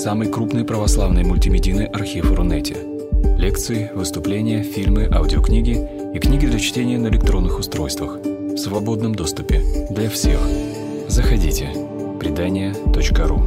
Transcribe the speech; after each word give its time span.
самый 0.00 0.32
крупный 0.32 0.64
православный 0.64 1.24
мультимедийный 1.24 1.84
архив 1.84 2.32
Рунете. 2.32 2.74
Лекции, 3.36 3.90
выступления, 3.94 4.62
фильмы, 4.62 5.06
аудиокниги 5.12 5.76
и 6.14 6.18
книги 6.18 6.46
для 6.46 6.58
чтения 6.58 6.96
на 6.96 7.08
электронных 7.08 7.58
устройствах 7.58 8.16
в 8.16 8.56
свободном 8.56 9.14
доступе 9.14 9.62
для 9.90 10.08
всех. 10.08 10.40
Заходите. 11.06 11.68
Предания.ру 12.18 13.42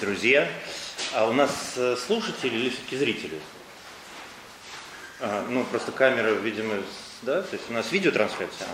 Друзья, 0.00 0.48
а 1.12 1.28
у 1.28 1.32
нас 1.32 1.74
э, 1.76 1.96
слушатели 1.96 2.54
или 2.54 2.68
все-таки 2.70 2.96
зрители? 2.96 3.38
А, 5.24 5.46
ну, 5.48 5.62
просто 5.64 5.92
камера, 5.92 6.30
видимо, 6.30 6.74
да, 7.22 7.42
то 7.42 7.54
есть 7.54 7.70
у 7.70 7.72
нас 7.72 7.92
видеотрансляция. 7.92 8.66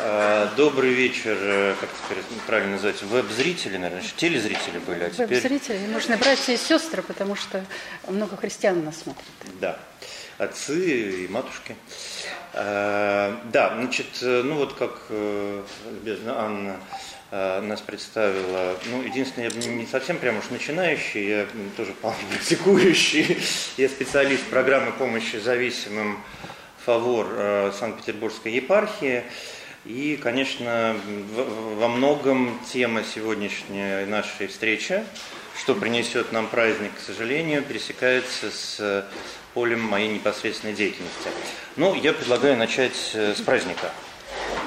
А, 0.00 0.52
добрый 0.56 0.92
вечер, 0.92 1.36
э, 1.38 1.74
как 1.80 1.88
теперь 2.04 2.24
правильно 2.48 2.72
называется, 2.72 3.06
веб-зрители, 3.06 3.76
наверное, 3.76 4.04
телезрители 4.16 4.80
были, 4.80 5.04
а 5.04 5.10
теперь... 5.10 5.28
Веб-зрители, 5.28 5.86
можно 5.86 6.16
братья 6.16 6.52
и 6.52 6.56
сестры, 6.56 7.02
потому 7.02 7.36
что 7.36 7.64
много 8.08 8.36
христиан 8.36 8.84
нас 8.84 9.02
смотрят. 9.02 9.24
Да, 9.60 9.78
отцы 10.36 11.26
и 11.26 11.28
матушки. 11.28 11.76
А, 12.54 13.40
да, 13.52 13.76
значит, 13.76 14.18
э, 14.20 14.42
ну 14.42 14.56
вот 14.56 14.72
как 14.72 14.98
любезно 15.10 16.40
Анна 16.40 16.76
Э, 16.76 17.11
нас 17.32 17.80
представила. 17.80 18.76
Ну, 18.90 19.02
единственное, 19.02 19.50
я 19.50 19.72
не 19.72 19.86
совсем 19.86 20.18
прям 20.18 20.38
уж 20.38 20.50
начинающий, 20.50 21.28
я 21.28 21.46
тоже 21.78 21.92
вполне 21.94 22.18
практикующий. 22.30 23.38
Я 23.78 23.88
специалист 23.88 24.44
программы 24.44 24.92
помощи 24.92 25.36
зависимым 25.36 26.22
«Фавор» 26.84 27.26
э, 27.30 27.72
Санкт-Петербургской 27.78 28.52
епархии. 28.52 29.24
И, 29.86 30.18
конечно, 30.22 30.94
во 31.78 31.88
многом 31.88 32.60
тема 32.70 33.02
сегодняшней 33.02 34.04
нашей 34.04 34.48
встречи, 34.48 35.02
что 35.58 35.74
принесет 35.74 36.32
нам 36.32 36.48
праздник, 36.48 36.92
к 36.94 37.00
сожалению, 37.00 37.62
пересекается 37.62 38.50
с 38.50 39.06
полем 39.54 39.80
моей 39.80 40.08
непосредственной 40.08 40.74
деятельности. 40.74 41.30
Ну, 41.76 41.94
я 41.94 42.12
предлагаю 42.12 42.58
начать 42.58 43.12
э, 43.14 43.34
с 43.34 43.40
праздника– 43.40 43.90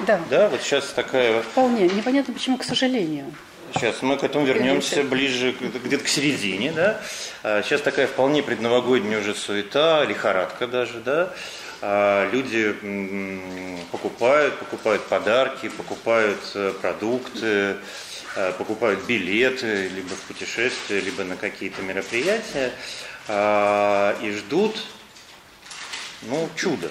да. 0.06 0.20
Да, 0.30 0.48
вот 0.48 0.60
сейчас 0.62 0.86
такая... 0.92 1.42
Вполне. 1.42 1.88
Непонятно, 1.88 2.34
почему, 2.34 2.58
к 2.58 2.64
сожалению. 2.64 3.32
Сейчас 3.74 4.00
мы 4.02 4.16
к 4.16 4.24
этому 4.24 4.46
вернемся 4.46 5.02
ближе, 5.02 5.52
где-то 5.52 6.04
к 6.04 6.08
середине, 6.08 6.72
да. 6.72 7.00
Сейчас 7.62 7.80
а, 7.80 7.84
такая 7.84 8.06
вполне 8.06 8.42
предновогодняя 8.42 9.20
уже 9.20 9.34
суета, 9.34 10.04
лихорадка 10.04 10.66
даже, 10.66 11.00
да. 11.00 11.32
А, 11.82 12.30
люди 12.30 12.74
покупают, 13.92 14.58
покупают 14.58 15.04
подарки, 15.04 15.68
покупают 15.68 16.40
э, 16.54 16.72
продукты, 16.80 17.76
э, 18.34 18.52
покупают 18.56 19.04
билеты 19.06 19.88
либо 19.88 20.14
в 20.14 20.20
путешествия, 20.22 21.00
либо 21.00 21.24
на 21.24 21.36
какие-то 21.36 21.82
мероприятия 21.82 22.72
а, 23.28 24.16
и 24.22 24.30
ждут, 24.32 24.80
ну, 26.22 26.48
чудо 26.56 26.90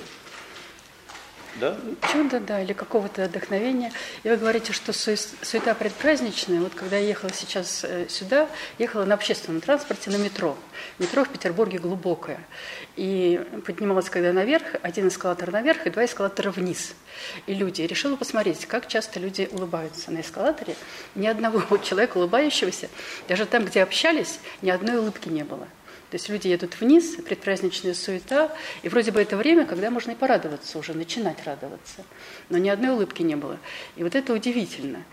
да? 1.55 1.77
чуда, 2.11 2.39
да, 2.39 2.61
или 2.61 2.73
какого-то 2.73 3.25
вдохновения. 3.25 3.91
И 4.23 4.29
вы 4.29 4.37
говорите, 4.37 4.73
что 4.73 4.93
суета 4.93 5.73
предпраздничная. 5.73 6.59
Вот 6.59 6.73
когда 6.73 6.97
я 6.97 7.07
ехала 7.07 7.31
сейчас 7.33 7.83
э, 7.83 8.07
сюда, 8.09 8.49
ехала 8.77 9.05
на 9.05 9.13
общественном 9.13 9.61
транспорте 9.61 10.09
на 10.09 10.17
метро. 10.17 10.57
Метро 10.99 11.23
в 11.23 11.29
Петербурге 11.29 11.79
глубокое. 11.79 12.39
И 12.95 13.41
поднималась 13.65 14.09
когда 14.09 14.33
наверх, 14.33 14.65
один 14.81 15.07
эскалатор 15.07 15.51
наверх 15.51 15.85
и 15.87 15.89
два 15.89 16.05
эскалатора 16.05 16.51
вниз. 16.51 16.93
И 17.47 17.53
люди. 17.53 17.81
И 17.81 17.87
решила 17.87 18.15
посмотреть, 18.15 18.65
как 18.65 18.87
часто 18.87 19.19
люди 19.19 19.49
улыбаются 19.51 20.11
на 20.11 20.21
эскалаторе. 20.21 20.75
Ни 21.15 21.27
одного 21.27 21.77
человека 21.83 22.17
улыбающегося, 22.17 22.89
даже 23.27 23.45
там, 23.45 23.65
где 23.65 23.83
общались, 23.83 24.39
ни 24.61 24.69
одной 24.69 24.97
улыбки 24.97 25.29
не 25.29 25.43
было. 25.43 25.67
То 26.15 26.17
есть 26.17 26.29
люди 26.29 26.47
едут 26.47 26.79
вниз, 26.79 27.17
предпраздничная 27.25 27.93
суета, 27.93 28.49
и 28.83 28.87
вроде 28.87 29.11
бы 29.11 29.21
это 29.21 29.35
время, 29.35 29.65
когда 29.65 29.91
можно 29.91 30.11
и 30.11 30.15
порадоваться 30.15 30.79
уже, 30.79 30.93
начинать 30.93 31.45
радоваться. 31.45 32.05
Но 32.47 32.57
ни 32.57 32.69
одной 32.69 32.91
улыбки 32.91 33.21
не 33.21 33.35
было. 33.35 33.57
И 33.97 34.03
вот 34.03 34.15
это 34.15 34.31
удивительно. 34.31 35.03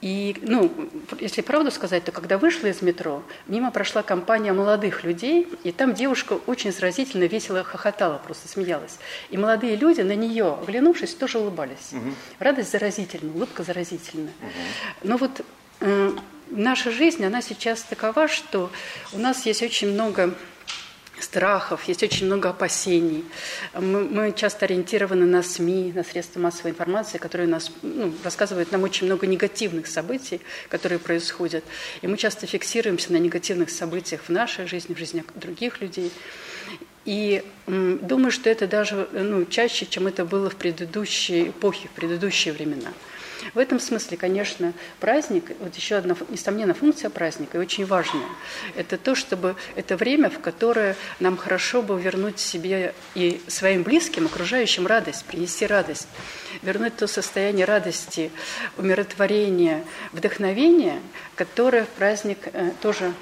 И, 0.00 0.34
ну, 0.40 0.72
если 1.20 1.42
правду 1.42 1.70
сказать, 1.70 2.04
то 2.04 2.10
когда 2.10 2.38
вышла 2.38 2.68
из 2.68 2.80
метро, 2.80 3.22
мимо 3.48 3.70
прошла 3.70 4.02
компания 4.02 4.54
молодых 4.54 5.04
людей, 5.04 5.46
и 5.62 5.72
там 5.72 5.92
девушка 5.92 6.40
очень 6.46 6.72
заразительно 6.72 7.24
весело 7.24 7.62
хохотала, 7.62 8.16
просто 8.16 8.48
смеялась. 8.48 8.98
И 9.28 9.36
молодые 9.36 9.76
люди, 9.76 10.00
на 10.00 10.14
нее 10.14 10.54
оглянувшись, 10.54 11.14
тоже 11.16 11.38
улыбались. 11.38 11.92
Угу. 11.92 12.14
Радость 12.38 12.72
заразительна, 12.72 13.30
улыбка 13.34 13.62
заразительна. 13.62 14.30
Угу. 14.40 14.48
Но 15.02 15.16
вот 15.18 15.42
э, 15.80 16.12
наша 16.50 16.90
жизнь, 16.90 17.24
она 17.24 17.42
сейчас 17.42 17.82
такова, 17.82 18.28
что 18.28 18.70
у 19.12 19.18
нас 19.18 19.46
есть 19.46 19.62
очень 19.62 19.92
много 19.92 20.34
страхов, 21.22 21.84
есть 21.84 22.02
очень 22.02 22.26
много 22.26 22.50
опасений. 22.50 23.24
Мы, 23.74 24.04
мы 24.04 24.32
часто 24.32 24.64
ориентированы 24.64 25.26
на 25.26 25.42
СМИ, 25.42 25.92
на 25.94 26.02
средства 26.02 26.40
массовой 26.40 26.70
информации, 26.70 27.18
которые 27.18 27.48
нас, 27.48 27.70
ну, 27.82 28.12
рассказывают 28.24 28.72
нам 28.72 28.82
очень 28.82 29.06
много 29.06 29.26
негативных 29.26 29.86
событий, 29.86 30.40
которые 30.68 30.98
происходят. 30.98 31.64
И 32.02 32.06
мы 32.06 32.16
часто 32.16 32.46
фиксируемся 32.46 33.12
на 33.12 33.18
негативных 33.18 33.70
событиях 33.70 34.22
в 34.22 34.30
нашей 34.30 34.66
жизни, 34.66 34.94
в 34.94 34.98
жизни 34.98 35.24
других 35.34 35.80
людей. 35.80 36.10
И 37.04 37.42
м, 37.66 37.98
думаю, 38.06 38.30
что 38.30 38.50
это 38.50 38.66
даже 38.66 39.08
ну, 39.12 39.44
чаще, 39.44 39.86
чем 39.86 40.06
это 40.06 40.24
было 40.24 40.50
в 40.50 40.56
предыдущие 40.56 41.48
эпохи, 41.48 41.88
в 41.88 41.90
предыдущие 41.92 42.52
времена. 42.52 42.92
В 43.54 43.58
этом 43.58 43.80
смысле, 43.80 44.16
конечно, 44.16 44.72
праздник, 44.98 45.52
вот 45.60 45.74
еще 45.74 45.96
одна, 45.96 46.16
несомненно, 46.28 46.74
функция 46.74 47.10
праздника, 47.10 47.58
и 47.58 47.60
очень 47.60 47.86
важная, 47.86 48.26
это 48.76 48.98
то, 48.98 49.14
чтобы 49.14 49.56
это 49.76 49.96
время, 49.96 50.30
в 50.30 50.40
которое 50.40 50.96
нам 51.18 51.36
хорошо 51.36 51.82
бы 51.82 52.00
вернуть 52.00 52.38
себе 52.38 52.94
и 53.14 53.40
своим 53.48 53.82
близким, 53.82 54.26
окружающим 54.26 54.86
радость, 54.86 55.24
принести 55.24 55.66
радость, 55.66 56.08
вернуть 56.62 56.96
то 56.96 57.06
состояние 57.06 57.64
радости, 57.64 58.30
умиротворения, 58.76 59.84
вдохновения, 60.12 61.00
которое 61.34 61.84
в 61.84 61.88
праздник 61.88 62.38
э, 62.52 62.70
тоже 62.80 63.12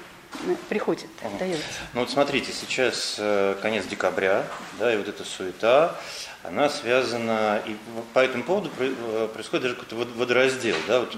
э, 0.45 0.55
приходит, 0.67 1.07
дается. 1.39 1.63
Ну 1.93 2.01
вот 2.01 2.09
смотрите, 2.09 2.51
сейчас 2.51 3.15
э, 3.17 3.55
конец 3.61 3.85
декабря, 3.85 4.45
да, 4.79 4.93
и 4.93 4.97
вот 4.97 5.07
эта 5.07 5.23
суета, 5.23 5.99
она 6.43 6.69
связана, 6.69 7.61
и 7.65 7.75
по 8.13 8.19
этому 8.19 8.43
поводу 8.43 8.71
э, 8.79 9.27
происходит 9.33 9.63
даже 9.63 9.75
какой-то 9.75 10.05
водораздел. 10.15 10.75
Да? 10.87 11.01
Вот, 11.01 11.15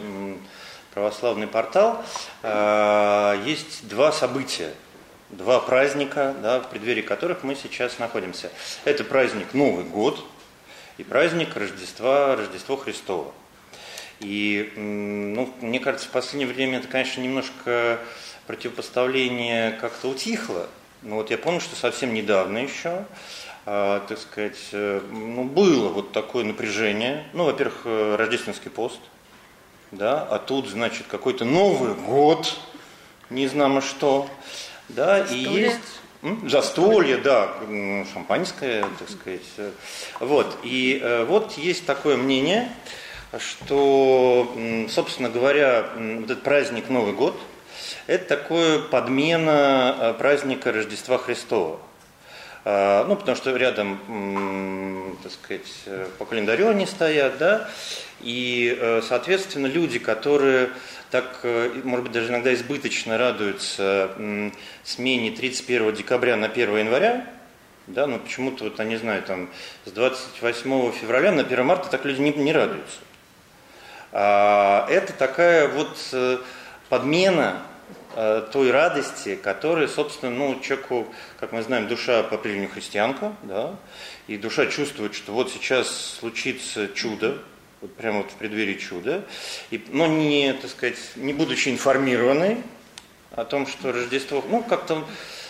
православный 0.93 1.47
портал, 1.47 2.03
э, 2.43 3.41
есть 3.45 3.87
два 3.87 4.11
события, 4.11 4.73
два 5.29 5.59
праздника, 5.59 6.35
да, 6.41 6.59
в 6.59 6.69
преддверии 6.69 7.01
которых 7.01 7.43
мы 7.43 7.55
сейчас 7.55 7.99
находимся. 7.99 8.49
Это 8.83 9.03
праздник 9.03 9.53
Новый 9.53 9.85
год 9.85 10.23
и 10.97 11.03
праздник 11.03 11.55
Рождества, 11.55 12.35
Рождество 12.35 12.75
Христово. 12.75 13.31
И, 14.19 14.73
ну, 14.75 15.51
мне 15.61 15.79
кажется, 15.79 16.07
в 16.07 16.11
последнее 16.11 16.53
время 16.53 16.77
это, 16.79 16.87
конечно, 16.87 17.21
немножко 17.21 17.99
противопоставление 18.45 19.71
как-то 19.73 20.09
утихло. 20.09 20.67
Но 21.01 21.15
вот 21.15 21.31
я 21.31 21.37
помню, 21.39 21.59
что 21.59 21.75
совсем 21.75 22.13
недавно 22.13 22.59
еще 22.59 22.89
а, 22.89 23.05
так 23.65 24.17
сказать, 24.17 24.57
э, 24.71 25.01
ну, 25.11 25.43
было 25.43 25.89
вот 25.89 26.11
такое 26.11 26.43
напряжение. 26.43 27.25
Ну, 27.33 27.45
во-первых, 27.45 27.81
э, 27.85 28.15
рождественский 28.17 28.71
пост, 28.71 28.99
да, 29.91 30.23
а 30.23 30.39
тут, 30.39 30.67
значит, 30.67 31.05
какой-то 31.07 31.45
Новый 31.45 31.93
год, 31.93 32.57
не 33.29 33.47
знамо 33.47 33.81
что, 33.81 34.27
да, 34.89 35.19
Застолье. 35.19 35.45
и 35.45 35.61
есть... 35.61 35.79
М? 36.23 36.49
Застолье, 36.49 37.17
да, 37.17 37.51
шампанское, 38.13 38.85
так 38.99 39.09
сказать. 39.09 39.73
Вот, 40.19 40.57
и 40.63 40.99
э, 41.01 41.25
вот 41.25 41.53
есть 41.57 41.85
такое 41.85 42.17
мнение, 42.17 42.71
что, 43.37 44.51
собственно 44.89 45.29
говоря, 45.29 45.85
вот 45.95 46.25
этот 46.25 46.43
праздник 46.43 46.89
Новый 46.89 47.13
год, 47.13 47.39
это 48.07 48.37
такое 48.37 48.79
подмена 48.79 50.15
праздника 50.19 50.71
Рождества 50.71 51.17
Христова. 51.17 51.79
А, 52.63 53.05
ну, 53.07 53.15
потому 53.15 53.35
что 53.35 53.55
рядом, 53.55 55.17
так 55.23 55.31
сказать, 55.31 55.71
э, 55.87 56.07
по 56.19 56.25
календарю 56.25 56.69
они 56.69 56.85
стоят, 56.85 57.37
да, 57.39 57.67
и, 58.19 58.77
э, 58.79 59.01
соответственно, 59.01 59.65
люди, 59.65 59.97
которые 59.97 60.69
так, 61.09 61.39
э, 61.41 61.81
может 61.83 62.03
быть, 62.03 62.11
даже 62.13 62.29
иногда 62.29 62.53
избыточно 62.53 63.17
радуются 63.17 64.11
смене 64.83 65.31
31 65.31 65.93
декабря 65.93 66.37
на 66.37 66.47
1 66.47 66.77
января, 66.77 67.25
да, 67.87 68.05
но 68.05 68.19
почему-то, 68.19 68.65
вот, 68.65 68.77
я 68.77 68.85
не 68.85 68.97
знаю, 68.97 69.23
там, 69.23 69.49
с 69.85 69.91
28 69.91 70.91
февраля 70.91 71.31
на 71.31 71.41
1 71.41 71.65
марта 71.65 71.89
так 71.89 72.05
люди 72.05 72.21
не, 72.21 72.31
не 72.31 72.53
радуются. 72.53 72.99
А, 74.11 74.85
это 74.87 75.13
такая 75.13 75.67
вот 75.67 75.97
подмена 76.89 77.57
э, 77.57 77.70
той 78.51 78.71
радости, 78.71 79.35
которая, 79.35 79.87
собственно, 79.87 80.31
ну, 80.31 80.59
человеку, 80.59 81.07
как 81.39 81.51
мы 81.51 81.61
знаем, 81.61 81.87
душа 81.87 82.23
по-прежнему 82.23 82.69
христианка, 82.69 83.33
да, 83.43 83.75
и 84.27 84.37
душа 84.37 84.65
чувствует, 84.65 85.15
что 85.15 85.33
вот 85.33 85.51
сейчас 85.51 86.17
случится 86.19 86.87
чудо, 86.89 87.37
вот 87.81 87.95
прямо 87.95 88.19
вот 88.19 88.31
в 88.31 88.35
преддверии 88.35 88.75
чуда, 88.75 89.23
и, 89.71 89.83
но 89.89 90.07
не, 90.07 90.53
так 90.53 90.69
сказать, 90.69 90.97
не 91.15 91.33
будучи 91.33 91.69
информированной 91.69 92.57
о 93.31 93.45
том, 93.45 93.65
что 93.65 93.91
Рождество, 93.91 94.43
ну, 94.49 94.61
как-то, 94.61 95.05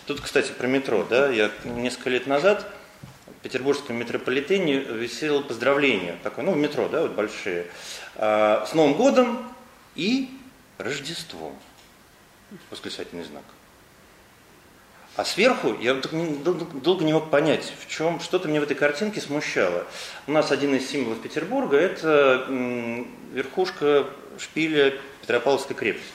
тут, 0.06 0.22
кстати, 0.22 0.52
про 0.52 0.68
метро, 0.68 1.06
да, 1.10 1.30
я 1.30 1.52
несколько 1.66 2.10
лет 2.10 2.28
назад 2.28 2.66
в 3.28 3.44
петербургском 3.44 3.96
метрополитене 3.96 4.80
висело 4.80 5.42
поздравление, 5.42 6.18
такое, 6.24 6.46
ну, 6.46 6.54
в 6.54 6.58
метро, 6.58 6.88
да, 6.88 7.02
вот 7.02 7.12
большие, 7.12 7.68
а, 8.16 8.66
с 8.66 8.74
Новым 8.74 8.94
годом 8.94 9.52
и 9.96 10.30
Рождеством. 10.78 11.56
Восклицательный 12.70 13.24
знак. 13.24 13.44
А 15.16 15.26
сверху 15.26 15.76
я 15.82 15.94
долго 15.94 17.04
не 17.04 17.14
мог 17.14 17.30
понять, 17.30 17.74
в 17.80 17.90
чем 17.90 18.20
что-то 18.22 18.48
мне 18.48 18.60
в 18.60 18.64
этой 18.64 18.76
картинке 18.76 19.20
смущало. 19.20 19.86
У 20.26 20.32
нас 20.32 20.52
один 20.52 20.74
из 20.76 20.90
символов 20.90 21.22
Петербурга– 21.22 21.78
это 21.80 22.46
верхушка 23.34 24.08
шпиля 24.38 24.98
Петропавловской 25.22 25.76
крепости. 25.76 26.08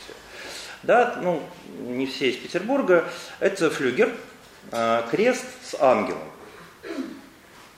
Да, 0.82 1.18
ну, 1.22 1.42
не 1.78 2.06
все 2.06 2.30
из 2.30 2.36
Петербурга. 2.36 3.08
Это 3.38 3.70
флюгер, 3.70 4.14
а, 4.72 5.06
крест 5.10 5.44
с 5.62 5.74
ангелом. 5.80 6.22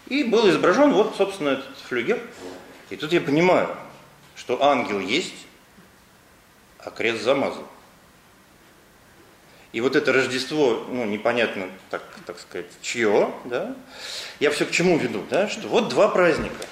И 0.06 0.25
был 0.25 0.49
изображен 0.49 0.93
вот, 0.93 1.16
собственно, 1.16 1.50
этот 1.50 1.76
флюгер. 1.88 2.20
И 2.90 2.96
тут 2.96 3.12
я 3.12 3.20
понимаю, 3.20 3.76
что 4.37 4.62
ангел 4.62 5.00
есть, 5.00 5.46
а 6.78 6.90
крест 6.90 7.22
замазан. 7.22 7.64
И 9.78 9.80
вот 9.80 9.94
это 9.94 10.12
Рождество, 10.12 10.84
ну, 10.90 11.04
непонятно, 11.04 11.69
так, 11.88 12.02
так 12.26 12.40
сказать, 12.40 12.66
чье, 12.82 13.32
да, 13.44 13.76
я 14.40 14.50
все 14.50 14.66
к 14.66 14.72
чему 14.72 14.98
веду, 14.98 15.22
да, 15.30 15.46
что 15.46 15.69
вот 15.69 15.88
два 15.88 16.08
праздника. 16.08 16.66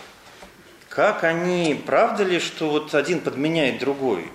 Как 0.88 1.22
они, 1.22 1.80
правда 1.86 2.24
ли, 2.24 2.40
что 2.40 2.68
вот 2.68 2.96
один 2.96 3.20
подменяет 3.20 3.78
другой? 3.78 4.28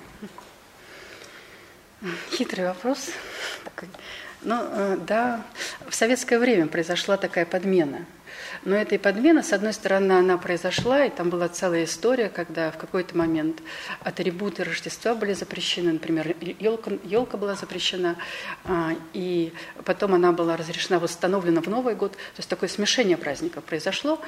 Хитрый 2.32 2.66
вопрос. 2.66 3.10
Ну, 4.42 4.56
э, 4.62 4.98
да, 5.06 5.44
в 5.90 5.94
советское 5.94 6.40
время 6.40 6.68
произошла 6.68 7.18
такая 7.18 7.46
подмена– 7.46 8.06
но 8.64 8.76
эта 8.76 8.98
подмена, 9.00 9.44
с 9.44 9.54
одной 9.54 9.74
стороны, 9.74 10.14
она 10.14 10.38
произошла, 10.38 11.06
и 11.06 11.10
там 11.10 11.30
была 11.30 11.50
целая 11.50 11.86
история, 11.86 12.30
когда 12.30 12.72
в 12.72 12.78
какой-то 12.78 13.18
момент 13.18 13.62
атрибуты 14.02 14.64
Рождества 14.64 15.16
были 15.16 15.34
запрещены, 15.34 15.94
например, 15.94 16.36
елка, 16.60 16.92
елка 17.04 17.38
была 17.38 17.56
запрещена, 17.56 18.18
а, 18.66 18.92
и 19.14 19.54
потом 19.86 20.14
она 20.14 20.32
была 20.32 20.58
разрешена, 20.58 21.00
восстановлена 21.00 21.62
в 21.62 21.68
Новый 21.68 21.96
год. 21.96 22.14
То 22.14 22.40
есть 22.40 22.50
такое 22.50 22.70
смешение 22.70 23.18
праздников 23.18 23.64
произошло. 23.64 24.22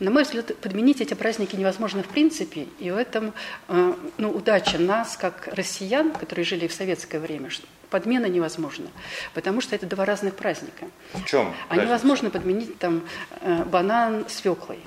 На 0.00 0.10
мой 0.10 0.24
взгляд, 0.24 0.56
подменить 0.56 1.00
эти 1.00 1.14
праздники 1.14 1.56
невозможно 1.56 2.02
в 2.02 2.08
принципе, 2.08 2.68
и 2.78 2.90
в 2.90 2.96
этом 2.96 3.32
а, 3.68 3.96
ну, 4.18 4.30
удача 4.30 4.78
нас, 4.78 5.16
как 5.16 5.48
россиян, 5.48 6.12
которые 6.12 6.44
жили 6.44 6.66
в 6.66 6.72
советское 6.72 7.18
время, 7.18 7.50
подмена 7.94 8.26
невозможна, 8.26 8.88
потому 9.34 9.60
что 9.60 9.76
это 9.76 9.86
два 9.86 10.04
разных 10.04 10.34
праздника. 10.34 10.86
В 11.12 11.24
чем? 11.26 11.54
А 11.68 11.76
невозможно 11.76 12.28
подменить 12.28 12.76
там 12.80 13.02
э, 13.40 13.62
банан 13.62 14.28
свеклой. 14.28 14.80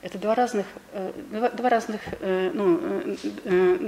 Это 0.00 0.16
два 0.16 0.34
разных, 0.34 0.64
э, 0.92 1.12
два, 1.32 1.50
два 1.50 1.68
разных, 1.68 2.00
э, 2.20 2.50
ну, 2.54 3.18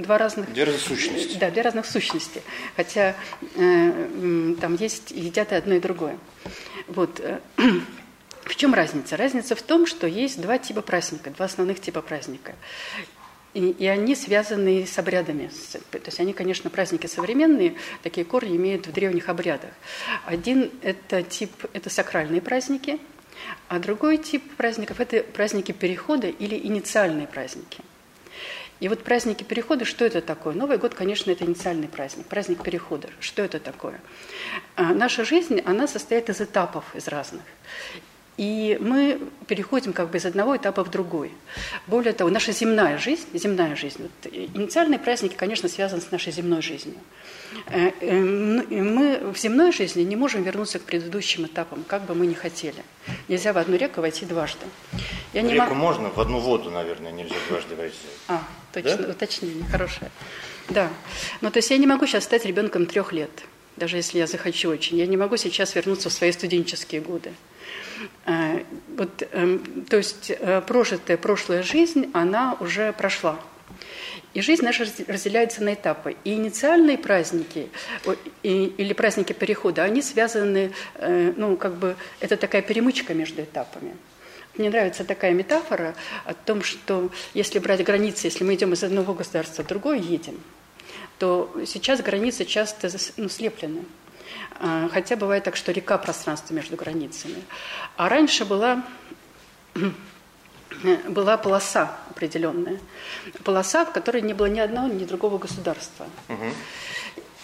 два 0.03 0.19
разных... 0.19 0.53
Две 0.53 0.65
разных 0.65 0.83
сущности. 0.83 1.37
Да, 1.39 1.49
две 1.49 1.63
разных 1.63 1.87
сущности. 1.87 2.43
Хотя 2.75 3.15
там 3.55 4.75
есть, 4.75 5.09
едят 5.09 5.51
и 5.51 5.55
одно, 5.55 5.73
и 5.73 5.79
другое. 5.79 6.19
Вот. 6.87 7.19
В 8.43 8.55
чем 8.55 8.75
разница? 8.75 9.17
Разница 9.17 9.55
в 9.55 9.61
том, 9.61 9.85
что 9.87 10.05
есть 10.07 10.41
два 10.41 10.57
типа 10.57 10.81
праздника, 10.81 11.31
два 11.31 11.45
основных 11.45 11.81
типа 11.81 12.01
праздника. 12.01 12.53
И, 13.53 13.69
и 13.71 13.87
они 13.87 14.15
связаны 14.15 14.85
с 14.85 14.97
обрядами. 14.99 15.49
То 15.91 15.99
есть 16.05 16.19
они, 16.19 16.33
конечно, 16.33 16.69
праздники 16.69 17.07
современные, 17.07 17.75
такие 18.03 18.23
корни 18.25 18.55
имеют 18.55 18.85
в 18.85 18.91
древних 18.91 19.27
обрядах. 19.27 19.71
Один 20.25 20.71
это 20.83 21.23
тип, 21.23 21.51
это 21.73 21.89
сакральные 21.89 22.41
праздники, 22.41 22.99
а 23.67 23.79
другой 23.79 24.17
тип 24.17 24.55
праздников– 24.55 24.99
это 24.99 25.23
праздники 25.23 25.71
перехода 25.71 26.27
или 26.27 26.55
инициальные 26.55 27.27
праздники. 27.27 27.81
И 28.79 28.87
вот 28.87 29.03
праздники 29.03 29.43
перехода, 29.43 29.83
что 29.83 30.05
это 30.05 30.21
такое? 30.21 30.53
Новый 30.53 30.77
год, 30.77 30.93
конечно, 30.93 31.31
это 31.31 31.43
инициальный 31.43 31.89
праздник, 31.89 32.27
праздник 32.27 32.63
перехода. 32.63 33.09
Что 33.19 33.41
это 33.41 33.59
такое? 33.59 33.99
А 34.75 34.93
наша 34.93 35.25
жизнь, 35.25 35.61
она 35.65 35.87
состоит 35.87 36.29
из 36.29 36.39
этапов, 36.39 36.85
из 36.95 37.07
разных. 37.09 37.41
И 38.39 38.77
мы 38.79 39.19
переходим 39.47 39.91
как 39.91 40.11
бы 40.11 40.17
из 40.17 40.25
одного 40.25 40.55
этапа 40.55 40.85
в 40.85 40.89
другой. 40.89 41.33
Более 41.87 42.13
того, 42.13 42.29
наша 42.29 42.53
земная 42.53 42.97
жизнь, 42.97 43.27
земная 43.33 43.75
жизнь, 43.75 44.01
вот, 44.01 44.33
инициальные 44.33 44.97
праздники, 44.97 45.33
конечно, 45.35 45.67
связаны 45.67 46.01
с 46.01 46.09
нашей 46.09 46.31
земной 46.31 46.61
жизнью. 46.61 46.95
Э, 47.65 47.91
э, 47.99 48.13
мы 48.13 49.33
в 49.33 49.37
земной 49.37 49.73
жизни 49.73 50.03
не 50.03 50.15
можем 50.15 50.43
вернуться 50.43 50.79
к 50.79 50.83
предыдущим 50.83 51.47
этапам, 51.47 51.83
как 51.85 52.03
бы 52.03 52.15
мы 52.15 52.27
ни 52.27 52.33
хотели. 52.33 52.81
Нельзя 53.27 53.51
в 53.51 53.57
одну 53.57 53.75
реку 53.75 53.99
войти 53.99 54.25
дважды. 54.25 54.65
Я 55.33 55.41
в 55.41 55.43
не 55.43 55.55
реку 55.55 55.75
мог... 55.75 55.77
можно, 55.77 56.09
в 56.09 56.17
одну 56.21 56.39
воду, 56.39 56.71
наверное, 56.71 57.11
нельзя 57.11 57.35
дважды 57.49 57.75
войти. 57.75 57.97
А, 58.29 58.41
точно, 58.71 58.97
да? 58.99 59.09
уточнение, 59.09 59.65
хорошее. 59.69 60.11
Да. 60.69 60.87
Ну, 61.41 61.51
то 61.51 61.57
есть 61.59 61.69
я 61.71 61.77
не 61.77 61.87
могу 61.87 62.05
сейчас 62.05 62.23
стать 62.23 62.45
ребенком 62.45 62.85
трех 62.85 63.11
лет, 63.11 63.31
даже 63.75 63.97
если 63.97 64.17
я 64.17 64.27
захочу 64.27 64.69
очень. 64.69 64.97
Я 64.97 65.07
не 65.07 65.17
могу 65.17 65.35
сейчас 65.35 65.75
вернуться 65.75 66.09
в 66.09 66.13
свои 66.13 66.31
студенческие 66.31 67.01
годы. 67.01 67.33
Э, 68.25 68.63
вот, 68.97 69.27
эм, 69.31 69.85
то 69.89 69.97
есть 69.97 70.31
э, 70.31 70.61
прожитая 70.61 71.17
прошлая 71.17 71.63
жизнь, 71.63 72.09
она 72.13 72.55
уже 72.59 72.93
прошла. 72.93 73.39
И 74.33 74.41
жизнь 74.41 74.63
наша 74.63 74.85
разделяется 75.07 75.63
на 75.63 75.73
этапы. 75.73 76.15
И 76.23 76.33
инициальные 76.33 76.97
праздники 76.97 77.69
или 78.43 78.93
праздники 78.93 79.33
перехода, 79.33 79.83
они 79.83 80.01
связаны, 80.01 80.71
э, 80.95 81.33
ну, 81.35 81.57
как 81.57 81.75
бы, 81.75 81.95
это 82.19 82.37
такая 82.37 82.61
перемычка 82.61 83.13
между 83.13 83.41
этапами. 83.41 83.95
Мне 84.55 84.69
нравится 84.69 85.03
такая 85.03 85.33
метафора 85.33 85.95
о 86.25 86.33
том, 86.33 86.63
что 86.63 87.09
если 87.33 87.59
брать 87.59 87.83
границы, 87.83 88.27
если 88.27 88.43
мы 88.43 88.55
идем 88.55 88.73
из 88.73 88.83
одного 88.83 89.13
государства 89.13 89.63
в 89.63 89.67
другое 89.67 89.97
едем, 89.97 90.39
то 91.17 91.51
сейчас 91.65 92.01
границы 92.01 92.45
часто 92.45 92.89
ну, 93.17 93.29
слеплены. 93.29 93.83
А, 94.59 94.89
хотя 94.91 95.15
бывает 95.15 95.43
так, 95.43 95.55
что 95.55 95.71
река 95.71 95.97
пространство 95.97 96.53
между 96.53 96.75
границами. 96.75 97.41
А 97.95 98.09
раньше 98.09 98.45
была 98.45 98.83
была 101.07 101.37
полоса 101.37 101.97
определенная. 102.09 102.79
Полоса, 103.43 103.85
в 103.85 103.91
которой 103.91 104.21
не 104.21 104.33
было 104.33 104.47
ни 104.47 104.59
одного, 104.59 104.87
ни 104.87 105.05
другого 105.05 105.37
государства. 105.37 106.07
Угу. 106.27 106.45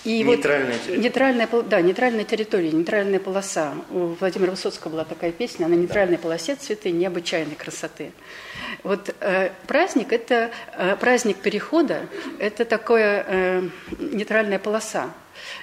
И 0.06 0.22
нейтральная 0.22 0.74
вот 0.74 0.82
территория. 0.82 1.02
Нейтральная, 1.02 1.50
да, 1.64 1.82
нейтральная 1.82 2.24
территория, 2.26 2.72
нейтральная 2.72 3.20
полоса. 3.20 3.74
У 3.90 4.16
Владимира 4.20 4.52
Высоцкого 4.52 4.92
была 4.92 5.04
такая 5.04 5.32
песня, 5.32 5.68
на 5.68 5.74
нейтральной 5.74 6.20
полосе 6.20 6.56
цветы 6.56 6.92
необычайной 6.92 7.56
красоты. 7.56 8.12
Вот 8.84 9.16
э, 9.20 9.50
праздник– 9.66 10.12
это 10.14 10.52
э, 10.78 10.96
праздник 10.98 11.38
перехода, 11.38 12.08
это 12.38 12.66
такое 12.66 13.26
э, 13.28 13.70
нейтральная 13.98 14.60
полоса. 14.60 15.10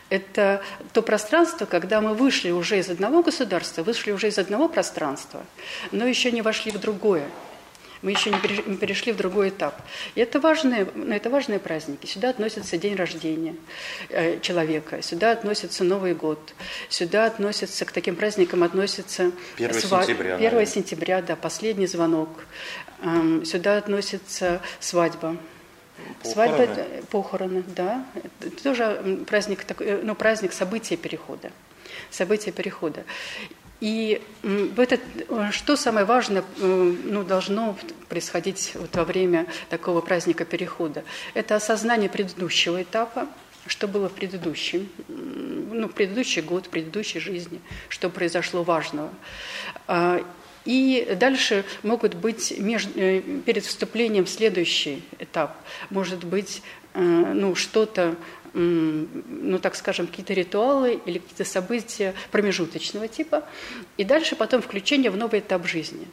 Это 0.09 0.63
то 0.93 1.03
пространство, 1.03 1.67
когда 1.67 2.01
мы 2.01 2.15
вышли 2.15 2.51
уже 2.51 2.79
из 2.79 2.89
одного 2.89 3.23
государства, 3.23 3.83
вышли 3.83 4.13
уже 4.13 4.29
из 4.29 4.39
одного 4.39 4.69
пространства, 4.69 5.45
но 5.91 6.07
еще 6.07 6.31
не 6.33 6.43
вошли 6.43 6.71
в 6.71 6.79
другое. 6.79 7.27
Мы 8.03 8.11
еще 8.11 8.31
не 8.31 8.77
перешли 8.77 9.13
в 9.13 9.17
другой 9.17 9.51
этап. 9.51 9.81
И 10.17 10.21
это 10.21 10.41
важные, 10.41 10.89
ну, 10.93 11.15
это 11.15 11.31
важные 11.31 11.61
праздники. 11.61 12.07
Сюда 12.07 12.31
относится 12.31 12.77
день 12.77 12.97
рождения 12.97 13.55
э, 14.09 14.41
человека, 14.41 15.03
сюда 15.03 15.31
относится 15.31 15.85
Новый 15.85 16.15
год, 16.15 16.53
сюда 16.89 17.27
относится, 17.27 17.85
к 17.85 17.93
таким 17.93 18.17
праздникам 18.17 18.65
относится... 18.65 19.31
1 19.57 19.75
сва... 19.75 20.03
сентября. 20.03 20.35
1 20.35 20.45
наверное. 20.45 20.67
сентября, 20.67 21.23
да, 21.23 21.37
последний 21.37 21.87
звонок. 21.87 22.29
Эм, 23.03 23.45
сюда 23.45 23.79
относится 23.79 24.61
свадьба. 24.81 25.37
Свадьба, 26.23 26.63
э, 26.63 27.03
похороны, 27.11 27.65
да. 27.67 28.05
Это 28.15 28.63
тоже 28.63 29.25
праздник, 29.27 29.65
э, 29.81 30.01
ну, 30.03 30.15
праздник 30.15 30.53
события 30.53 30.97
перехода. 30.97 31.51
События 32.11 32.53
перехода. 32.53 33.05
И 33.81 34.23
в 34.43 34.79
этот, 34.79 35.01
что 35.51 35.75
самое 35.75 36.07
важное 36.07 36.45
ну, 36.59 37.25
должно 37.25 37.77
происходить 38.09 38.73
вот 38.77 38.95
во 38.95 39.05
время 39.05 39.47
такого 39.71 40.01
праздника 40.01 40.45
перехода? 40.45 41.03
Это 41.35 41.57
осознание 41.57 42.09
предыдущего 42.09 42.81
этапа, 42.81 43.27
что 43.67 43.89
было 43.89 44.09
в 44.09 44.13
предыдущем, 44.13 44.89
ну, 45.09 45.89
предыдущий 45.89 46.43
год, 46.43 46.67
в 46.67 46.69
предыдущей 46.69 47.19
жизни, 47.19 47.61
что 47.89 48.09
произошло 48.09 48.63
важного. 48.63 49.11
И 50.65 51.17
дальше 51.19 51.65
могут 51.83 52.15
быть 52.15 52.59
между, 52.59 52.93
э, 52.97 53.21
перед 53.45 53.65
вступлением 53.65 54.25
в 54.25 54.31
следующий 54.31 55.03
этап, 55.19 55.57
может 55.91 56.25
быть 56.25 56.63
э, 56.95 57.01
ну, 57.01 57.55
что-то 57.55 58.17
ну 58.55 59.59
так 59.59 59.75
скажем, 59.77 60.07
какие-то 60.07 60.35
ритуалы 60.35 61.01
или 61.07 61.19
какие-то 61.19 61.45
события 61.45 62.15
промежуточного 62.31 63.09
типа, 63.09 63.45
и 63.97 64.05
дальше 64.05 64.37
потом 64.37 64.61
включение 64.61 65.11
в 65.11 65.17
новый 65.17 65.41
этап 65.41 65.67
жизни. 65.67 66.07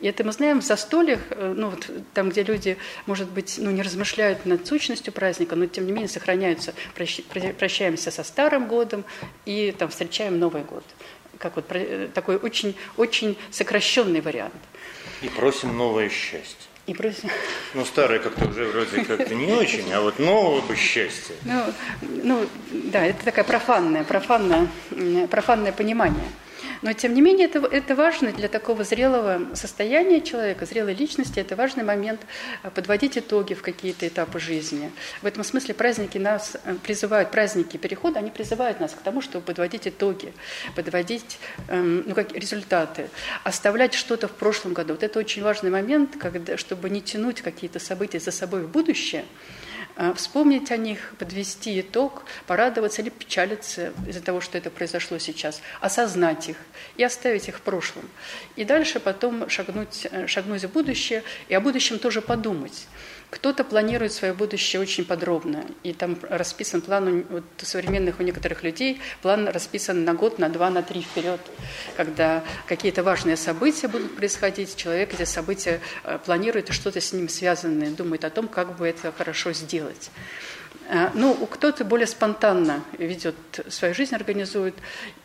И 0.00 0.06
это 0.06 0.22
мы 0.24 0.32
знаем 0.32 0.60
в 0.60 0.64
застольях, 0.64 1.20
э, 1.30 1.54
ну 1.56 1.70
вот 1.70 1.90
там, 2.14 2.30
где 2.30 2.42
люди, 2.42 2.78
может 3.06 3.28
быть, 3.28 3.56
ну, 3.58 3.70
не 3.70 3.82
размышляют 3.82 4.46
над 4.46 4.66
сущностью 4.66 5.12
праздника, 5.12 5.56
но 5.56 5.66
тем 5.66 5.86
не 5.86 5.92
менее 5.92 6.08
сохраняются, 6.08 6.72
прощаемся 6.94 8.10
со 8.10 8.22
Старым 8.22 8.68
годом 8.68 9.04
и 9.44 9.74
там 9.76 9.88
встречаем 9.88 10.38
Новый 10.38 10.62
год. 10.62 10.84
Как 11.38 11.56
вот 11.56 11.66
э, 11.70 12.08
такой 12.12 12.36
очень, 12.36 12.76
очень 12.96 13.36
сокращенный 13.50 14.20
вариант. 14.20 14.54
И 15.22 15.28
просим 15.28 15.76
новое 15.76 16.08
счастье. 16.08 16.68
И 16.86 16.94
просим... 16.94 17.28
Ну, 17.74 17.84
старое 17.84 18.18
как-то 18.18 18.48
уже 18.48 18.64
вроде 18.64 19.04
как-то 19.04 19.34
не 19.34 19.52
очень, 19.52 19.92
а 19.92 20.00
вот 20.00 20.18
нового 20.18 20.62
бы 20.62 20.74
счастья. 20.74 21.34
Ну, 21.44 21.64
ну, 22.24 22.46
да, 22.70 23.04
это 23.04 23.24
такое 23.24 23.44
профанное, 23.44 24.04
профанное, 24.04 24.68
профанное 25.30 25.72
понимание. 25.72 26.24
Но, 26.82 26.92
тем 26.92 27.14
не 27.14 27.20
менее, 27.20 27.46
это, 27.46 27.58
это 27.60 27.94
важно 27.94 28.32
для 28.32 28.48
такого 28.48 28.84
зрелого 28.84 29.54
состояния 29.54 30.20
человека, 30.20 30.66
зрелой 30.66 30.94
личности. 30.94 31.40
Это 31.40 31.56
важный 31.56 31.84
момент 31.84 32.20
э, 32.62 32.70
подводить 32.70 33.18
итоги 33.18 33.54
в 33.54 33.62
какие-то 33.62 34.06
этапы 34.06 34.38
жизни. 34.38 34.90
В 35.22 35.26
этом 35.26 35.44
смысле 35.44 35.74
праздники 35.74 36.18
нас 36.18 36.56
э, 36.64 36.76
призывают, 36.82 37.30
праздники 37.30 37.76
перехода, 37.76 38.20
они 38.20 38.30
призывают 38.30 38.80
нас 38.80 38.92
к 38.92 38.98
тому, 38.98 39.20
чтобы 39.20 39.44
подводить 39.44 39.88
итоги, 39.88 40.32
подводить 40.74 41.38
эм, 41.68 42.04
ну, 42.06 42.14
как, 42.14 42.32
результаты, 42.32 43.08
оставлять 43.44 43.94
что-то 43.94 44.28
в 44.28 44.32
прошлом 44.32 44.72
году. 44.72 44.94
Вот 44.94 45.02
это 45.02 45.18
очень 45.18 45.42
важный 45.42 45.70
момент, 45.70 46.16
когда, 46.18 46.56
чтобы 46.56 46.90
не 46.90 47.02
тянуть 47.02 47.42
какие-то 47.42 47.78
события 47.78 48.20
за 48.20 48.30
собой 48.30 48.62
в 48.62 48.68
будущее, 48.68 49.24
вспомнить 50.14 50.70
о 50.70 50.76
них, 50.76 51.14
подвести 51.18 51.80
итог, 51.80 52.24
порадоваться 52.46 53.02
или 53.02 53.08
печалиться 53.08 53.92
из-за 54.06 54.22
того, 54.22 54.40
что 54.40 54.56
это 54.56 54.70
произошло 54.70 55.18
сейчас, 55.18 55.60
осознать 55.80 56.48
их 56.48 56.56
и 56.96 57.02
оставить 57.02 57.48
их 57.48 57.56
в 57.56 57.60
прошлом. 57.62 58.08
И 58.54 58.64
дальше 58.64 59.00
потом 59.00 59.48
шагнуть, 59.48 60.06
э, 60.10 60.26
шагнуть 60.28 60.64
в 60.64 60.72
будущее 60.72 61.24
и 61.48 61.54
о 61.54 61.60
будущем 61.60 61.98
тоже 61.98 62.22
подумать. 62.22 62.86
Кто-то 63.30 63.62
планирует 63.62 64.12
свое 64.12 64.32
будущее 64.32 64.80
очень 64.80 65.04
подробно, 65.04 65.66
и 65.82 65.92
там 65.92 66.18
расписан 66.22 66.80
план 66.80 67.08
у 67.08 67.32
вот, 67.32 67.44
современных 67.58 68.20
у 68.20 68.22
некоторых 68.22 68.62
людей, 68.62 69.00
план 69.20 69.48
расписан 69.48 70.04
на 70.04 70.14
год, 70.14 70.38
на 70.38 70.48
два, 70.48 70.70
на 70.70 70.82
три 70.82 71.02
вперед, 71.02 71.40
когда 71.96 72.42
какие-то 72.66 73.02
важные 73.02 73.36
события 73.36 73.88
будут 73.88 74.16
происходить, 74.16 74.76
человек 74.76 75.12
эти 75.12 75.24
события 75.24 75.80
э, 76.04 76.18
планирует 76.24 76.70
и 76.70 76.72
что-то 76.72 77.02
с 77.02 77.12
ним 77.12 77.28
связанное, 77.28 77.90
думает 77.90 78.24
о 78.24 78.30
том, 78.30 78.48
как 78.48 78.76
бы 78.78 78.88
это 78.88 79.12
хорошо 79.12 79.52
сделать. 79.52 80.10
Э, 80.88 81.10
ну, 81.12 81.34
кто-то 81.34 81.84
более 81.84 82.06
спонтанно 82.06 82.82
ведет 82.96 83.36
свою 83.68 83.92
жизнь, 83.92 84.14
организует 84.14 84.74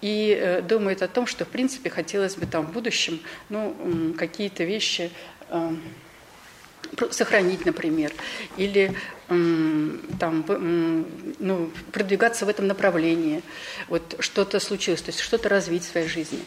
и 0.01 0.38
э, 0.38 0.62
думает 0.62 1.03
о 1.03 1.07
том, 1.07 1.25
что, 1.25 1.45
в 1.45 1.48
принципе, 1.48 1.89
хотелось 1.89 2.36
бы 2.36 2.48
там 2.48 2.67
в 2.67 2.74
будущем 2.74 3.22
ну, 3.48 4.13
какие-то 4.17 4.65
вещи 4.65 5.10
сохранить, 7.12 7.66
например, 7.66 8.12
или 8.58 8.96
там, 9.28 10.46
ну, 11.40 11.72
продвигаться 11.92 12.46
в 12.46 12.50
этом 12.50 12.68
направлении, 12.68 13.42
вот 13.88 14.16
что-то 14.20 14.60
случилось, 14.60 15.02
то 15.02 15.10
есть 15.10 15.20
что-то 15.20 15.50
развить 15.50 15.84
в 15.84 15.92
своей 15.92 16.08
жизни. 16.08 16.40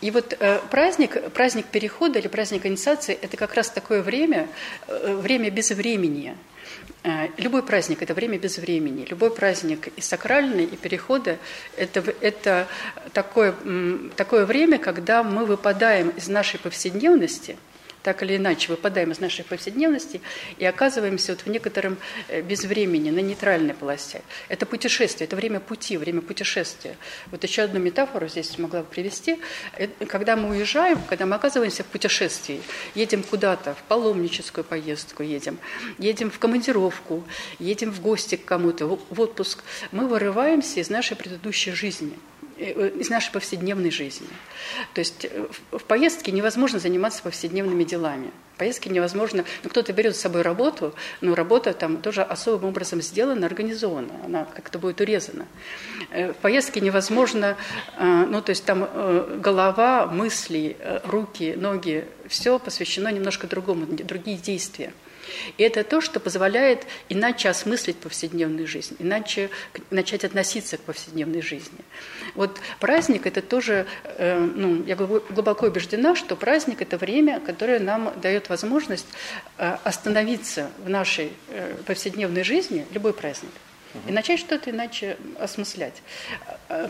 И 0.00 0.10
вот 0.10 0.36
э, 0.38 0.60
праздник, 0.70 1.30
праздник 1.32 1.66
перехода 1.66 2.18
или 2.18 2.28
праздник 2.28 2.66
инициации– 2.66 3.18
это 3.22 3.36
как 3.36 3.54
раз 3.54 3.70
такое 3.70 4.00
время, 4.00 4.48
э, 4.86 5.14
время 5.16 5.50
без 5.50 5.70
времени. 5.70 6.36
Э, 7.02 7.28
любой 7.36 7.64
праздник– 7.64 8.02
это 8.02 8.14
время 8.14 8.38
без 8.38 8.58
времени. 8.58 9.06
Любой 9.10 9.34
праздник 9.34 9.88
и 9.96 10.00
сакральный, 10.00 10.64
и 10.64 10.76
перехода– 10.76 11.38
это, 11.76 12.14
это 12.20 12.68
такое, 13.12 13.54
такое 14.14 14.46
время, 14.46 14.78
когда 14.78 15.24
мы 15.24 15.44
выпадаем 15.46 16.10
из 16.10 16.28
нашей 16.28 16.60
повседневности– 16.60 17.56
так 18.08 18.22
или 18.22 18.36
иначе 18.36 18.70
выпадаем 18.70 19.12
из 19.12 19.20
нашей 19.20 19.44
повседневности 19.44 20.22
и 20.56 20.64
оказываемся 20.64 21.32
вот 21.32 21.42
в 21.42 21.46
некотором 21.50 21.98
э, 22.28 22.40
безвремени, 22.40 23.10
на 23.10 23.18
нейтральной 23.18 23.74
полосе. 23.74 24.22
Это 24.48 24.64
путешествие, 24.64 25.26
это 25.26 25.36
время 25.36 25.60
пути, 25.60 25.98
время 25.98 26.22
путешествия. 26.22 26.96
Вот 27.26 27.44
еще 27.44 27.64
одну 27.64 27.80
метафору 27.80 28.26
здесь 28.26 28.56
могла 28.56 28.80
бы 28.80 28.86
привести. 28.86 29.38
Когда 30.08 30.36
мы 30.36 30.48
уезжаем, 30.48 30.98
когда 31.06 31.26
мы 31.26 31.34
оказываемся 31.36 31.82
в 31.82 31.86
путешествии, 31.88 32.62
едем 32.94 33.22
куда-то, 33.22 33.74
в 33.74 33.82
паломническую 33.82 34.64
поездку 34.64 35.22
едем, 35.22 35.58
едем 35.98 36.30
в 36.30 36.38
командировку, 36.38 37.24
едем 37.58 37.92
в 37.92 38.00
гости 38.00 38.36
к 38.36 38.46
кому-то, 38.46 38.86
в 38.86 39.20
отпуск, 39.20 39.62
мы 39.92 40.08
вырываемся 40.08 40.80
из 40.80 40.88
нашей 40.88 41.14
предыдущей 41.14 41.72
жизни– 41.72 42.14
Э, 42.37 42.37
из 42.58 43.10
нашей 43.10 43.32
повседневной 43.32 43.90
жизни. 43.90 44.26
То 44.94 45.00
есть 45.00 45.24
э, 45.24 45.46
в 45.70 45.84
поездке 45.84 46.32
невозможно 46.32 46.78
заниматься 46.78 47.22
повседневными 47.22 47.84
делами. 47.84 48.30
В 48.54 48.58
поездке 48.58 48.90
невозможно, 48.90 49.44
ну, 49.62 49.70
кто-то 49.70 49.92
берет 49.92 50.16
с 50.16 50.20
собой 50.20 50.42
работу, 50.42 50.94
но 51.20 51.34
работа 51.34 51.72
там 51.72 51.98
тоже 51.98 52.22
особым 52.22 52.70
образом 52.70 53.00
сделана, 53.00 53.46
организована, 53.46 54.12
она 54.24 54.44
как-то 54.44 54.78
будет 54.78 55.00
урезана. 55.00 55.46
Э, 56.10 56.32
в 56.32 56.36
поездке 56.36 56.80
невозможно, 56.80 57.56
ну 57.98 58.42
то 58.42 58.50
есть 58.50 58.64
там 58.64 58.88
голова, 59.40 60.06
мысли, 60.06 60.76
руки, 61.04 61.54
ноги, 61.56 62.06
все 62.28 62.58
посвящено 62.58 63.08
немножко 63.08 63.46
другому, 63.46 63.86
другие 63.86 64.36
действия. 64.36 64.92
И 65.56 65.62
это 65.62 65.84
то, 65.84 66.00
что 66.00 66.20
позволяет 66.20 66.86
иначе 67.08 67.48
осмыслить 67.48 67.96
повседневную 67.96 68.66
жизнь, 68.66 68.96
иначе 68.98 69.50
начать 69.90 70.24
относиться 70.24 70.76
к 70.76 70.80
повседневной 70.80 71.42
жизни. 71.42 71.78
Вот 72.34 72.60
праздник– 72.80 73.22
это 73.26 73.42
тоже, 73.42 73.86
э, 74.04 74.38
ну, 74.38 74.84
я 74.84 74.96
глубоко 74.96 75.66
убеждена, 75.66 76.14
что 76.14 76.36
праздник– 76.36 76.80
это 76.82 76.96
время, 76.96 77.40
которое 77.40 77.80
нам 77.80 78.12
дает 78.20 78.48
возможность 78.48 79.06
э, 79.58 79.76
остановиться 79.84 80.70
в 80.84 80.88
нашей 80.88 81.32
э, 81.48 81.74
повседневной 81.86 82.44
жизни, 82.44 82.86
любой 82.92 83.12
праздник– 83.12 83.52
и 84.06 84.12
начать 84.12 84.40
что-то 84.40 84.70
иначе 84.70 85.16
осмыслять. 85.38 86.02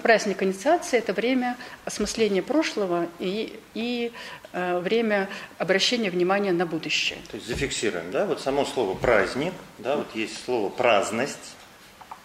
Праздник 0.03 0.43
инициации– 0.43 0.99
это 0.99 1.13
время 1.13 1.57
осмысления 1.85 2.43
прошлого 2.43 3.09
и, 3.19 3.59
и 3.75 4.13
э, 4.53 4.79
время 4.81 5.29
обращения 5.59 6.11
внимания 6.11 6.53
на 6.53 6.67
будущее. 6.67 7.19
То 7.31 7.37
есть 7.37 7.47
зафиксируем, 7.47 8.11
да, 8.11 8.27
вот 8.27 8.41
само 8.41 8.65
слово 8.65 8.95
«праздник», 8.95 9.53
да, 9.79 9.97
вот 9.97 10.15
есть 10.15 10.45
слово 10.45 10.69
«праздность», 10.69 11.55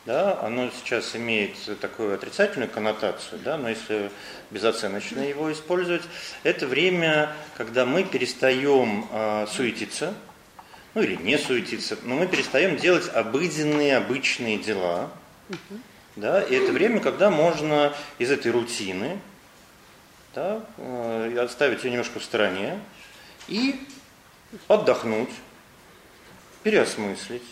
да, 0.06 0.40
оно 0.42 0.70
сейчас 0.84 1.16
имеет 1.16 1.56
такую 1.80 2.16
отрицательную 2.16 2.70
коннотацию, 2.70 3.40
да, 3.44 3.58
но 3.58 3.70
если 3.70 4.12
безоценочно 4.52 5.22
его 5.22 5.52
использовать, 5.52 6.04
это 6.44 6.68
время, 6.68 7.32
когда 7.56 7.86
мы 7.86 8.04
перестаем 8.04 9.08
э, 9.12 9.48
суетиться, 9.50 10.14
ну 10.94 11.02
или 11.02 11.16
не 11.16 11.38
суетиться, 11.38 11.98
но 12.04 12.16
мы 12.16 12.28
перестаем 12.28 12.78
делать 12.78 13.10
обыденные, 13.14 13.98
обычные 13.98 14.58
дела. 14.58 15.12
Угу. 15.50 15.80
Да, 16.16 16.42
и 16.42 16.56
это 16.56 16.72
время, 16.72 17.00
когда 17.00 17.32
можно 17.32 17.94
из 18.20 18.30
этой 18.30 18.52
рутины 18.52 19.20
да, 20.36 20.64
э, 20.78 21.38
отставить 21.40 21.84
ее 21.84 21.92
немножко 21.92 22.20
в 22.20 22.24
стороне 22.24 22.80
и 23.48 23.80
отдохнуть, 24.68 25.32
переосмыслить, 26.62 27.44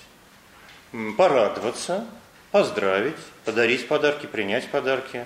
порадоваться, 1.18 2.06
поздравить, 2.52 3.16
подарить 3.46 3.88
подарки, 3.88 4.26
принять 4.26 4.68
подарки. 4.70 5.26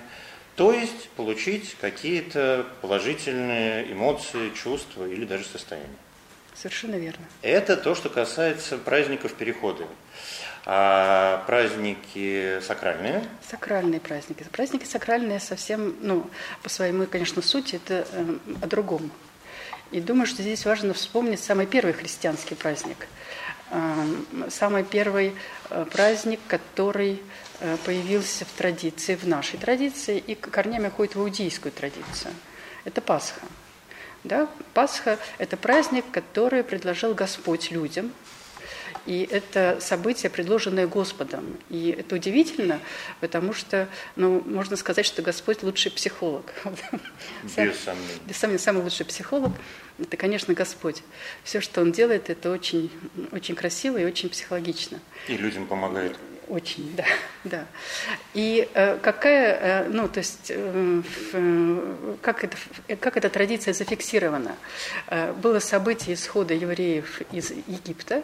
То 0.54 0.72
есть 0.72 1.10
получить 1.10 1.76
какие-то 1.80 2.66
положительные 2.80 3.92
эмоции, 3.92 4.50
чувства 4.50 5.06
или 5.06 5.26
даже 5.26 5.44
состояния. 5.44 5.98
Совершенно 6.56 6.96
верно. 6.96 7.24
Это 7.42 7.76
то, 7.76 7.94
что 7.94 8.08
касается 8.08 8.78
праздников 8.78 9.34
перехода. 9.34 9.86
А 10.64 11.44
праздники 11.46 12.60
сакральные? 12.60 13.24
Сакральные 13.48 14.00
праздники. 14.00 14.44
Праздники 14.50 14.84
сакральные 14.84 15.38
совсем, 15.38 15.94
ну, 16.00 16.28
по 16.62 16.68
своему, 16.68 17.06
конечно, 17.06 17.40
сути, 17.40 17.76
это 17.76 18.06
э, 18.10 18.38
о 18.62 18.66
другом. 18.66 19.12
И 19.92 20.00
думаю, 20.00 20.26
что 20.26 20.42
здесь 20.42 20.64
важно 20.64 20.92
вспомнить 20.94 21.38
самый 21.38 21.66
первый 21.66 21.92
христианский 21.92 22.56
праздник. 22.56 23.06
Э, 23.70 24.04
самый 24.48 24.82
первый 24.82 25.36
э, 25.70 25.84
праздник, 25.92 26.40
который 26.48 27.22
э, 27.60 27.76
появился 27.84 28.44
в 28.44 28.48
традиции, 28.48 29.14
в 29.14 29.28
нашей 29.28 29.58
традиции, 29.58 30.18
и 30.18 30.34
корнями 30.34 30.88
ходит 30.88 31.14
в 31.14 31.20
иудейскую 31.20 31.70
традицию. 31.70 32.32
Это 32.84 33.00
Пасха. 33.00 33.40
Да? 34.26 34.48
Пасха– 34.74 35.18
это 35.38 35.56
праздник, 35.56 36.04
который 36.10 36.64
предложил 36.64 37.14
Господь 37.14 37.70
людям, 37.70 38.12
и 39.06 39.28
это 39.30 39.78
событие, 39.80 40.30
предложенное 40.30 40.88
Господом. 40.88 41.56
И 41.70 41.94
это 41.96 42.16
удивительно, 42.16 42.80
потому 43.20 43.52
что, 43.52 43.88
ну, 44.16 44.42
можно 44.44 44.76
сказать, 44.76 45.06
что 45.06 45.22
Господь 45.22 45.62
лучший 45.62 45.92
психолог. 45.92 46.52
Без 47.56 47.78
сомнения. 47.78 48.18
Без 48.26 48.36
сомнения, 48.36 48.58
самый 48.58 48.82
лучший 48.82 49.06
психолог– 49.06 49.52
это, 49.98 50.16
конечно, 50.16 50.54
Господь. 50.54 51.02
Все, 51.44 51.60
что 51.60 51.82
Он 51.82 51.92
делает, 51.92 52.30
это 52.30 52.50
очень, 52.50 52.90
очень 53.30 53.54
красиво 53.54 53.98
и 53.98 54.04
очень 54.04 54.28
психологично. 54.28 54.98
И 55.28 55.36
людям 55.36 55.66
помогает. 55.66 56.16
Очень, 56.48 56.94
да, 56.96 57.04
да. 57.44 57.66
И 58.34 58.68
э, 58.74 58.98
какая, 58.98 59.84
э, 59.84 59.88
ну, 59.88 60.08
то 60.08 60.18
есть, 60.18 60.50
э, 60.50 61.02
э, 61.32 62.16
как, 62.22 62.44
это, 62.44 62.56
как 62.96 63.16
эта 63.16 63.28
традиция 63.28 63.74
зафиксирована? 63.74 64.54
Э, 65.08 65.32
было 65.32 65.58
событие 65.58 66.14
исхода 66.14 66.54
евреев 66.54 67.22
из 67.32 67.50
Египта, 67.50 68.22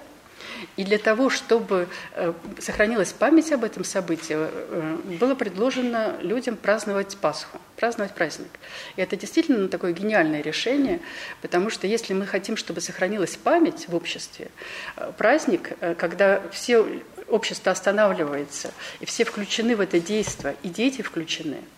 и 0.76 0.84
для 0.84 0.98
того, 0.98 1.30
чтобы 1.30 1.88
э, 2.14 2.32
сохранилась 2.60 3.12
память 3.12 3.52
об 3.52 3.64
этом 3.64 3.84
событии, 3.84 4.36
э, 4.38 4.98
было 5.18 5.34
предложено 5.34 6.16
людям 6.20 6.56
праздновать 6.56 7.16
Пасху, 7.16 7.58
праздновать 7.76 8.14
праздник. 8.14 8.50
И 8.96 9.02
это 9.02 9.16
действительно 9.16 9.68
такое 9.68 9.92
гениальное 9.92 10.42
решение, 10.42 11.00
потому 11.40 11.70
что 11.70 11.86
если 11.86 12.14
мы 12.14 12.26
хотим, 12.26 12.56
чтобы 12.56 12.80
сохранилась 12.80 13.36
память 13.36 13.88
в 13.88 13.94
обществе, 13.94 14.50
э, 14.96 15.12
праздник, 15.16 15.72
когда 15.98 16.42
все 16.52 17.02
общество 17.32 17.72
останавливается, 17.72 18.72
и 19.00 19.06
все 19.06 19.24
включены 19.24 19.74
в 19.74 19.80
это 19.80 20.00
действие, 20.00 20.56
и 20.62 20.68
дети 20.68 21.02
включены– 21.02 21.58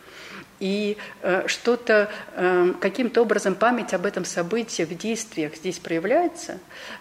и 0.60 0.96
э, 1.22 1.46
что-то, 1.46 2.10
э, 2.32 2.72
каким-то 2.80 3.22
образом 3.22 3.54
память 3.54 3.92
об 3.92 4.06
этом 4.06 4.24
событии 4.24 4.84
в 4.84 4.96
действиях 4.96 5.56
здесь 5.56 5.78
проявляется, 5.78 6.58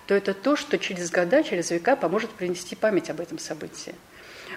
то 0.08 0.14
это 0.14 0.34
то, 0.34 0.56
что 0.56 0.78
через 0.78 1.12
года, 1.12 1.44
через 1.44 1.72
века 1.72 1.96
поможет 1.96 2.32
принести 2.32 2.76
память 2.76 3.10
об 3.10 3.20
этом 3.20 3.40
событии. 3.40 3.96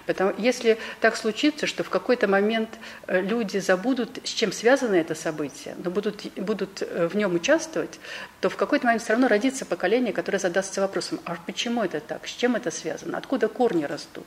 Потому, 0.05 0.33
если 0.37 0.77
так 1.01 1.15
случится, 1.15 1.67
что 1.67 1.83
в 1.83 1.89
какой-то 1.89 2.27
момент 2.27 2.69
э, 3.07 3.21
люди 3.21 3.57
забудут, 3.57 4.19
с 4.23 4.29
чем 4.29 4.51
связано 4.51 4.95
это 4.95 5.15
событие, 5.15 5.75
но 5.83 5.91
будут, 5.91 6.25
будут 6.35 6.81
в 6.81 7.15
нем 7.15 7.35
участвовать, 7.35 7.99
то 8.41 8.49
в 8.49 8.55
какой-то 8.55 8.85
момент 8.85 9.03
все 9.03 9.13
равно 9.13 9.27
родится 9.27 9.65
поколение, 9.65 10.13
которое 10.13 10.39
задастся 10.39 10.81
вопросом, 10.81 11.19
а 11.25 11.35
почему 11.45 11.83
это 11.83 11.99
так, 11.99 12.27
с 12.27 12.31
чем 12.31 12.55
это 12.55 12.71
связано, 12.71 13.17
откуда 13.17 13.47
корни 13.47 13.85
растут. 13.85 14.25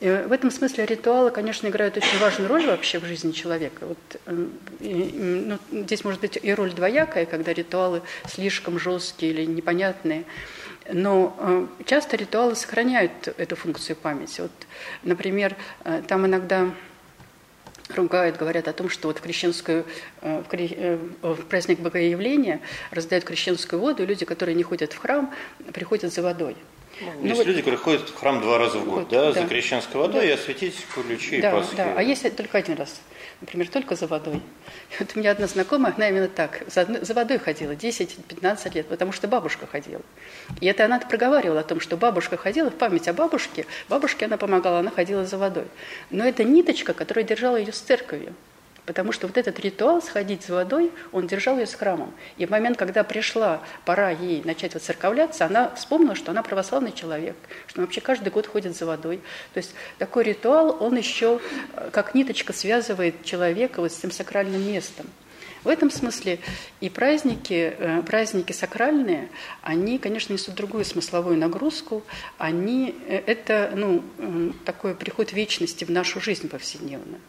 И 0.00 0.06
в 0.06 0.32
этом 0.32 0.50
смысле 0.50 0.86
ритуалы, 0.86 1.30
конечно, 1.30 1.68
играют 1.68 1.98
очень 1.98 2.18
важную 2.18 2.48
роль 2.48 2.66
вообще 2.66 2.98
в 2.98 3.04
жизни 3.04 3.32
человека. 3.32 3.84
Вот, 3.86 3.98
ну, 4.80 5.58
здесь 5.72 6.04
может 6.04 6.22
быть 6.22 6.38
и 6.40 6.54
роль 6.54 6.72
двоякая, 6.72 7.26
когда 7.26 7.52
ритуалы 7.52 8.00
слишком 8.26 8.78
жесткие 8.78 9.32
или 9.32 9.44
непонятные. 9.44 10.24
Но 10.88 11.36
э, 11.38 11.66
часто 11.84 12.16
ритуалы 12.16 12.54
сохраняют 12.54 13.28
эту 13.36 13.56
функцию 13.56 13.96
памяти. 13.96 14.42
Вот, 14.42 14.50
например, 15.02 15.56
э, 15.84 16.02
там 16.06 16.26
иногда 16.26 16.70
ругают, 17.94 18.36
говорят 18.36 18.68
о 18.68 18.72
том, 18.72 18.88
что 18.88 19.08
вот 19.08 19.18
в, 19.18 19.20
крещенскую, 19.20 19.84
э, 20.22 20.98
в, 21.22 21.36
праздник 21.46 21.80
Богоявления 21.80 22.60
раздают 22.90 23.24
крещенскую 23.24 23.80
воду, 23.80 24.02
и 24.02 24.06
люди, 24.06 24.24
которые 24.24 24.54
не 24.54 24.62
ходят 24.62 24.92
в 24.92 24.98
храм, 24.98 25.32
приходят 25.72 26.12
за 26.12 26.22
водой. 26.22 26.56
Ну, 27.00 27.26
есть 27.26 27.36
вот, 27.38 27.46
люди, 27.46 27.60
которые 27.60 27.78
ходят 27.78 28.08
в 28.08 28.14
храм 28.14 28.40
два 28.40 28.58
раза 28.58 28.78
в 28.78 28.84
год, 28.84 28.94
год 28.94 29.08
да, 29.08 29.32
да, 29.32 29.40
за 29.40 29.46
крещенской 29.46 30.00
водой 30.00 30.22
да. 30.22 30.26
и 30.26 30.30
осветить 30.30 30.74
ключи 30.94 31.40
да, 31.40 31.50
и 31.50 31.52
Пасхи. 31.52 31.76
Да, 31.76 31.94
а 31.96 32.02
если 32.02 32.28
только 32.28 32.58
один 32.58 32.76
раз, 32.76 33.00
например, 33.40 33.68
только 33.68 33.96
за 33.96 34.06
водой. 34.06 34.42
Вот 34.98 35.12
у 35.14 35.18
меня 35.18 35.30
одна 35.30 35.46
знакомая, 35.46 35.94
она 35.96 36.08
именно 36.08 36.28
так, 36.28 36.62
за, 36.66 36.86
за 37.02 37.14
водой 37.14 37.38
ходила 37.38 37.72
10-15 37.72 38.74
лет, 38.74 38.86
потому 38.86 39.12
что 39.12 39.28
бабушка 39.28 39.66
ходила. 39.66 40.02
И 40.60 40.66
это 40.66 40.84
она 40.84 40.98
проговаривала 41.00 41.60
о 41.60 41.64
том, 41.64 41.80
что 41.80 41.96
бабушка 41.96 42.36
ходила, 42.36 42.70
в 42.70 42.74
память 42.74 43.08
о 43.08 43.14
бабушке, 43.14 43.66
бабушке 43.88 44.26
она 44.26 44.36
помогала, 44.36 44.80
она 44.80 44.90
ходила 44.90 45.24
за 45.24 45.38
водой. 45.38 45.66
Но 46.10 46.24
это 46.24 46.44
ниточка, 46.44 46.92
которая 46.92 47.24
держала 47.24 47.56
ее 47.56 47.72
с 47.72 47.78
церковью. 47.78 48.34
Потому 48.90 49.12
что 49.12 49.28
вот 49.28 49.38
этот 49.38 49.60
ритуал 49.60 50.02
сходить 50.02 50.42
за 50.42 50.54
водой, 50.54 50.90
он 51.12 51.28
держал 51.28 51.56
ее 51.56 51.66
с 51.68 51.74
храмом. 51.74 52.12
И 52.38 52.44
в 52.44 52.50
момент, 52.50 52.76
когда 52.76 53.04
пришла 53.04 53.62
пора 53.84 54.10
ей 54.10 54.42
начать 54.42 54.74
воцерковляться, 54.74 55.46
она 55.46 55.72
вспомнила, 55.76 56.16
что 56.16 56.32
она 56.32 56.42
православный 56.42 56.90
человек, 56.90 57.36
что 57.68 57.82
вообще 57.82 58.00
каждый 58.00 58.30
год 58.30 58.48
ходит 58.48 58.76
за 58.76 58.86
водой. 58.86 59.18
То 59.54 59.58
есть 59.58 59.76
такой 59.98 60.24
ритуал, 60.24 60.76
он 60.80 60.96
еще 60.96 61.40
э, 61.76 61.90
как 61.92 62.16
ниточка 62.16 62.52
связывает 62.52 63.24
человека 63.24 63.80
вот 63.80 63.92
с 63.92 63.96
тем 63.96 64.10
сакральным 64.10 64.60
местом. 64.60 65.06
В 65.62 65.68
этом 65.68 65.90
смысле 65.90 66.38
и 66.80 66.88
праздники, 66.88 67.74
э, 67.76 68.02
праздники 68.02 68.52
сакральные, 68.52 69.28
они, 69.60 69.98
конечно, 69.98 70.32
несут 70.32 70.54
другую 70.54 70.84
смысловую 70.84 71.36
нагрузку. 71.36 72.02
Они, 72.38 72.94
э, 73.06 73.22
это 73.26 73.72
ну, 73.76 74.02
такой 74.64 74.94
приход 74.94 75.32
вечности 75.32 75.84
в 75.84 75.90
нашу 75.90 76.20
жизнь 76.20 76.48
повседневную. 76.48 77.20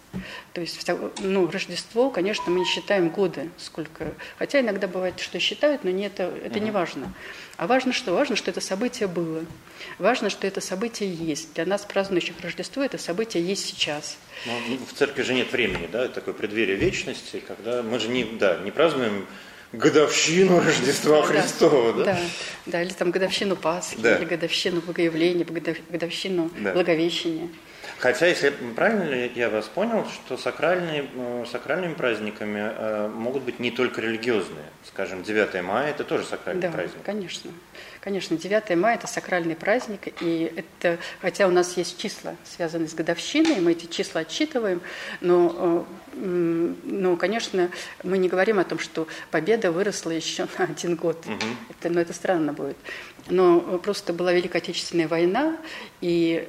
То 0.54 0.62
есть 0.62 0.90
ну, 1.20 1.50
Рождество, 1.50 2.10
конечно, 2.10 2.52
мы 2.52 2.60
не 2.60 2.66
считаем 2.66 3.10
годы, 3.10 3.50
сколько. 3.58 4.14
Хотя 4.38 4.62
иногда 4.62 4.88
бывает, 4.88 5.20
что 5.20 5.40
считают, 5.40 5.84
но 5.84 5.90
не 5.90 6.06
это, 6.06 6.24
это 6.24 6.60
не 6.60 6.72
важно. 6.72 7.14
А 7.58 7.68
важно 7.68 7.94
что? 7.94 8.14
Важно, 8.14 8.36
что 8.36 8.50
это 8.50 8.60
событие 8.60 9.08
было. 9.08 9.46
Важно, 10.00 10.30
что 10.30 10.48
это 10.48 10.62
событие 10.62 11.14
есть. 11.14 11.54
Для 11.54 11.66
нас, 11.66 11.86
празднующих 11.86 12.36
Рождество, 12.42 12.82
это 12.84 12.98
событие 12.98 13.46
есть 13.46 13.66
сейчас. 13.66 14.18
Но 14.46 14.54
в 14.78 14.94
церкви 14.94 15.22
же 15.22 15.34
нет 15.34 15.52
времени, 15.52 15.88
да, 15.92 16.06
это 16.06 16.16
такое 16.16 16.34
преддверие 16.34 16.76
вечности, 16.76 17.42
когда 17.48 17.84
мы 17.84 18.00
же 18.00 18.08
не, 18.08 18.21
да, 18.24 18.58
не 18.58 18.72
празднуем 18.72 19.26
годовщину 19.74 20.60
Рождества 20.60 21.24
Христова, 21.24 21.94
да? 21.94 22.04
Да, 22.04 22.20
да, 22.66 22.82
или 22.84 22.94
там 22.94 23.12
годовщину 23.12 23.56
Пасхи, 23.56 23.98
да. 24.00 24.18
или 24.18 24.26
годовщину 24.26 24.82
Богоявления, 24.82 25.46
годовщину 25.90 26.52
да. 26.60 26.74
Благовещения. 26.74 27.50
Хотя, 28.02 28.26
если 28.26 28.52
правильно 28.76 29.30
я 29.36 29.50
вас 29.50 29.66
понял, 29.66 30.08
что 30.08 30.36
сакральные, 30.36 31.06
э, 31.14 31.46
сакральными 31.52 31.94
праздниками 31.94 32.60
э, 32.60 33.08
могут 33.08 33.44
быть 33.44 33.60
не 33.60 33.70
только 33.70 34.02
религиозные. 34.02 34.66
Скажем, 34.88 35.22
9 35.22 35.64
мая– 35.64 35.90
это 35.92 36.04
тоже 36.04 36.26
сакральный 36.26 36.64
да, 36.64 36.72
праздник. 36.72 36.98
конечно. 37.04 37.52
Конечно, 38.00 38.38
9 38.38 38.76
мая– 38.76 38.96
это 38.98 39.06
сакральный 39.06 39.56
праздник, 39.56 40.08
и 40.20 40.52
это, 40.56 40.98
хотя 41.22 41.48
у 41.48 41.52
нас 41.52 41.78
есть 41.78 42.02
числа, 42.02 42.36
связанные 42.44 42.88
с 42.88 42.96
годовщиной, 42.96 43.62
мы 43.62 43.74
эти 43.74 43.86
числа 43.86 44.22
отчитываем, 44.22 44.82
но, 45.20 45.86
э, 46.14 46.74
но 46.84 47.16
конечно, 47.16 47.70
мы 48.04 48.18
не 48.18 48.30
говорим 48.30 48.60
о 48.60 48.64
том, 48.64 48.80
что 48.80 49.08
победа 49.30 49.72
выросла 49.72 50.12
еще 50.12 50.48
на 50.58 50.66
один 50.66 50.96
год. 50.96 51.18
Угу. 51.26 51.46
Это, 51.70 51.90
ну, 51.90 52.00
это 52.00 52.14
странно 52.14 52.54
будет. 52.54 52.78
Но 53.28 53.60
просто 53.80 54.14
была 54.14 54.34
Великая 54.34 54.58
Отечественная 54.58 55.08
война, 55.08 55.58
и 56.02 56.48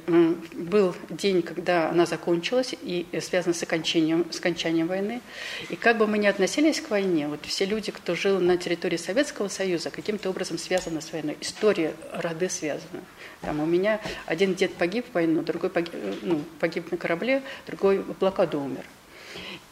был 0.53 0.95
день, 1.09 1.43
когда 1.43 1.89
она 1.89 2.05
закончилась, 2.05 2.73
и 2.81 3.05
связано 3.21 3.53
с 3.53 3.61
окончанием, 3.61 4.25
с 4.31 4.39
окончанием 4.39 4.87
войны. 4.87 5.21
И 5.69 5.75
как 5.75 5.97
бы 5.97 6.07
мы 6.07 6.17
ни 6.17 6.25
относились 6.25 6.81
к 6.81 6.89
войне, 6.89 7.27
вот 7.27 7.45
все 7.45 7.65
люди, 7.65 7.91
кто 7.91 8.15
жил 8.15 8.39
на 8.39 8.57
территории 8.57 8.97
Советского 8.97 9.49
Союза, 9.49 9.91
каким-то 9.91 10.29
образом 10.29 10.57
связаны 10.57 11.01
с 11.01 11.11
войной 11.11 11.37
история 11.41 11.93
роды 12.11 12.49
связана. 12.49 13.03
Там 13.41 13.59
у 13.59 13.65
меня 13.65 14.01
один 14.25 14.55
дед 14.55 14.73
погиб 14.73 15.05
в 15.11 15.13
войну, 15.13 15.41
другой 15.41 15.69
погиб, 15.69 15.93
ну, 16.21 16.43
погиб 16.59 16.91
на 16.91 16.97
корабле, 16.97 17.43
другой 17.67 17.99
в 17.99 18.17
блокаду 18.17 18.59
умер. 18.59 18.83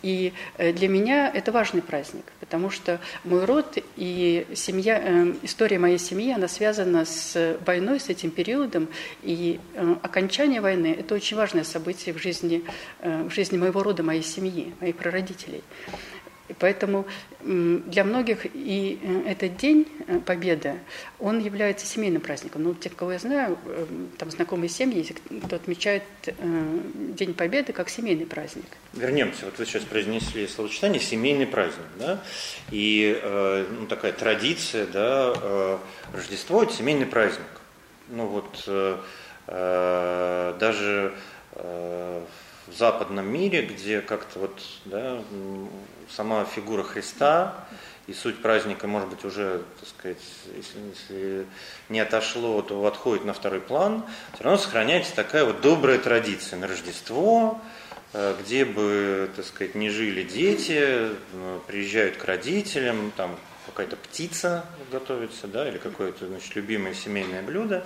И 0.01 0.33
э, 0.57 0.73
для 0.73 0.87
меня 0.87 1.29
это 1.33 1.51
важный 1.51 1.81
праздник, 1.81 2.25
потому 2.39 2.69
что 2.69 2.99
мой 3.23 3.45
род 3.45 3.77
и 3.97 4.47
семья, 4.55 4.99
э, 5.01 5.33
история 5.43 5.79
моей 5.79 5.99
семьи, 5.99 6.33
она 6.33 6.47
связана 6.47 7.05
с 7.05 7.57
войной, 7.65 7.99
с 7.99 8.09
этим 8.09 8.31
периодом. 8.31 8.87
И 9.21 9.59
э, 9.73 9.95
окончание 10.01 10.61
войны– 10.61 10.95
это 10.99 11.15
очень 11.15 11.37
важное 11.37 11.63
событие 11.63 12.13
в 12.13 12.17
жизни, 12.17 12.63
в 13.01 13.29
жизни 13.29 13.57
моего 13.57 13.83
рода, 13.83 14.03
моей 14.03 14.23
семьи, 14.23 14.73
моих 14.79 14.95
прародителей. 14.95 15.63
И 16.51 16.55
поэтому 16.59 17.05
для 17.39 18.03
многих 18.03 18.45
и 18.45 18.99
э, 19.01 19.31
этот 19.31 19.55
день 19.55 19.87
э, 20.07 20.19
Победы, 20.19 20.79
он 21.17 21.39
является 21.39 21.85
семейным 21.85 22.21
праздником. 22.21 22.63
Ну, 22.63 22.73
те, 22.73 22.89
кого 22.89 23.13
я 23.13 23.19
знаю, 23.19 23.57
э, 23.65 23.85
там 24.17 24.29
знакомые 24.31 24.67
семьи, 24.67 25.01
кто 25.45 25.55
отмечает 25.55 26.03
День 26.25 27.33
Победы 27.33 27.71
как 27.71 27.87
семейный 27.89 28.25
праздник. 28.25 28.65
Вернемся, 28.91 29.45
вот 29.45 29.57
вы 29.57 29.65
сейчас 29.65 29.83
произнесли 29.83 30.45
словосочетание 30.45 30.99
«семейный 30.99 31.47
праздник», 31.47 31.85
да, 31.97 32.21
и 32.69 33.17
ну, 33.79 33.87
такая 33.87 34.11
традиция, 34.11 34.85
да, 34.85 35.79
Рождество– 36.13 36.63
это 36.63 36.73
семейный 36.73 37.05
праздник. 37.05 37.47
Ну 38.09 38.27
вот 38.27 38.63
даже 39.47 41.13
в 41.53 42.21
западном 42.77 43.27
мире, 43.27 43.63
где 43.63 44.01
как-то 44.01 44.39
вот 44.39 44.62
да, 44.86 45.21
сама 46.10 46.45
фигура 46.45 46.84
Христа 46.84 47.65
и 48.07 48.13
суть 48.13 48.41
праздника, 48.41 48.88
может 48.88 49.10
быть, 49.10 49.23
уже, 49.23 49.63
так 49.79 49.89
сказать, 49.89 50.17
если, 50.55 50.79
если 50.89 51.45
не 51.89 51.99
отошло, 51.99 52.62
то 52.62 52.86
отходит 52.86 53.25
на 53.25 53.34
второй 53.34 53.62
план, 53.62 54.03
все 54.34 54.43
равно 54.43 54.57
сохраняется 54.57 55.15
такая 55.15 55.45
вот 55.45 55.62
добрая 55.62 55.99
традиция 55.99 56.60
на 56.60 56.67
Рождество, 56.67 57.62
э, 58.13 58.36
где 58.41 58.65
бы, 58.65 59.29
так 59.36 59.45
сказать, 59.45 59.75
не 59.75 59.89
жили 59.89 60.23
дети, 60.23 61.10
приезжают 61.67 62.17
к 62.17 62.25
родителям, 62.25 63.12
там 63.15 63.38
какая-то 63.71 63.95
птица 63.95 64.65
готовится, 64.91 65.47
да, 65.47 65.67
или 65.67 65.77
какое-то, 65.77 66.27
значит, 66.27 66.55
любимое 66.55 66.93
семейное 66.93 67.41
блюдо. 67.41 67.86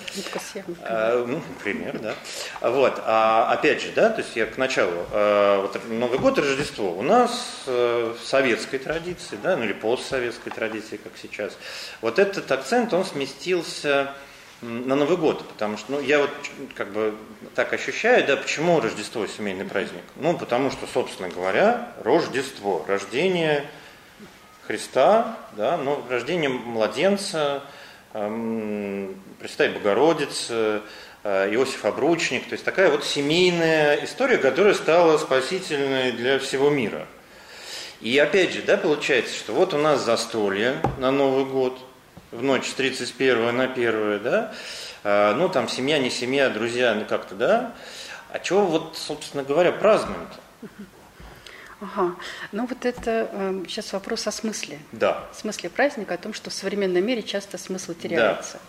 А, 0.84 1.26
ну, 1.26 1.41
например, 1.50 2.00
да. 2.00 2.15
Вот, 2.62 3.02
а 3.06 3.52
опять 3.52 3.82
же, 3.82 3.91
да, 3.95 4.10
то 4.10 4.21
есть 4.21 4.36
я 4.36 4.45
к 4.45 4.58
началу, 4.58 5.06
а, 5.12 5.62
вот 5.62 5.80
Новый 5.89 6.19
год 6.19 6.38
Рождество 6.39 6.91
у 6.91 7.02
нас 7.02 7.63
а, 7.67 8.13
в 8.13 8.26
советской 8.26 8.80
традиции, 8.80 9.38
да, 9.41 9.56
ну 9.56 9.63
или 9.63 9.74
постсоветской 9.74 10.52
традиции, 10.52 10.98
как 10.98 11.13
сейчас, 11.21 11.58
вот 12.02 12.19
этот 12.19 12.52
акцент, 12.52 12.93
он 12.93 13.06
сместился 13.06 14.13
на 14.62 14.95
Новый 14.95 15.17
год, 15.17 15.48
потому 15.48 15.78
что, 15.78 15.93
ну, 15.93 16.00
я 16.00 16.19
вот 16.19 16.30
как 16.76 16.91
бы 16.91 17.15
так 17.56 17.74
ощущаю, 17.74 18.26
да, 18.26 18.38
почему 18.38 18.80
Рождество 18.80 19.28
семейный 19.28 19.65
праздник? 19.65 20.04
Ну, 20.15 20.38
потому 20.38 20.71
что, 20.71 20.88
собственно 20.88 21.30
говоря, 21.30 21.93
Рождество, 22.04 22.84
рождение 22.88 23.65
Христа, 24.67 25.38
да, 25.54 25.78
ну, 25.78 26.04
рождение 26.10 26.49
младенца, 26.49 27.63
эм, 28.13 29.21
Пресвятая 29.39 29.69
Богородица, 29.69 30.82
э, 31.23 31.54
Иосиф 31.54 31.86
Обручник, 31.86 32.47
то 32.47 32.54
есть 32.54 32.65
такая 32.65 32.89
вот 32.89 33.04
семейная 33.04 34.04
история, 34.04 34.38
которая 34.38 34.73
стала 34.73 35.17
спасительной 35.17 36.12
для 36.13 36.39
всего 36.39 36.69
мира. 36.69 37.06
И 38.01 38.17
опять 38.17 38.54
же, 38.54 38.62
да, 38.62 38.78
получается, 38.78 39.36
что 39.36 39.54
вот 39.54 39.73
у 39.73 39.78
нас 39.78 40.04
застолье 40.04 40.82
на 40.97 41.12
Новый 41.12 41.45
год, 41.45 41.80
в 42.32 42.43
ночь 42.43 42.67
с 42.67 42.73
31 42.73 43.56
на 43.56 43.63
1, 43.65 44.19
да, 44.21 44.54
а, 45.04 45.36
ну 45.36 45.47
там 45.49 45.69
семья, 45.69 45.99
не 45.99 46.10
семья, 46.10 46.49
друзья, 46.49 46.93
ну 46.95 47.06
как-то, 47.06 47.36
да, 47.36 47.73
а 48.32 48.39
чего 48.39 48.65
вот, 48.65 48.97
собственно 48.97 49.43
говоря, 49.43 49.71
празднуем-то? 49.71 50.69
Ага. 51.86 52.15
Ну 52.52 52.65
вот 52.65 52.86
это 52.86 53.30
э, 53.32 53.63
сейчас 53.67 53.93
вопрос 53.93 54.28
о 54.28 54.32
смысле. 54.32 54.80
Да. 54.91 55.28
В 55.32 55.39
смысле 55.39 55.69
праздника, 55.69 56.15
о 56.15 56.17
том, 56.17 56.34
что 56.34 56.50
в 56.50 56.54
современном 56.54 57.06
мире 57.06 57.21
часто 57.21 57.58
смысл 57.58 57.93
теряется. 57.93 58.54
Да. 58.54 58.60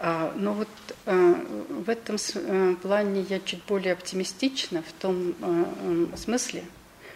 А, 0.00 0.32
но 0.36 0.52
вот 0.52 0.68
э, 1.06 1.34
в 1.70 1.88
этом 1.88 2.16
э, 2.16 2.74
плане 2.82 3.22
я 3.28 3.40
чуть 3.40 3.64
более 3.64 3.94
оптимистична 3.94 4.82
в 4.82 4.92
том 5.00 5.34
э, 5.40 5.64
э, 6.12 6.16
смысле, 6.16 6.64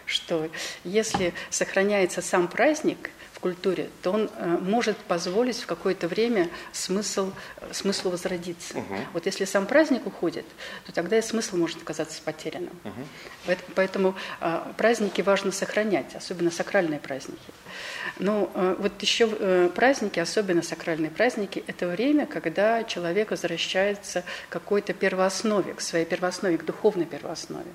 что 0.05 0.49
если 0.83 1.33
сохраняется 1.49 2.21
сам 2.21 2.47
праздник, 2.47 3.11
культуре, 3.39 3.89
то 4.01 4.11
он 4.11 4.29
э, 4.35 4.57
может 4.61 4.97
позволить 4.97 5.57
в 5.57 5.65
какое-то 5.65 6.07
время 6.07 6.49
смысл, 6.71 7.31
смыслу 7.71 8.11
возродиться. 8.11 8.77
Угу. 8.77 8.95
Вот 9.13 9.25
если 9.25 9.45
сам 9.45 9.65
праздник 9.65 10.05
уходит, 10.05 10.45
то 10.85 10.91
тогда 10.91 11.17
и 11.17 11.21
смысл 11.21 11.57
может 11.57 11.81
оказаться 11.81 12.21
потерянным. 12.23 12.73
Угу. 12.83 13.55
Поэтому 13.75 14.15
э, 14.41 14.61
праздники 14.77 15.21
важно 15.21 15.51
сохранять, 15.51 16.15
особенно 16.15 16.51
сакральные 16.51 16.99
праздники. 16.99 17.39
Но 18.19 18.51
э, 18.53 18.75
вот 18.79 19.01
еще 19.01 19.27
праздники, 19.69 20.19
особенно 20.19 20.61
сакральные 20.61 21.11
праздники, 21.11 21.63
это 21.67 21.87
время, 21.87 22.25
когда 22.25 22.83
человек 22.83 23.31
возвращается 23.31 24.23
к 24.49 24.53
какой-то 24.53 24.93
первооснове, 24.93 25.73
к 25.73 25.81
своей 25.81 26.05
первооснове, 26.05 26.57
к 26.57 26.65
духовной 26.65 27.05
первооснове. 27.05 27.71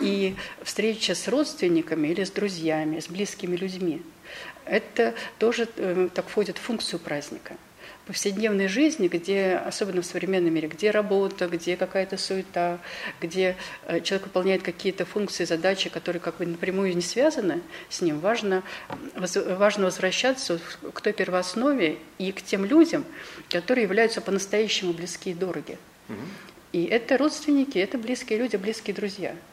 И 0.00 0.36
встреча 0.62 1.14
с 1.14 1.26
родственниками 1.26 2.08
или 2.08 2.24
с 2.24 2.30
друзьями, 2.30 3.00
с 3.00 3.08
близкими 3.08 3.56
людьми– 3.56 4.02
это 4.64 5.14
тоже 5.38 5.68
э, 5.76 6.08
так 6.14 6.28
входит 6.28 6.58
в 6.58 6.60
функцию 6.60 7.00
праздника. 7.00 7.54
Повседневной 8.06 8.66
жизни, 8.66 9.08
где, 9.08 9.54
особенно 9.54 10.02
в 10.02 10.06
современном 10.06 10.52
мире, 10.52 10.68
где 10.68 10.90
работа, 10.90 11.46
где 11.46 11.76
какая-то 11.76 12.16
суета, 12.16 12.78
где 13.20 13.56
э, 13.86 14.00
человек 14.00 14.26
выполняет 14.26 14.62
какие-то 14.62 15.04
функции, 15.04 15.44
задачи, 15.44 15.90
которые 15.90 16.20
как 16.20 16.38
бы 16.38 16.46
напрямую 16.46 16.94
не 16.94 17.02
связаны 17.02 17.60
с 17.88 18.00
ним, 18.00 18.20
важно, 18.20 18.62
важно 19.14 19.84
возвращаться 19.84 20.60
к 20.92 21.00
той 21.00 21.12
первооснове 21.12 21.98
и 22.18 22.32
к 22.32 22.42
тем 22.42 22.64
людям, 22.64 23.04
которые 23.48 23.84
являются 23.84 24.20
по-настоящему 24.20 24.92
близкие 24.92 25.34
и 25.34 25.38
дороги. 25.38 25.78
И 26.72 26.84
это 26.84 27.18
родственники, 27.18 27.78
это 27.78 27.98
близкие 27.98 28.38
люди, 28.38 28.56
близкие 28.56 28.94
друзья– 28.94 29.34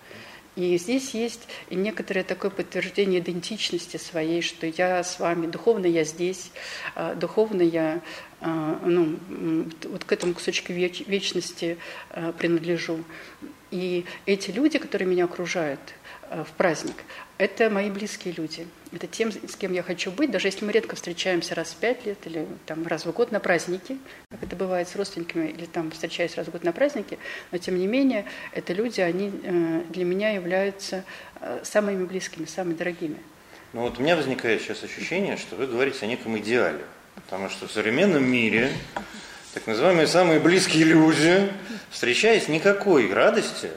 и 0.57 0.75
здесь 0.79 1.11
есть 1.13 1.47
некоторое 1.69 2.23
такое 2.23 2.49
подтверждение 2.49 3.19
идентичности 3.19 3.97
своей, 3.97 4.41
что 4.41 4.65
я 4.65 5.03
с 5.03 5.19
вами, 5.19 5.45
духовно 5.45 5.85
я 5.85 6.03
здесь, 6.03 6.49
а, 6.95 7.13
духовно 7.13 7.61
я 7.61 8.01
а, 8.41 8.79
ну, 8.83 9.19
вот 9.83 10.03
к 10.03 10.11
этому 10.11 10.33
кусочку 10.33 10.73
веч, 10.73 11.01
вечности 11.01 11.77
а, 12.09 12.31
принадлежу. 12.31 13.03
И 13.69 14.05
эти 14.25 14.49
люди, 14.49 14.79
которые 14.79 15.07
меня 15.07 15.25
окружают 15.25 15.79
в 16.31 16.51
праздник, 16.57 16.95
это 17.37 17.69
мои 17.69 17.89
близкие 17.89 18.33
люди. 18.33 18.67
Это 18.91 19.07
тем, 19.07 19.31
с 19.31 19.55
кем 19.55 19.73
я 19.73 19.83
хочу 19.83 20.11
быть, 20.11 20.31
даже 20.31 20.47
если 20.47 20.65
мы 20.65 20.71
редко 20.71 20.95
встречаемся 20.95 21.55
раз 21.55 21.69
в 21.69 21.75
пять 21.75 22.05
лет 22.05 22.17
или 22.25 22.47
там, 22.65 22.85
раз 22.87 23.05
в 23.05 23.11
год 23.11 23.31
на 23.31 23.39
праздники, 23.39 23.97
как 24.29 24.43
это 24.43 24.55
бывает 24.55 24.87
с 24.87 24.95
родственниками, 24.95 25.49
или 25.49 25.65
там 25.65 25.91
встречаюсь 25.91 26.35
раз 26.35 26.47
в 26.47 26.51
год 26.51 26.63
на 26.63 26.71
праздники, 26.71 27.19
но 27.51 27.57
тем 27.57 27.77
не 27.77 27.87
менее, 27.87 28.25
это 28.53 28.73
люди, 28.73 29.01
они 29.01 29.31
э, 29.43 29.83
для 29.89 30.05
меня 30.05 30.31
являются 30.31 31.03
э, 31.39 31.59
самыми 31.63 32.05
близкими, 32.05 32.45
самыми 32.45 32.75
дорогими. 32.75 33.17
Ну 33.73 33.81
вот 33.81 33.99
у 33.99 34.01
меня 34.01 34.15
возникает 34.15 34.61
сейчас 34.61 34.83
ощущение, 34.83 35.37
что 35.37 35.55
вы 35.55 35.67
говорите 35.67 36.05
о 36.05 36.07
неком 36.07 36.37
идеале, 36.39 36.83
потому 37.15 37.49
что 37.49 37.67
в 37.67 37.71
современном 37.71 38.23
мире 38.23 38.71
так 39.53 39.67
называемые 39.67 40.07
самые 40.07 40.39
близкие 40.39 40.85
люди, 40.85 41.51
встречаясь, 41.89 42.47
никакой 42.47 43.11
радости 43.11 43.71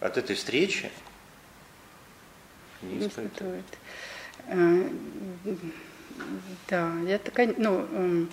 от 0.00 0.16
этой 0.16 0.36
встречи 0.36 0.90
не 2.82 3.06
испытывает. 3.06 3.64
Э, 4.46 4.88
да, 6.68 6.92
я 7.06 7.18
такая, 7.18 7.54
ну, 7.56 7.86
эм, 7.92 8.30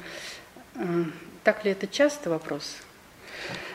э, 0.75 1.03
так 1.43 1.65
ли 1.65 1.71
это 1.71 1.87
часто 1.87 2.29
вопрос? 2.29 2.77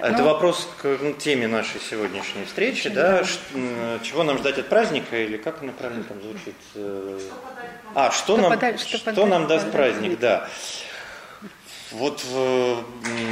Это 0.01 0.19
Но... 0.19 0.25
вопрос 0.25 0.69
к 0.81 0.99
ну, 1.01 1.13
теме 1.13 1.47
нашей 1.47 1.81
сегодняшней 1.81 2.45
встречи, 2.45 2.89
да? 2.89 3.23
да? 3.55 3.99
Чего 4.03 4.25
нам 4.25 4.39
ждать 4.39 4.59
от 4.59 4.69
праздника, 4.69 5.17
или 5.17 5.37
как 5.37 5.63
она 5.63 5.73
правильно 5.73 6.05
там 6.05 6.21
звучит? 6.23 6.57
Э, 6.75 7.21
а, 7.95 8.11
что, 8.11 8.35
что, 8.35 8.37
нам, 8.39 8.51
подарит, 8.53 8.81
что, 8.81 8.99
что 8.99 9.27
нам 9.27 9.47
даст 9.47 9.71
праздник, 9.71 10.19
да. 10.19 10.49
Вот 11.93 12.25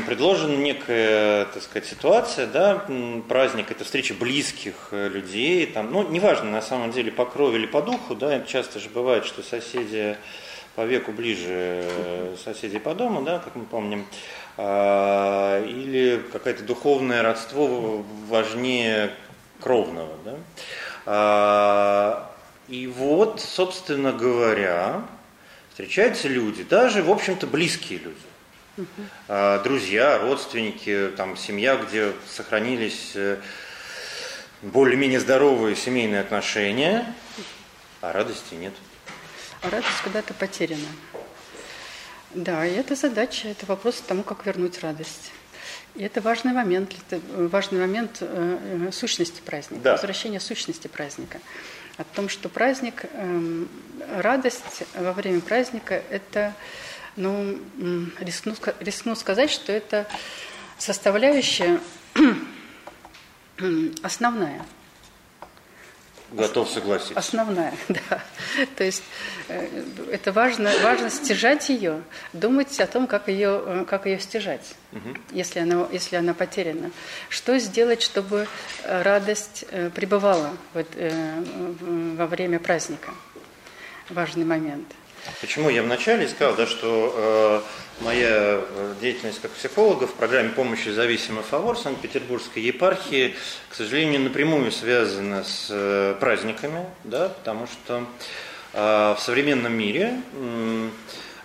предложена 0.07 0.57
некая, 0.57 1.45
так 1.47 1.63
сказать, 1.63 1.87
ситуация, 1.87 2.47
да, 2.47 2.87
праздник– 3.29 3.71
это 3.71 3.85
встреча 3.85 4.15
близких 4.15 4.89
э, 4.91 5.09
людей, 5.09 5.67
там, 5.67 5.93
ну, 5.93 6.09
неважно, 6.09 6.51
на 6.51 6.63
самом 6.63 6.91
деле, 6.91 7.13
по 7.13 7.25
крови 7.25 7.59
или 7.59 7.67
по 7.67 7.83
духу, 7.83 8.15
да, 8.15 8.41
часто 8.41 8.81
же 8.81 8.89
бывает, 8.89 9.27
что 9.27 9.43
соседи 9.43 10.17
по 10.75 10.85
веку 10.85 11.13
ближе 11.13 11.85
э, 11.85 12.37
соседей 12.43 12.79
по 12.79 12.95
дому, 12.95 13.23
да, 13.23 13.39
как 13.39 13.55
мы 13.55 13.65
помним, 13.65 14.07
а, 14.57 15.65
или 15.65 16.23
какое-то 16.33 16.65
духовное 16.65 17.23
родство 17.23 18.05
важнее 18.29 19.11
кровного, 19.61 20.15
да. 20.25 20.35
А, 21.07 22.31
и 22.69 22.87
вот, 22.87 23.41
собственно 23.41 24.13
говоря, 24.13 25.03
встречаются 25.71 26.29
люди, 26.29 26.65
даже, 26.65 27.03
в 27.03 27.11
общем-то, 27.11 27.47
близкие 27.47 27.99
люди 27.99 28.28
друзья, 29.63 30.19
родственники, 30.19 31.11
там, 31.17 31.37
семья, 31.37 31.77
где 31.77 32.13
сохранились 32.29 33.13
э, 33.15 33.39
более-менее 34.63 35.21
здоровые 35.21 35.77
семейные 35.77 36.21
отношения, 36.21 37.15
а 38.01 38.13
радости 38.13 38.55
нет. 38.55 38.73
А 39.63 39.71
радость 39.71 40.01
куда-то 40.03 40.35
потеряна. 40.35 40.87
Да, 42.35 42.67
и 42.67 42.73
это 42.75 42.95
задача, 42.95 43.49
это 43.49 43.67
вопрос 43.67 44.03
тому, 44.07 44.23
как 44.23 44.45
вернуть 44.47 44.81
радость. 44.81 45.33
И 45.95 46.03
это 46.03 46.21
важный 46.21 46.53
момент, 46.53 46.95
это 47.09 47.21
важный 47.49 47.81
момент 47.81 48.19
э, 48.21 48.87
э, 48.89 48.93
сущности 48.93 49.41
праздника, 49.41 49.83
да. 49.83 49.93
возвращения 49.93 50.39
сущности 50.39 50.87
праздника. 50.87 51.41
О 51.97 52.05
том, 52.05 52.29
что 52.29 52.49
праздник, 52.49 53.05
э, 53.11 53.65
радость 54.21 54.85
во 54.95 55.13
время 55.13 55.41
праздника– 55.41 56.03
это 56.11 56.55
ну, 57.19 57.59
рискну, 58.21 58.55
рискну 58.81 59.15
сказать, 59.15 59.51
что 59.51 59.73
это 59.73 60.07
составляющая 60.79 61.81
основная. 64.03 64.65
Готов 66.31 66.69
согласиться. 66.69 67.19
Основная, 67.19 67.73
да. 67.89 68.23
То 68.77 68.85
есть 68.85 69.03
э, 69.49 69.85
это 70.13 70.31
важно, 70.31 70.71
важно 70.83 71.09
стяжать 71.09 71.71
ее, 71.71 72.03
думать 72.35 72.79
о 72.81 72.87
том, 72.87 73.07
как 73.07 73.29
ее, 73.29 73.63
э, 73.65 73.85
как 73.89 74.05
ее 74.05 74.21
стяжать, 74.21 74.75
угу. 74.93 75.17
если, 75.31 75.61
она, 75.61 75.89
если 75.91 76.17
она 76.17 76.35
потеряна. 76.35 76.91
Что 77.31 77.59
сделать, 77.59 78.03
чтобы 78.03 78.47
радость 78.85 79.65
э, 79.71 79.89
пребывала 79.89 80.51
вот, 80.75 80.87
во 81.81 82.27
время 82.27 82.59
праздника? 82.61 83.11
Важный 84.11 84.45
момент. 84.45 84.87
Почему 85.41 85.71
я 85.71 85.83
вначале 85.83 86.29
сказал, 86.29 86.57
да, 86.57 86.67
что 86.67 87.15
э, 87.17 88.05
моя 88.05 88.61
э, 88.61 88.95
деятельность 89.01 89.41
как 89.41 89.51
психолога 89.53 90.07
в 90.07 90.15
программе 90.15 90.51
помощи 90.51 90.89
зависимым 90.89 91.43
фавор 91.43 91.79
Санкт-Петербургской 91.79 92.63
епархии, 92.63 93.35
к 93.69 93.75
сожалению, 93.75 94.21
напрямую 94.23 94.73
связана 94.73 95.45
с 95.45 95.69
э, 95.71 96.17
праздниками, 96.19 96.87
да, 97.05 97.29
потому 97.29 97.67
что 97.67 98.05
э, 98.73 99.15
в 99.17 99.19
современном 99.21 99.73
мире 99.73 100.21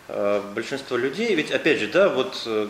э, 0.08 0.42
большинство 0.56 0.98
людей, 0.98 1.36
ведь 1.36 1.52
опять 1.52 1.80
же, 1.80 1.88
да, 1.88 2.10
вот 2.10 2.42
э, 2.46 2.68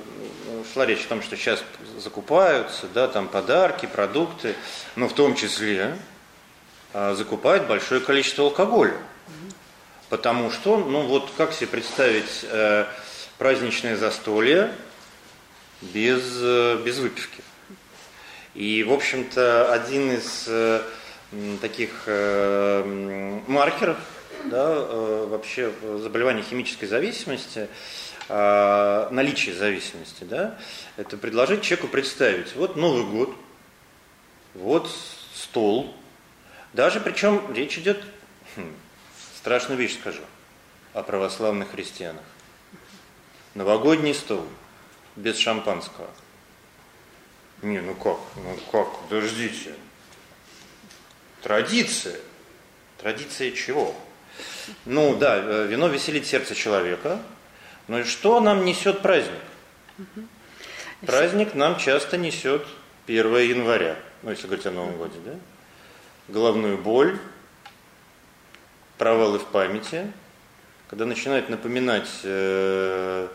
шла 0.73 0.85
речь 0.85 1.05
о 1.05 1.09
том, 1.09 1.21
что 1.21 1.35
сейчас 1.35 1.63
закупаются, 1.97 2.87
да, 2.93 3.07
там 3.07 3.27
подарки, 3.27 3.85
продукты, 3.85 4.55
но 4.95 5.07
в 5.07 5.13
том 5.13 5.35
числе 5.35 5.95
э, 6.93 7.13
закупают 7.15 7.67
большое 7.67 8.01
количество 8.01 8.45
алкоголя. 8.45 8.95
Потому 10.13 10.51
что, 10.51 10.77
ну 10.77 11.01
вот 11.07 11.31
как 11.37 11.53
себе 11.53 11.65
представить 11.65 12.41
э, 12.43 12.85
праздничное 13.39 13.97
застолье, 13.97 14.71
без, 15.81 16.21
э, 16.39 16.83
без 16.85 16.99
выпивки. 16.99 17.41
И, 18.53 18.83
в 18.83 18.93
общем-то, 18.93 19.73
один 19.73 20.11
из 20.11 20.45
э, 20.45 20.83
таких 21.61 22.03
э, 22.05 23.41
маркеров 23.47 23.97
да, 24.43 24.75
э, 24.77 25.27
вообще 25.31 25.73
заболевания 25.97 26.43
химической 26.43 26.85
зависимости, 26.85 27.67
э, 28.29 29.07
наличие 29.09 29.55
зависимости, 29.55 30.25
да, 30.25 30.59
это 30.95 31.17
предложить 31.17 31.63
человеку 31.63 31.87
представить, 31.87 32.55
вот 32.55 32.75
Новый 32.75 33.05
год, 33.05 33.35
вот 34.53 34.91
стол, 35.33 35.91
даже 36.73 36.99
причем 36.99 37.51
речь 37.51 37.79
идет, 37.79 37.97
хм, 38.55 38.75
страшную 39.43 39.77
вещь 39.77 39.99
скажу, 39.99 40.21
о 40.93 41.03
православных 41.03 41.71
христианах. 41.71 42.23
Новогодний 43.55 44.13
стол 44.13 44.47
без 45.17 45.37
шампанского. 45.37 46.09
Не, 47.61 47.81
ну 47.81 47.93
как, 47.93 48.19
ну 48.37 48.57
как, 48.71 49.01
подождите. 49.01 49.75
Традиция. 51.41 52.17
Традиция 52.97 53.51
чего? 53.51 53.93
Ну 54.85 55.17
да, 55.17 55.35
э, 55.35 55.67
вино 55.67 55.89
веселит 55.89 56.25
сердце 56.25 56.55
человека. 56.55 57.21
Но 57.89 57.99
и 57.99 58.03
что 58.05 58.39
нам 58.39 58.63
несет 58.63 59.01
праздник? 59.01 59.41
Праздник 61.05 61.53
нам 61.53 61.77
часто 61.77 62.17
несет 62.17 62.65
1 63.07 63.25
января, 63.39 63.97
ну 64.21 64.29
если 64.29 64.47
говорить 64.47 64.65
о 64.67 64.71
Новом 64.71 64.95
Годе, 64.97 65.19
да? 65.25 65.33
Головную 66.29 66.77
боль, 66.77 67.19
провалы 69.03 69.37
в 69.37 69.47
памяти, 69.47 70.09
когда 70.89 71.05
начинают 71.05 71.49
напоминать, 71.49 72.07
э, 72.23 73.27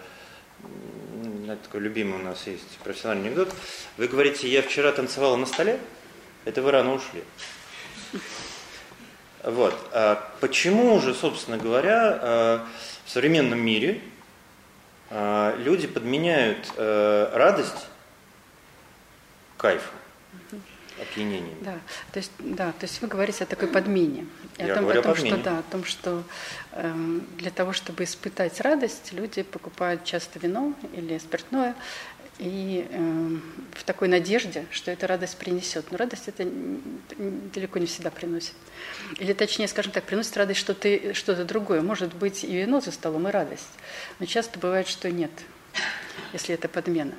такой 1.63 1.81
любимый 1.81 2.19
у 2.19 2.23
нас 2.23 2.47
есть 2.47 2.79
профессиональный 2.79 3.27
анекдот, 3.27 3.55
вы 3.99 4.09
говорите, 4.09 4.49
я 4.49 4.63
вчера 4.63 4.93
танцевала 4.93 5.37
на 5.37 5.45
столе, 5.45 5.79
это 6.47 6.63
вы 6.63 6.71
рано 6.71 6.95
ушли. 6.95 7.23
Вот. 9.45 9.75
А 9.93 10.33
почему 10.41 10.99
же, 11.01 11.13
собственно 11.13 11.59
говоря, 11.59 12.19
э, 12.19 12.61
в 13.05 13.11
современном 13.11 13.61
мире 13.61 14.01
э, 15.11 15.55
люди 15.59 15.87
подменяют 15.87 16.73
э, 16.79 17.31
радость 17.35 17.89
кайфом? 19.59 19.95
Опьянением. 21.01 21.57
Да, 21.61 21.79
то 22.13 22.19
есть, 22.19 22.33
да, 22.39 22.73
то 22.73 22.85
есть 22.85 23.01
вы 23.03 23.09
говорите 23.09 23.45
о 23.45 23.47
такой 23.47 23.69
подмене. 23.69 24.27
Я 24.59 24.73
о 24.73 24.75
том, 24.77 24.85
говорю 24.85 25.01
о 25.01 25.03
том 25.03 25.13
о 25.13 25.15
подмене. 25.15 25.37
что 25.37 25.45
да, 25.45 25.59
о 25.59 25.63
том, 25.63 25.85
что 25.85 26.23
эм, 26.73 27.27
для 27.37 27.51
того, 27.51 27.73
чтобы 27.73 28.05
испытать 28.05 28.61
радость, 28.61 29.13
люди 29.13 29.43
покупают 29.43 30.05
часто 30.05 30.39
вино 30.39 30.75
или 30.93 31.19
спиртное 31.19 31.75
и 32.39 32.87
эм, 32.91 33.43
в 33.73 33.83
такой 33.85 34.09
надежде, 34.09 34.67
что 34.71 34.91
эта 34.91 35.07
радость 35.07 35.37
принесет. 35.39 35.91
Но 35.91 35.99
радость 35.99 36.29
это 36.29 36.49
далеко 37.19 37.79
не 37.79 37.87
всегда 37.87 38.11
приносит. 38.11 38.55
Или 39.19 39.33
точнее, 39.33 39.67
скажем 39.67 39.93
так, 39.93 40.05
приносит 40.05 40.37
радость 40.37 40.61
что-то 40.61 41.15
что 41.15 41.45
другое. 41.45 41.83
Может 41.83 42.15
быть 42.15 42.45
и 42.45 42.57
вино 42.57 42.81
за 42.81 42.93
столом, 42.93 43.29
и 43.29 43.31
радость. 43.31 43.69
Но 44.21 44.27
часто 44.27 44.59
бывает, 44.59 44.87
что 44.87 45.11
нет, 45.11 45.33
если 46.33 46.55
это 46.55 46.69
подмена. 46.69 47.15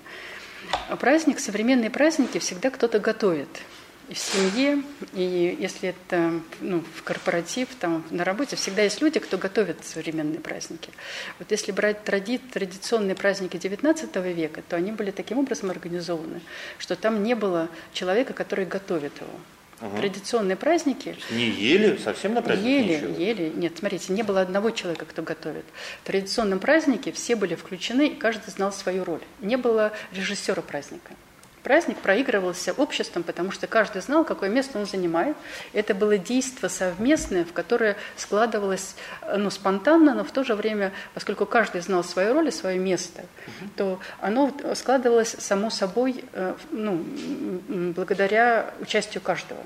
Праздник, 0.99 1.39
современные 1.39 1.89
праздники 1.89 2.39
всегда 2.39 2.69
кто-то 2.69 2.99
готовит. 2.99 3.49
И 4.09 4.15
в 4.15 4.17
семье, 4.17 4.81
и 5.13 5.55
если 5.59 5.89
это 5.89 6.41
ну, 6.61 6.83
в 6.95 7.03
корпоратив, 7.03 7.69
там, 7.79 8.03
на 8.09 8.23
работе, 8.23 8.55
всегда 8.55 8.81
есть 8.81 9.01
люди, 9.01 9.19
кто 9.19 9.37
готовит 9.37 9.85
современные 9.85 10.39
праздники. 10.39 10.89
Вот 11.37 11.51
если 11.51 11.71
брать 11.71 12.03
тради, 12.03 12.39
традиционные 12.39 13.13
праздники 13.13 13.57
XIX 13.57 14.33
века, 14.33 14.63
то 14.67 14.77
они 14.77 14.91
были 14.91 15.11
таким 15.11 15.37
образом 15.37 15.69
организованы, 15.69 16.41
что 16.79 16.95
там 16.95 17.21
не 17.21 17.35
было 17.35 17.69
человека, 17.93 18.33
который 18.33 18.65
готовит 18.65 19.15
его. 19.21 19.39
Угу. 19.81 19.97
Традиционные 19.97 20.57
праздники... 20.57 21.15
Не 21.31 21.49
ели? 21.49 21.97
Совсем 21.97 22.33
на 22.33 22.41
праздник 22.41 22.65
Ели, 22.65 22.95
ничего? 22.95 23.17
ели. 23.17 23.53
Нет, 23.55 23.77
смотрите, 23.77 24.11
не 24.11 24.23
было 24.23 24.41
одного 24.41 24.71
человека, 24.71 25.05
кто 25.05 25.21
готовит. 25.21 25.65
В 26.03 26.07
традиционном 26.07 26.59
празднике 26.59 27.11
все 27.11 27.35
были 27.35 27.55
включены, 27.55 28.07
и 28.07 28.15
каждый 28.15 28.49
знал 28.49 28.73
свою 28.73 29.05
роль. 29.05 29.21
Не 29.39 29.55
было 29.55 29.93
режиссера 30.11 30.61
праздника. 30.61 31.13
Праздник 31.69 31.99
проигрывался 31.99 32.73
обществом, 32.73 33.21
потому 33.21 33.51
что 33.51 33.67
каждый 33.67 34.01
знал, 34.01 34.25
какое 34.25 34.49
место 34.49 34.79
он 34.79 34.87
занимает. 34.87 35.37
Это 35.71 35.93
было 35.93 36.17
действие 36.17 36.67
совместное, 36.67 37.45
в 37.45 37.53
которое 37.53 37.95
складывалось 38.17 38.95
ну, 39.37 39.51
спонтанно, 39.51 40.15
но 40.15 40.23
в 40.23 40.31
то 40.31 40.43
же 40.43 40.55
время, 40.55 40.91
поскольку 41.13 41.45
каждый 41.45 41.81
знал 41.81 42.03
свою 42.03 42.33
роль 42.33 42.47
и 42.47 42.51
свое 42.51 42.79
место, 42.79 43.21
угу. 43.21 43.69
то 43.75 43.99
оно 44.19 44.51
складывалось 44.73 45.35
само 45.37 45.69
собой 45.69 46.23
э, 46.33 46.55
ну, 46.71 47.05
благодаря 47.95 48.73
участию 48.81 49.21
каждого. 49.21 49.61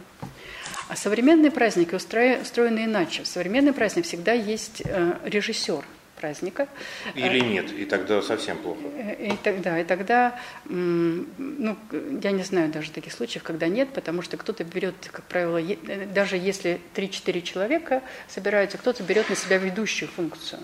А 0.89 0.97
современные 0.97 1.51
праздники 1.51 1.95
устроены 1.95 2.83
иначе. 2.83 3.23
В 3.23 3.27
современный 3.27 3.71
праздник 3.71 4.03
всегда 4.03 4.33
есть 4.33 4.81
э, 4.83 5.13
режиссер– 5.23 5.85
праздника. 6.23 6.69
Или 7.15 7.41
нет, 7.41 7.73
и 7.73 7.83
тогда 7.83 8.21
совсем 8.21 8.57
плохо. 8.57 8.79
Э, 8.95 9.33
и 9.33 9.35
тогда, 9.43 9.77
и 9.77 9.83
тогда, 9.83 10.39
ну, 10.63 11.75
я 12.23 12.31
не 12.31 12.43
знаю 12.43 12.71
даже 12.71 12.91
таких 12.91 13.11
случаев, 13.11 13.43
когда 13.43 13.67
нет, 13.67 13.89
потому 13.93 14.21
что 14.21 14.37
кто-то 14.37 14.63
берет, 14.63 14.95
как 15.11 15.25
правило, 15.25 15.57
э, 15.57 16.05
даже 16.05 16.37
если 16.37 16.79
3-4 16.95 17.41
человека 17.41 18.01
собираются, 18.29 18.77
кто-то 18.77 19.03
берет 19.03 19.29
на 19.29 19.35
себя 19.35 19.57
ведущую 19.57 20.07
функцию, 20.07 20.61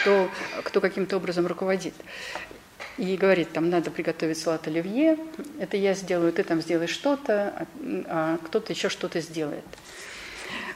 кто, 0.00 0.30
кто 0.64 0.80
каким-то 0.80 1.18
образом 1.18 1.46
руководит. 1.46 1.94
И 2.96 3.14
говорит, 3.18 3.52
там 3.52 3.68
надо 3.68 3.90
приготовить 3.90 4.38
салат 4.38 4.66
оливье, 4.68 5.18
это 5.60 5.76
я 5.76 5.92
сделаю, 5.92 6.32
ты 6.32 6.44
там 6.44 6.62
сделаешь 6.62 6.90
что-то, 6.90 7.34
а, 7.34 7.66
а 8.06 8.38
кто-то 8.38 8.72
еще 8.72 8.88
что-то 8.88 9.20
сделает. 9.20 9.66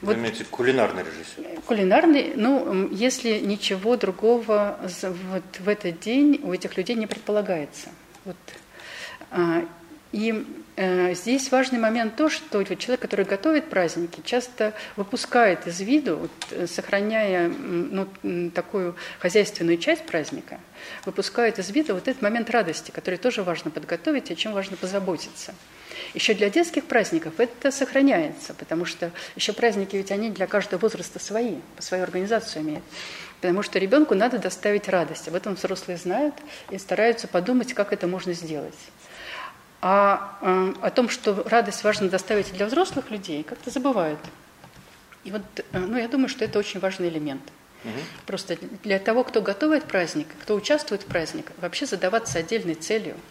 Вы 0.03 0.15
вот, 0.15 0.17
имеете 0.17 0.45
кулинарный 0.45 1.05
режиссер? 1.05 1.61
Кулинарный, 1.65 2.33
ну, 2.35 2.89
если 2.91 3.39
ничего 3.39 3.97
другого 3.97 4.79
вот 4.83 5.43
в 5.61 5.69
этот 5.69 6.01
день 6.01 6.41
у 6.43 6.53
этих 6.53 6.77
людей 6.77 6.97
не 6.97 7.07
предполагается. 7.07 7.89
Вот. 8.25 8.37
А, 9.31 9.65
и 10.11 10.45
здесь 10.77 11.51
важный 11.51 11.79
момент 11.79 12.17
то, 12.17 12.31
что 12.31 12.65
человек, 12.65 13.01
который 13.01 13.27
готовит 13.27 13.69
праздники, 13.69 14.23
часто 14.25 14.73
выпускает 14.97 15.67
из 15.67 15.81
виду, 15.81 16.31
э, 16.51 16.67
сохраняя 16.67 17.49
ну, 17.49 18.09
такую 18.51 18.97
хозяйственную 19.19 19.77
часть 19.77 20.07
праздника, 20.07 20.59
выпускает 21.05 21.59
из 21.59 21.71
виду 21.71 21.95
вот 21.95 22.09
этот 22.09 22.23
момент 22.23 22.49
радости, 22.51 22.91
который 22.91 23.17
тоже 23.17 23.43
важно 23.43 23.71
подготовить 23.71 24.31
о 24.31 24.35
чем 24.35 24.53
важно 24.53 24.77
позаботиться. 24.77 25.55
Еще 26.15 26.35
для 26.35 26.49
детских 26.49 26.85
праздников 26.85 27.35
это 27.39 27.71
сохраняется, 27.71 28.55
потому 28.55 28.87
что 28.87 29.11
еще 29.37 29.53
праздники 29.53 29.97
ведь 29.97 30.11
они 30.11 30.31
для 30.31 30.47
каждого 30.47 30.81
возраста 30.81 31.19
свои, 31.19 31.57
по 31.77 31.83
свою 31.83 32.03
организацию 32.03 32.63
имеют. 32.63 32.85
Потому 33.41 33.63
что 33.63 33.79
ребенку 33.79 34.15
надо 34.15 34.39
доставить 34.39 34.89
радость. 34.89 35.29
Об 35.29 35.35
этом 35.35 35.55
взрослые 35.55 35.99
знают 35.99 36.35
и 36.71 36.79
стараются 36.79 37.29
подумать, 37.29 37.75
как 37.75 37.93
это 37.93 38.07
можно 38.07 38.33
сделать. 38.33 38.75
А 39.83 40.39
э, 40.41 40.75
о 40.81 40.91
том, 40.91 41.09
что 41.09 41.43
радость 41.47 41.85
важно 41.85 42.09
доставить 42.09 42.53
для 42.53 42.67
взрослых 42.67 43.11
людей, 43.11 43.43
как-то 43.43 43.71
забывают. 43.71 44.21
И 45.25 45.31
вот, 45.33 45.43
э, 45.57 45.79
ну, 45.79 45.99
я 45.99 46.09
думаю, 46.09 46.29
что 46.29 46.45
это 46.45 46.59
очень 46.59 46.81
важный 46.81 47.09
элемент. 47.09 47.43
Угу. 47.85 47.93
Просто 48.27 48.57
для 48.85 48.99
того, 48.99 49.25
кто 49.25 49.43
готовит 49.43 49.85
праздник, 49.85 50.29
кто 50.41 50.55
участвует 50.55 51.03
в 51.03 51.07
празднике, 51.07 51.49
вообще 51.61 51.85
задаваться 51.85 52.39
отдельной 52.39 52.75
целью– 52.75 53.17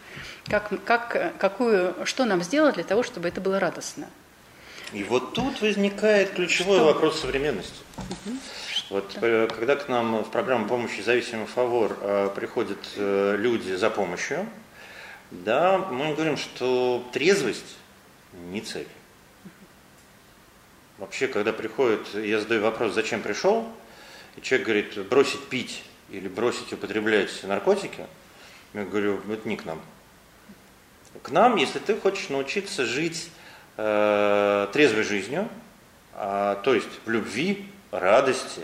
как, 0.48 0.72
как, 0.84 1.38
какую, 1.38 1.94
что 2.04 2.24
нам 2.24 2.42
сделать 2.42 2.74
для 2.74 2.84
того, 2.84 3.02
чтобы 3.02 3.28
это 3.28 3.40
было 3.40 3.60
радостно. 3.60 4.08
И 4.92 5.04
вот 5.04 5.32
тут 5.32 5.60
возникает 5.62 6.30
ключевой 6.32 6.78
что? 6.78 6.86
вопрос 6.86 7.20
современности. 7.20 7.80
Угу. 7.96 8.36
Вот 8.90 9.16
да. 9.20 9.26
Э, 9.26 9.48
когда 9.48 9.76
к 9.76 9.88
нам 9.88 10.22
в 10.22 10.30
программу 10.30 10.66
помощи 10.66 11.00
зависимый 11.00 11.46
фавор 11.46 11.96
э, 12.00 12.30
приходят 12.34 12.78
э, 12.96 13.36
люди 13.38 13.72
за 13.74 13.88
помощью, 13.88 14.46
да, 15.32 15.78
мы 15.78 16.14
говорим, 16.14 16.36
что 16.36 17.08
трезвость 17.12 17.76
не 18.50 18.60
цель. 18.60 18.88
Вообще, 20.98 21.26
когда 21.26 21.52
приходит, 21.52 22.14
я 22.14 22.40
задаю 22.40 22.62
вопрос, 22.62 22.94
зачем 22.94 23.22
пришел, 23.22 23.68
и 24.36 24.40
человек 24.40 24.66
говорит, 24.66 25.08
бросить 25.08 25.44
пить 25.48 25.82
или 26.10 26.28
бросить 26.28 26.72
употреблять 26.72 27.42
наркотики, 27.42 28.06
я 28.74 28.84
говорю, 28.84 29.20
это 29.28 29.48
не 29.48 29.56
к 29.56 29.64
нам 29.64 29.80
к 31.20 31.30
нам, 31.30 31.56
если 31.56 31.78
ты 31.78 31.96
хочешь 31.96 32.28
научиться 32.28 32.86
жить 32.86 33.30
э, 33.76 34.68
трезвой 34.72 35.02
жизнью, 35.02 35.48
э, 36.14 36.56
то 36.64 36.74
есть 36.74 36.88
в 37.04 37.10
любви, 37.10 37.68
радости 37.90 38.62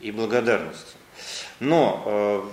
и 0.00 0.10
благодарности. 0.10 0.96
Но 1.60 2.02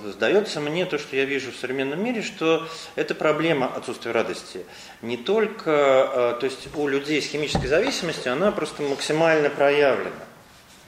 э, 0.04 0.12
сдается 0.12 0.60
мне 0.60 0.86
то, 0.86 0.98
что 1.00 1.16
я 1.16 1.24
вижу 1.24 1.54
в 1.54 1.56
современном 1.56 2.04
мире, 2.04 2.22
что 2.22 2.68
эта 2.96 3.16
проблема 3.16 3.68
отсутствия 3.74 4.12
радости 4.12 4.66
не 5.02 5.16
только, 5.16 5.72
э, 5.72 6.40
то 6.42 6.46
есть 6.46 6.68
у 6.76 6.88
людей 6.90 7.22
с 7.22 7.28
химической 7.28 7.68
зависимостью, 7.68 8.34
она 8.34 8.52
просто 8.52 8.84
максимально 8.84 9.50
проявлена. 9.50 10.12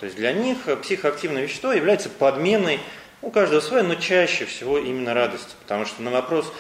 То 0.02 0.06
есть 0.06 0.18
для 0.18 0.34
них 0.34 0.58
психоактивное 0.82 1.44
вещество 1.44 1.72
является 1.72 2.10
подменой 2.10 2.82
у 3.22 3.32
каждого 3.32 3.62
свое, 3.62 3.84
но 3.84 3.96
чаще 3.96 4.46
всего 4.46 4.78
именно 4.78 5.14
радости. 5.14 5.56
Потому 5.62 5.86
что 5.86 6.02
на 6.02 6.12
вопрос, 6.12 6.54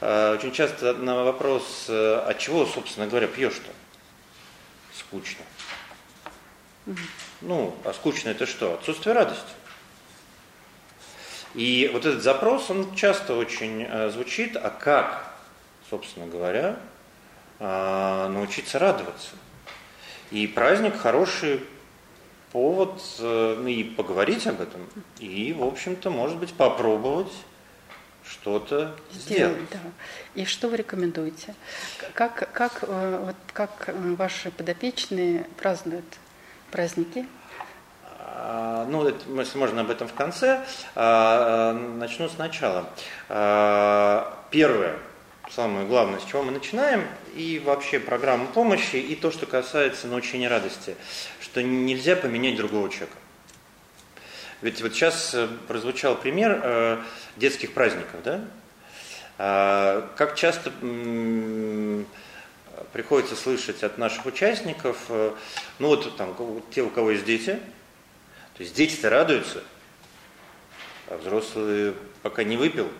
очень 0.00 0.50
часто 0.52 0.94
на 0.94 1.22
вопрос, 1.22 1.86
от 1.88 2.38
чего, 2.40 2.66
собственно 2.66 3.06
говоря, 3.06 3.28
пьешь-то? 3.28 3.70
Скучно. 4.98 5.44
Ну, 7.42 7.76
а 7.84 7.92
скучно 7.92 8.30
это 8.30 8.46
что? 8.46 8.74
Отсутствие 8.74 9.14
радости. 9.14 9.52
И 11.54 11.90
вот 11.92 12.06
этот 12.06 12.22
запрос, 12.22 12.70
он 12.70 12.94
часто 12.94 13.34
очень 13.34 13.86
звучит, 14.10 14.56
а 14.56 14.70
как, 14.70 15.34
собственно 15.88 16.26
говоря, 16.26 16.76
научиться 17.58 18.78
радоваться? 18.78 19.30
И 20.30 20.46
праздник 20.46 20.96
хороший 20.96 21.60
повод 22.52 23.00
э, 23.18 23.56
ну, 23.58 23.68
и 23.68 23.84
поговорить 23.84 24.46
об 24.46 24.60
этом, 24.60 24.86
и, 25.18 25.52
в 25.52 25.62
общем-то, 25.62 26.10
может 26.10 26.38
быть, 26.38 26.52
попробовать 26.52 27.32
что-то 28.24 28.96
сделать. 29.12 29.56
сделать. 29.56 29.70
Да. 29.70 29.78
И 30.34 30.44
что 30.44 30.68
вы 30.68 30.76
рекомендуете? 30.76 31.54
Как, 32.14 32.52
как, 32.52 32.84
э, 32.86 33.24
вот, 33.24 33.36
как 33.52 33.88
э, 33.88 34.14
ваши 34.14 34.50
подопечные 34.50 35.46
празднуют 35.56 36.04
праздники? 36.70 37.26
А, 38.42 38.86
ну, 38.86 39.06
если 39.06 39.58
можно 39.58 39.82
об 39.82 39.90
этом 39.90 40.08
в 40.08 40.14
конце, 40.14 40.64
а, 40.94 41.74
начну 41.74 42.28
сначала. 42.28 42.88
А, 43.28 44.42
первое– 44.50 44.96
самое 45.50 45.86
главное, 45.86 46.20
с 46.20 46.24
чего 46.24 46.42
мы 46.42 46.52
начинаем, 46.52 47.04
и 47.34 47.60
вообще 47.62 47.98
программа 47.98 48.46
помощи, 48.46 48.96
и 48.96 49.14
то, 49.14 49.30
что 49.30 49.44
касается 49.46 50.06
научения 50.06 50.48
радости, 50.48 50.96
что 51.40 51.62
нельзя 51.62 52.16
поменять 52.16 52.56
другого 52.56 52.88
человека. 52.88 53.16
Ведь 54.62 54.80
вот 54.80 54.94
сейчас 54.94 55.34
э, 55.34 55.48
прозвучал 55.68 56.16
пример 56.16 56.60
э, 56.62 56.98
детских 57.36 57.72
праздников, 57.72 58.22
да? 58.24 58.40
А, 59.38 60.08
как 60.16 60.36
часто 60.36 60.72
приходится 62.92 63.36
слышать 63.36 63.82
от 63.82 63.98
наших 63.98 64.26
участников, 64.26 64.96
э, 65.08 65.32
ну 65.78 65.88
вот 65.88 66.16
там 66.16 66.34
те, 66.70 66.82
у 66.82 66.90
кого 66.90 67.10
есть 67.10 67.24
дети, 67.24 67.58
то 68.60 68.64
есть 68.64 68.76
дети-то 68.76 69.08
радуются, 69.08 69.62
а 71.08 71.16
взрослые 71.16 71.94
пока 72.20 72.44
не 72.44 72.58
выпил, 72.58 72.90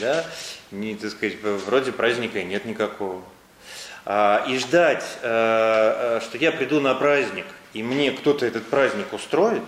да, 0.00 0.24
не, 0.70 0.94
так 0.94 1.10
сказать, 1.10 1.36
вроде 1.42 1.92
праздника 1.92 2.42
нет 2.42 2.64
никакого. 2.64 3.22
А, 4.06 4.46
и 4.48 4.56
ждать, 4.56 5.04
а, 5.22 6.20
что 6.22 6.38
я 6.38 6.52
приду 6.52 6.80
на 6.80 6.94
праздник, 6.94 7.44
и 7.74 7.82
мне 7.82 8.10
кто-то 8.12 8.46
этот 8.46 8.64
праздник 8.68 9.12
устроит, 9.12 9.64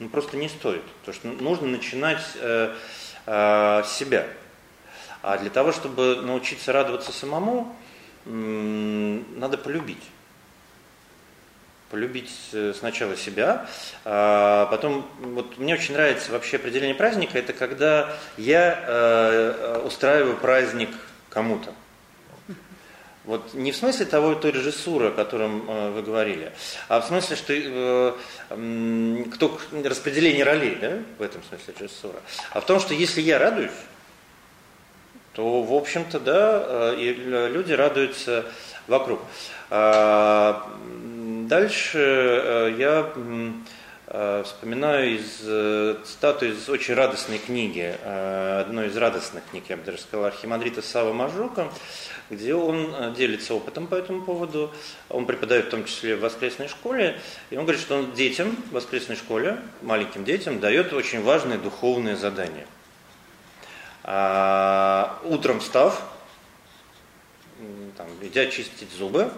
ну 0.00 0.08
просто 0.08 0.36
не 0.36 0.48
стоит. 0.48 0.82
Потому 1.04 1.14
что 1.14 1.28
нужно 1.44 1.68
начинать 1.68 2.24
а, 2.40 2.76
а, 3.26 3.84
с 3.84 3.96
себя. 3.96 4.26
А 5.22 5.38
для 5.38 5.50
того, 5.50 5.70
чтобы 5.70 6.16
научиться 6.16 6.72
радоваться 6.72 7.12
самому, 7.12 7.76
надо 8.24 9.56
полюбить 9.56 10.02
полюбить 11.92 12.32
э, 12.54 12.72
сначала 12.76 13.16
себя, 13.18 13.66
а 14.06 14.66
потом, 14.70 15.06
вот 15.20 15.58
мне 15.58 15.74
очень 15.74 15.92
нравится 15.92 16.32
вообще 16.32 16.56
определение 16.56 16.94
праздника, 16.94 17.38
это 17.38 17.52
когда 17.52 18.16
я 18.38 18.82
э, 18.86 19.82
устраиваю 19.84 20.38
праздник 20.38 20.88
кому-то. 21.28 21.74
Вот 23.24 23.52
не 23.54 23.70
в 23.70 23.76
смысле 23.76 24.06
того, 24.06 24.34
той 24.34 24.52
режиссуры, 24.52 25.08
о 25.08 25.10
котором 25.10 25.70
э, 25.70 25.90
вы 25.90 26.02
говорили, 26.02 26.50
а 26.88 27.00
в 27.00 27.04
смысле, 27.04 27.36
что 27.36 27.52
э, 27.52 28.14
э, 28.50 29.24
кто, 29.34 29.60
распределение 29.84 30.44
ролей, 30.44 30.78
да, 30.80 30.98
в 31.18 31.22
этом 31.22 31.42
смысле 31.44 31.74
режиссура. 31.78 32.20
А 32.52 32.60
в 32.62 32.66
том, 32.66 32.80
что 32.80 32.94
если 32.94 33.20
я 33.20 33.38
радуюсь, 33.38 33.70
то, 35.34 35.62
в 35.62 35.74
общем-то, 35.74 36.20
да, 36.20 36.64
э, 36.66 36.96
и 36.98 37.12
люди 37.12 37.74
радуются 37.74 38.46
вокруг. 38.88 39.20
А, 39.70 40.68
Дальше 41.52 41.98
э, 41.98 42.74
я 42.78 43.12
э, 44.06 44.42
вспоминаю 44.42 45.16
из 45.16 45.40
э, 45.42 45.96
цитату 46.02 46.46
из 46.46 46.66
очень 46.70 46.94
радостной 46.94 47.36
книги, 47.36 47.94
одной 48.02 48.86
из 48.86 48.96
радостных 48.96 49.44
книг, 49.50 49.64
я 49.68 49.76
бы 49.76 49.84
даже 49.84 49.98
сказал, 49.98 50.24
Архимандрита 50.24 50.80
Сава 50.80 51.12
Мажука, 51.12 51.70
где 52.30 52.54
он 52.54 53.12
делится 53.12 53.52
опытом 53.52 53.86
по 53.86 53.96
этому 53.96 54.22
поводу. 54.22 54.72
Он 55.10 55.26
преподает 55.26 55.66
в 55.66 55.68
том 55.68 55.84
числе 55.84 56.16
в 56.16 56.20
воскресной 56.20 56.68
школе, 56.68 57.20
и 57.50 57.58
он 57.58 57.64
говорит, 57.64 57.82
что 57.82 57.98
он 57.98 58.12
детям 58.12 58.56
в 58.70 58.72
воскресной 58.72 59.16
школе, 59.16 59.58
маленьким 59.82 60.24
детям, 60.24 60.58
дает 60.58 60.94
очень 60.94 61.22
важные 61.22 61.58
духовные 61.58 62.16
задания. 62.16 62.64
А, 64.04 65.20
утром 65.24 65.60
встав, 65.60 66.02
там, 67.98 68.06
идя 68.22 68.46
чистить 68.46 68.90
зубы, 68.96 69.30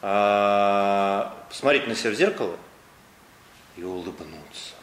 посмотреть 0.00 1.88
на 1.88 1.94
себя 1.94 2.10
в 2.10 2.14
зеркало 2.14 2.56
и 3.76 3.82
улыбнуться. 3.82 4.74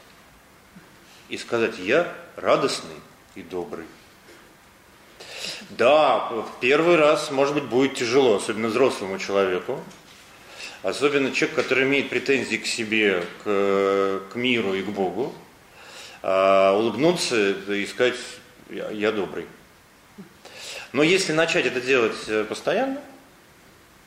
И 1.29 1.37
сказать, 1.37 1.79
я 1.79 2.13
радостный 2.35 2.95
и 3.35 3.41
добрый. 3.41 3.85
Да, 5.71 6.27
в 6.29 6.59
первый 6.59 6.95
раз, 6.95 7.31
может 7.31 7.53
быть, 7.53 7.65
будет 7.65 7.95
тяжело, 7.95 8.35
особенно 8.35 8.67
взрослому 8.67 9.17
человеку. 9.17 9.83
Особенно 10.83 11.31
человек, 11.31 11.55
который 11.55 11.85
имеет 11.85 12.09
претензии 12.09 12.57
к 12.57 12.67
себе, 12.67 13.25
к, 13.43 14.21
к 14.31 14.35
миру 14.35 14.75
и 14.75 14.83
к 14.83 14.89
Богу. 14.89 15.33
А, 16.21 16.77
улыбнуться 16.77 17.51
и 17.51 17.85
сказать, 17.87 18.15
я, 18.69 18.91
я 18.91 19.11
добрый. 19.11 19.47
Но 20.91 21.03
если 21.03 21.33
начать 21.33 21.65
это 21.65 21.81
делать 21.81 22.15
э, 22.27 22.43
постоянно, 22.45 23.01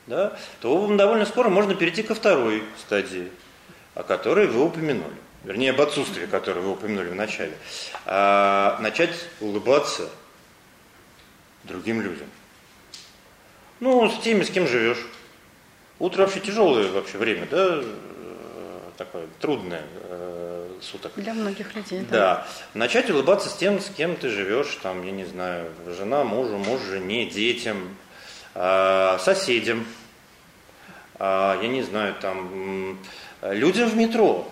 да, 0.09 0.33
то 0.59 0.87
довольно 0.87 1.25
скоро 1.25 1.49
можно 1.49 1.75
перейти 1.75 2.03
ко 2.03 2.15
второй 2.15 2.63
стадии, 2.79 3.31
о 3.95 4.03
которой 4.03 4.47
вы 4.47 4.63
упомянули. 4.63 5.15
Вернее, 5.43 5.71
об 5.71 5.79
отсутствии, 5.79 6.25
которое 6.25 6.59
вы 6.59 6.71
упомянули 6.71 7.09
в 7.09 7.15
начале. 7.15 7.53
А, 8.05 8.77
начать 8.81 9.11
улыбаться 9.39 10.09
другим 11.63 12.01
людям. 12.01 12.27
Ну, 13.79 14.09
с 14.09 14.19
теми, 14.19 14.43
с 14.43 14.49
кем 14.49 14.67
живешь. 14.67 15.05
Утро 15.99 16.23
вообще 16.23 16.41
тяжелое 16.41 16.91
вообще 16.91 17.17
время, 17.17 17.47
да, 17.49 17.81
такое 18.97 19.27
трудное 19.39 19.83
э, 20.03 20.77
суток. 20.81 21.13
Для 21.15 21.33
многих 21.33 21.73
людей, 21.75 22.01
да. 22.09 22.17
Да. 22.17 22.47
Начать 22.73 23.09
улыбаться 23.09 23.49
с 23.49 23.55
тем, 23.55 23.79
с 23.79 23.89
кем 23.89 24.17
ты 24.17 24.29
живешь, 24.29 24.77
там, 24.83 25.05
я 25.05 25.11
не 25.11 25.25
знаю, 25.25 25.71
жена, 25.87 26.23
мужу, 26.25 26.57
муж, 26.57 26.81
жене, 26.81 27.25
детям, 27.29 27.95
э, 28.55 29.17
соседям, 29.21 29.85
я 31.19 31.67
не 31.67 31.83
знаю, 31.83 32.15
там, 32.21 32.97
людям 33.41 33.89
в 33.89 33.95
метро. 33.95 34.47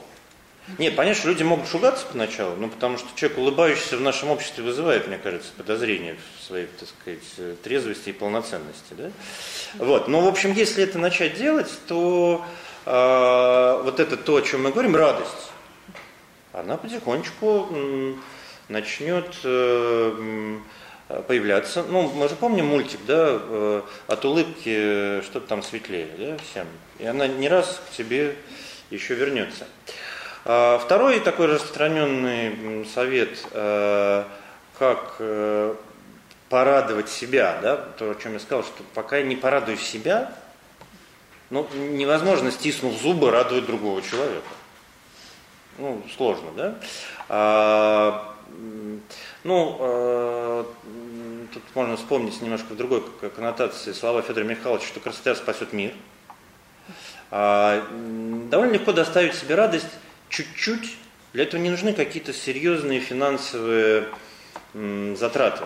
Нет, 0.77 0.97
понятно, 0.97 1.19
что 1.19 1.29
люди 1.29 1.43
могут 1.43 1.69
шугаться 1.69 2.05
поначалу, 2.11 2.57
но 2.57 2.67
потому 2.67 2.97
что 2.97 3.07
человек, 3.15 3.37
улыбающийся 3.37 3.95
в 3.95 4.01
нашем 4.01 4.29
обществе, 4.29 4.65
вызывает, 4.65 5.07
мне 5.07 5.17
кажется, 5.17 5.49
подозрение 5.55 6.17
в 6.37 6.43
своей, 6.43 6.67
так 6.67 6.89
сказать, 6.89 7.61
трезвости 7.61 8.09
и 8.09 8.13
полноценности. 8.13 8.93
Да? 8.97 9.11
Вот. 9.75 10.09
Но, 10.09 10.19
в 10.19 10.27
общем, 10.27 10.51
если 10.51 10.83
это 10.83 10.99
начать 10.99 11.37
делать, 11.37 11.71
то 11.87 12.45
э, 12.85 13.81
вот 13.85 14.01
это 14.01 14.17
то, 14.17 14.35
о 14.35 14.41
чем 14.41 14.63
мы 14.63 14.71
говорим, 14.71 14.93
радость, 14.97 15.51
она 16.51 16.75
потихонечку 16.75 17.69
начнет 18.67 19.37
э, 19.45 20.07
Э, 20.09 20.59
появляться. 21.27 21.83
Ну, 21.83 22.09
мы 22.09 22.27
же 22.27 22.35
помним 22.35 22.67
мультик, 22.67 22.99
да, 23.05 23.39
э, 23.39 23.81
от 24.07 24.25
улыбки 24.25 25.21
что-то 25.21 25.47
там 25.47 25.63
светлее, 25.63 26.09
да, 26.17 26.37
всем. 26.37 26.67
И 26.99 27.05
она 27.05 27.27
не 27.27 27.47
раз 27.47 27.81
к 27.87 27.95
тебе 27.95 28.35
еще 28.89 29.15
вернется. 29.15 29.67
А 30.45 30.79
второй 30.79 31.19
такой 31.19 31.47
распространенный 31.47 32.85
совет, 32.85 33.45
э, 33.51 34.23
как 34.77 35.21
порадовать 36.49 37.09
себя, 37.09 37.59
да, 37.61 37.75
то, 37.75 38.11
о 38.11 38.15
чем 38.15 38.33
я 38.33 38.39
сказал, 38.39 38.63
что 38.63 38.83
пока 38.93 39.17
я 39.17 39.23
не 39.23 39.35
порадую 39.35 39.77
себя, 39.77 40.31
ну, 41.49 41.67
невозможно, 41.73 42.51
стиснув 42.51 42.93
зубы, 43.01 43.31
радовать 43.31 43.65
другого 43.65 44.01
человека. 44.01 44.47
Ну, 45.77 46.01
сложно, 46.15 46.77
да? 47.29 48.35
Ну, 49.47 49.77
э, 49.79 50.65
тут 51.53 51.63
можно 51.73 51.95
вспомнить 51.95 52.41
немножко 52.41 52.73
в 52.73 52.75
другой 52.75 53.01
коннотации 53.33 53.93
слова 53.93 54.21
Федора 54.21 54.43
Михайловича, 54.43 54.87
что 54.87 54.99
красота 54.99 55.35
спасет 55.35 55.71
мир. 55.71 55.93
А, 57.31 57.81
довольно 58.51 58.73
легко 58.73 58.91
доставить 58.91 59.35
себе 59.35 59.55
радость 59.55 59.87
чуть-чуть. 60.27 60.97
Для 61.31 61.43
этого 61.43 61.61
не 61.61 61.69
нужны 61.69 61.93
какие-то 61.93 62.33
серьезные 62.33 62.99
финансовые 62.99 64.09
м, 64.73 65.15
затраты. 65.15 65.63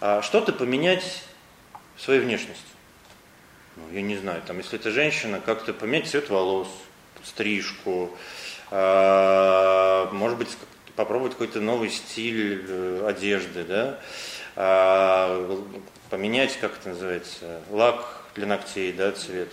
А 0.00 0.20
что-то 0.20 0.52
поменять 0.52 1.22
в 1.94 2.02
своей 2.02 2.18
внешности. 2.18 2.64
Ну, 3.76 3.84
я 3.92 4.02
не 4.02 4.16
знаю, 4.16 4.42
там, 4.44 4.58
если 4.58 4.76
это 4.76 4.90
женщина, 4.90 5.38
как-то 5.38 5.72
поменять 5.72 6.08
цвет 6.08 6.30
волос, 6.30 6.66
стрижку, 7.22 8.10
а, 8.72 10.10
может 10.10 10.36
быть, 10.36 10.48
попробовать 10.96 11.32
какой-то 11.32 11.60
новый 11.60 11.90
стиль 11.90 12.64
э, 12.68 13.06
одежды, 13.06 13.64
да, 13.64 13.98
а, 14.56 15.60
поменять, 16.10 16.56
как 16.60 16.78
это 16.78 16.90
называется, 16.90 17.60
лак 17.70 18.06
для 18.34 18.46
ногтей, 18.46 18.92
да, 18.92 19.12
цвет. 19.12 19.48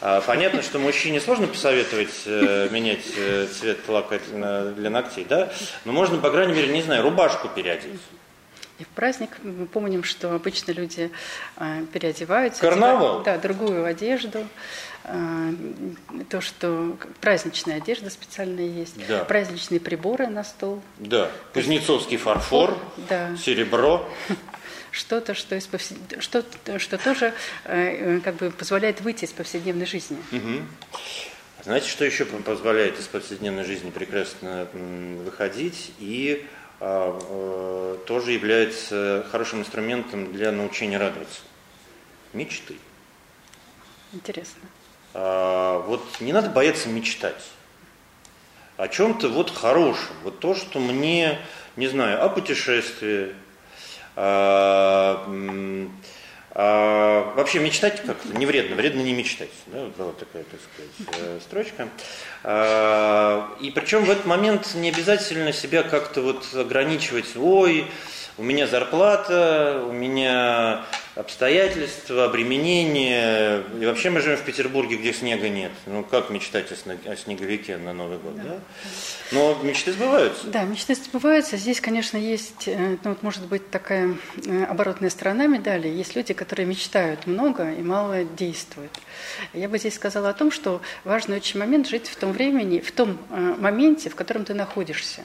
А, 0.00 0.20
понятно, 0.20 0.62
что 0.62 0.78
мужчине 0.78 1.20
сложно 1.20 1.46
посоветовать 1.46 2.22
э, 2.26 2.68
менять 2.70 3.04
э, 3.16 3.46
цвет 3.46 3.78
лака 3.88 4.18
для 4.76 4.90
ногтей, 4.90 5.24
да, 5.28 5.52
но 5.84 5.92
можно, 5.92 6.18
по 6.18 6.30
крайней 6.30 6.54
мере, 6.54 6.68
не 6.68 6.82
знаю, 6.82 7.02
рубашку 7.02 7.48
переодеть. 7.48 8.00
И 8.78 8.84
в 8.84 8.88
праздник 8.88 9.30
мы 9.42 9.66
помним, 9.66 10.02
что 10.02 10.34
обычно 10.34 10.72
люди 10.72 11.10
э, 11.56 11.84
переодеваются. 11.92 12.60
Карнавал? 12.60 13.22
Да, 13.22 13.38
другую 13.38 13.84
одежду. 13.84 14.46
Э, 15.04 15.52
то, 16.28 16.40
что 16.40 16.96
праздничная 17.20 17.76
одежда 17.76 18.10
специальная 18.10 18.66
есть. 18.66 18.96
Да. 19.06 19.24
Праздничные 19.24 19.78
приборы 19.78 20.26
на 20.26 20.42
стол. 20.42 20.82
Да. 20.98 21.30
Кузнецовский 21.52 22.16
фарфор, 22.16 22.76
да. 23.08 23.36
серебро. 23.36 24.08
Что-то, 24.90 25.34
что, 25.34 25.56
из 25.56 25.66
повсед... 25.66 25.96
что, 26.20 26.44
что 26.78 26.98
тоже 26.98 27.34
э, 27.64 28.20
как 28.20 28.36
бы 28.36 28.50
позволяет 28.50 29.00
выйти 29.00 29.24
из 29.24 29.32
повседневной 29.32 29.86
жизни. 29.86 30.16
Угу. 30.30 30.62
Знаете, 31.64 31.88
что 31.88 32.04
еще 32.04 32.24
позволяет 32.24 33.00
из 33.00 33.06
повседневной 33.06 33.64
жизни 33.64 33.90
прекрасно 33.90 34.68
выходить 34.72 35.92
и 35.98 36.46
а, 36.46 36.46
э, 36.46 36.63
тоже 36.78 38.32
является 38.32 39.26
хорошим 39.30 39.60
инструментом 39.60 40.32
для 40.32 40.52
научения 40.52 40.98
радоваться. 40.98 41.40
Мечты. 42.32 42.76
Интересно. 44.12 44.62
А, 45.14 45.78
вот 45.80 46.04
не 46.20 46.32
надо 46.32 46.50
бояться 46.50 46.88
мечтать. 46.88 47.50
О 48.76 48.88
чем-то 48.88 49.28
вот 49.28 49.50
хорошем. 49.50 50.16
Вот 50.24 50.40
то, 50.40 50.54
что 50.54 50.80
мне, 50.80 51.38
не 51.76 51.86
знаю, 51.86 52.24
о 52.24 52.28
путешествии, 52.28 53.34
а, 56.56 57.32
вообще 57.36 57.58
мечтать 57.58 58.00
как-то 58.02 58.28
не 58.36 58.46
вредно, 58.46 58.76
вредно 58.76 59.00
не 59.00 59.12
мечтать. 59.12 59.50
Да, 59.66 59.84
вот 59.84 59.96
была 59.96 60.12
такая, 60.12 60.44
так 60.44 60.60
сказать, 60.60 61.18
э, 61.20 61.40
строчка. 61.42 61.88
А, 62.44 63.56
и 63.60 63.72
причем 63.72 64.04
в 64.04 64.10
этот 64.10 64.24
момент 64.24 64.74
не 64.76 64.90
обязательно 64.90 65.52
себя 65.52 65.82
как-то 65.82 66.20
вот 66.20 66.46
ограничивать, 66.54 67.36
ой, 67.36 67.86
у 68.38 68.44
меня 68.44 68.68
зарплата, 68.68 69.84
у 69.88 69.92
меня 69.92 70.84
обстоятельства, 71.14 72.24
обременения. 72.24 73.62
И 73.80 73.86
вообще 73.86 74.10
мы 74.10 74.20
живем 74.20 74.36
в 74.36 74.42
Петербурге, 74.42 74.96
где 74.96 75.12
снега 75.12 75.48
нет. 75.48 75.70
Ну 75.86 76.02
как 76.02 76.30
мечтать 76.30 76.72
о 76.72 77.16
снеговике 77.16 77.76
на 77.76 77.92
Новый 77.92 78.18
год, 78.18 78.36
да? 78.36 78.42
да? 78.42 78.60
Но 79.32 79.58
мечты 79.62 79.92
сбываются. 79.92 80.46
Да, 80.48 80.64
мечты 80.64 80.94
сбываются. 80.94 81.56
Здесь, 81.56 81.80
конечно, 81.80 82.16
есть, 82.16 82.66
э, 82.66 82.96
ну, 83.04 83.10
вот 83.10 83.22
может 83.22 83.46
быть 83.46 83.70
такая 83.70 84.16
э, 84.44 84.64
оборотная 84.64 85.10
сторона 85.10 85.46
медали. 85.46 85.88
Есть 85.88 86.16
люди, 86.16 86.34
которые 86.34 86.66
мечтают 86.66 87.26
много 87.26 87.72
и 87.72 87.82
мало 87.82 88.24
действуют. 88.24 88.92
Я 89.52 89.68
бы 89.68 89.78
здесь 89.78 89.94
сказала 89.94 90.30
о 90.30 90.34
том, 90.34 90.50
что 90.50 90.82
важный 91.04 91.36
очень 91.36 91.60
момент 91.60 91.88
жить 91.88 92.08
в 92.08 92.16
том 92.16 92.32
времени, 92.32 92.80
в 92.80 92.90
том 92.90 93.18
э, 93.30 93.54
моменте, 93.58 94.10
в 94.10 94.16
котором 94.16 94.44
ты 94.44 94.54
находишься. 94.54 95.22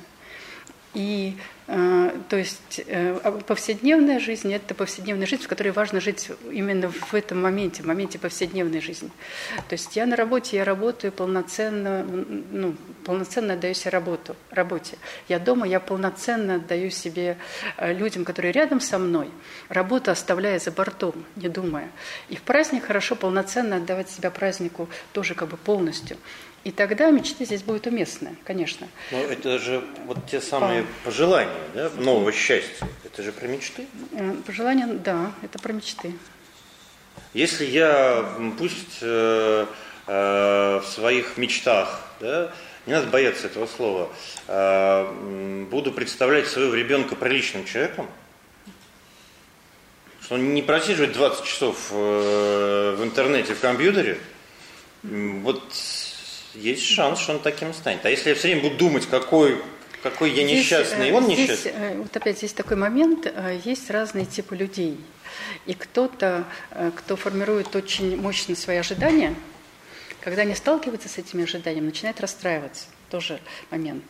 И 0.93 1.37
то 1.69 2.35
есть 2.35 2.81
э, 2.87 3.19
а 3.23 3.31
повседневная 3.31 4.19
жизнь– 4.19 4.51
это 4.53 4.73
повседневная 4.73 5.27
жизнь, 5.27 5.43
в 5.43 5.47
которой 5.47 5.69
важно 5.69 6.01
жить 6.01 6.31
именно 6.51 6.89
в 6.89 7.13
этом 7.13 7.39
моменте, 7.39 7.83
в 7.83 7.85
моменте 7.85 8.17
повседневной 8.17 8.81
жизни. 8.81 9.11
То 9.67 9.73
есть 9.73 9.95
я 9.95 10.07
на 10.07 10.15
работе, 10.15 10.57
я 10.57 10.65
работаю 10.65 11.11
полноценно, 11.11 12.03
ну, 12.03 12.75
полноценно 13.05 13.53
отдаю 13.53 13.75
себе 13.75 13.91
работу, 13.91 14.35
работе. 14.49 14.97
Я 15.27 15.37
дома, 15.37 15.67
я 15.67 15.79
полноценно 15.79 16.55
отдаю 16.55 16.89
себе 16.89 17.37
э, 17.77 17.93
людям, 17.93 18.25
которые 18.25 18.51
рядом 18.51 18.81
со 18.81 18.97
мной, 18.97 19.29
работу 19.67 20.09
оставляя 20.09 20.57
за 20.57 20.71
бортом, 20.71 21.23
не 21.35 21.49
думая. 21.49 21.91
И 22.29 22.35
в 22.35 22.41
праздник 22.41 22.85
хорошо 22.85 23.15
полноценно 23.15 23.75
отдавать 23.75 24.09
себя 24.09 24.31
празднику 24.31 24.89
тоже 25.13 25.35
как 25.35 25.49
бы 25.49 25.57
полностью. 25.57 26.17
И 26.63 26.71
тогда 26.71 27.09
мечты 27.09 27.45
здесь 27.45 27.63
будут 27.63 27.87
уместны, 27.87 28.35
конечно. 28.43 28.87
Но 29.11 29.17
это 29.19 29.59
же 29.59 29.83
вот 30.05 30.17
те 30.29 30.41
самые 30.41 30.83
По... 30.83 31.05
пожелания, 31.05 31.53
да, 31.73 31.89
нового 31.97 32.31
счастья. 32.31 32.87
Это 33.05 33.23
же 33.23 33.31
про 33.31 33.47
мечты? 33.47 33.85
Э, 34.11 34.33
пожелания, 34.45 34.87
да, 34.87 35.31
это 35.41 35.57
про 35.59 35.71
мечты. 35.71 36.13
Если 37.33 37.65
я, 37.65 38.25
пусть 38.57 38.99
э, 39.01 39.65
э, 40.07 40.81
в 40.83 40.85
своих 40.85 41.37
мечтах, 41.37 42.01
да, 42.19 42.51
не 42.85 42.93
надо 42.93 43.07
бояться 43.07 43.47
этого 43.47 43.67
слова, 43.67 44.09
э, 44.47 45.65
буду 45.69 45.93
представлять 45.93 46.47
своего 46.47 46.73
ребенка 46.73 47.15
приличным 47.15 47.65
человеком, 47.65 48.07
что 50.21 50.35
он 50.35 50.53
не 50.53 50.61
просиживает 50.61 51.13
20 51.13 51.45
часов 51.45 51.87
э, 51.91 52.95
в 52.97 53.03
интернете, 53.03 53.53
в 53.53 53.59
компьютере, 53.59 54.19
вот 55.03 55.63
есть 56.53 56.85
шанс, 56.85 57.19
что 57.19 57.33
он 57.33 57.39
таким 57.39 57.73
станет. 57.73 58.05
А 58.05 58.09
если 58.09 58.29
я 58.29 58.35
все 58.35 58.49
время 58.49 58.63
буду 58.63 58.77
думать, 58.77 59.05
какой, 59.07 59.61
какой 60.03 60.31
я 60.31 60.43
несчастный, 60.43 61.07
здесь, 61.07 61.13
он 61.13 61.23
здесь, 61.25 61.37
несчастный. 61.39 61.71
Э, 61.75 61.97
вот 61.97 62.15
опять 62.15 62.37
здесь 62.37 62.53
такой 62.53 62.77
момент, 62.77 63.25
э, 63.25 63.59
есть 63.63 63.89
разные 63.89 64.25
типы 64.25 64.55
людей. 64.55 64.97
И 65.65 65.73
кто-то, 65.73 66.45
э, 66.71 66.91
кто 66.95 67.15
формирует 67.15 67.75
очень 67.75 68.19
мощно 68.19 68.55
свои 68.55 68.77
ожидания, 68.77 69.35
когда 70.21 70.41
они 70.41 70.55
сталкиваются 70.55 71.09
с 71.09 71.17
этими 71.17 71.43
ожиданиями, 71.43 71.87
начинает 71.87 72.19
расстраиваться. 72.19 72.85
Тоже 73.09 73.39
момент. 73.71 74.03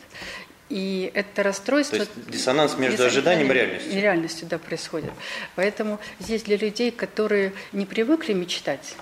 И 0.70 1.12
это 1.16 1.42
расстройство... 1.42 1.98
То 1.98 2.04
есть 2.04 2.32
диссонанс 2.32 2.78
между 2.78 3.04
ожиданием 3.04 3.50
и 3.52 3.54
реальностью. 3.54 3.92
И 3.92 3.96
реальностью, 3.96 4.48
да, 4.48 4.60
происходит. 4.60 5.12
Поэтому 5.56 6.00
здесь 6.20 6.44
для 6.44 6.58
людей, 6.58 6.92
которые 6.92 7.54
не 7.72 7.86
привыкли 7.86 8.34
мечтать, 8.34 8.96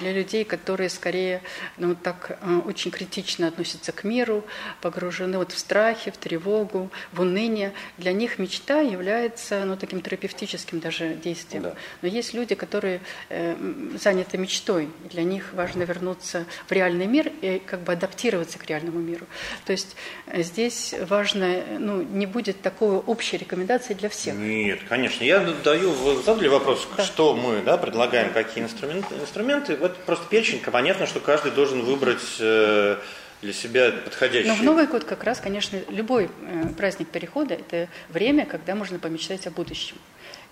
для 0.00 0.12
людей, 0.12 0.44
которые 0.44 0.88
скорее 0.88 1.42
ну, 1.76 1.94
так 1.94 2.38
э, 2.40 2.60
очень 2.66 2.90
критично 2.90 3.48
относятся 3.48 3.92
к 3.92 4.04
миру, 4.04 4.44
погружены 4.80 5.38
вот 5.38 5.52
в 5.52 5.58
страхи, 5.58 6.10
в 6.10 6.16
тревогу, 6.16 6.90
в 7.12 7.20
уныние. 7.20 7.72
Для 7.98 8.12
них 8.12 8.38
мечта 8.38 8.80
является 8.80 9.64
ну, 9.64 9.76
таким 9.76 10.00
терапевтическим 10.00 10.80
даже 10.80 11.14
действием. 11.14 11.64
Да. 11.64 11.74
Но 12.02 12.08
есть 12.08 12.34
люди, 12.34 12.54
которые 12.54 13.00
э, 13.28 13.56
заняты 14.00 14.38
мечтой. 14.38 14.88
Для 15.10 15.22
них 15.22 15.52
важно 15.52 15.82
вернуться 15.82 16.44
в 16.66 16.72
реальный 16.72 17.06
мир 17.06 17.32
и 17.40 17.60
как 17.64 17.80
бы 17.80 17.92
адаптироваться 17.92 18.58
к 18.58 18.66
реальному 18.66 18.98
миру. 18.98 19.26
То 19.64 19.72
есть 19.72 19.96
э, 20.26 20.42
здесь 20.42 20.94
важно, 21.08 21.62
ну, 21.78 22.02
не 22.02 22.26
будет 22.26 22.60
такой 22.62 22.96
общей 22.96 23.36
рекомендации 23.36 23.94
для 23.94 24.08
всех. 24.08 24.34
Нет, 24.34 24.80
конечно. 24.88 25.24
Я 25.24 25.40
даю, 25.40 25.94
задали 26.22 26.48
вопрос, 26.48 26.86
да. 26.96 27.04
что 27.04 27.34
мы 27.34 27.62
да, 27.62 27.76
предлагаем, 27.76 28.32
какие 28.32 28.64
инструменты, 28.64 29.14
инструменты 29.14 29.73
вот 29.76 29.96
просто 30.04 30.26
перечень, 30.28 30.60
понятно, 30.60 31.06
что 31.06 31.20
каждый 31.20 31.52
должен 31.52 31.82
выбрать 31.82 32.22
э, 32.40 32.98
для 33.42 33.52
себя 33.52 33.92
подходящий. 33.92 34.48
Но 34.48 34.54
в 34.54 34.62
Новый 34.62 34.86
год 34.86 35.04
как 35.04 35.24
раз, 35.24 35.40
конечно, 35.40 35.80
любой 35.88 36.30
э, 36.42 36.68
праздник 36.76 37.08
Перехода– 37.08 37.54
это 37.54 37.88
время, 38.08 38.46
когда 38.46 38.74
можно 38.74 38.98
помечтать 38.98 39.46
о 39.46 39.50
будущем. 39.50 39.96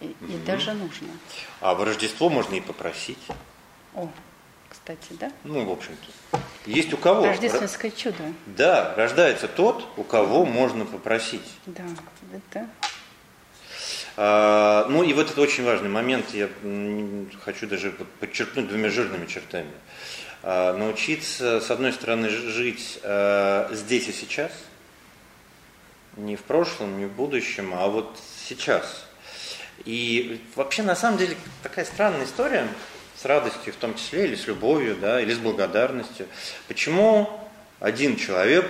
И, 0.00 0.06
и 0.06 0.36
даже 0.46 0.72
нужно. 0.72 1.08
А 1.60 1.74
в 1.74 1.82
Рождество 1.82 2.28
можно 2.28 2.54
и 2.54 2.60
попросить. 2.60 3.18
О, 3.94 4.08
кстати, 4.68 5.08
да? 5.10 5.30
Ну, 5.44 5.64
в 5.64 5.70
общем-то. 5.70 6.38
Есть 6.66 6.92
у 6.92 6.96
кого. 6.96 7.24
Рождественское 7.24 7.90
чудо. 7.90 8.32
Да, 8.46 8.94
рождается 8.96 9.48
тот, 9.48 9.86
у 9.96 10.02
кого 10.02 10.44
можно 10.44 10.84
попросить. 10.84 11.42
Да, 11.66 11.84
это 12.32 12.68
ну 14.88 15.02
и 15.02 15.12
вот 15.14 15.30
это 15.30 15.40
очень 15.40 15.64
важный 15.64 15.88
момент, 15.88 16.32
я 16.32 16.48
хочу 17.44 17.66
даже 17.66 17.92
подчеркнуть 18.20 18.68
двумя 18.68 18.90
жирными 18.90 19.26
чертами. 19.26 19.70
А, 20.44 20.76
научиться, 20.76 21.60
с 21.60 21.70
одной 21.70 21.92
стороны, 21.92 22.28
жить 22.28 22.98
а, 23.04 23.68
здесь 23.72 24.08
и 24.08 24.12
сейчас, 24.12 24.52
не 26.16 26.36
в 26.36 26.42
прошлом, 26.42 26.98
не 26.98 27.06
в 27.06 27.12
будущем, 27.12 27.72
а 27.74 27.86
вот 27.86 28.18
сейчас. 28.46 29.06
И 29.84 30.40
вообще, 30.56 30.82
на 30.82 30.96
самом 30.96 31.18
деле, 31.18 31.36
такая 31.62 31.84
странная 31.84 32.24
история, 32.24 32.68
с 33.16 33.24
радостью 33.24 33.72
в 33.72 33.76
том 33.76 33.94
числе, 33.94 34.26
или 34.26 34.34
с 34.34 34.46
любовью, 34.46 34.96
да, 34.96 35.20
или 35.20 35.32
с 35.32 35.38
благодарностью. 35.38 36.26
Почему 36.66 37.30
один 37.78 38.16
человек, 38.16 38.68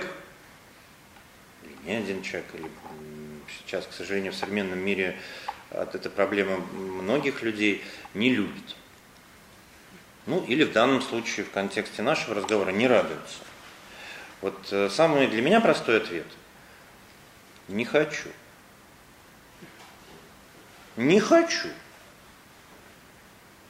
или 1.63 1.91
не 1.91 1.95
один 1.97 2.21
человек, 2.21 2.47
или 2.53 2.69
сейчас, 3.59 3.87
к 3.87 3.93
сожалению, 3.93 4.31
в 4.31 4.35
современном 4.35 4.79
мире 4.79 5.17
эта 5.73 6.09
проблема 6.09 6.57
многих 6.57 7.41
людей 7.41 7.83
не 8.13 8.29
любит. 8.29 8.75
Ну, 10.25 10.43
или 10.45 10.63
в 10.63 10.71
данном 10.71 11.01
случае, 11.01 11.45
в 11.45 11.51
контексте 11.51 12.01
нашего 12.01 12.35
разговора, 12.35 12.71
не 12.71 12.87
радуется. 12.87 13.39
Вот 14.41 14.57
э, 14.71 14.89
самый 14.89 15.27
для 15.27 15.41
меня 15.41 15.59
простой 15.59 15.97
ответ– 15.97 16.27
не 17.67 17.85
хочу. 17.85 18.29
Не 20.97 21.19
хочу. 21.19 21.69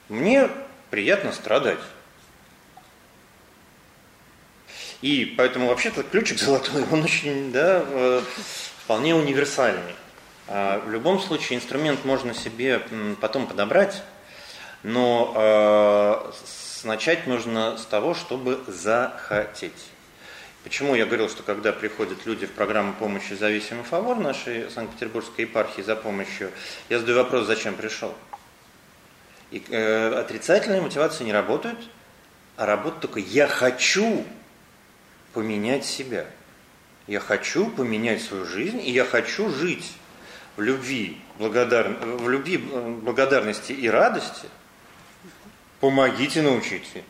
Мне 0.10 0.50
приятно 0.90 1.32
страдать. 1.32 1.80
И 5.02 5.26
поэтому 5.38 5.68
вообще-то 5.68 6.04
ключик 6.04 6.40
золотой, 6.40 6.84
он 6.92 7.04
очень, 7.04 7.52
да, 7.52 8.22
вполне 8.84 9.16
универсальный. 9.16 9.96
А, 10.48 10.80
в 10.80 10.90
любом 10.90 11.20
случае 11.20 11.58
инструмент 11.58 12.04
можно 12.06 12.34
себе 12.34 12.82
потом 13.22 13.48
подобрать, 13.48 14.04
но 14.84 15.34
э, 15.36 16.32
начать 16.84 17.28
нужно 17.28 17.78
с 17.78 17.86
того, 17.86 18.14
чтобы 18.14 18.60
захотеть. 18.68 19.72
Почему 20.64 20.96
я 20.96 21.06
говорил, 21.06 21.30
что 21.30 21.44
когда 21.44 21.72
приходят 21.72 22.26
люди 22.26 22.46
в 22.46 22.52
программу 22.52 22.94
помощи 22.94 23.34
зависимый 23.34 23.84
фавор 23.84 24.18
нашей 24.18 24.70
Санкт-Петербургской 24.70 25.46
епархии 25.46 25.82
за 25.82 25.96
помощью, 25.96 26.52
я 26.90 27.00
задаю 27.00 27.18
вопрос, 27.20 27.48
зачем 27.48 27.76
пришел. 27.76 28.14
И 29.52 29.64
э, 29.70 30.14
отрицательные 30.20 30.82
мотивации 30.82 31.24
не 31.24 31.34
работают, 31.34 31.80
а 32.58 32.66
работает 32.66 33.02
только 33.02 33.20
«я 33.20 33.48
хочу 33.48 34.26
поменять 35.34 35.86
себя». 35.86 36.26
Я 37.06 37.20
хочу 37.20 37.70
поменять 37.70 38.22
свою 38.22 38.46
жизнь, 38.46 38.80
и 38.80 38.90
я 38.90 39.04
хочу 39.04 39.50
жить 39.50 39.92
в 40.56 40.62
любви, 40.62 41.22
благодар... 41.38 41.98
в 42.02 42.30
любви, 42.30 42.58
благодарности 42.58 43.72
и 43.72 43.90
радости. 43.90 44.48
Помогите, 45.80 46.42
научите. 46.42 47.04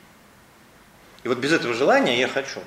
И 1.23 1.27
вот 1.27 1.37
без 1.37 1.51
этого 1.51 1.73
желания 1.73 2.19
я 2.19 2.27
хочу. 2.27 2.59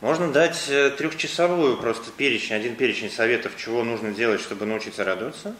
Можно 0.00 0.32
дать 0.32 0.68
э, 0.68 0.90
трехчасовую 0.90 1.76
просто 1.76 2.10
перечень, 2.10 2.56
один 2.56 2.74
перечень 2.74 3.10
советов, 3.10 3.52
чего 3.56 3.84
нужно 3.84 4.10
делать, 4.10 4.40
чтобы 4.40 4.66
научиться 4.66 5.04
радоваться. 5.04 5.54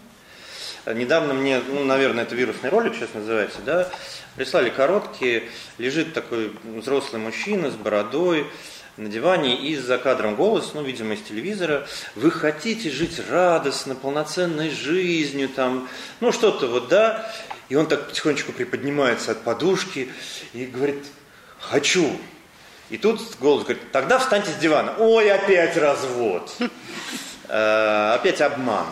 Недавно 0.84 1.32
мне, 1.32 1.60
ну, 1.60 1.84
наверное, 1.84 2.24
это 2.24 2.34
вирусный 2.34 2.68
ролик 2.68 2.94
сейчас 2.94 3.14
называется, 3.14 3.60
да, 3.64 3.88
прислали 4.34 4.68
короткие, 4.68 5.44
лежит 5.78 6.12
такой 6.12 6.52
взрослый 6.64 7.22
мужчина 7.22 7.70
с 7.70 7.74
бородой, 7.74 8.48
на 8.96 9.08
диване 9.08 9.56
и 9.56 9.76
за 9.76 9.98
кадром 9.98 10.34
голос, 10.34 10.72
ну, 10.74 10.82
видимо, 10.82 11.14
из 11.14 11.22
телевизора, 11.22 11.86
вы 12.14 12.30
хотите 12.30 12.90
жить 12.90 13.20
радостно, 13.30 13.94
полноценной 13.94 14.70
жизнью, 14.70 15.48
там, 15.48 15.88
ну, 16.20 16.32
что-то 16.32 16.68
вот, 16.68 16.88
да, 16.88 17.30
и 17.68 17.74
он 17.74 17.86
так 17.86 18.08
потихонечку 18.08 18.52
приподнимается 18.52 19.32
от 19.32 19.42
подушки 19.42 20.10
и 20.52 20.66
говорит, 20.66 21.04
хочу. 21.58 22.18
И 22.90 22.98
тут 22.98 23.20
голос 23.40 23.62
говорит, 23.62 23.90
тогда 23.92 24.18
встаньте 24.18 24.50
с 24.50 24.56
дивана. 24.56 24.94
Ой, 24.98 25.32
опять 25.32 25.76
развод. 25.78 26.54
Э, 27.48 28.14
опять 28.14 28.40
обман. 28.40 28.86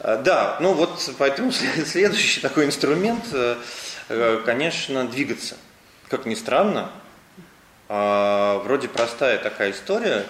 Э, 0.00 0.20
да, 0.22 0.58
ну 0.60 0.74
вот 0.74 1.10
поэтому 1.18 1.52
следующий 1.86 2.40
такой 2.40 2.66
инструмент, 2.66 3.24
э, 3.32 4.42
конечно, 4.44 5.06
двигаться. 5.06 5.56
Как 6.08 6.26
ни 6.26 6.34
странно, 6.34 6.90
а, 7.88 8.58
вроде 8.58 8.88
простая 8.88 9.38
такая 9.38 9.70
история, 9.72 10.26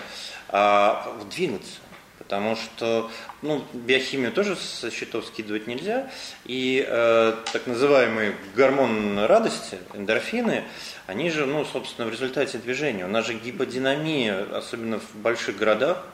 а 0.48 1.12
двинуться. 1.30 1.80
Потому 2.18 2.56
что 2.56 3.11
ну, 3.40 3.64
биохимию 3.72 4.32
тоже 4.32 4.54
со 4.54 4.90
счетов 4.90 5.24
скидывать 5.26 5.66
нельзя. 5.66 6.11
И 6.44 6.84
э, 6.86 7.36
так 7.52 7.66
называемые 7.66 8.36
гормон 8.54 9.18
радости, 9.20 9.78
эндорфины, 9.94 10.64
они 11.06 11.30
же, 11.30 11.46
ну, 11.46 11.64
собственно, 11.64 12.06
в 12.06 12.11
результате 12.11 12.59
движения. 12.59 13.06
У 13.06 13.09
нас 13.09 13.26
же 13.26 13.34
гиподинамия, 13.34 14.46
особенно 14.52 14.98
в 14.98 15.14
больших 15.14 15.56
городах, 15.56 16.04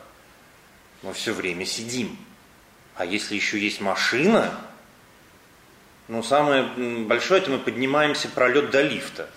мы 1.03 1.12
все 1.14 1.32
время 1.32 1.66
сидим. 1.66 2.16
А 2.95 3.05
если 3.05 3.34
еще 3.34 3.59
есть 3.59 3.80
машина, 3.80 4.55
ну, 6.07 6.22
самое 6.22 6.62
большое, 7.07 7.40
это 7.40 7.51
мы 7.51 7.59
поднимаемся 7.59 8.28
пролет 8.28 8.70
до 8.70 8.82
лифта. 8.82 9.28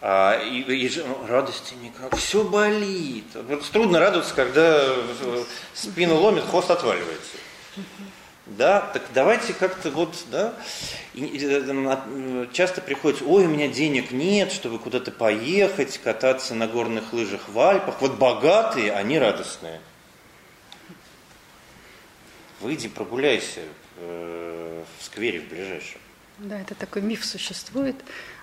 А, 0.00 0.38
и, 0.42 0.60
и 0.60 1.04
радости 1.26 1.74
никак, 1.82 2.14
все 2.16 2.44
болит. 2.44 3.24
Вот 3.34 3.64
трудно 3.70 3.98
радоваться, 3.98 4.34
когда 4.34 4.82
э, 4.82 5.44
спину 5.72 6.16
ломит, 6.16 6.44
хвост 6.44 6.70
отваливается. 6.70 7.36
Да, 8.44 8.80
так 8.92 9.02
давайте 9.12 9.54
как-то 9.54 9.90
вот, 9.90 10.14
да, 10.30 10.54
и, 11.14 11.24
и, 11.24 11.38
э, 11.42 12.46
часто 12.52 12.80
приходится, 12.80 13.24
ой, 13.24 13.46
у 13.46 13.48
меня 13.48 13.68
денег 13.68 14.12
нет, 14.12 14.52
чтобы 14.52 14.78
куда-то 14.78 15.10
поехать, 15.10 15.98
кататься 15.98 16.54
на 16.54 16.68
горных 16.68 17.12
лыжах 17.12 17.48
в 17.48 17.58
Альпах. 17.58 18.00
Вот 18.00 18.18
богатые, 18.18 18.92
они 18.92 19.18
радостные. 19.18 19.80
Выйди, 22.60 22.88
прогуляйся 22.88 23.62
э, 23.96 24.84
в 24.98 25.04
сквере 25.04 25.40
в 25.40 25.48
ближайшем. 25.48 26.00
Да, 26.38 26.60
это 26.60 26.74
такой 26.74 27.02
миф 27.02 27.24
существует, 27.24 27.96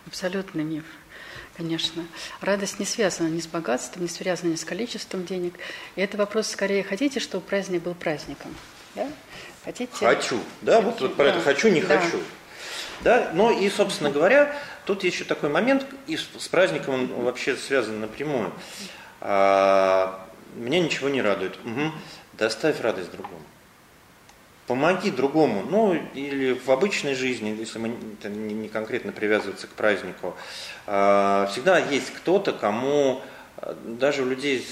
абсолютный 0.08 0.64
миф 0.64 0.84
конечно. 1.56 2.06
Радость 2.42 2.80
не 2.80 2.86
связана 2.86 3.28
ни 3.28 3.40
с 3.40 3.48
богатством, 3.48 4.04
не 4.04 4.10
связана 4.10 4.52
ни 4.52 4.56
с 4.56 4.66
количеством 4.66 5.26
денег. 5.26 5.56
И 5.96 6.02
это 6.02 6.18
вопрос 6.18 6.48
скорее, 6.48 6.84
хотите, 6.84 7.20
чтобы 7.20 7.46
праздник 7.46 7.84
был 7.84 7.96
праздником? 7.96 8.56
Да? 8.96 9.08
Хотите? 9.64 9.92
Хочу. 9.94 10.40
Да, 10.62 10.82
вот, 10.82 11.02
вот 11.02 11.16
про 11.16 11.26
да. 11.26 11.30
это 11.32 11.42
хочу, 11.42 11.70
не 11.70 11.82
да. 11.82 12.00
хочу. 12.00 12.20
Да, 13.02 13.32
но 13.34 13.52
и, 13.52 13.70
собственно 13.70 14.12
говоря, 14.12 14.56
тут 14.86 15.04
еще 15.04 15.24
такой 15.24 15.50
момент, 15.50 15.86
и 16.08 16.16
с 16.18 16.48
праздником 16.48 16.94
он 16.94 17.08
вообще 17.24 17.56
связан 17.56 18.00
напрямую. 18.00 18.54
А, 19.20 20.28
меня 20.56 20.80
ничего 20.80 21.10
не 21.10 21.22
радует. 21.22 21.58
Угу. 21.66 21.92
Доставь 22.34 22.80
радость 22.82 23.12
другому 23.12 23.44
помоги 24.68 25.12
другому, 25.12 25.64
ну 25.70 25.94
или 26.14 26.54
в 26.54 26.70
обычной 26.70 27.16
жизни, 27.16 27.56
если 27.60 27.80
мы 27.80 27.96
не 28.30 28.70
конкретно 28.70 29.12
привязываться 29.12 29.68
к 29.68 29.72
празднику, 29.72 30.28
а, 30.28 30.36
всегда 30.86 31.80
есть 31.80 32.14
кто-то, 32.14 32.52
кому 32.54 33.22
а, 33.58 33.76
даже 33.86 34.24
у 34.24 34.26
людей 34.26 34.66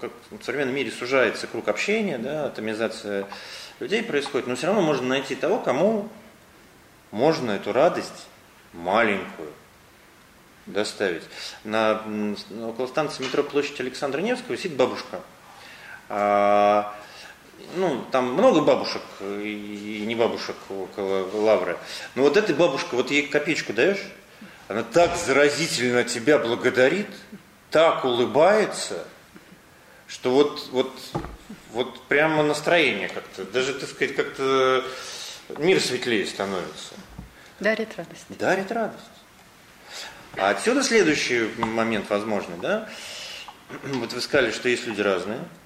как 0.00 0.10
в 0.30 0.42
современном 0.42 0.74
мире 0.74 0.90
сужается 0.90 1.46
круг 1.46 1.68
общения, 1.68 2.18
да, 2.18 2.46
атомизация 2.46 3.26
людей 3.78 4.02
происходит, 4.02 4.46
но 4.46 4.56
все 4.56 4.68
равно 4.68 4.80
можно 4.80 5.06
найти 5.06 5.34
того, 5.34 5.58
кому 5.58 6.08
можно 7.10 7.50
эту 7.52 7.72
радость 7.72 8.26
маленькую 8.72 9.52
доставить. 10.66 11.24
На, 11.64 12.02
около 12.62 12.86
станции 12.86 13.24
метро 13.24 13.42
площадь 13.42 13.80
Александра 13.80 14.20
Невского 14.20 14.56
сидит 14.56 14.76
бабушка. 14.76 15.20
А, 16.08 16.94
ну, 17.74 18.04
там 18.10 18.32
много 18.32 18.60
бабушек 18.60 19.02
и 19.20 20.04
не 20.06 20.14
бабушек 20.14 20.56
около 20.68 21.28
лавры. 21.32 21.78
Но 22.14 22.22
вот 22.22 22.36
эта 22.36 22.54
бабушка, 22.54 22.94
вот 22.94 23.10
ей 23.10 23.26
копеечку 23.26 23.72
даешь, 23.72 24.04
она 24.68 24.82
так 24.82 25.16
заразительно 25.16 26.04
тебя 26.04 26.38
благодарит, 26.38 27.08
так 27.70 28.04
улыбается, 28.04 29.06
что 30.06 30.30
вот, 30.30 30.68
вот, 30.70 30.92
вот 31.72 32.02
прямо 32.04 32.42
настроение 32.42 33.08
как-то, 33.08 33.44
даже, 33.44 33.74
так 33.74 33.88
сказать, 33.88 34.14
как-то 34.14 34.84
мир 35.58 35.80
светлее 35.80 36.26
становится. 36.26 36.94
Дарит 37.58 37.96
радость. 37.96 38.26
Дарит 38.28 38.72
радость. 38.72 39.04
А 40.36 40.50
отсюда 40.50 40.82
следующий 40.82 41.50
момент 41.58 42.08
возможный, 42.08 42.56
да? 42.58 42.88
Вот 43.82 44.12
вы 44.12 44.20
сказали, 44.20 44.50
что 44.50 44.68
есть 44.68 44.86
люди 44.86 45.00
разные– 45.00 45.40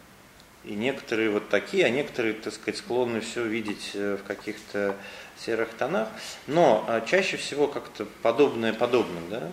и 0.64 0.74
некоторые 0.74 1.30
вот 1.30 1.48
такие, 1.48 1.84
а 1.84 1.90
некоторые, 1.90 2.34
так 2.34 2.52
сказать, 2.52 2.78
склонны 2.78 3.20
все 3.20 3.44
видеть 3.44 3.90
э, 3.94 4.16
в 4.16 4.26
каких-то 4.26 4.96
серых 5.36 5.70
тонах. 5.74 6.08
Но 6.46 6.84
а, 6.88 7.00
чаще 7.02 7.36
всего 7.36 7.66
как-то 7.66 8.06
подобное 8.22 8.72
подобным, 8.72 9.28
да? 9.28 9.50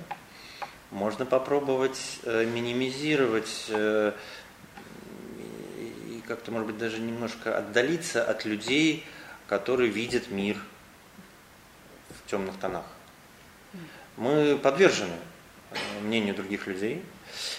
Можно 0.92 1.26
попробовать 1.26 2.20
э, 2.24 2.46
минимизировать 2.46 3.66
э, 3.70 4.14
и 5.78 6.22
как-то, 6.28 6.52
может 6.52 6.68
быть, 6.68 6.78
даже 6.78 7.00
немножко 7.00 7.58
отдалиться 7.58 8.24
от 8.24 8.46
людей, 8.46 9.06
которые 9.48 9.90
видят 9.90 10.30
мир 10.32 10.58
в 12.10 12.30
темных 12.30 12.58
тонах. 12.58 12.86
Мы 14.18 14.58
подвержены 14.58 15.16
мнению 16.02 16.36
других 16.36 16.68
людей, 16.68 17.04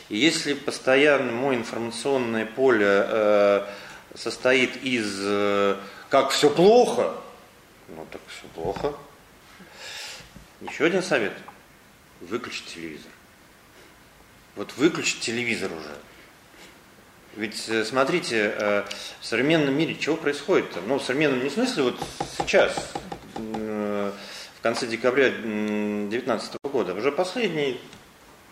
и 0.08 0.16
если 0.16 0.54
постоянно 0.54 1.32
мое 1.32 1.56
информационное 1.56 2.46
поле 2.46 2.86
э, 2.86 3.66
состоит 4.14 4.82
из 4.82 5.18
э, 5.20 5.76
как 6.08 6.30
все 6.30 6.50
плохо, 6.50 7.14
ну 7.88 8.06
так 8.10 8.20
все 8.28 8.46
плохо. 8.54 8.94
Еще 10.60 10.84
один 10.84 11.02
совет. 11.02 11.32
Выключить 12.20 12.66
телевизор. 12.66 13.10
Вот 14.54 14.74
выключить 14.76 15.20
телевизор 15.20 15.72
уже. 15.72 15.96
Ведь 17.34 17.66
э, 17.68 17.84
смотрите, 17.84 18.54
э, 18.56 18.84
в 19.20 19.24
современном 19.24 19.74
мире 19.74 19.96
чего 19.98 20.16
происходит-то? 20.16 20.82
Ну, 20.82 20.98
в 20.98 21.02
современном 21.02 21.42
не 21.42 21.48
смысле 21.48 21.84
вот 21.84 22.00
сейчас, 22.36 22.92
э, 23.36 24.12
в 24.58 24.62
конце 24.62 24.86
декабря 24.86 25.30
2019 25.30 26.56
года, 26.64 26.94
уже 26.94 27.10
последние 27.10 27.78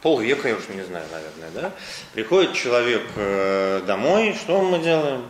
полвека, 0.02 0.48
я 0.48 0.56
уж 0.56 0.68
не 0.68 0.82
знаю, 0.82 1.06
наверное, 1.10 1.50
да, 1.50 1.72
приходит 2.12 2.54
человек 2.54 3.02
э, 3.16 3.82
домой, 3.86 4.34
что 4.34 4.60
мы 4.62 4.78
делаем? 4.78 5.26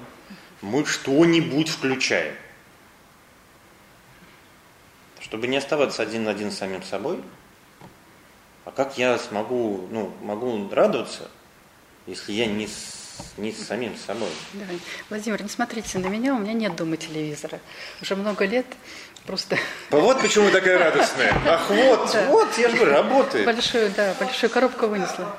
Мы 0.62 0.84
что-нибудь 0.84 1.68
включаем. 1.68 2.34
Чтобы 5.20 5.46
не 5.46 5.56
оставаться 5.56 6.02
один 6.02 6.24
на 6.24 6.30
один 6.30 6.50
с 6.50 6.58
самим 6.58 6.82
собой, 6.82 7.20
а 8.64 8.70
как 8.70 8.98
я 8.98 9.18
смогу, 9.18 9.88
ну, 9.90 10.12
могу 10.22 10.68
радоваться, 10.72 11.30
если 12.06 12.32
я 12.32 12.46
не 12.46 12.68
не 13.36 13.52
с 13.52 13.66
самим 13.66 13.96
собой. 13.96 14.30
Да. 14.54 14.64
Владимир, 15.08 15.42
не 15.42 15.48
смотрите 15.48 15.98
на 15.98 16.06
меня, 16.06 16.34
у 16.34 16.38
меня 16.38 16.52
нет 16.52 16.76
дома 16.76 16.96
телевизора. 16.96 17.60
Уже 18.00 18.16
много 18.16 18.44
лет 18.46 18.66
просто... 19.26 19.56
Вот 19.90 20.20
почему 20.20 20.50
такая 20.50 20.78
радостная. 20.78 21.34
Ах, 21.46 21.68
вот, 21.70 22.10
да. 22.12 22.26
вот, 22.26 22.58
я 22.58 22.68
же 22.68 22.76
говорю, 22.76 22.92
работает. 22.92 23.46
Большую, 23.46 23.90
да, 23.96 24.14
большую 24.18 24.50
коробку 24.50 24.86
вынесла. 24.86 25.36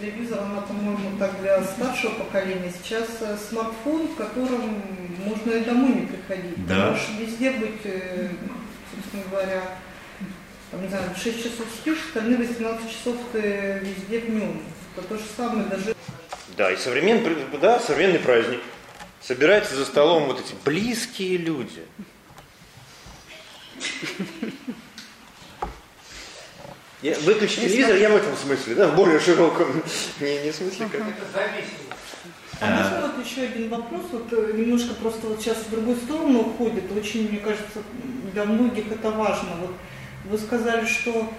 Телевизор, 0.00 0.40
она, 0.40 0.60
по-моему, 0.60 1.18
так 1.18 1.40
для 1.40 1.62
старшего 1.62 2.10
поколения. 2.10 2.70
Сейчас 2.70 3.08
э, 3.20 3.36
смартфон, 3.48 4.08
в 4.08 4.16
котором 4.16 4.82
можно 5.24 5.52
и 5.52 5.64
домой 5.64 5.92
не 5.94 6.06
приходить. 6.06 6.66
Да. 6.66 6.90
Можешь 6.90 7.08
везде 7.18 7.52
быть, 7.52 7.80
э, 7.84 8.28
собственно 8.94 9.22
говоря, 9.30 9.62
там, 10.70 10.82
не 10.82 10.88
знаю, 10.88 11.04
6 11.16 11.38
часов 11.38 11.66
спишь, 11.80 11.98
остальные 12.08 12.38
18 12.38 12.90
часов 12.90 13.16
ты 13.32 13.80
везде 13.82 14.20
в 14.20 14.30
нем. 14.30 14.62
Это 14.96 15.06
то 15.08 15.16
же 15.16 15.24
самое 15.36 15.64
даже... 15.66 15.94
Да, 16.56 16.70
и 16.70 16.76
современный, 16.76 17.34
да, 17.60 17.80
современный 17.80 18.18
праздник. 18.18 18.60
Собираются 19.20 19.74
за 19.76 19.84
столом 19.84 20.24
вот 20.24 20.40
эти 20.40 20.54
близкие 20.64 21.38
люди. 21.38 21.84
Я, 27.02 27.16
выключи 27.20 27.60
телевизор, 27.60 27.96
я 27.96 28.10
в 28.10 28.16
этом 28.16 28.36
смысле, 28.36 28.74
да, 28.74 28.88
в 28.88 28.96
более 28.96 29.20
широком, 29.20 29.68
не, 30.20 30.42
не 30.42 30.50
в 30.50 30.54
смысле 30.54 30.88
как. 30.90 31.00
Это 31.02 31.24
зависимость. 31.32 31.88
А 32.60 32.70
можно 32.70 33.12
вот 33.12 33.24
еще 33.24 33.42
один 33.42 33.68
вопрос, 33.68 34.02
вот 34.10 34.32
э, 34.32 34.52
немножко 34.56 34.94
просто 34.94 35.28
вот 35.28 35.40
сейчас 35.40 35.58
в 35.58 35.70
другую 35.70 35.96
сторону 35.96 36.40
уходит, 36.40 36.90
очень, 36.90 37.28
мне 37.28 37.38
кажется, 37.38 37.84
для 38.32 38.44
многих 38.44 38.90
это 38.90 39.12
важно. 39.12 39.50
Вот 39.60 39.70
вы 40.24 40.38
сказали, 40.38 40.84
что 40.86 41.32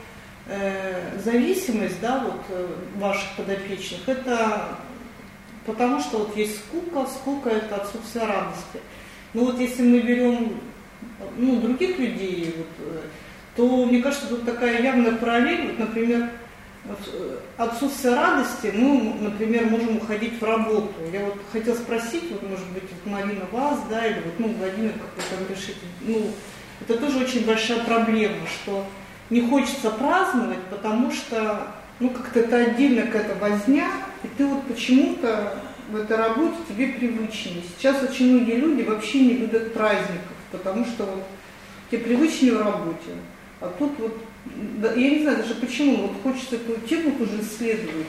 э, 0.48 1.20
зависимость, 1.22 2.00
да, 2.00 2.20
вот 2.20 2.42
э, 2.48 2.68
ваших 2.96 3.36
подопечных, 3.36 4.08
это 4.08 4.78
потому 5.66 6.00
что 6.00 6.20
вот 6.20 6.38
есть 6.38 6.58
скука, 6.60 7.06
скука 7.06 7.50
это 7.50 7.76
отсутствие 7.76 8.26
радости. 8.26 8.80
Но 9.34 9.44
вот 9.44 9.60
если 9.60 9.84
мы 9.84 10.00
берем 10.00 10.60
ну, 11.38 11.62
других 11.62 11.98
людей, 12.00 12.56
вот, 12.58 12.88
э, 12.88 13.00
то 13.56 13.86
мне 13.86 14.02
кажется, 14.02 14.28
тут 14.28 14.46
такая 14.46 14.82
явная 14.82 15.14
параллель, 15.14 15.68
вот, 15.68 15.80
например, 15.80 16.30
э, 16.86 17.38
отсутствие 17.58 18.16
радости, 18.16 18.72
мы, 18.74 19.14
например, 19.22 19.66
можем 19.66 19.98
уходить 19.98 20.40
в 20.40 20.44
работу. 20.44 20.94
Я 21.12 21.26
вот 21.26 21.36
хотела 21.52 21.76
спросить, 21.76 22.32
вот, 22.32 22.44
может 22.44 22.68
быть, 22.70 22.84
вот 22.84 23.12
Марина 23.12 23.46
вас, 23.52 23.80
да, 23.90 24.06
или 24.06 24.22
вот, 24.26 24.40
ну, 24.40 24.48
Владимир, 24.60 24.94
как 24.94 25.16
вы 25.16 25.22
там 25.30 25.56
решите, 25.56 25.80
ну, 26.02 26.32
это 26.82 26.98
тоже 26.98 27.20
очень 27.20 27.46
большая 27.46 27.84
проблема, 27.84 28.38
что 28.48 28.86
не 29.30 29.42
хочется 29.42 29.92
праздновать, 29.92 30.64
потому 30.70 31.12
что, 31.12 31.68
ну, 32.00 32.10
как-то 32.10 32.40
это 32.40 32.58
отдельно 32.58 33.04
какая-то 33.04 33.36
возня, 33.36 33.90
и 34.24 34.28
ты 34.38 34.46
вот 34.46 34.64
почему-то 34.64 35.60
в 35.92 35.96
этой 35.96 36.18
работе 36.18 36.56
тебе 36.68 36.88
привычнее. 36.88 37.64
Сейчас 37.78 38.02
очень 38.04 38.34
многие 38.34 38.56
люди 38.56 38.84
вообще 38.84 39.22
не 39.22 39.34
любят 39.34 39.74
праздников, 39.74 40.39
потому 40.52 40.86
что 40.86 41.06
вот 41.06 41.24
тебе 41.90 42.04
привычнее 42.04 42.54
в 42.54 42.62
работе. 42.62 43.12
А 43.62 43.74
тут 43.78 43.92
вот, 44.00 44.18
я 44.96 45.10
не 45.10 45.22
знаю 45.24 45.38
даже 45.38 45.56
почему, 45.56 46.08
вот 46.08 46.22
хочется 46.24 46.56
эту 46.56 46.80
тему 46.88 47.12
тоже 47.18 47.42
исследовать. 47.42 48.08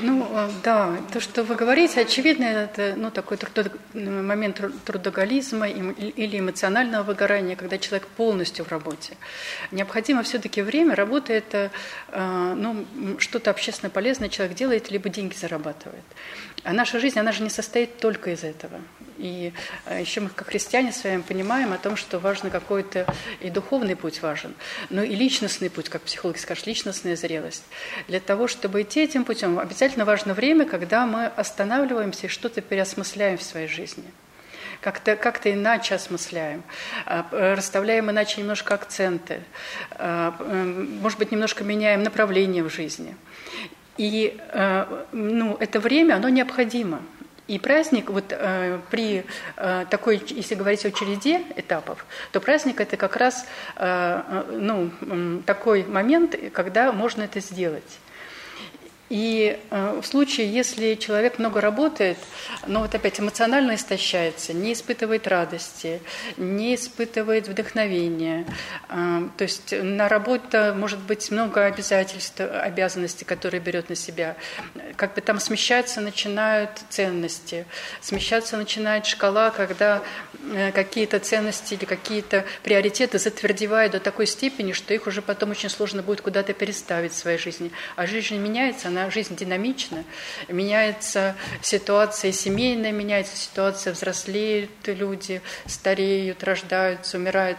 Ну, 0.00 0.26
э, 0.28 0.50
да, 0.64 0.98
то, 1.12 1.20
что 1.20 1.44
вы 1.44 1.54
говорите, 1.54 2.00
очевидно, 2.00 2.44
это 2.44 2.94
ну, 2.96 3.12
такой 3.12 3.36
трудо, 3.36 3.70
момент 3.92 4.60
трудоголизма 4.84 5.68
или 5.68 6.40
эмоционального 6.40 7.04
выгорания, 7.04 7.54
когда 7.54 7.78
человек 7.78 8.08
полностью 8.08 8.64
в 8.64 8.72
работе. 8.72 9.16
Необходимо 9.70 10.24
все-таки 10.24 10.62
время, 10.62 10.96
работа– 10.96 11.32
это 11.34 11.70
э, 12.08 12.54
ну, 12.56 12.84
что-то 13.18 13.50
общественно 13.50 13.88
полезное 13.88 14.28
человек 14.28 14.56
делает, 14.56 14.90
либо 14.90 15.08
деньги 15.08 15.34
зарабатывает. 15.34 16.04
А 16.64 16.72
наша 16.72 16.98
жизнь, 16.98 17.18
она 17.20 17.30
же 17.30 17.44
не 17.44 17.50
состоит 17.50 17.98
только 17.98 18.32
из 18.32 18.42
этого. 18.42 18.80
И 19.18 19.52
э, 19.86 20.00
еще 20.00 20.20
мы, 20.20 20.28
как 20.28 20.48
христиане, 20.48 20.92
с 20.92 21.04
вами 21.04 21.22
понимаем 21.22 21.72
о 21.72 21.78
том, 21.78 21.96
что 21.96 22.18
важно 22.18 22.50
какой-то 22.50 23.06
и 23.40 23.50
духовный 23.50 23.96
путь 23.96 24.22
важен, 24.22 24.54
но 24.90 25.02
и 25.02 25.14
личностный 25.14 25.70
путь, 25.70 25.88
как 25.88 26.02
психологи 26.02 26.38
скажут, 26.38 26.66
личностная 26.66 27.16
зрелость. 27.16 27.64
Для 28.08 28.20
того, 28.20 28.48
чтобы 28.48 28.82
идти 28.82 29.02
этим 29.02 29.24
путем, 29.24 29.58
обязательно 29.58 30.04
важно 30.04 30.34
время, 30.34 30.64
когда 30.64 31.06
мы 31.06 31.26
останавливаемся 31.26 32.26
и 32.26 32.30
что-то 32.30 32.60
переосмысляем 32.60 33.38
в 33.38 33.42
своей 33.42 33.68
жизни 33.68 34.04
как-то 34.80 35.16
как 35.16 35.46
иначе 35.46 35.94
осмысляем, 35.94 36.62
а, 37.06 37.26
расставляем 37.56 38.10
иначе 38.10 38.42
немножко 38.42 38.74
акценты, 38.74 39.40
а, 39.92 40.34
может 41.00 41.18
быть, 41.18 41.32
немножко 41.32 41.64
меняем 41.64 42.02
направление 42.02 42.62
в 42.62 42.68
жизни. 42.68 43.16
И 43.96 44.36
э, 44.52 45.04
ну, 45.12 45.56
это 45.60 45.78
время, 45.78 46.14
оно 46.14 46.28
необходимо. 46.28 47.00
И 47.46 47.58
праздник, 47.58 48.08
вот 48.08 48.24
э, 48.30 48.80
при 48.90 49.24
э, 49.56 49.84
такой, 49.90 50.22
если 50.28 50.54
говорить 50.54 50.84
о 50.86 50.90
череде 50.90 51.42
этапов, 51.56 52.06
то 52.32 52.40
праздник 52.40 52.80
это 52.80 52.96
как 52.96 53.16
раз 53.16 53.46
э, 53.76 53.84
э 53.86 54.56
ну, 54.58 55.42
такой 55.44 55.84
момент, 55.84 56.36
когда 56.52 56.90
можно 56.92 57.22
это 57.22 57.40
сделать. 57.40 57.98
И 59.10 59.58
э, 59.70 60.00
в 60.00 60.06
случае, 60.06 60.50
если 60.50 60.94
человек 60.94 61.38
много 61.38 61.60
работает, 61.60 62.16
но 62.66 62.80
вот 62.80 62.94
опять 62.94 63.20
эмоционально 63.20 63.74
истощается, 63.74 64.54
не 64.54 64.72
испытывает 64.72 65.28
радости, 65.28 66.00
не 66.38 66.74
испытывает 66.74 67.46
вдохновения, 67.46 68.46
э, 68.88 69.28
то 69.36 69.42
есть 69.42 69.74
на 69.78 70.08
работе 70.08 70.72
может 70.72 71.00
быть 71.00 71.30
много 71.30 71.66
обязательств, 71.66 72.40
обязанностей, 72.40 73.26
которые 73.26 73.60
берет 73.60 73.90
на 73.90 73.94
себя, 73.94 74.36
как 74.96 75.14
бы 75.14 75.20
там 75.20 75.38
смещаться 75.38 76.00
начинают 76.00 76.70
ценности, 76.88 77.66
смещаться 78.00 78.56
начинает 78.56 79.04
шкала, 79.04 79.50
когда 79.50 80.02
какие-то 80.74 81.18
ценности 81.18 81.74
или 81.74 81.84
какие-то 81.84 82.44
приоритеты 82.62 83.18
затвердевают 83.18 83.92
до 83.92 84.00
такой 84.00 84.26
степени, 84.26 84.72
что 84.72 84.94
их 84.94 85.06
уже 85.06 85.22
потом 85.22 85.50
очень 85.50 85.68
сложно 85.68 86.02
будет 86.02 86.20
куда-то 86.20 86.52
переставить 86.52 87.12
в 87.12 87.16
своей 87.16 87.38
жизни. 87.38 87.70
А 87.96 88.06
жизнь 88.06 88.36
меняется, 88.36 88.88
она 88.88 89.10
жизнь 89.10 89.36
динамична, 89.36 90.04
меняется 90.48 91.36
ситуация 91.62 92.32
семейная, 92.32 92.92
меняется 92.92 93.36
ситуация, 93.36 93.92
взрослеют 93.92 94.70
люди, 94.86 95.40
стареют, 95.66 96.42
рождаются, 96.44 97.16
умирают. 97.16 97.58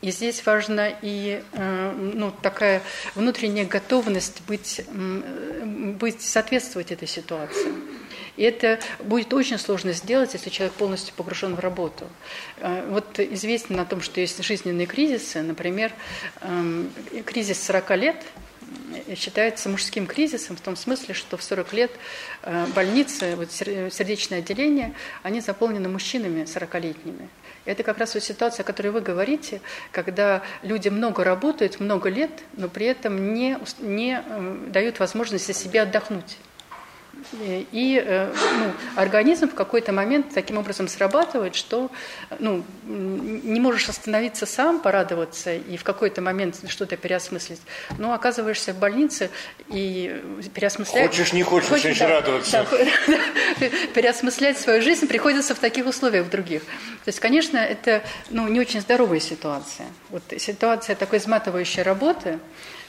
И 0.00 0.12
здесь 0.12 0.46
важна 0.46 0.88
и 1.02 1.42
э, 1.52 1.92
ну, 1.92 2.30
такая 2.30 2.82
внутренняя 3.16 3.66
готовность 3.66 4.42
быть, 4.46 4.80
быть, 4.90 6.22
соответствовать 6.22 6.92
этой 6.92 7.08
ситуации. 7.08 7.72
И 8.38 8.42
это 8.42 8.78
будет 9.00 9.34
очень 9.34 9.58
сложно 9.58 9.92
сделать, 9.92 10.32
если 10.32 10.48
человек 10.48 10.74
полностью 10.74 11.14
погружен 11.14 11.54
в 11.54 11.60
работу. 11.60 12.06
Э, 12.58 12.88
вот 12.88 13.20
известно 13.20 13.82
о 13.82 13.84
том, 13.84 14.00
что 14.00 14.20
есть 14.20 14.42
жизненные 14.42 14.86
кризисы, 14.86 15.42
например, 15.42 15.92
эм, 16.40 16.90
кризис 17.26 17.62
40 17.62 17.96
лет– 17.96 18.16
считается 19.16 19.68
мужским 19.68 20.06
кризисом 20.06 20.56
в 20.56 20.60
том 20.60 20.76
смысле, 20.76 21.14
что 21.14 21.36
в 21.36 21.42
40 21.42 21.72
лет 21.72 21.90
э, 22.42 22.66
больницы, 22.74 23.36
вот 23.36 23.50
сердечное 23.50 24.38
отделение, 24.38 24.94
они 25.22 25.40
заполнены 25.40 25.88
мужчинами 25.88 26.42
40-летними. 26.42 27.28
Это 27.64 27.82
как 27.82 27.98
раз 27.98 28.14
вот 28.14 28.22
ситуация, 28.22 28.62
о 28.62 28.66
которой 28.66 28.88
вы 28.88 29.00
говорите, 29.00 29.60
когда 29.92 30.42
люди 30.62 30.88
много 30.88 31.24
работают, 31.24 31.80
много 31.80 32.08
лет, 32.08 32.30
но 32.54 32.68
при 32.68 32.86
этом 32.86 33.34
не, 33.34 33.58
не 33.80 34.22
э, 34.24 34.66
дают 34.68 34.98
возможности 34.98 35.52
себе 35.52 35.82
отдохнуть. 35.82 36.38
И 37.32 38.02
э, 38.02 38.32
ну, 38.58 38.72
организм 38.96 39.50
в 39.50 39.54
какой-то 39.54 39.92
момент 39.92 40.32
таким 40.32 40.56
образом 40.56 40.88
срабатывает, 40.88 41.54
что 41.54 41.90
ну, 42.38 42.64
не 42.84 43.60
можешь 43.60 43.88
остановиться 43.88 44.46
сам, 44.46 44.80
порадоваться 44.80 45.54
и 45.54 45.76
в 45.76 45.84
какой-то 45.84 46.22
момент 46.22 46.56
что-то 46.68 46.96
переосмыслить, 46.96 47.60
но 47.98 48.14
оказываешься 48.14 48.72
в 48.72 48.78
больнице 48.78 49.30
и 49.68 50.22
переосмысляешь... 50.54 51.10
Хочешь, 51.10 51.32
не 51.34 51.42
хочешь, 51.42 51.68
хочешь 51.68 51.98
да, 51.98 52.08
радоваться. 52.08 52.66
Да, 53.58 53.66
переосмыслять 53.94 54.58
свою 54.58 54.80
жизнь 54.80 55.06
приходится 55.06 55.54
в 55.54 55.58
таких 55.58 55.86
условиях 55.86 56.30
других. 56.30 56.62
То 56.62 57.08
есть, 57.08 57.20
конечно, 57.20 57.58
это 57.58 58.02
ну, 58.30 58.48
не 58.48 58.60
очень 58.60 58.80
здоровая 58.80 59.20
ситуация. 59.20 59.86
Вот 60.10 60.22
ситуация 60.38 60.96
такой 60.96 61.18
изматывающей 61.18 61.82
работы, 61.82 62.38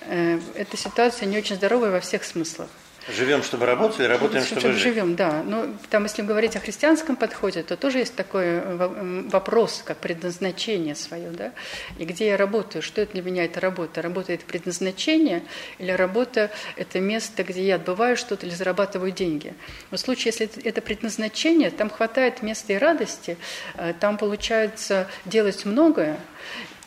э, 0.01 0.39
эта 0.55 0.77
ситуация 0.77 1.27
не 1.27 1.37
очень 1.37 1.55
здоровая 1.55 1.91
во 1.91 1.99
всех 1.99 2.23
смыслах. 2.23 2.69
Живем, 3.16 3.43
чтобы 3.43 3.66
работать, 3.66 3.99
или 3.99 4.07
работаем, 4.07 4.43
чтобы, 4.43 4.62
чтобы 4.62 4.74
жить. 4.76 4.84
Живем, 4.84 5.16
да. 5.16 5.43
Но 5.43 5.64
ну, 5.64 5.78
там, 5.89 6.03
если 6.03 6.22
говорить 6.22 6.55
о 6.55 6.60
христианском 6.60 7.16
подходе, 7.16 7.64
то 7.64 7.76
тоже 7.76 7.99
есть 7.99 8.16
такой 8.16 8.45
э, 8.45 9.28
вопрос, 9.30 9.84
как 9.86 9.97
предназначение 9.97 10.95
свое, 10.95 11.30
да. 11.32 11.51
И 11.97 12.05
где 12.05 12.28
я 12.28 12.38
работаю, 12.38 12.82
что 12.82 13.01
это 13.01 13.14
для 13.14 13.22
меня 13.22 13.45
это 13.45 13.60
работа? 13.60 14.01
Работа– 14.01 14.34
это 14.34 14.45
предназначение, 14.45 15.43
или 15.80 15.91
работа– 15.91 16.51
это 16.76 16.99
место, 16.99 17.43
где 17.43 17.66
я 17.66 17.76
отбываю 17.76 18.16
что-то 18.18 18.45
или 18.45 18.53
зарабатываю 18.53 19.12
деньги? 19.12 19.53
В 19.91 19.97
случае, 19.97 20.34
если 20.38 20.64
это 20.64 20.82
предназначение, 20.82 21.72
там 21.72 21.89
хватает 21.89 22.43
места 22.43 22.74
и 22.74 22.78
радости, 22.78 23.38
э, 23.76 23.93
там 23.99 24.18
получается 24.18 25.07
делать 25.26 25.66
многое, 25.66 26.18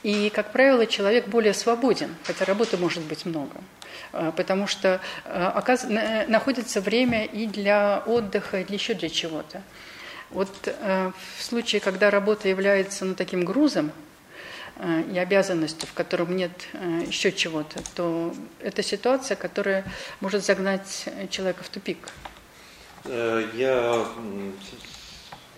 И, 0.02 0.30
как 0.34 0.50
правило, 0.52 0.84
человек 0.86 1.28
более 1.28 1.54
свободен, 1.54 2.14
хотя 2.24 2.44
работы 2.44 2.76
может 2.76 3.04
быть 3.04 3.24
много, 3.24 3.52
э, 3.58 3.82
потому 4.12 4.66
что 4.66 5.00
э, 5.24 6.26
находится 6.28 6.80
время 6.80 7.24
и 7.24 7.46
для 7.46 8.02
отдыха, 8.06 8.60
и 8.60 8.72
еще 8.72 8.94
для 8.94 9.08
чего-то. 9.08 9.62
Вот 10.30 10.48
в 10.62 11.42
случае, 11.42 11.82
когда 11.82 12.10
работа 12.10 12.48
является 12.48 13.04
ну, 13.04 13.14
таким 13.14 13.44
грузом, 13.44 13.92
и 15.12 15.18
обязанностью, 15.18 15.86
в 15.86 15.92
котором 15.92 16.34
нет 16.34 16.52
еще 17.06 17.32
чего-то, 17.32 17.82
то 17.94 18.34
это 18.58 18.82
ситуация, 18.82 19.36
которая 19.36 19.84
может 20.20 20.42
загнать 20.42 21.04
человека 21.28 21.62
в 21.62 21.68
тупик. 21.68 21.98
Я 23.04 24.06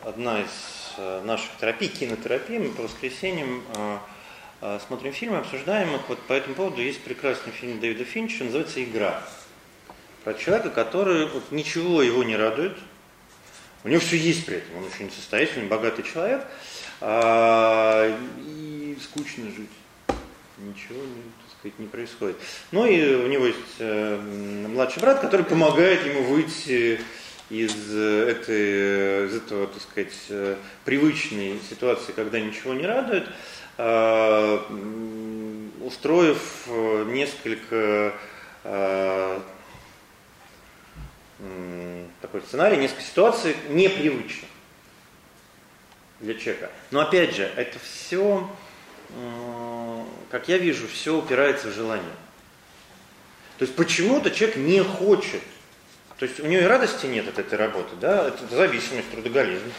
одна 0.03 0.41
из 0.41 0.75
Э, 0.97 1.23
наших 1.25 1.51
терапий, 1.59 1.89
кинотерапии, 1.89 2.59
мы 2.59 2.71
по 2.71 2.83
воскресеньям 2.83 3.63
э, 3.75 3.75
э, 3.75 3.99
смотрим 4.87 5.13
фильмы, 5.13 5.39
обсуждаем 5.39 5.95
их. 5.95 6.09
Вот 6.09 6.21
по 6.21 6.33
этому 6.33 6.55
поводу 6.55 6.81
есть 6.81 7.03
прекрасный 7.03 7.53
фильм 7.53 7.81
Дэвида 7.81 8.05
Финча, 8.05 8.45
называется 8.45 8.83
«Игра». 8.83 9.23
Про 10.25 10.33
человека, 10.35 10.71
который 10.71 11.27
вот, 11.27 11.53
ничего 11.53 12.01
его 12.01 12.25
не 12.25 12.35
радует, 12.35 12.77
у 13.85 13.89
него 13.89 14.01
все 14.01 14.17
есть 14.17 14.47
при 14.47 14.57
этом, 14.57 14.79
он 14.79 14.85
очень 14.85 15.11
состоятельный, 15.11 15.69
богатый 15.69 16.03
человек, 16.03 16.47
а, 17.03 18.19
и 18.39 18.97
скучно 19.03 19.51
жить. 19.51 19.69
Ничего 20.57 21.05
не, 21.05 21.23
сказать, 21.59 21.79
не 21.79 21.87
происходит. 21.87 22.37
Ну 22.73 22.87
и 22.87 23.15
у 23.17 23.27
него 23.27 23.47
есть 23.47 23.59
э, 23.81 24.19
младший 24.69 25.03
брат, 25.03 25.21
который 25.21 25.45
помогает 25.45 26.07
ему 26.07 26.23
выйти 26.23 27.01
из, 27.51 27.95
этой, 27.95 29.27
из 29.27 29.37
этого, 29.37 29.67
так 29.67 29.83
сказать, 29.83 30.57
привычной 30.85 31.61
ситуации, 31.69 32.13
когда 32.13 32.41
ничего 32.41 32.73
не 32.73 32.87
радует, 32.87 33.29
устроив 35.81 36.67
несколько 37.07 38.15
а, 38.63 39.43
такой 42.21 42.43
сценарий, 42.43 42.77
несколько 42.77 43.03
ситуаций 43.03 43.57
непривычных 43.69 44.49
для 46.21 46.35
человека. 46.35 46.71
Но 46.91 47.01
опять 47.01 47.35
же, 47.35 47.51
это 47.57 47.79
все, 47.81 48.49
как 50.31 50.49
я 50.49 50.59
вижу, 50.59 50.87
все 50.87 51.17
упирается 51.17 51.69
в 51.69 51.73
желание. 51.73 52.05
То 53.59 53.65
есть 53.65 53.77
почему-то 53.77 54.31
человек 54.31 54.57
не 54.57 54.83
хочет 54.83 55.43
то 56.19 56.27
есть 56.27 56.39
у 56.39 56.47
нее 56.47 56.63
и 56.63 56.65
радости 56.67 57.07
нет 57.07 57.29
от 57.29 57.39
этой 57.39 57.59
работы, 57.59 57.97
да, 58.01 58.29
это 58.29 58.47
зависимость, 58.55 59.11
трудоголизм. 59.11 59.71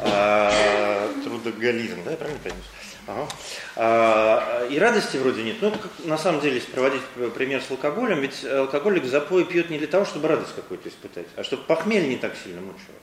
А, 0.00 1.12
трудоголизм, 1.22 2.02
да, 2.04 2.10
я 2.10 2.16
правильно 2.16 2.40
понимаю? 2.40 2.64
Ага. 3.08 3.28
А, 3.74 4.66
и 4.70 4.78
радости 4.78 5.16
вроде 5.16 5.42
нет. 5.42 5.56
Ну, 5.60 5.72
как, 5.72 5.90
на 6.04 6.18
самом 6.18 6.40
деле, 6.40 6.56
если 6.56 6.70
проводить 6.70 7.02
пример 7.34 7.62
с 7.62 7.70
алкоголем, 7.70 8.20
ведь 8.20 8.44
алкоголик 8.44 9.04
запой 9.06 9.44
пьет 9.44 9.70
не 9.70 9.78
для 9.78 9.88
того, 9.88 10.04
чтобы 10.04 10.28
радость 10.28 10.54
какую-то 10.54 10.88
испытать, 10.90 11.26
а 11.34 11.42
чтобы 11.42 11.62
похмелье 11.62 12.08
не 12.08 12.18
так 12.18 12.34
сильно 12.36 12.60
мучило. 12.60 12.94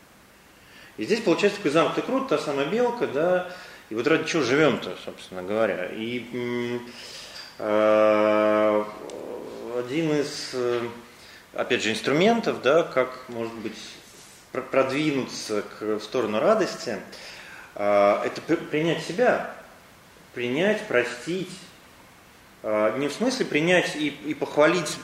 И 0.97 1.05
здесь 1.05 1.21
получается 1.21 1.57
такой 1.57 1.71
замкнутый 1.71 2.03
круг, 2.03 2.27
та 2.27 2.37
самая 2.37 2.67
белка, 2.67 3.07
да, 3.07 3.51
и 3.89 3.95
вот 3.95 4.07
ради 4.07 4.25
чего 4.25 4.43
живем-то, 4.43 4.95
собственно 5.03 5.43
говоря. 5.43 5.89
И 5.91 6.79
э, 7.57 8.83
один 9.77 10.11
из 10.13 10.51
э, 10.53 10.87
опять 11.55 11.81
же, 11.81 11.91
инструментов, 11.91 12.61
да, 12.61 12.83
как, 12.83 13.25
может 13.29 13.53
быть, 13.55 13.77
продвинуться 14.71 15.63
к, 15.63 15.81
в 15.81 16.01
сторону 16.01 16.39
радости, 16.39 16.99
а, 17.75 18.23
это 18.25 18.41
принять 18.41 19.03
себя, 19.03 19.53
принять, 20.36 20.86
простить, 20.88 21.49
а, 22.61 22.95
не 22.97 23.07
в 23.07 23.13
смысле 23.13 23.45
принять 23.45 23.95
и, 23.95 24.09
и 24.25 24.33
похвалить 24.33 24.97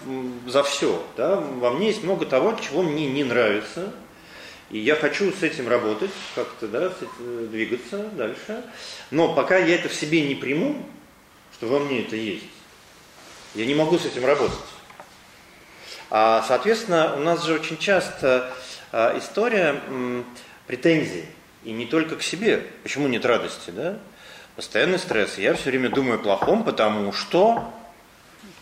за 0.45 0.61
все. 0.61 1.03
Да? 1.17 1.37
Во 1.37 1.71
мне 1.71 1.87
есть 1.87 2.03
много 2.03 2.25
того, 2.25 2.55
чего 2.61 2.83
мне 2.83 3.07
не 3.07 3.23
нравится, 3.23 3.91
и 4.69 4.77
я 4.77 4.95
хочу 4.95 5.31
с 5.31 5.41
этим 5.41 5.67
работать, 5.67 6.11
как-то 6.35 6.67
да, 6.67 6.93
двигаться 7.19 8.09
дальше. 8.09 8.63
Но 9.09 9.33
пока 9.33 9.57
я 9.57 9.75
это 9.75 9.89
в 9.89 9.93
себе 9.93 10.27
не 10.27 10.35
приму, 10.35 10.85
что 11.53 11.67
во 11.67 11.79
мне 11.79 12.01
это 12.01 12.15
есть, 12.15 12.45
я 13.55 13.65
не 13.65 13.73
могу 13.73 13.97
с 13.97 14.05
этим 14.05 14.25
работать. 14.25 14.57
А, 16.09 16.43
соответственно, 16.47 17.15
у 17.15 17.19
нас 17.19 17.45
же 17.45 17.53
очень 17.53 17.77
часто 17.77 18.53
а, 18.91 19.17
история 19.17 19.81
претензий, 20.67 21.25
и 21.63 21.71
не 21.71 21.85
только 21.85 22.15
к 22.15 22.23
себе. 22.23 22.65
Почему 22.83 23.07
нет 23.07 23.25
радости, 23.25 23.69
да? 23.69 23.99
Постоянный 24.61 24.99
стресс. 24.99 25.39
Я 25.39 25.55
все 25.55 25.71
время 25.71 25.89
думаю 25.89 26.19
о 26.19 26.21
плохом, 26.21 26.63
потому 26.63 27.11
что 27.13 27.73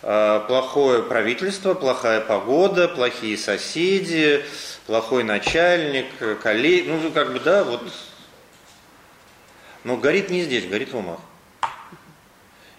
а, 0.01 0.39
плохое 0.47 1.03
правительство, 1.03 1.73
плохая 1.73 2.21
погода, 2.21 2.87
плохие 2.87 3.37
соседи, 3.37 4.41
плохой 4.85 5.25
начальник, 5.25 6.05
коллеги, 6.41 6.87
ну 6.87 7.11
как 7.11 7.33
бы 7.33 7.41
да, 7.41 7.65
вот. 7.65 7.83
Но 9.83 9.97
горит 9.97 10.29
не 10.29 10.43
здесь, 10.43 10.67
горит 10.67 10.93
в 10.93 10.97
умах. 10.97 11.19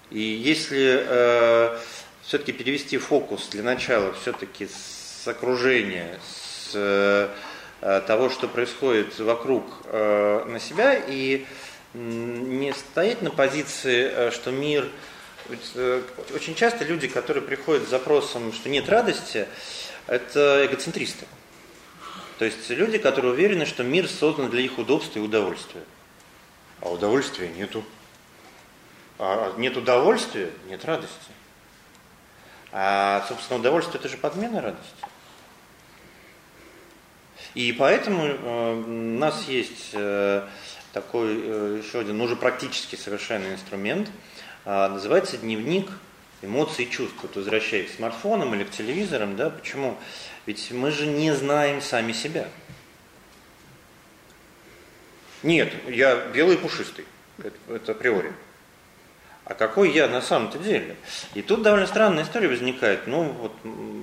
И 0.08 0.20
если 0.20 1.04
э, 1.06 1.78
все-таки 2.22 2.52
перевести 2.52 2.96
фокус 2.96 3.48
для 3.48 3.62
начала 3.62 4.14
все-таки 4.14 4.66
с 4.66 5.28
окружения, 5.28 6.18
с 6.26 6.70
э, 6.72 7.28
того, 8.06 8.30
что 8.30 8.48
происходит 8.48 9.18
вокруг 9.18 9.66
э, 9.84 10.44
на 10.46 10.58
себя, 10.58 10.94
и 10.94 11.44
не 11.94 12.72
стоять 12.72 13.22
на 13.22 13.30
позиции, 13.30 14.10
э, 14.10 14.30
что 14.30 14.50
мир... 14.50 14.88
Очень 16.32 16.54
часто 16.54 16.84
люди, 16.84 17.08
которые 17.08 17.42
приходят 17.42 17.84
с 17.84 17.90
запросом, 17.90 18.52
что 18.52 18.68
нет 18.68 18.88
радости, 18.88 19.48
это 20.06 20.64
эгоцентристы. 20.64 21.26
То 22.38 22.44
есть 22.44 22.70
люди, 22.70 22.98
которые 22.98 23.32
уверены, 23.32 23.66
что 23.66 23.82
мир 23.82 24.08
создан 24.08 24.48
для 24.48 24.60
их 24.60 24.78
удобства 24.78 25.18
и 25.18 25.22
удовольствия. 25.22 25.82
А 26.80 26.90
удовольствия 26.90 27.48
нету. 27.48 27.84
А 29.18 29.52
нет 29.58 29.76
удовольствия, 29.76 30.50
нет 30.68 30.84
радости. 30.84 31.32
А, 32.72 33.26
собственно, 33.28 33.58
удовольствие– 33.58 33.98
это 34.00 34.08
же 34.08 34.16
подмена 34.16 34.60
радости. 34.62 35.04
И 37.54 37.72
поэтому 37.72 38.24
э, 38.24 38.84
у 38.86 39.18
нас 39.18 39.48
есть 39.48 39.90
э, 39.92 40.46
такой 40.92 41.40
э, 41.42 41.80
еще 41.82 42.00
один, 42.00 42.18
ну 42.18 42.24
уже 42.24 42.36
практически 42.36 42.96
совершенный 42.96 43.52
инструмент, 43.52 44.10
э, 44.64 44.88
называется 44.88 45.36
дневник 45.36 45.90
эмоций 46.42 46.84
и 46.84 46.90
чувств. 46.90 47.16
Вот 47.22 47.36
возвращаясь 47.36 47.90
к 47.90 47.96
смартфонам 47.96 48.54
или 48.54 48.64
к 48.64 48.70
телевизорам, 48.70 49.36
да, 49.36 49.50
почему? 49.50 49.96
Ведь 50.46 50.70
мы 50.70 50.90
же 50.90 51.06
не 51.06 51.34
знаем 51.34 51.80
сами 51.80 52.12
себя. 52.12 52.48
Нет, 55.42 55.72
я 55.88 56.26
белый 56.28 56.56
и 56.56 56.58
пушистый, 56.58 57.06
это, 57.38 57.56
это 57.68 57.92
априори 57.92 58.32
а 59.50 59.54
какой 59.54 59.90
я 59.90 60.06
на 60.06 60.22
самом-то 60.22 60.58
деле? 60.58 60.94
И 61.34 61.42
тут 61.42 61.62
довольно 61.62 61.88
странная 61.88 62.22
история 62.22 62.46
возникает. 62.46 63.08
Ну, 63.08 63.24
вот 63.24 63.52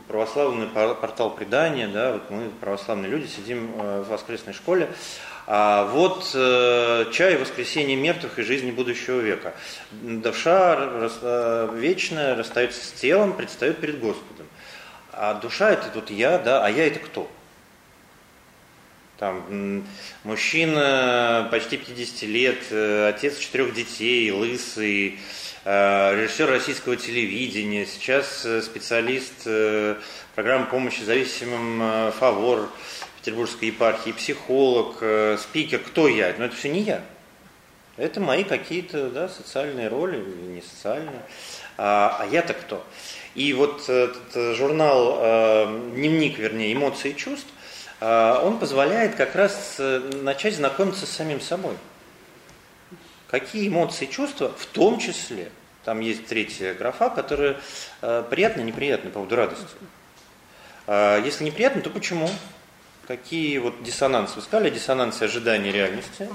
православный 0.09 0.67
портал 0.67 1.33
предания, 1.33 1.87
да, 1.87 2.11
вот 2.13 2.29
мы, 2.29 2.49
православные 2.59 3.09
люди, 3.09 3.27
сидим 3.27 3.71
э, 3.79 4.01
в 4.01 4.09
воскресной 4.09 4.51
школе, 4.51 4.89
а 5.49 5.85
вот 5.85 6.31
э, 6.33 7.05
чай 7.13 7.37
воскресения 7.37 7.95
мертвых 7.95 8.37
и 8.37 8.43
жизни 8.43 8.69
будущего 8.69 9.21
века. 9.21 9.55
Душа 9.91 10.75
э, 10.77 11.69
вечная 11.73 12.35
расстается 12.35 12.85
с 12.85 12.91
телом, 12.91 13.31
предстает 13.31 13.79
перед 13.79 13.97
Господом. 14.01 14.45
А 15.13 15.35
душа 15.35 15.71
это 15.71 15.89
вот 15.95 16.09
я, 16.09 16.37
да, 16.37 16.65
а 16.65 16.69
я 16.69 16.85
это 16.85 16.99
кто? 16.99 17.31
Там 19.17 19.85
мужчина 20.25 21.47
почти 21.49 21.77
50 21.77 22.23
лет, 22.23 22.59
э, 22.71 23.07
отец 23.07 23.37
четырех 23.37 23.73
детей, 23.73 24.29
лысый, 24.31 25.17
э, 25.63 26.23
режиссер 26.23 26.49
российского 26.49 26.97
телевидения, 26.97 27.85
сейчас 27.85 28.45
специалист 28.65 29.47
программы 30.35 30.65
помощи 30.65 31.03
зависимым 31.03 32.11
«Фавор» 32.11 32.69
Петербургской 33.27 33.67
епархии, 33.67 34.11
психолог, 34.11 35.03
спикер. 35.37 35.79
Кто 35.79 36.07
я? 36.07 36.33
Но 36.37 36.45
это 36.45 36.55
все 36.55 36.69
не 36.69 36.79
я. 36.79 37.01
Это 37.97 38.21
мои 38.21 38.45
какие-то 38.45 39.09
да, 39.09 39.27
социальные 39.27 39.89
роли, 39.89 40.17
не 40.17 40.61
социальные. 40.61 41.21
А, 41.77 42.19
а 42.21 42.25
я-то 42.27 42.53
кто? 42.53 42.85
И 43.35 43.51
вот 43.51 43.89
этот 43.89 44.55
журнал, 44.55 45.17
дневник, 45.91 46.37
вернее, 46.37 46.71
эмоций 46.71 47.11
и 47.11 47.15
чувств, 47.17 47.49
он 47.99 48.59
позволяет 48.59 49.15
как 49.15 49.35
раз 49.35 49.75
э, 49.77 49.99
начать 50.21 50.55
знакомиться 50.55 51.05
с 51.05 51.09
самим 51.09 51.41
собой. 51.41 51.75
Какие 53.27 53.67
эмоции 53.67 54.05
и 54.05 54.09
чувства, 54.09 54.53
в 54.57 54.67
том 54.67 54.99
числе, 54.99 55.51
там 55.83 55.99
есть 55.99 56.27
третья 56.27 56.73
графа, 56.75 57.09
которая 57.09 57.57
э, 58.01 58.23
приятно, 58.29 58.61
неприятно 58.61 59.09
по 59.09 59.15
поводу 59.15 59.35
радости. 59.35 59.65
А, 60.85 61.21
если 61.21 61.43
неприятно, 61.43 61.81
то 61.81 61.89
почему? 61.89 62.29
Какие 63.07 63.57
вот 63.59 63.83
диссонансы? 63.83 64.35
Вы 64.35 64.41
сказали 64.41 64.69
диссонансы 64.69 65.23
ожидания 65.23 65.71
реальности. 65.71 66.27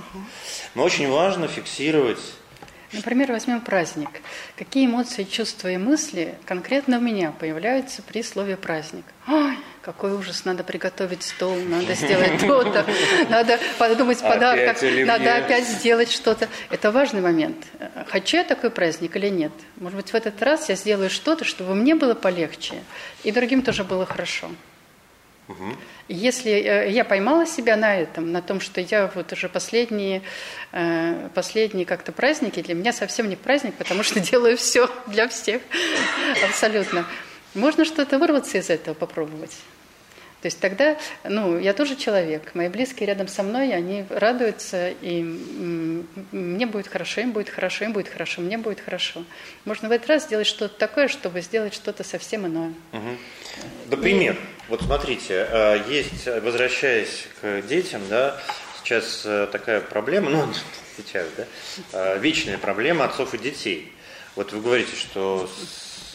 Но 0.75 0.85
очень 0.85 1.11
важно 1.11 1.47
фиксировать, 1.47 2.19
Например, 2.93 3.33
возьмем 3.33 3.63
праздник. 3.63 4.11
Какие 4.55 4.85
эмоции, 4.85 5.25
чувства 5.25 5.69
и 5.69 5.79
мысли 5.79 6.35
конкретно 6.45 6.99
у 6.99 7.01
меня 7.01 7.33
появляются 7.33 8.03
при 8.03 8.23
слове 8.23 8.59
праздник? 8.59 9.07
Ой, 9.27 9.57
какой 9.81 10.13
ужас, 10.13 10.45
надо 10.45 10.63
приготовить 10.63 11.23
стол, 11.23 11.57
надо 11.57 11.95
сделать 11.95 12.39
то-то, 12.47 12.85
надо 13.31 13.59
подумать 13.79 14.21
подарок, 14.21 14.77
надо 15.07 15.37
опять 15.37 15.67
сделать 15.67 16.13
что-то. 16.13 16.51
Это 16.69 16.93
важный 16.93 17.23
момент. 17.23 17.65
Хочу 18.09 18.37
я 18.37 18.45
такой 18.45 18.69
праздник 18.69 19.17
или 19.17 19.29
нет? 19.29 19.53
Может 19.77 19.97
быть, 19.97 20.11
в 20.11 20.15
этот 20.15 20.43
раз 20.43 20.69
я 20.69 20.75
сделаю 20.75 21.09
что-то, 21.09 21.47
чтобы 21.47 21.75
мне 21.75 21.95
было 21.95 22.13
полегче, 22.13 22.75
и 23.25 23.33
другим 23.33 23.63
тоже 23.63 23.85
было 23.85 24.05
хорошо. 24.05 24.51
Угу. 25.53 25.77
Если 26.09 26.53
э, 26.53 26.91
я 26.91 27.05
поймала 27.05 27.47
себя 27.47 27.77
на 27.77 27.97
этом, 27.97 28.33
на 28.33 28.43
том, 28.43 28.61
что 28.61 28.81
я 28.81 29.11
вот 29.15 29.33
уже 29.33 29.49
последние, 29.49 30.23
э, 30.73 31.29
последние 31.35 31.87
как-то 31.87 32.13
праздники, 32.13 32.61
для 32.63 32.75
меня 32.75 32.93
совсем 32.93 33.29
не 33.29 33.37
праздник, 33.37 33.75
потому 33.75 34.03
что 34.03 34.21
делаю 34.31 34.57
все 34.57 34.91
для 35.07 35.29
всех, 35.29 35.63
абсолютно. 36.45 37.07
Можно 37.55 37.85
что-то 37.85 38.19
вырваться 38.19 38.59
из 38.59 38.71
этого, 38.71 38.95
попробовать. 38.95 39.57
То 40.43 40.47
есть 40.47 40.59
тогда, 40.59 40.97
ну, 41.23 41.57
я 41.57 41.73
тоже 41.73 41.95
человек, 41.95 42.57
мои 42.57 42.69
близкие 42.69 43.07
рядом 43.07 43.29
со 43.29 43.45
мной, 43.45 43.73
они 43.73 44.05
радуются, 44.11 44.91
и 44.91 45.23
мне 45.23 46.67
будет 46.67 46.89
хорошо, 46.89 47.21
им 47.21 47.31
будет 47.31 47.49
хорошо, 47.49 47.85
им 47.85 47.93
будет 47.93 48.09
хорошо, 48.09 48.41
мне 48.41 48.59
будет 48.59 48.81
хорошо. 48.81 49.23
Можно 49.65 49.89
в 49.89 49.93
этот 49.93 50.09
раз 50.09 50.25
сделать 50.25 50.49
что-то 50.49 50.77
такое, 50.77 51.07
чтобы 51.07 51.43
сделать 51.43 51.75
что-то 51.75 52.03
совсем 52.03 52.45
иное. 52.45 52.75
Угу. 52.93 53.09
Например, 53.91 54.35
и... 54.35 54.39
вот 54.69 54.83
смотрите, 54.83 55.47
э, 55.49 55.85
есть, 55.89 56.27
возвращаясь 56.27 57.29
к 57.41 57.63
детям, 57.63 58.03
да, 58.11 58.37
сейчас 58.83 59.23
э, 59.25 59.47
такая 59.53 59.81
проблема, 59.81 60.29
ну, 60.29 60.49
сейчас, 60.97 61.29
да, 61.37 61.47
э, 61.93 62.19
вечная 62.19 62.59
проблема 62.59 63.05
отцов 63.05 63.33
и 63.35 63.39
детей. 63.39 63.93
Вот 64.35 64.53
вы 64.53 64.61
говорите, 64.61 64.97
что 64.97 65.49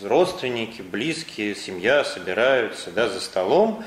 родственники, 0.02 0.82
близкие, 0.82 1.56
семья 1.56 2.04
собираются 2.04 2.92
да, 2.92 3.10
за 3.10 3.20
столом, 3.20 3.84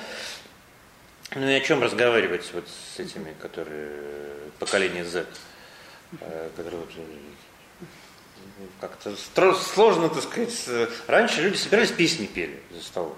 ну 1.35 1.49
и 1.49 1.55
о 1.55 1.61
чем 1.61 1.83
разговаривать 1.83 2.51
вот 2.53 2.67
с 2.69 2.99
этими, 2.99 3.35
которые 3.41 3.91
поколение 4.59 5.05
Z, 5.05 5.27
э, 6.21 6.51
которые 6.57 6.81
вот, 6.81 6.91
как-то 8.81 9.17
сложно, 9.55 10.09
так 10.09 10.23
сказать. 10.23 10.91
Раньше 11.07 11.43
люди 11.43 11.57
собирались 11.57 11.91
песни 11.91 12.27
пели 12.27 12.61
за 12.71 12.83
столом. 12.83 13.17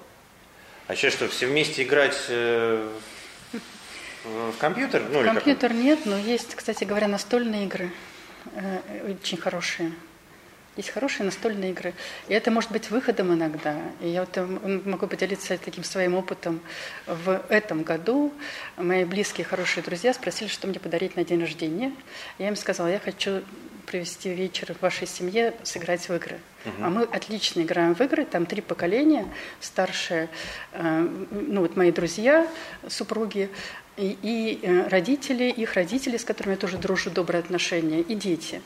А 0.89 0.95
сейчас 0.95 1.15
что, 1.15 1.29
все 1.29 1.47
вместе 1.47 1.85
играть 1.85 2.17
э, 2.29 2.89
в 4.25 4.53
компьютер? 4.59 5.03
Ну, 5.11 5.25
компьютер 5.25 5.73
нет, 5.73 6.01
но 6.05 6.19
есть, 6.19 6.55
кстати 6.55 6.85
говоря, 6.85 7.09
настольные 7.09 7.65
игры, 7.65 7.91
э, 8.55 9.11
очень 9.11 9.39
хорошие. 9.39 9.93
Есть 10.77 10.91
хорошие 10.91 11.27
настольные 11.27 11.73
игры. 11.73 11.93
И 12.29 12.35
это 12.35 12.51
может 12.51 12.73
быть 12.73 12.91
выходом 12.91 13.35
иногда. 13.35 13.77
И 14.01 14.09
я 14.09 14.25
вот 14.25 14.37
могу 14.87 15.07
поделиться 15.07 15.59
таким 15.59 15.85
своим 15.85 16.15
опытом. 16.15 16.61
В 17.07 17.43
этом 17.51 17.83
году 17.83 18.33
мои 18.79 19.05
близкие, 19.05 19.45
хорошие 19.45 19.83
друзья 19.83 20.15
спросили, 20.15 20.49
что 20.49 20.67
мне 20.67 20.81
подарить 20.81 21.15
на 21.15 21.25
день 21.25 21.41
рождения. 21.41 21.93
Я 22.39 22.49
им 22.49 22.57
сказала, 22.57 22.89
я 22.89 22.99
хочу 22.99 23.43
провести 23.87 24.33
вечер 24.33 24.75
в 24.75 24.81
вашей 24.81 25.07
семье, 25.07 25.53
сыграть 25.63 26.09
в 26.09 26.15
игры. 26.15 26.39
Угу. 26.65 26.75
А 26.81 26.89
мы 26.89 27.03
отлично 27.03 27.61
играем 27.61 27.95
в 27.95 28.01
игры, 28.01 28.25
там 28.25 28.47
три 28.47 28.63
поколения, 28.63 29.27
старшие, 29.61 30.29
э, 30.73 31.09
ну 31.31 31.61
вот 31.61 31.77
мои 31.77 31.91
друзья, 31.91 32.47
супруги, 32.89 33.51
и, 33.97 34.17
и 34.23 34.61
э, 34.63 34.89
родители, 34.89 35.45
их 35.45 35.75
родители, 35.75 36.17
с 36.17 36.25
которыми 36.25 36.55
я 36.55 36.59
тоже 36.59 36.79
дружу, 36.79 37.11
добрые 37.11 37.41
отношения, 37.41 38.01
и 38.01 38.15
дети. 38.15 38.63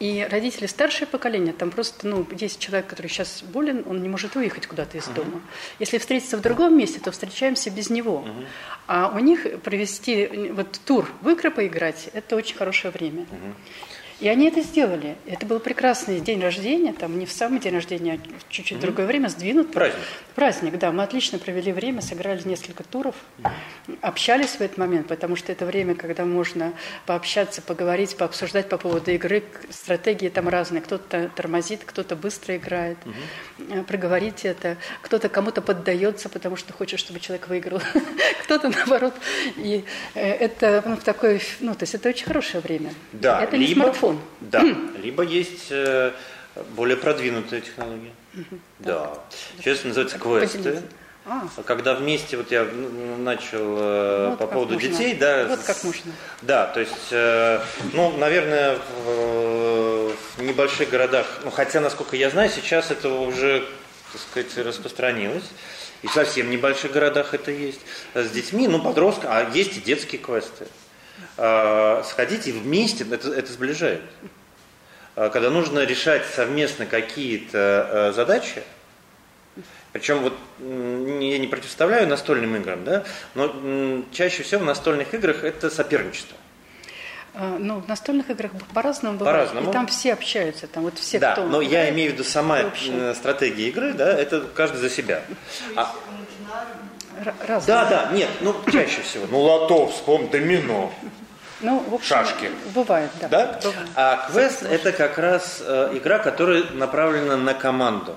И 0.00 0.26
родители 0.28 0.66
старшее 0.66 1.06
поколение, 1.06 1.52
там 1.52 1.70
просто, 1.70 2.06
ну, 2.06 2.26
есть 2.32 2.58
человек, 2.58 2.86
который 2.86 3.06
сейчас 3.06 3.42
болен, 3.42 3.84
он 3.86 4.02
не 4.02 4.08
может 4.08 4.34
выехать 4.34 4.66
куда-то 4.66 4.98
из 4.98 5.04
uh-huh. 5.04 5.14
дома. 5.14 5.40
Если 5.78 5.98
встретиться 5.98 6.36
в 6.36 6.40
другом 6.40 6.76
месте, 6.76 6.98
то 6.98 7.12
встречаемся 7.12 7.70
без 7.70 7.90
него. 7.90 8.24
Uh-huh. 8.26 8.46
А 8.88 9.12
у 9.14 9.18
них 9.20 9.60
провести 9.62 10.50
вот 10.52 10.80
тур 10.84 11.08
в 11.20 11.28
игры 11.28 11.50
поиграть, 11.50 12.10
это 12.12 12.34
очень 12.34 12.56
хорошее 12.56 12.92
время. 12.92 13.22
Uh-huh. 13.22 13.54
И 14.24 14.28
они 14.28 14.48
это 14.48 14.62
сделали. 14.62 15.16
Это 15.26 15.44
был 15.44 15.60
прекрасный 15.60 16.18
день 16.18 16.40
рождения, 16.40 16.94
там 16.94 17.18
не 17.18 17.26
в 17.26 17.30
самый 17.30 17.60
день 17.60 17.74
рождения, 17.74 18.14
а 18.14 18.18
чуть-чуть 18.48 18.78
mm-hmm. 18.78 18.80
другое 18.80 19.04
время, 19.04 19.28
сдвинут. 19.28 19.70
Праздник. 19.70 20.02
Праздник, 20.34 20.78
да. 20.78 20.92
Мы 20.92 21.02
отлично 21.02 21.38
провели 21.38 21.72
время, 21.72 22.00
сыграли 22.00 22.40
несколько 22.48 22.84
туров, 22.84 23.16
mm-hmm. 23.42 23.98
общались 24.00 24.52
в 24.52 24.62
этот 24.62 24.78
момент, 24.78 25.08
потому 25.08 25.36
что 25.36 25.52
это 25.52 25.66
время, 25.66 25.94
когда 25.94 26.24
можно 26.24 26.72
пообщаться, 27.04 27.60
поговорить, 27.60 28.16
пообсуждать 28.16 28.70
по 28.70 28.78
поводу 28.78 29.10
игры. 29.10 29.44
Стратегии 29.68 30.30
там 30.30 30.48
разные. 30.48 30.80
Кто-то 30.80 31.30
тормозит, 31.36 31.82
кто-то 31.84 32.16
быстро 32.16 32.56
играет. 32.56 32.96
Mm-hmm. 33.58 33.84
Проговорить 33.84 34.46
это. 34.46 34.78
Кто-то 35.02 35.28
кому-то 35.28 35.60
поддается, 35.60 36.30
потому 36.30 36.56
что 36.56 36.72
хочет, 36.72 36.98
чтобы 36.98 37.20
человек 37.20 37.48
выиграл. 37.48 37.82
кто-то 38.44 38.70
наоборот. 38.70 39.12
И 39.58 39.84
э, 40.14 40.32
это 40.32 40.82
ну, 40.86 40.96
такое, 40.96 41.42
ну, 41.60 41.74
то 41.74 41.82
есть 41.82 41.94
это 41.94 42.08
очень 42.08 42.24
хорошее 42.24 42.62
время. 42.62 42.94
Да, 43.12 43.42
это 43.42 43.58
не 43.58 43.66
смартфон 43.74 44.13
смартфон. 44.14 44.20
Да, 44.40 44.62
либо 44.98 45.22
есть 45.22 45.66
э, 45.70 46.12
более 46.76 46.96
продвинутые 46.96 47.62
технологии. 47.62 48.12
Да. 48.78 49.18
Сейчас 49.58 49.84
называется 49.84 50.18
квесты. 50.18 50.82
А. 51.26 51.48
Когда 51.64 51.94
вместе, 51.94 52.36
вот 52.36 52.50
я 52.50 52.64
начал 52.64 53.78
э, 53.78 54.28
вот 54.30 54.38
по 54.38 54.46
поводу 54.46 54.74
можно. 54.74 54.88
детей, 54.90 55.14
да. 55.14 55.46
Вот 55.48 55.60
как 55.60 55.82
можно. 55.82 56.12
Да, 56.42 56.66
то 56.66 56.80
есть, 56.80 57.12
э, 57.12 57.60
ну, 57.94 58.14
наверное, 58.18 58.78
в, 59.06 60.12
небольших 60.38 60.90
городах, 60.90 61.26
ну, 61.44 61.50
хотя, 61.50 61.80
насколько 61.80 62.14
я 62.16 62.28
знаю, 62.28 62.50
сейчас 62.50 62.90
это 62.90 63.08
уже, 63.08 63.66
так 64.12 64.20
сказать, 64.20 64.66
распространилось. 64.66 65.44
И 66.02 66.08
совсем 66.08 66.48
в 66.48 66.50
небольших 66.50 66.92
городах 66.92 67.32
это 67.32 67.50
есть. 67.50 67.80
С 68.12 68.28
детьми, 68.28 68.68
ну, 68.68 68.82
подросткам, 68.82 69.30
а 69.32 69.48
есть 69.54 69.78
и 69.78 69.80
детские 69.80 70.20
квесты. 70.20 70.66
А, 71.36 72.02
сходить 72.04 72.46
и 72.46 72.52
вместе, 72.52 73.04
это, 73.10 73.32
это 73.32 73.52
сближает. 73.52 74.02
А, 75.16 75.30
когда 75.30 75.50
нужно 75.50 75.84
решать 75.84 76.24
совместно 76.26 76.86
какие-то 76.86 77.58
а, 77.58 78.12
задачи, 78.12 78.62
причем 79.92 80.20
вот 80.20 80.34
я 80.58 81.38
не 81.38 81.46
противоставляю 81.46 82.08
настольным 82.08 82.56
играм, 82.56 82.84
да, 82.84 83.04
но 83.34 84.02
чаще 84.12 84.42
всего 84.42 84.62
в 84.62 84.64
настольных 84.64 85.14
играх 85.14 85.44
это 85.44 85.70
соперничество. 85.70 86.36
Ну, 87.58 87.80
в 87.80 87.88
настольных 87.88 88.30
играх 88.30 88.52
по-разному 88.72 89.18
бывает. 89.18 89.48
По-разному. 89.48 89.70
И 89.70 89.72
там 89.72 89.88
все 89.88 90.12
общаются, 90.12 90.68
там 90.68 90.84
вот 90.84 90.98
все, 90.98 91.18
да, 91.18 91.32
кто... 91.32 91.46
но 91.46 91.60
я 91.60 91.90
имею 91.90 92.10
в 92.10 92.14
виду 92.14 92.24
сама 92.24 92.60
общем... 92.60 93.12
стратегия 93.14 93.68
игры, 93.68 93.92
да, 93.92 94.12
это 94.12 94.40
каждый 94.54 94.78
за 94.78 94.88
себя. 94.88 95.22
А... 95.74 95.92
Разные. 97.46 97.66
Да, 97.66 97.84
да, 97.84 98.10
нет, 98.12 98.28
ну, 98.40 98.54
чаще 98.70 99.02
всего. 99.02 99.26
Ну, 99.30 99.40
лото, 99.40 99.88
вспомни, 99.88 100.28
домино. 100.28 100.92
Ну, 101.60 101.80
в 101.88 101.94
общем, 101.94 102.06
шашки. 102.06 102.50
Бывает, 102.74 103.10
да. 103.20 103.28
да? 103.28 103.60
Бывает. 103.62 103.88
А 103.94 104.28
квест 104.30 104.62
это 104.62 104.92
как 104.92 105.18
раз 105.18 105.62
э, 105.64 105.92
игра, 105.94 106.18
которая 106.18 106.64
направлена 106.72 107.36
на 107.36 107.54
команду, 107.54 108.16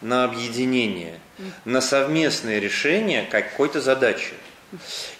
на 0.00 0.24
объединение, 0.24 1.18
на 1.64 1.80
совместное 1.80 2.60
решение 2.60 3.24
какой-то 3.24 3.80
задачи. 3.80 4.34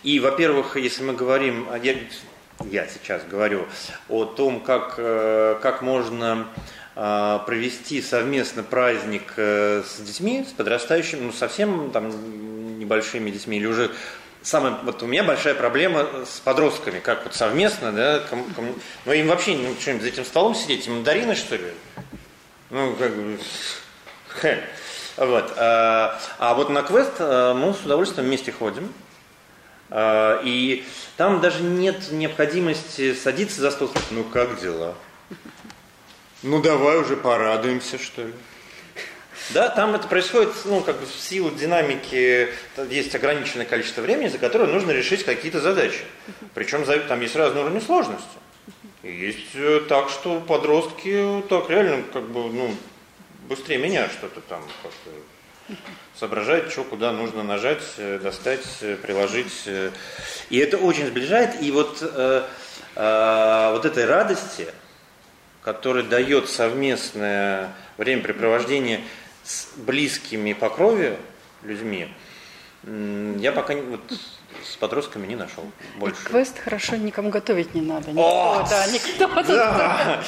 И, 0.03 0.19
во-первых, 0.19 0.77
если 0.77 1.03
мы 1.03 1.13
говорим, 1.13 1.69
я, 1.83 1.95
я 2.71 2.87
сейчас 2.87 3.23
говорю 3.29 3.67
о 4.09 4.25
том, 4.25 4.61
как, 4.61 4.95
э, 4.97 5.59
как 5.61 5.83
можно 5.83 6.49
э, 6.97 7.39
провести 7.45 8.01
совместно 8.01 8.63
праздник 8.63 9.35
э, 9.37 9.83
с 9.87 10.01
детьми, 10.01 10.47
с 10.49 10.53
подрастающими, 10.53 11.21
ну 11.21 11.33
совсем 11.33 11.91
там 11.91 12.11
небольшими 12.93 13.31
детьми 13.31 13.57
или 13.57 13.67
уже 13.67 13.91
самая, 14.43 14.79
вот 14.83 15.03
у 15.03 15.07
меня 15.07 15.25
большая 15.25 15.55
проблема 15.55 16.07
с 16.27 16.41
подростками, 16.41 17.01
как 17.01 17.25
вот 17.25 17.35
совместно, 17.35 17.93
да, 17.93 18.21
ком, 18.21 18.45
ком, 18.55 18.75
ну 19.07 19.13
им 19.13 19.29
вообще 19.29 19.57
ну, 19.57 19.75
что-нибудь 19.81 20.03
за 20.03 20.09
этим 20.09 20.25
столом 20.25 20.55
сидеть, 20.55 20.87
им 20.87 20.95
мандарины, 20.95 21.35
что 21.35 21.57
ли? 21.57 21.73
Ну, 22.71 22.95
как 22.95 23.15
бы, 23.15 23.39
вот. 25.17 25.53
А, 25.57 26.21
а 26.39 26.55
вот 26.55 26.71
на 26.71 26.83
квест 26.83 27.13
а, 27.19 27.55
мы 27.55 27.75
с 27.75 27.81
удовольствием 27.81 28.27
вместе 28.27 28.53
ходим, 28.53 28.93
а, 29.91 30.41
и 30.45 30.85
там 31.17 31.41
даже 31.41 31.63
нет 31.63 32.11
необходимости 32.11 33.15
садиться 33.15 33.61
за 33.61 33.71
стол, 33.71 33.91
ну 34.11 34.25
как 34.25 34.61
дела? 34.61 34.95
Ну 36.43 36.61
давай 36.61 36.99
уже 36.99 37.17
порадуемся, 37.17 37.99
что 37.99 38.23
ли. 38.23 38.35
Да, 39.53 39.69
там 39.69 39.95
это 39.95 40.09
происходит, 40.09 40.51
ну, 40.65 40.81
как 40.81 40.99
бы 40.99 41.07
в 41.07 41.15
силу 41.15 41.51
динамики, 41.51 42.49
есть 42.89 43.15
ограниченное 43.15 43.67
количество 43.67 44.01
времени, 44.01 44.29
за 44.29 44.39
которое 44.39 44.67
нужно 44.67 44.93
решить 44.93 45.25
какие-то 45.25 45.61
задачи. 45.61 46.01
Причем 46.55 46.85
там 47.09 47.21
есть 47.21 47.37
разные 47.37 47.65
уровни 47.65 47.81
сложности. 47.81 48.27
И 49.03 49.11
есть 49.11 49.55
э, 49.55 49.83
так, 49.89 50.09
что 50.11 50.41
подростки 50.41 51.43
так 51.49 51.69
реально, 51.69 52.05
как 52.13 52.31
бы, 52.31 52.53
ну, 52.53 52.75
быстрее 53.49 53.79
меня 53.79 54.09
что-то 54.09 54.41
там 54.41 54.63
как-то 54.83 55.77
соображать, 56.15 56.71
что 56.71 56.85
куда 56.85 57.13
нужно 57.13 57.43
нажать, 57.43 57.83
э, 57.97 58.21
достать, 58.23 58.65
э, 58.81 58.97
приложить. 58.97 59.69
И 60.51 60.59
это 60.59 60.79
очень 60.79 61.07
сближает. 61.07 61.61
И 61.61 61.73
вот, 61.73 61.99
э, 62.01 62.45
э, 62.95 63.71
вот 63.73 63.85
этой 63.85 64.05
радости, 64.05 64.69
который 65.63 66.05
дает 66.05 66.49
совместное 66.49 67.75
времяпрепровождение 67.99 69.01
с 69.45 69.69
близкими 69.77 70.53
по 70.53 70.71
крови 70.71 71.17
людьми, 71.63 72.09
я 73.39 73.53
пока 73.53 73.75
не, 73.75 73.83
вот, 73.83 74.01
с 74.65 74.77
подростками 74.77 75.27
не 75.27 75.37
нашел 75.37 75.65
больше. 75.99 76.21
И 76.23 76.25
квест 76.27 76.59
хорошо 76.59 76.97
никому 76.97 77.31
готовить 77.31 77.75
не 77.75 77.81
надо. 77.81 78.09
Никто, 78.09 78.23
О, 78.23 78.67
да, 78.69 78.87
никто. 78.87 79.43
Да, 79.43 80.23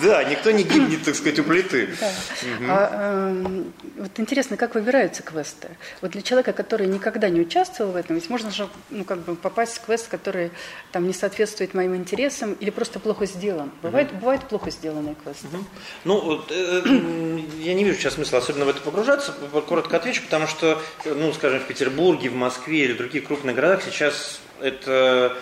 да, 0.00 0.24
никто 0.24 0.50
не 0.50 0.62
гибнет, 0.62 1.04
так 1.04 1.14
сказать, 1.14 1.38
у 1.38 1.44
плиты. 1.44 1.88
Да. 2.00 2.06
Угу. 2.06 2.64
А, 2.68 2.90
э, 2.92 3.64
вот 3.98 4.10
интересно, 4.18 4.56
как 4.56 4.74
выбираются 4.74 5.22
квесты? 5.22 5.68
Вот 6.00 6.12
для 6.12 6.22
человека, 6.22 6.52
который 6.52 6.86
никогда 6.86 7.28
не 7.28 7.40
участвовал 7.40 7.92
в 7.92 7.96
этом, 7.96 8.16
ведь 8.16 8.28
можно 8.30 8.50
же 8.50 8.68
ну, 8.90 9.04
как 9.04 9.20
бы 9.20 9.36
попасть 9.36 9.78
в 9.78 9.84
квест, 9.84 10.08
который 10.08 10.50
там 10.92 11.06
не 11.06 11.12
соответствует 11.12 11.74
моим 11.74 11.94
интересам 11.94 12.54
или 12.54 12.70
просто 12.70 13.00
плохо 13.00 13.26
сделан. 13.26 13.70
Бывает, 13.82 14.10
угу. 14.12 14.20
бывают 14.20 14.48
плохо 14.48 14.70
сделанные 14.70 15.14
квесты. 15.14 15.46
Угу. 15.46 15.64
Ну, 16.04 16.20
вот, 16.20 16.50
э, 16.50 16.82
э, 16.84 17.40
я 17.60 17.74
не 17.74 17.84
вижу 17.84 17.98
сейчас 17.98 18.14
смысла 18.14 18.38
особенно 18.38 18.64
в 18.64 18.68
это 18.68 18.80
погружаться. 18.80 19.32
Коротко 19.68 19.96
отвечу, 19.96 20.22
потому 20.22 20.46
что, 20.46 20.80
ну, 21.04 21.32
скажем, 21.32 21.60
в 21.60 21.66
Петербурге, 21.66 22.30
в 22.30 22.34
Москве 22.34 22.84
или 22.84 22.92
других 22.92 23.26
крупных 23.26 23.54
городах 23.58 23.82
сейчас 23.82 24.38
это 24.60 25.36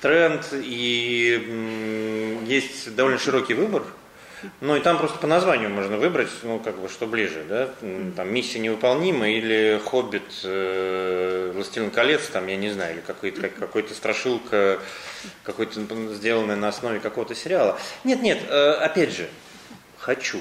тренд 0.00 0.44
и 0.52 2.42
есть 2.48 2.96
довольно 2.96 3.18
широкий 3.18 3.54
выбор. 3.54 3.84
Ну 4.60 4.74
и 4.74 4.80
там 4.80 4.98
просто 4.98 5.18
по 5.18 5.28
названию 5.28 5.70
можно 5.70 5.98
выбрать, 5.98 6.30
ну 6.42 6.58
как 6.58 6.80
бы 6.80 6.88
что 6.88 7.06
ближе, 7.06 7.44
да, 7.48 7.68
там 8.16 8.32
миссия 8.32 8.58
невыполнима 8.58 9.28
или 9.28 9.80
Хоббит, 9.84 10.32
э, 10.42 11.52
Властелин 11.54 11.90
колец, 11.90 12.26
там 12.26 12.48
я 12.48 12.56
не 12.56 12.70
знаю, 12.70 12.94
или 12.94 13.00
какой-то 13.02 13.48
какой-то 13.50 13.94
страшилка, 13.94 14.80
какой-то 15.44 15.80
сделанный 16.14 16.56
на 16.56 16.68
основе 16.68 16.98
какого-то 16.98 17.36
сериала. 17.36 17.78
Нет, 18.02 18.22
нет, 18.22 18.40
э, 18.48 18.72
опять 18.72 19.14
же, 19.14 19.28
хочу. 19.98 20.40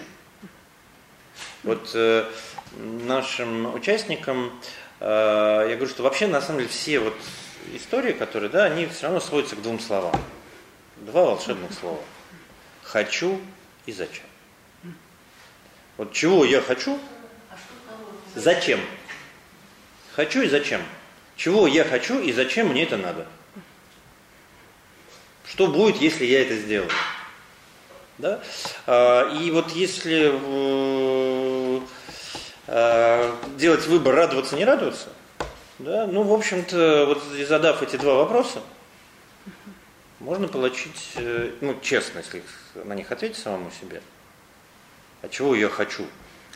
Вот 1.63 1.91
э, 1.93 2.25
нашим 2.77 3.75
участникам 3.75 4.53
я 4.99 5.75
говорю, 5.75 5.87
что 5.87 6.03
вообще 6.03 6.27
на 6.27 6.41
самом 6.41 6.59
деле 6.59 6.69
все 6.69 6.99
вот 6.99 7.15
истории, 7.73 8.13
которые, 8.13 8.49
да, 8.49 8.65
они 8.65 8.85
все 8.87 9.03
равно 9.03 9.19
сводятся 9.19 9.55
к 9.55 9.61
двум 9.61 9.79
словам. 9.79 10.13
Два 10.97 11.25
волшебных 11.25 11.71
слова. 11.73 12.01
Хочу 12.83 13.39
и 13.85 13.91
зачем. 13.91 14.25
Вот 15.97 16.13
чего 16.13 16.45
я 16.45 16.61
хочу, 16.61 16.99
зачем. 18.35 18.79
Хочу 20.15 20.41
и 20.41 20.47
зачем. 20.47 20.81
Чего 21.35 21.67
я 21.67 21.83
хочу 21.85 22.19
и 22.19 22.33
зачем 22.33 22.69
мне 22.69 22.83
это 22.83 22.97
надо. 22.97 23.25
Что 25.45 25.67
будет, 25.67 25.97
если 25.97 26.25
я 26.25 26.41
это 26.41 26.57
сделаю? 26.57 26.89
Да? 28.17 28.41
А, 28.85 29.29
и 29.41 29.49
вот 29.51 29.71
если 29.71 30.29
Э, 30.51 31.38
делать 33.57 33.87
выбор, 33.87 34.15
радоваться, 34.15 34.55
не 34.55 34.65
радоваться, 34.65 35.09
да, 35.79 36.05
ну, 36.07 36.23
в 36.23 36.33
общем-то, 36.33 37.05
вот 37.07 37.23
задав 37.47 37.81
эти 37.81 37.95
два 37.95 38.15
вопроса, 38.15 38.59
можно 40.19 40.49
получить, 40.49 41.13
э, 41.15 41.51
ну, 41.61 41.79
честно, 41.81 42.19
если 42.19 42.43
на 42.83 42.93
них 42.93 43.11
ответить 43.11 43.37
самому 43.37 43.71
себе, 43.71 44.01
а 45.21 45.29
чего 45.29 45.55
я 45.55 45.69
хочу? 45.69 46.05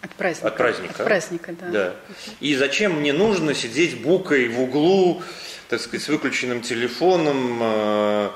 От 0.01 0.11
праздника. 0.11 0.47
От 0.49 0.57
праздника. 0.57 0.93
От 0.99 1.05
праздника, 1.05 1.55
да. 1.61 1.69
да. 1.71 1.95
И 2.41 2.55
зачем 2.55 2.99
мне 2.99 3.13
нужно 3.13 3.53
сидеть 3.53 4.01
букой 4.01 4.49
в 4.49 4.59
углу, 4.59 5.23
так 5.69 5.79
сказать, 5.79 6.05
с 6.05 6.09
выключенным 6.09 6.61
телефоном 6.61 7.59
э, 7.61 8.29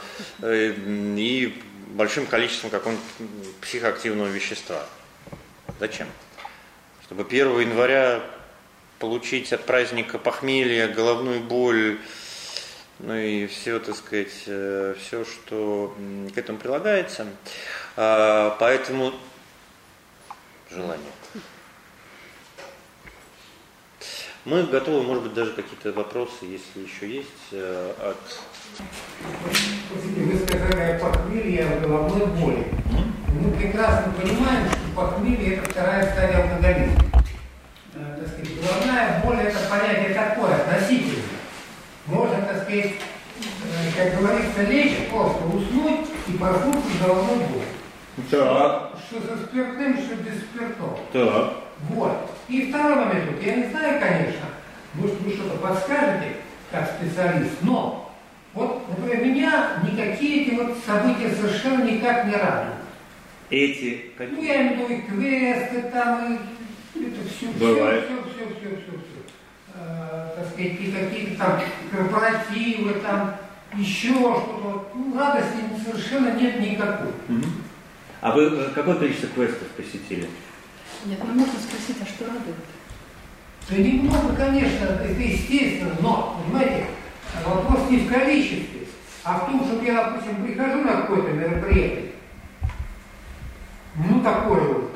и 1.18 1.62
большим 1.90 2.26
количеством 2.26 2.70
какого-нибудь 2.70 3.06
психоактивного 3.60 4.28
вещества? 4.28 4.86
Зачем? 5.82 6.08
Чтобы 7.08 7.24
1 7.24 7.60
января 7.62 8.22
получить 9.00 9.54
от 9.54 9.66
праздника 9.66 10.20
похмелье, 10.20 10.90
головную 10.90 11.40
боль, 11.40 12.00
ну 13.00 13.16
и 13.16 13.48
все, 13.48 13.80
так 13.80 13.96
сказать, 13.96 14.44
э, 14.48 14.96
все, 15.00 15.24
что 15.24 15.96
к 16.34 16.38
этому 16.38 16.58
прилагается. 16.58 17.28
А, 17.96 18.58
поэтому 18.60 19.14
желание. 20.70 21.12
Мы 24.44 24.64
готовы, 24.64 25.04
может 25.04 25.24
быть, 25.24 25.34
даже 25.34 25.54
какие-то 25.54 25.94
вопросы, 25.94 26.46
если 26.46 26.82
еще 26.82 27.10
есть, 27.10 27.28
э, 27.52 27.94
от... 28.02 28.18
Вы 29.92 30.40
сказали 30.40 30.92
о 30.92 31.00
похмелье, 31.00 31.68
о 31.68 31.80
головной 31.80 32.26
боли. 32.28 33.07
Мы 33.40 33.52
прекрасно 33.52 34.12
понимаем, 34.14 34.68
что 34.70 34.96
похмелье– 34.96 35.56
это 35.58 35.70
вторая 35.70 36.12
стадия 36.12 36.44
алкоголизма. 36.44 37.04
Э, 37.94 38.18
так 38.20 38.28
сказать, 38.30 38.52
головная 38.56 39.22
боль– 39.24 39.38
это 39.46 39.60
понятие 39.70 40.14
такое, 40.16 40.56
относительное. 40.56 41.24
Можно, 42.08 42.42
так 42.42 42.64
сказать, 42.64 42.86
э, 42.86 43.96
как 43.96 44.20
говорится, 44.20 44.64
лечь, 44.64 45.10
просто 45.10 45.46
уснуть 45.46 46.08
и 46.28 46.32
проснуться 46.32 46.90
головной 47.04 47.38
болью. 47.46 48.32
Так. 48.32 48.94
Что 49.08 49.22
со 49.22 49.44
спиртным, 49.46 49.98
что 49.98 50.16
без 50.16 50.40
спиртного. 50.40 50.98
Так. 51.14 51.54
Вот. 51.90 52.32
И 52.48 52.70
второй 52.70 52.96
момент, 52.96 53.44
я 53.44 53.56
не 53.56 53.70
знаю, 53.70 54.00
конечно, 54.00 54.48
может 54.96 55.22
вы 55.22 55.34
что-то 55.34 55.58
подскажете, 55.58 56.38
как 56.72 56.90
специалист, 56.98 57.54
но 57.62 58.12
вот, 58.54 58.84
например, 58.90 59.24
меня 59.24 59.68
никакие 59.84 60.48
эти 60.48 60.56
вот 60.56 60.78
события 60.84 61.30
совершенно 61.36 61.84
никак 61.84 62.26
не 62.26 62.34
радуют. 62.34 62.87
Эти 63.50 64.12
какие? 64.18 64.36
Ну, 64.36 64.44
я 64.44 64.62
имею 64.62 64.76
в 64.76 64.90
виду 64.90 64.94
и 64.94 65.02
квесты 65.08 65.82
там, 65.92 66.40
и 66.96 67.00
это 67.00 67.30
все, 67.30 67.48
Бывает. 67.48 68.06
все, 68.06 68.16
все, 68.24 68.46
все, 68.46 68.60
все, 68.60 68.70
все, 68.76 68.92
все. 68.92 69.22
А, 69.76 70.34
так 70.36 70.48
сказать, 70.48 70.74
и 70.80 70.92
какие-то 70.92 71.38
там 71.38 71.62
корпоративы, 71.92 72.94
там 72.96 73.36
еще 73.76 74.10
что-то. 74.14 74.92
Ну, 74.96 75.18
радости 75.18 75.58
совершенно 75.86 76.34
нет 76.34 76.60
никакой. 76.60 77.08
Угу. 77.30 77.46
А 78.20 78.32
вы 78.32 78.44
э, 78.44 78.70
какое 78.76 78.96
количество 78.96 79.30
квестов 79.30 79.68
посетили? 79.70 80.28
Нет, 81.06 81.20
ну 81.24 81.34
можно 81.34 81.60
спросить, 81.60 81.98
а 82.02 82.06
что 82.06 82.26
радует? 82.26 82.56
Да 83.70 83.78
немного, 83.78 84.36
конечно, 84.36 84.86
это 84.86 85.22
естественно, 85.22 85.96
но, 86.02 86.42
понимаете, 86.44 86.88
вопрос 87.46 87.90
не 87.90 88.00
в 88.00 88.12
количестве, 88.12 88.88
а 89.24 89.40
в 89.40 89.46
том, 89.46 89.66
что 89.66 89.84
я, 89.84 90.06
допустим, 90.06 90.44
прихожу 90.46 90.82
на 90.82 91.02
какое-то 91.02 91.32
мероприятие, 91.32 92.12
ну, 93.98 94.22
такое 94.22 94.62
вот. 94.62 94.96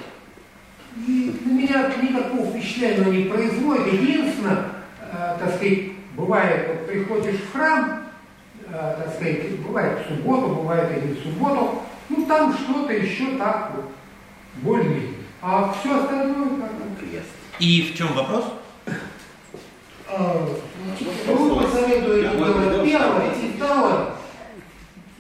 И 0.95 1.41
на 1.45 1.52
меня 1.52 1.91
никакого 2.02 2.52
впечатления 2.52 3.24
не 3.24 3.30
производит. 3.30 3.93
Единственное, 3.93 4.66
э, 5.12 5.38
так 5.39 5.56
сказать, 5.56 5.91
бывает, 6.16 6.68
вот 6.68 6.88
приходишь 6.88 7.39
в 7.39 7.52
храм, 7.52 8.04
э, 8.68 8.95
так 9.04 9.16
сказать, 9.16 9.60
бывает 9.60 9.99
в 9.99 10.10
субботу, 10.10 10.56
бывает 10.56 10.91
и 10.97 11.08
не 11.08 11.14
в 11.14 11.24
субботу, 11.24 11.82
ну, 12.10 12.26
там 12.26 12.54
что-то 12.54 12.93
еще 12.93 13.38
так 13.38 13.72
вот, 13.76 13.86
более 14.62 15.10
А 15.41 15.74
все 15.80 15.99
остальное 15.99 16.49
как 16.60 17.08
И 17.60 17.82
в 17.82 17.97
чем 17.97 18.14
вопрос? 18.14 18.45
Ну, 21.28 21.56
посоветую 21.56 22.22
делать 22.22 22.84
первое, 22.84 23.32
и 23.32 23.54
второе, 23.56 24.08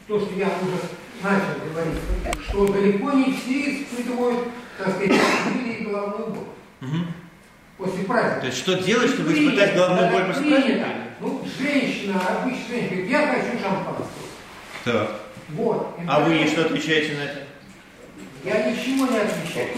то, 0.07 0.19
что 0.19 0.33
я 0.35 0.47
уже 0.47 0.77
начал 1.23 1.73
говорить, 1.73 1.99
что 2.47 2.67
далеко 2.67 3.11
не 3.11 3.33
все 3.33 3.83
испытывают, 3.83 4.47
так 4.77 4.89
сказать, 4.89 5.11
или 5.55 5.83
головную 5.83 6.27
боль. 6.27 6.43
Угу. 6.81 6.97
После 7.77 8.03
праздника. 8.03 8.41
То 8.41 8.47
есть 8.47 8.57
что 8.57 8.73
делать, 8.75 9.11
чтобы 9.11 9.31
принято, 9.31 9.55
испытать 9.55 9.75
головную 9.75 10.11
боль 10.11 10.25
после 10.25 10.49
праздника? 10.49 10.85
Ну, 11.19 11.41
женщина, 11.59 12.21
обычная 12.27 12.67
женщина 12.67 12.89
говорит, 12.89 13.09
я 13.09 13.27
хочу 13.27 13.63
шампанского. 13.63 14.07
Так. 14.85 15.21
Вот. 15.49 15.99
А 16.07 16.19
вы 16.21 16.47
что 16.47 16.65
отвечаете 16.65 17.17
на 17.17 17.23
это? 17.23 17.39
Я 18.43 18.71
ничего 18.71 19.05
не 19.07 19.17
отвечаю. 19.17 19.69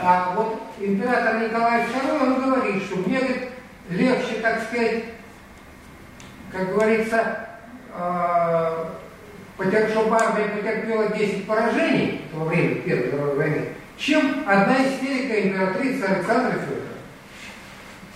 А 0.00 0.34
вот 0.36 0.60
император 0.78 1.42
Николай 1.42 1.86
II, 1.86 2.22
он 2.22 2.42
говорит, 2.42 2.82
что 2.82 2.96
мне 2.96 3.18
говорит, 3.18 3.48
легче, 3.88 4.40
так 4.42 4.62
сказать, 4.64 5.04
как 6.52 6.74
говорится, 6.74 7.48
э, 7.94 8.84
потерпел, 9.56 10.12
армия 10.12 10.48
потерпела 10.48 11.08
10 11.08 11.46
поражений 11.46 12.22
во 12.32 12.44
время 12.46 12.76
Первой 12.76 13.12
мировой 13.12 13.36
войны, 13.36 13.68
чем 13.96 14.44
одна 14.46 14.76
истерика 14.86 15.40
императрицы 15.40 16.02
Александра 16.04 16.52
Федоровна. 16.52 16.84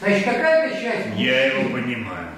Значит, 0.01 0.25
какая-то 0.25 0.81
часть 0.81 1.07
мужчин... 1.09 1.25
Я 1.25 1.47
его 1.47 1.71
понимаю. 1.71 2.29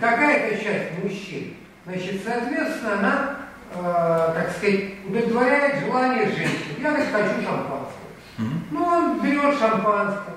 Какая-то 0.00 0.62
часть 0.62 1.02
мужчин, 1.02 1.54
значит, 1.84 2.22
соответственно, 2.24 2.92
она, 2.98 3.36
э, 3.74 4.34
так 4.34 4.52
сказать, 4.56 4.84
удовлетворяет 5.04 5.84
желание 5.84 6.26
женщины. 6.26 6.78
Я, 6.80 6.90
говорит, 6.90 7.12
хочу 7.12 7.42
шампанского. 7.42 8.04
Угу. 8.38 8.46
Ну, 8.70 8.84
он 8.84 9.20
берет 9.20 9.58
шампанское. 9.58 10.34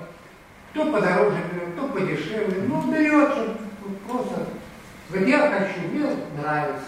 Кто 0.72 0.92
подороже 0.92 1.38
берет, 1.52 1.72
кто 1.74 1.88
подешевле. 1.88 2.62
Ну, 2.68 2.92
берет, 2.92 3.32
просто. 4.06 4.46
Говорит, 5.08 5.28
я 5.28 5.38
хочу, 5.38 5.88
мне 5.92 6.06
нравится. 6.40 6.84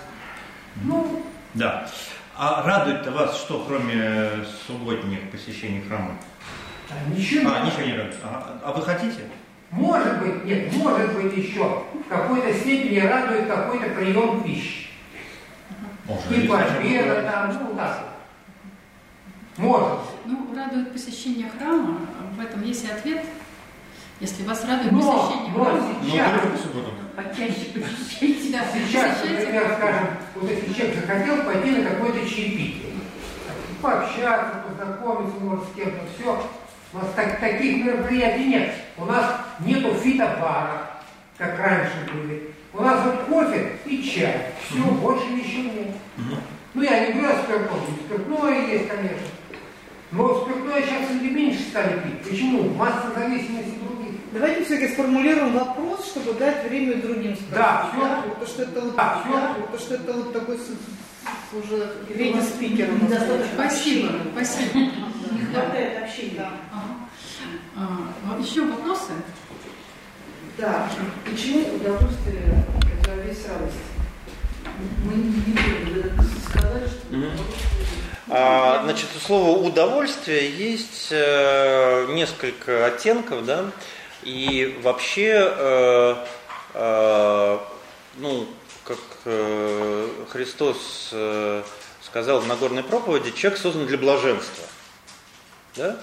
Ну, 0.77 1.23
да. 1.55 1.89
А 2.37 2.63
радует-то 2.65 3.11
вас 3.11 3.37
что, 3.37 3.65
кроме 3.67 4.31
субботних 4.67 5.31
посещений 5.31 5.83
храма? 5.83 6.17
А, 6.89 7.11
ничего. 7.11 7.51
А, 7.51 7.67
ничего 7.67 7.83
не 7.83 7.93
радует. 7.97 8.17
А, 8.25 8.61
а 8.65 8.73
вы 8.73 8.83
хотите? 8.83 9.21
Может 9.71 10.21
быть, 10.21 10.45
нет, 10.45 10.73
может 10.75 11.15
быть 11.15 11.37
еще 11.37 11.85
в 11.93 12.09
какой-то 12.09 12.53
степени 12.55 12.99
радует 12.99 13.47
какой-то 13.47 13.91
прием 13.91 14.43
пищи. 14.43 14.89
Может, 16.07 16.29
Типа 16.29 16.59
обеда 16.59 17.23
там, 17.23 17.53
ну 17.53 17.77
так. 17.77 18.05
Может. 19.57 19.99
Ну, 20.25 20.55
радует 20.57 20.93
посещение 20.93 21.49
храма, 21.51 21.99
в 22.37 22.41
этом 22.41 22.65
есть 22.65 22.85
и 22.85 22.91
ответ. 22.91 23.25
Если 24.19 24.45
вас 24.45 24.65
радует 24.65 24.93
Но, 24.93 25.29
посещение 25.29 25.53
но 25.57 25.65
храма, 25.65 25.95
Ну, 26.03 26.11
сейчас, 26.11 26.31
только 26.33 26.49
по 26.49 26.59
субботам. 26.59 26.95
Почаще 27.23 27.67
посещайте. 27.75 28.53
Да, 28.53 28.65
сейчас, 28.73 29.19
посещайте 29.19 29.47
например, 29.47 29.75
скажем, 29.77 30.07
вот 30.35 30.51
если 30.51 30.73
человек 30.73 30.97
захотел 31.01 31.43
пойти 31.45 31.71
на 31.71 31.91
какое-то 31.91 32.29
чаепитие, 32.29 32.93
пообщаться, 33.81 34.65
познакомиться, 34.69 35.39
может, 35.41 35.65
с 35.65 35.75
кем-то, 35.75 36.01
все. 36.19 36.43
У 36.93 36.99
нас 36.99 37.07
так- 37.15 37.39
таких 37.39 37.85
мероприятий 37.85 38.47
нет. 38.47 38.73
У 38.97 39.05
нас 39.05 39.37
нету 39.61 39.95
фитобара, 39.95 40.91
как 41.39 41.59
раньше 41.59 41.93
были. 42.13 42.51
У 42.73 42.83
нас 42.83 43.05
вот 43.05 43.25
кофе 43.25 43.73
и 43.87 44.03
чай. 44.03 44.53
Все, 44.69 44.83
больше 44.83 45.27
ничего 45.29 45.73
нет. 45.73 45.95
Ну, 46.75 46.83
я 46.83 47.07
не 47.07 47.13
говорю 47.13 47.31
о 47.37 47.43
спиртном. 47.43 47.81
Спиртное 48.07 48.67
есть, 48.67 48.89
конечно. 48.89 49.27
Но 50.13 50.43
спиртное 50.43 50.83
сейчас 50.83 51.11
люди 51.11 51.33
меньше 51.33 51.63
стали 51.63 52.01
пить. 52.01 52.23
Почему? 52.29 52.75
Масса 52.75 53.13
зависимости 53.17 53.75
других. 53.83 54.00
Давайте 54.33 54.65
все-таки 54.65 54.93
сформулируем 54.93 55.53
вопрос, 55.59 56.07
чтобы 56.07 56.35
дать 56.35 56.65
время 56.69 56.97
другим 57.03 57.35
спросить. 57.35 57.51
Да. 57.53 58.25
Потому 58.29 58.47
что 58.47 58.63
это 58.63 58.81
вот, 58.81 58.97
Да, 58.97 59.57
потому 59.61 59.79
что 59.79 59.95
это 59.95 60.13
вот 60.13 60.33
такой 60.33 60.59
уже 61.53 61.93
третий 62.09 62.41
спикер 62.41 62.91
у 62.91 62.93
нас. 62.93 63.03
Недостаточно 63.03 63.55
Спасибо, 63.55 64.13
спасибо. 64.33 64.79
Не 64.79 65.45
хватает 65.53 66.03
общения. 66.03 66.49
Ага. 66.73 67.09
А, 67.77 68.13
вот 68.25 68.47
еще 68.47 68.63
вопросы? 68.67 69.13
Да. 70.59 70.89
Почему 71.25 71.61
удовольствие 71.75 72.65
противовес 73.03 73.47
радости? 73.49 73.81
Мы 75.05 75.15
не 75.15 76.41
сказали, 76.47 76.87
что 76.87 77.17
Мгм. 77.17 77.31
А, 78.29 78.83
значит, 78.85 79.09
у 79.17 79.19
слова 79.19 79.59
удовольствие 79.59 80.51
есть 80.51 81.09
э, 81.11 82.07
несколько 82.13 82.87
оттенков, 82.87 83.45
да, 83.45 83.73
и 84.23 84.79
вообще, 84.83 85.33
э, 85.35 86.17
э, 86.75 87.59
ну, 88.17 88.47
как 88.85 88.99
э, 89.25 90.09
Христос 90.31 91.11
э, 91.13 91.63
сказал 92.03 92.41
в 92.41 92.47
Нагорной 92.47 92.83
проповеди, 92.83 93.31
человек 93.31 93.61
создан 93.61 93.87
для 93.87 93.99
блаженства. 93.99 94.65
Да? 95.77 95.97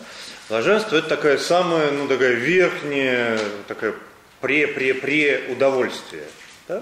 Блаженство 0.50 0.96
это 0.96 1.10
такая 1.10 1.38
самая, 1.38 1.92
ну, 1.92 2.08
такая 2.08 2.34
верхняя, 2.34 3.40
такая 3.68 3.94
пре-пре-пре 4.42 5.50
удовольствие. 5.50 6.24
Да? 6.68 6.82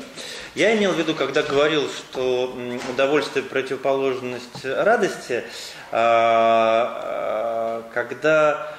Я 0.55 0.75
имел 0.77 0.93
в 0.93 0.97
виду, 0.97 1.15
когда 1.15 1.43
говорил, 1.43 1.89
что 1.89 2.55
удовольствие 2.89 3.43
противоположность 3.43 4.63
радости, 4.63 5.43
а, 5.91 7.83
а, 7.83 7.91
когда 7.93 8.71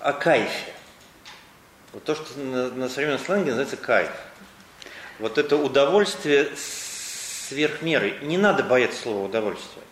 о 0.00 0.12
кайфе. 0.12 0.72
Вот 1.92 2.04
то, 2.04 2.14
что 2.14 2.38
на, 2.38 2.68
на 2.70 2.88
современном 2.88 3.20
сленге 3.20 3.50
называется 3.50 3.76
кайф. 3.76 4.10
Вот 5.18 5.36
это 5.36 5.56
удовольствие 5.56 6.48
сверх 6.56 7.82
меры. 7.82 8.16
Не 8.22 8.38
надо 8.38 8.62
бояться 8.62 9.02
слова 9.02 9.26
удовольствие. 9.26 9.84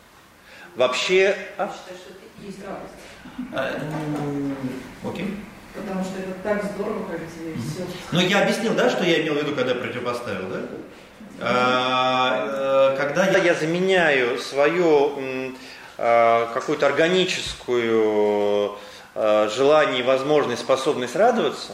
Вообще, 0.77 1.37
а? 1.59 1.65
я 1.65 1.73
считаю, 1.73 1.99
что 1.99 2.11
это 2.11 2.21
и 2.41 2.47
есть 2.47 2.59
радость. 2.65 2.95
А, 3.53 5.09
Окей. 5.09 5.37
Потому 5.75 6.03
что 6.03 6.19
это 6.19 6.33
так 6.43 6.65
здорово, 6.75 7.07
кажется, 7.07 7.39
и 7.45 7.55
все. 7.55 7.87
Ну, 8.13 8.21
я 8.21 8.43
объяснил, 8.43 8.75
да, 8.75 8.89
что 8.89 9.05
я 9.05 9.21
имел 9.23 9.35
в 9.35 9.39
виду, 9.39 9.55
когда 9.55 9.75
противопоставил, 9.75 10.49
да? 10.49 10.61
А, 11.43 12.93
э, 12.93 12.97
когда 12.97 13.27
я... 13.27 13.39
я 13.39 13.55
заменяю 13.55 14.39
свою 14.39 15.53
какую-то 15.97 16.87
органическую 16.87 18.79
желание, 19.15 20.03
возможность, 20.03 20.63
способность 20.63 21.15
радоваться 21.15 21.73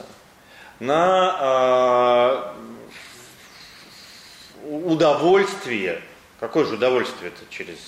на 0.81 2.53
э, 2.55 2.57
удовольствие, 4.67 6.03
какое 6.41 6.65
же 6.65 6.75
удовольствие 6.75 7.29
это 7.29 7.41
через 7.51 7.79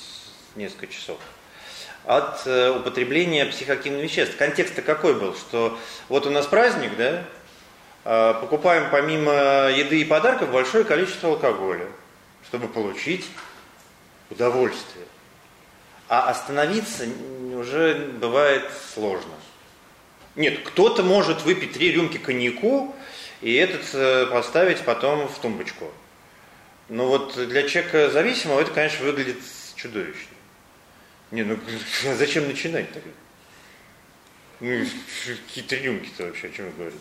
несколько 0.57 0.87
часов, 0.87 1.19
от 2.05 2.47
э, 2.47 2.71
употребления 2.71 3.47
психоактивных 3.47 4.03
веществ. 4.03 4.37
Контекст-то 4.37 4.83
какой 4.83 5.15
был, 5.15 5.35
что 5.35 5.79
вот 6.09 6.27
у 6.27 6.31
нас 6.31 6.47
праздник, 6.47 6.97
да, 6.97 7.25
э, 8.05 8.35
покупаем 8.41 8.91
помимо 8.91 9.71
еды 9.71 10.01
и 10.01 10.05
подарков 10.05 10.51
большое 10.51 10.85
количество 10.85 11.31
алкоголя, 11.31 11.87
чтобы 12.47 12.69
получить 12.69 13.29
удовольствие. 14.31 15.05
А 16.09 16.31
остановиться 16.31 17.05
уже 17.55 18.13
бывает 18.19 18.65
сложно. 18.95 19.38
Нет, 20.39 20.61
кто-то 20.63 21.03
может 21.03 21.43
выпить 21.43 21.73
три 21.73 21.91
рюмки 21.91 22.17
коньяку 22.17 22.95
и 23.41 23.55
этот 23.55 23.93
э, 23.93 24.27
поставить 24.27 24.83
потом 24.83 25.27
в 25.27 25.37
тумбочку. 25.41 25.91
Но 26.89 27.09
вот 27.09 27.35
для 27.35 27.69
человека 27.69 28.09
зависимого 28.09 28.61
это, 28.61 28.71
конечно, 28.71 29.05
выглядит 29.05 29.39
чудовищно. 29.75 30.37
Не, 31.33 31.43
ну 31.43 31.59
зачем 32.17 32.47
начинать 32.47 32.87
тогда? 32.93 33.11
Ну, 34.61 34.85
какие 35.49 35.65
три 35.65 35.81
рюмки-то 35.81 36.27
вообще, 36.27 36.47
о 36.47 36.51
чем 36.51 36.67
вы 36.67 36.73
говорите? 36.73 37.01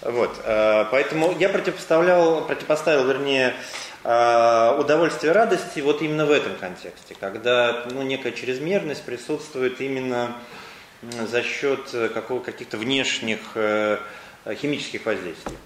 Вот, 0.00 0.40
э, 0.42 0.86
поэтому 0.90 1.36
я 1.38 1.50
противопоставлял, 1.50 2.46
противопоставил, 2.46 3.06
вернее, 3.06 3.54
э, 4.04 4.76
удовольствие 4.80 5.32
радости 5.32 5.80
вот 5.80 6.00
именно 6.00 6.24
в 6.24 6.30
этом 6.30 6.56
контексте, 6.56 7.14
когда 7.20 7.84
ну, 7.90 8.00
некая 8.00 8.32
чрезмерность 8.32 9.02
присутствует 9.02 9.82
именно 9.82 10.34
за 11.26 11.42
счет 11.42 11.90
э, 11.92 12.08
каких-то 12.08 12.76
внешних 12.76 13.40
э, 13.54 13.98
химических 14.54 15.04
воздействий. 15.06 15.56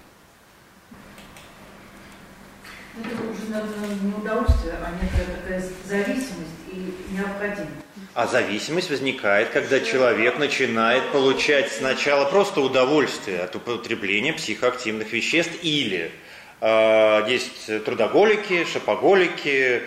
Это 2.97 3.23
уже, 3.23 3.51
наверное, 3.51 3.95
не 4.01 4.13
удовольствие, 4.13 4.75
а 4.81 4.91
некая 5.01 5.35
такая 5.35 5.63
зависимость 5.85 6.59
и 6.71 6.93
необходимость. 7.11 7.85
А 8.13 8.27
зависимость 8.27 8.89
возникает, 8.89 9.49
когда 9.49 9.79
человек 9.79 10.39
начинает 10.39 11.11
получать 11.11 11.71
сначала 11.71 12.29
просто 12.29 12.59
удовольствие 12.61 13.41
от 13.41 13.55
употребления 13.55 14.33
психоактивных 14.33 15.13
веществ 15.13 15.53
или 15.61 16.11
э, 16.59 17.25
есть 17.29 17.83
трудоголики, 17.85 18.65
шопоголики, 18.65 19.83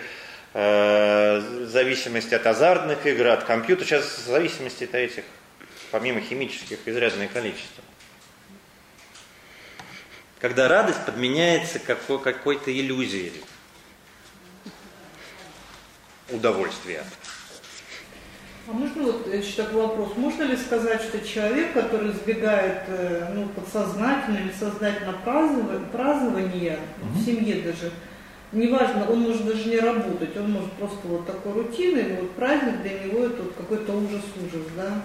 э, 0.53 1.65
зависимость 1.67 2.33
от 2.33 2.47
азартных 2.47 3.05
игр, 3.05 3.27
от 3.27 3.43
компьютера. 3.43 3.85
Сейчас 3.85 4.25
зависимостей-то 4.25 4.97
этих, 4.97 5.23
помимо 5.93 6.21
химических, 6.21 6.79
изрядное 6.87 7.27
количество. 7.27 7.83
Когда 10.39 10.67
радость 10.67 11.05
подменяется 11.05 11.77
какой- 11.77 12.19
какой-то 12.19 12.75
иллюзией 12.75 13.31
удовольствия. 16.31 17.03
А 18.67 18.71
можно 18.71 19.03
вот 19.03 19.31
еще 19.31 19.53
такой 19.63 19.83
вопрос? 19.83 20.13
Можно 20.15 20.43
ли 20.43 20.57
сказать, 20.57 20.99
что 21.03 21.19
человек, 21.19 21.73
который 21.73 22.09
избегает 22.11 22.85
э, 22.87 23.31
ну, 23.35 23.47
подсознательно 23.49 24.37
или 24.37 24.51
сознательно 24.51 25.13
празднования, 25.23 25.87
празднования 25.91 26.79
в 27.01 27.23
семье 27.23 27.61
даже, 27.61 27.91
неважно, 28.51 29.11
он 29.11 29.19
может 29.19 29.45
даже 29.45 29.69
не 29.69 29.77
работать, 29.79 30.35
он 30.37 30.53
может 30.53 30.71
просто 30.73 31.07
вот 31.07 31.27
такой 31.27 31.53
рутиной, 31.53 32.15
вот 32.19 32.31
праздник 32.31 32.81
для 32.81 32.99
него 32.99 33.25
это 33.25 33.43
вот 33.43 33.53
какой-то 33.53 33.91
ужас-ужас, 33.93 34.65
да? 34.75 35.03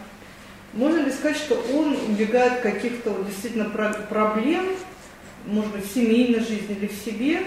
Можно 0.72 0.98
ли 1.04 1.10
сказать, 1.10 1.36
что 1.36 1.54
он 1.72 1.96
убегает 2.08 2.60
каких-то 2.60 3.24
действительно 3.24 3.64
про- 3.70 3.92
проблем, 3.92 4.66
может 5.46 5.72
быть, 5.72 5.84
в 5.86 5.94
семейной 5.94 6.40
жизни 6.40 6.76
или 6.76 6.86
в 6.86 6.92
себе, 7.04 7.42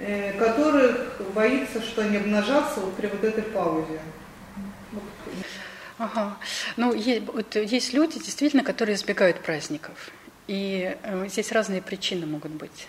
э, 0.00 0.32
которых 0.38 1.20
боится, 1.34 1.82
что 1.82 2.02
они 2.02 2.16
обнажатся 2.16 2.80
вот 2.80 2.94
при 2.94 3.06
вот 3.08 3.22
этой 3.22 3.42
паузе? 3.42 4.00
Ага. 5.98 6.36
Ну, 6.76 6.94
есть, 6.94 7.22
вот 7.26 7.56
есть 7.56 7.92
люди, 7.92 8.18
действительно, 8.18 8.62
которые 8.62 8.94
избегают 8.94 9.40
праздников. 9.40 10.10
И 10.46 10.96
э, 11.02 11.28
здесь 11.28 11.52
разные 11.52 11.82
причины 11.82 12.24
могут 12.24 12.52
быть. 12.52 12.88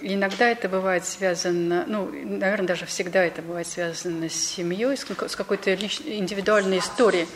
Иногда 0.00 0.48
это 0.48 0.68
бывает 0.68 1.04
связано, 1.06 1.84
ну, 1.86 2.10
наверное, 2.10 2.68
даже 2.68 2.86
всегда 2.86 3.24
это 3.24 3.42
бывает 3.42 3.66
связано 3.66 4.28
с 4.28 4.34
семьей, 4.34 4.96
с, 4.96 5.04
как- 5.04 5.28
с 5.30 5.36
какой-то 5.36 5.72
лич- 5.72 6.02
индивидуальной 6.06 6.78
историей. 6.78 7.26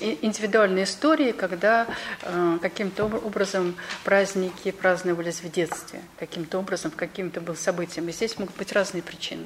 Индивидуальной 0.00 0.82
историей, 0.84 1.32
когда 1.32 1.86
э, 2.22 2.58
каким-то 2.60 3.04
об- 3.04 3.24
образом 3.24 3.76
праздники 4.04 4.72
праздновались 4.72 5.42
в 5.42 5.50
детстве, 5.50 6.00
каким-то 6.18 6.58
образом, 6.58 6.90
каким-то 6.90 7.40
был 7.40 7.54
событием. 7.56 8.08
И 8.08 8.12
здесь 8.12 8.36
могут 8.38 8.56
быть 8.56 8.72
разные 8.72 9.02
причины. 9.02 9.44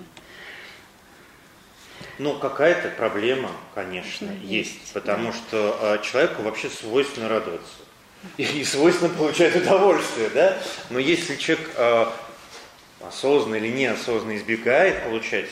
Ну, 2.18 2.38
какая-то 2.38 2.88
проблема, 2.90 3.50
конечно, 3.74 4.30
есть, 4.42 4.72
есть, 4.72 4.92
потому 4.94 5.32
что 5.32 5.78
э, 5.80 6.02
человеку 6.02 6.42
вообще 6.42 6.70
свойственно 6.70 7.28
радоваться. 7.28 7.74
И, 8.38 8.42
и 8.44 8.64
свойственно 8.64 9.10
получать 9.14 9.54
удовольствие, 9.54 10.30
да? 10.30 10.56
Но 10.88 10.98
если 10.98 11.36
человек 11.36 11.70
э, 11.76 12.06
осознанно 13.00 13.56
или 13.56 13.68
неосознанно 13.68 14.36
избегает 14.36 15.04
получать 15.04 15.48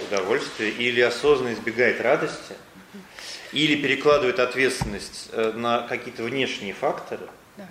удовольствие 0.00 0.70
или 0.70 1.00
осознанно 1.00 1.52
избегает 1.52 2.00
радости, 2.00 2.54
или 3.52 3.80
перекладывает 3.80 4.38
ответственность 4.38 5.28
э, 5.32 5.52
на 5.54 5.86
какие-то 5.86 6.22
внешние 6.24 6.72
факторы, 6.72 7.28
Да. 7.58 7.68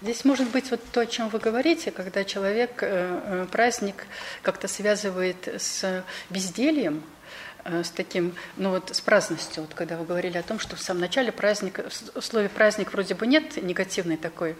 Здесь 0.00 0.24
может 0.24 0.48
быть 0.50 0.70
вот 0.70 0.80
то, 0.92 1.00
о 1.00 1.06
чем 1.06 1.28
вы 1.28 1.40
говорите, 1.40 1.90
когда 1.90 2.24
человек 2.24 2.82
э, 2.82 3.20
э, 3.24 3.46
праздник 3.50 4.06
как-то 4.42 4.68
связывает 4.68 5.48
с 5.48 6.04
бездельем, 6.30 7.02
с 7.64 7.90
таким, 7.90 8.34
ну 8.56 8.70
вот 8.70 8.94
с 8.94 9.00
праздностью, 9.00 9.62
вот 9.62 9.74
когда 9.74 9.96
вы 9.96 10.04
говорили 10.04 10.36
о 10.38 10.42
том, 10.42 10.58
что 10.58 10.76
в 10.76 10.80
самом 10.80 11.00
начале 11.00 11.32
праздника, 11.32 11.86
в 12.14 12.20
слове 12.20 12.48
праздник 12.48 12.92
вроде 12.92 13.14
бы 13.14 13.26
нет 13.26 13.62
негативной 13.62 14.16
такой 14.16 14.56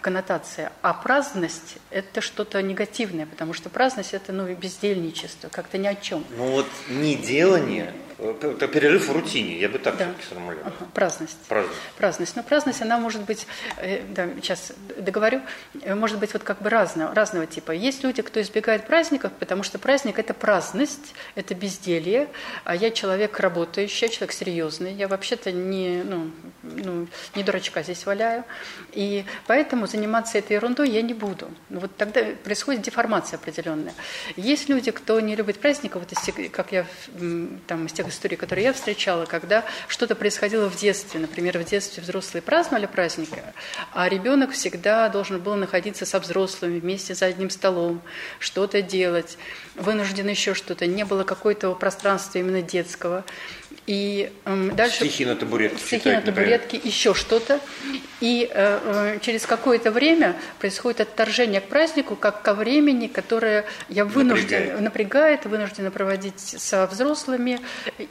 коннотации, 0.00 0.70
а 0.82 0.92
праздность– 0.94 1.78
это 1.90 2.20
что-то 2.20 2.60
негативное, 2.62 3.26
потому 3.26 3.54
что 3.54 3.70
праздность– 3.70 4.12
это 4.14 4.32
ну, 4.32 4.52
бездельничество, 4.54 5.48
как-то 5.48 5.78
ни 5.78 5.86
о 5.86 5.94
чем. 5.94 6.24
ну 6.36 6.50
вот 6.52 6.66
неделание, 6.88 7.94
э, 8.08 8.11
это 8.30 8.68
перерыв 8.68 9.08
в 9.08 9.12
рутине, 9.12 9.58
я 9.58 9.68
бы 9.68 9.78
так 9.78 9.96
Да. 9.96 10.04
все-таки 10.04 10.24
сформулировал. 10.26 10.66
Ага, 10.68 10.90
праздность. 10.94 11.38
Праздник. 11.48 11.72
Праздность. 11.96 12.36
Но 12.36 12.42
праздность, 12.42 12.82
она 12.82 12.98
может 12.98 13.22
быть, 13.22 13.46
э, 13.78 14.02
да, 14.08 14.28
сейчас 14.42 14.72
договорю, 14.98 15.40
э, 15.82 15.94
может 15.94 16.18
быть 16.18 16.32
вот 16.32 16.42
как 16.42 16.62
бы 16.62 16.70
разного, 16.70 17.14
разного 17.14 17.46
типа. 17.46 17.72
Есть 17.72 18.04
люди, 18.04 18.22
кто 18.22 18.40
избегает 18.40 18.86
праздников, 18.86 19.32
потому 19.38 19.62
что 19.62 19.78
праздник– 19.78 20.18
это 20.20 20.34
праздность, 20.34 21.14
это 21.34 21.54
безделье, 21.54 22.28
а 22.64 22.76
я 22.76 22.90
человек 22.90 23.40
работающий, 23.40 24.06
я 24.06 24.12
человек 24.12 24.32
серьезный, 24.32 24.92
я 24.94 25.08
вообще-то 25.08 25.50
не, 25.52 26.02
ну, 26.04 26.30
ну, 26.62 27.08
не 27.34 27.42
дурачка 27.42 27.82
здесь 27.82 28.06
валяю, 28.06 28.44
и 28.92 29.24
поэтому 29.46 29.86
заниматься 29.86 30.38
этой 30.38 30.52
ерундой 30.54 30.90
я 30.90 31.02
не 31.02 31.14
буду. 31.14 31.50
Ну, 31.68 31.80
Вот 31.80 31.96
тогда 31.96 32.20
происходит 32.44 32.82
деформация 32.82 33.36
определенная. 33.38 33.94
Есть 34.36 34.68
люди, 34.68 34.90
кто 34.90 35.18
не 35.20 35.34
любит 35.36 35.58
праздников, 35.58 36.02
вот 36.02 36.12
из 36.12 36.50
как 36.50 36.72
я 36.72 36.86
там, 37.66 37.86
из 37.86 37.92
тех 37.92 38.11
историй, 38.12 38.36
которые 38.36 38.66
я 38.66 38.72
встречала, 38.72 39.26
когда 39.26 39.64
что-то 39.88 40.14
происходило 40.14 40.68
в 40.68 40.76
детстве, 40.76 41.18
например, 41.18 41.58
в 41.58 41.64
детстве 41.64 42.02
взрослые 42.02 42.42
праздновали 42.42 42.86
праздники, 42.86 43.42
а 43.92 44.08
ребенок 44.08 44.52
всегда 44.52 45.08
должен 45.08 45.40
был 45.40 45.56
находиться 45.56 46.06
со 46.06 46.20
взрослыми 46.20 46.78
вместе 46.78 47.14
за 47.14 47.26
одним 47.26 47.50
столом, 47.50 48.00
что-то 48.38 48.82
делать, 48.82 49.36
вынужден 49.74 50.28
еще 50.28 50.54
что-то, 50.54 50.86
не 50.86 51.04
было 51.04 51.24
какого-то 51.24 51.74
пространства 51.74 52.38
именно 52.38 52.62
детского. 52.62 53.24
И 53.86 54.32
эм, 54.44 54.74
дальше... 54.76 54.96
Стихи 54.96 55.24
на 55.24 55.34
табуретке 55.34 55.78
Стихи 55.78 55.98
читать, 55.98 56.14
на 56.14 56.32
табуретке, 56.32 56.80
еще 56.82 57.14
что-то. 57.14 57.58
И 58.20 58.48
э, 58.48 59.14
э, 59.14 59.18
через 59.20 59.44
какое-то 59.44 59.90
время 59.90 60.36
происходит 60.60 61.00
отторжение 61.00 61.60
к 61.60 61.64
празднику, 61.64 62.14
как 62.14 62.42
ко 62.42 62.54
времени, 62.54 63.08
которое 63.08 63.64
я 63.88 64.04
вынужден, 64.04 64.58
Напрягает. 64.58 64.80
напрягает, 64.80 65.44
вынуждена 65.46 65.90
проводить 65.90 66.38
со 66.38 66.86
взрослыми 66.86 67.60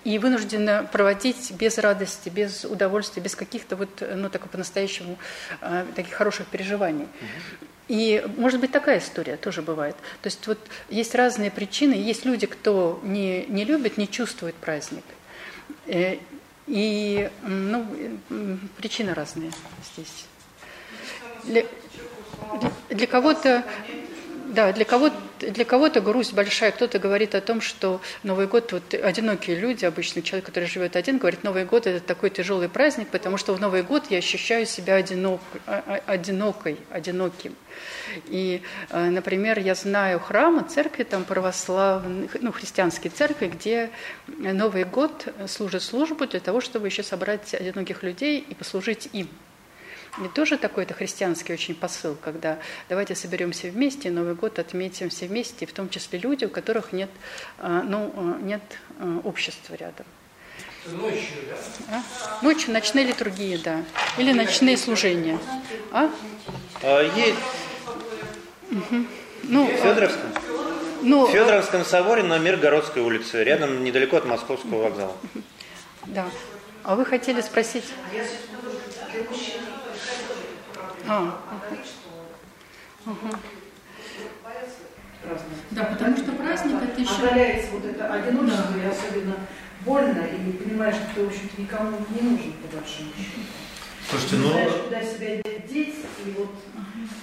и 0.03 0.19
вынуждена 0.19 0.88
проводить 0.91 1.52
без 1.52 1.77
радости, 1.77 2.27
без 2.27 2.65
удовольствия, 2.65 3.23
без 3.23 3.35
каких-то 3.35 3.77
вот, 3.77 4.03
ну, 4.14 4.30
так 4.30 4.49
по-настоящему 4.49 5.18
э, 5.61 5.85
таких 5.95 6.14
хороших 6.14 6.48
переживаний. 6.48 7.07
И, 7.88 8.26
может 8.38 8.60
быть, 8.60 8.72
такая 8.72 8.99
история 8.99 9.38
тоже 9.38 9.61
бывает. 9.61 9.95
То 10.22 10.27
есть 10.27 10.45
вот 10.48 10.60
есть 10.89 11.15
разные 11.15 11.52
причины. 11.52 11.93
Есть 11.93 12.26
люди, 12.26 12.45
кто 12.45 12.99
не, 13.03 13.45
не 13.48 13.65
любит, 13.65 13.98
не 13.98 14.10
чувствует 14.10 14.56
праздник. 14.56 15.03
Э, 15.88 16.18
И 16.68 17.30
ну, 17.43 17.85
м, 18.30 18.69
причины 18.77 19.14
разные 19.14 19.52
здесь. 19.93 20.26
Для- 21.43 21.65
для 22.89 23.07
кого-то, 23.07 23.65
да, 24.52 24.72
для 24.73 24.86
кого 24.86 25.10
для 25.40 25.65
кого-то 25.65 26.02
грусть 26.02 26.34
большая. 26.34 26.72
Кто-то 26.72 26.99
говорит 26.99 27.36
о 27.36 27.41
том, 27.41 27.61
что 27.61 27.99
Новый 28.23 28.48
год, 28.48 28.72
вот 28.72 28.94
одинокие 28.94 29.56
люди, 29.56 29.86
обычно 29.86 30.22
человек, 30.22 30.45
который 30.45 30.69
живет 30.69 30.95
один, 30.95 31.18
говорит, 31.18 31.44
Новый 31.44 31.65
год 31.65 31.88
это 31.88 31.99
такой 31.99 32.30
тяжелый 32.30 32.69
праздник, 32.69 33.07
потому 33.10 33.38
что 33.38 33.53
в 33.53 33.60
Новый 33.60 33.82
год 33.82 34.06
я 34.10 34.19
ощущаю 34.19 34.65
себя 34.65 34.95
одинок, 34.95 35.41
а- 35.65 35.84
а- 35.88 36.11
одинокой, 36.11 36.78
одиноким. 36.91 37.56
И, 38.28 38.61
э, 38.90 39.10
например, 39.10 39.60
я 39.60 39.73
знаю 39.73 40.19
храмы, 40.19 40.64
церкви 40.64 41.03
там 41.03 41.23
православных, 41.23 42.38
ну, 42.40 42.52
христианские 42.52 43.11
церкви, 43.11 43.48
где 43.48 43.90
Новый 44.28 44.84
год 44.84 45.28
служит 45.48 45.82
службу 45.82 46.28
для 46.28 46.40
того, 46.40 46.61
чтобы 46.61 46.88
еще 46.88 47.03
собрать 47.03 47.53
одиноких 47.53 48.03
людей 48.03 48.45
и 48.48 48.53
послужить 48.53 49.10
им. 49.14 49.28
И 50.19 50.27
тоже 50.27 50.57
такой-то 50.57 50.93
христианский 50.93 51.53
очень 51.53 51.73
посыл, 51.73 52.17
когда 52.21 52.59
давайте 52.89 53.15
соберемся 53.15 53.67
вместе, 53.69 54.11
Новый 54.11 54.35
год 54.35 54.59
отметим 54.59 55.09
все 55.09 55.27
вместе, 55.27 55.65
в 55.65 55.71
том 55.71 55.89
числе 55.89 56.19
люди, 56.19 56.45
у 56.45 56.49
которых 56.49 56.91
нет, 56.91 57.09
э, 57.59 57.81
ну, 57.85 58.13
э, 58.13 58.43
нет 58.43 58.61
э, 58.99 59.19
общества 59.23 59.75
рядом. 59.75 60.05
Ночью, 60.88 61.38
да? 61.88 61.95
А? 61.95 62.43
Ночью 62.43 62.73
ночные 62.73 63.05
литургии, 63.05 63.55
да. 63.57 63.83
Или 64.17 64.33
ночные 64.33 64.75
служения. 64.77 65.39
А? 65.91 66.09
А, 66.81 67.01
есть 67.03 67.38
Ну, 69.43 69.65
в 69.65 69.75
Федоровском. 69.77 70.29
ну, 71.03 71.27
В 71.27 71.31
Федоровском 71.31 71.85
соборе 71.85 72.23
на 72.23 72.38
Миргородской 72.38 73.01
улице, 73.01 73.43
рядом, 73.43 73.83
недалеко 73.83 74.17
от 74.17 74.25
Московского 74.25 74.83
вокзала. 74.83 75.15
Да. 76.07 76.25
А 76.83 76.95
вы 76.95 77.05
хотели 77.05 77.41
спросить? 77.41 77.85
А, 78.11 79.80
Да, 85.72 85.84
потому 85.86 86.18
что 86.18 86.32
праздник 86.34 86.82
это 86.82 87.02
еще... 87.02 87.14
Отдаляется 87.14 87.72
вот 87.72 87.86
это 87.86 88.14
одиночество, 88.14 88.78
и 88.78 88.86
особенно 88.86 89.36
больно, 89.86 90.22
и 90.22 90.52
понимаешь, 90.53 90.95
что 90.95 91.15
ты, 91.15 91.23
в 91.23 91.28
общем-то, 91.28 91.61
никому 91.61 91.98
не 92.10 92.22
нужен, 92.30 92.53
по 92.53 92.78
большому 92.78 93.11
счету. 93.18 93.41
Слушайте, 94.10 94.36
ну, 94.38 94.49
знаешь, 94.49 94.73
куда 94.84 95.02
себя 95.02 95.41
деть, 95.68 95.95
и 96.26 96.32
вот 96.38 96.56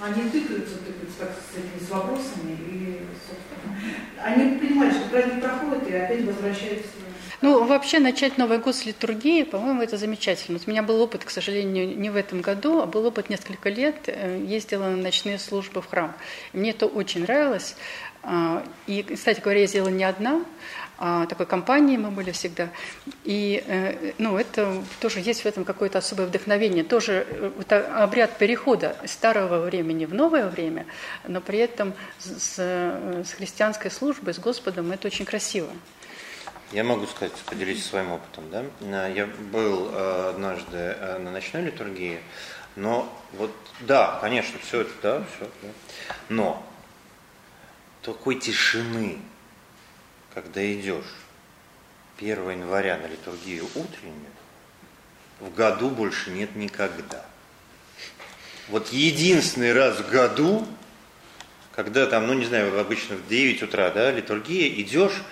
они 0.00 0.30
тыкаются, 0.30 0.78
тыкаются 0.78 1.18
так, 1.18 1.30
с 1.30 1.56
этими 1.58 1.86
с 1.86 1.90
вопросами, 1.90 2.52
и, 2.52 3.06
собственно, 3.26 3.76
они 4.24 4.58
понимают, 4.58 4.94
что 4.94 5.08
праздник 5.08 5.42
проходит, 5.42 5.88
и 5.88 5.94
опять 5.94 6.24
возвращаются 6.24 6.88
Ну, 7.40 7.64
вообще 7.64 8.00
начать 8.00 8.36
Новый 8.36 8.58
год 8.58 8.74
с 8.74 8.84
литургии, 8.84 9.44
по-моему, 9.44 9.82
это 9.82 9.96
замечательно. 9.96 10.58
У 10.66 10.70
меня 10.70 10.82
был 10.82 11.00
опыт, 11.00 11.24
к 11.24 11.30
сожалению, 11.30 11.96
не 11.96 12.10
в 12.10 12.16
этом 12.16 12.40
году, 12.40 12.80
а 12.80 12.86
был 12.86 13.06
опыт 13.06 13.30
несколько 13.30 13.68
лет. 13.68 13.94
Э, 14.06 14.44
Ездила 14.44 14.84
на 14.88 14.96
ночные 14.96 15.38
службы 15.38 15.80
в 15.80 15.86
храм. 15.86 16.14
Мне 16.52 16.70
это 16.70 16.86
очень 16.86 17.22
нравилось. 17.22 17.76
А, 18.24 18.64
И, 18.88 19.04
кстати 19.04 19.40
говоря, 19.40 19.60
я 19.60 19.66
сделала 19.68 19.90
не 19.90 20.02
одна, 20.02 20.44
а 20.98 21.26
такой 21.26 21.46
компанией 21.46 21.96
мы 21.96 22.10
были 22.10 22.32
всегда. 22.32 22.70
И 23.22 23.62
э, 23.68 24.12
ну, 24.18 24.36
это 24.36 24.82
тоже 25.00 25.20
есть 25.20 25.42
в 25.42 25.46
этом 25.46 25.64
какое-то 25.64 25.98
особое 25.98 26.26
вдохновение. 26.26 26.82
Тоже 26.82 27.24
э, 27.28 27.52
это 27.60 28.02
обряд 28.02 28.36
перехода 28.36 28.96
старого 29.06 29.60
времени 29.60 30.06
в 30.06 30.12
новое 30.12 30.48
время, 30.48 30.86
но 31.28 31.40
при 31.40 31.60
этом 31.60 31.94
с, 32.18 32.26
с- 32.42 32.58
с 33.28 33.32
христианской 33.36 33.92
службой, 33.92 34.34
с 34.34 34.40
Господом 34.40 34.90
это 34.90 35.06
очень 35.06 35.24
красиво. 35.24 35.68
Я 36.72 36.84
могу 36.84 37.06
сказать, 37.06 37.32
поделиться 37.46 37.88
своим 37.88 38.12
опытом. 38.12 38.50
Да? 38.50 38.64
Э, 38.80 39.12
Я 39.14 39.26
был 39.26 39.90
э, 39.90 40.30
однажды 40.30 40.76
э, 40.76 41.18
на 41.18 41.30
ночной 41.30 41.62
литургии, 41.62 42.20
но 42.76 43.10
вот, 43.32 43.50
да, 43.80 44.18
конечно, 44.20 44.58
все 44.62 44.82
это, 44.82 44.92
да, 45.02 45.24
все, 45.34 45.48
да. 45.62 45.68
но 46.28 46.66
такой 48.02 48.34
тишины, 48.34 49.18
когда 50.34 50.60
идешь 50.72 51.16
1 52.18 52.50
января 52.50 52.98
на 52.98 53.06
литургию 53.06 53.64
утреннюю, 53.74 54.32
в 55.40 55.54
году 55.54 55.88
больше 55.88 56.30
нет 56.30 56.54
никогда. 56.54 57.24
Вот 58.68 58.88
единственный 58.92 59.72
раз 59.72 59.98
в 59.98 60.10
году, 60.10 60.66
когда 61.72 62.06
там, 62.06 62.26
ну 62.26 62.34
не 62.34 62.44
знаю, 62.44 62.78
обычно 62.78 63.16
в 63.16 63.26
9 63.26 63.62
утра, 63.62 63.90
да, 63.90 64.10
литургия, 64.10 64.68
идешь, 64.82 65.22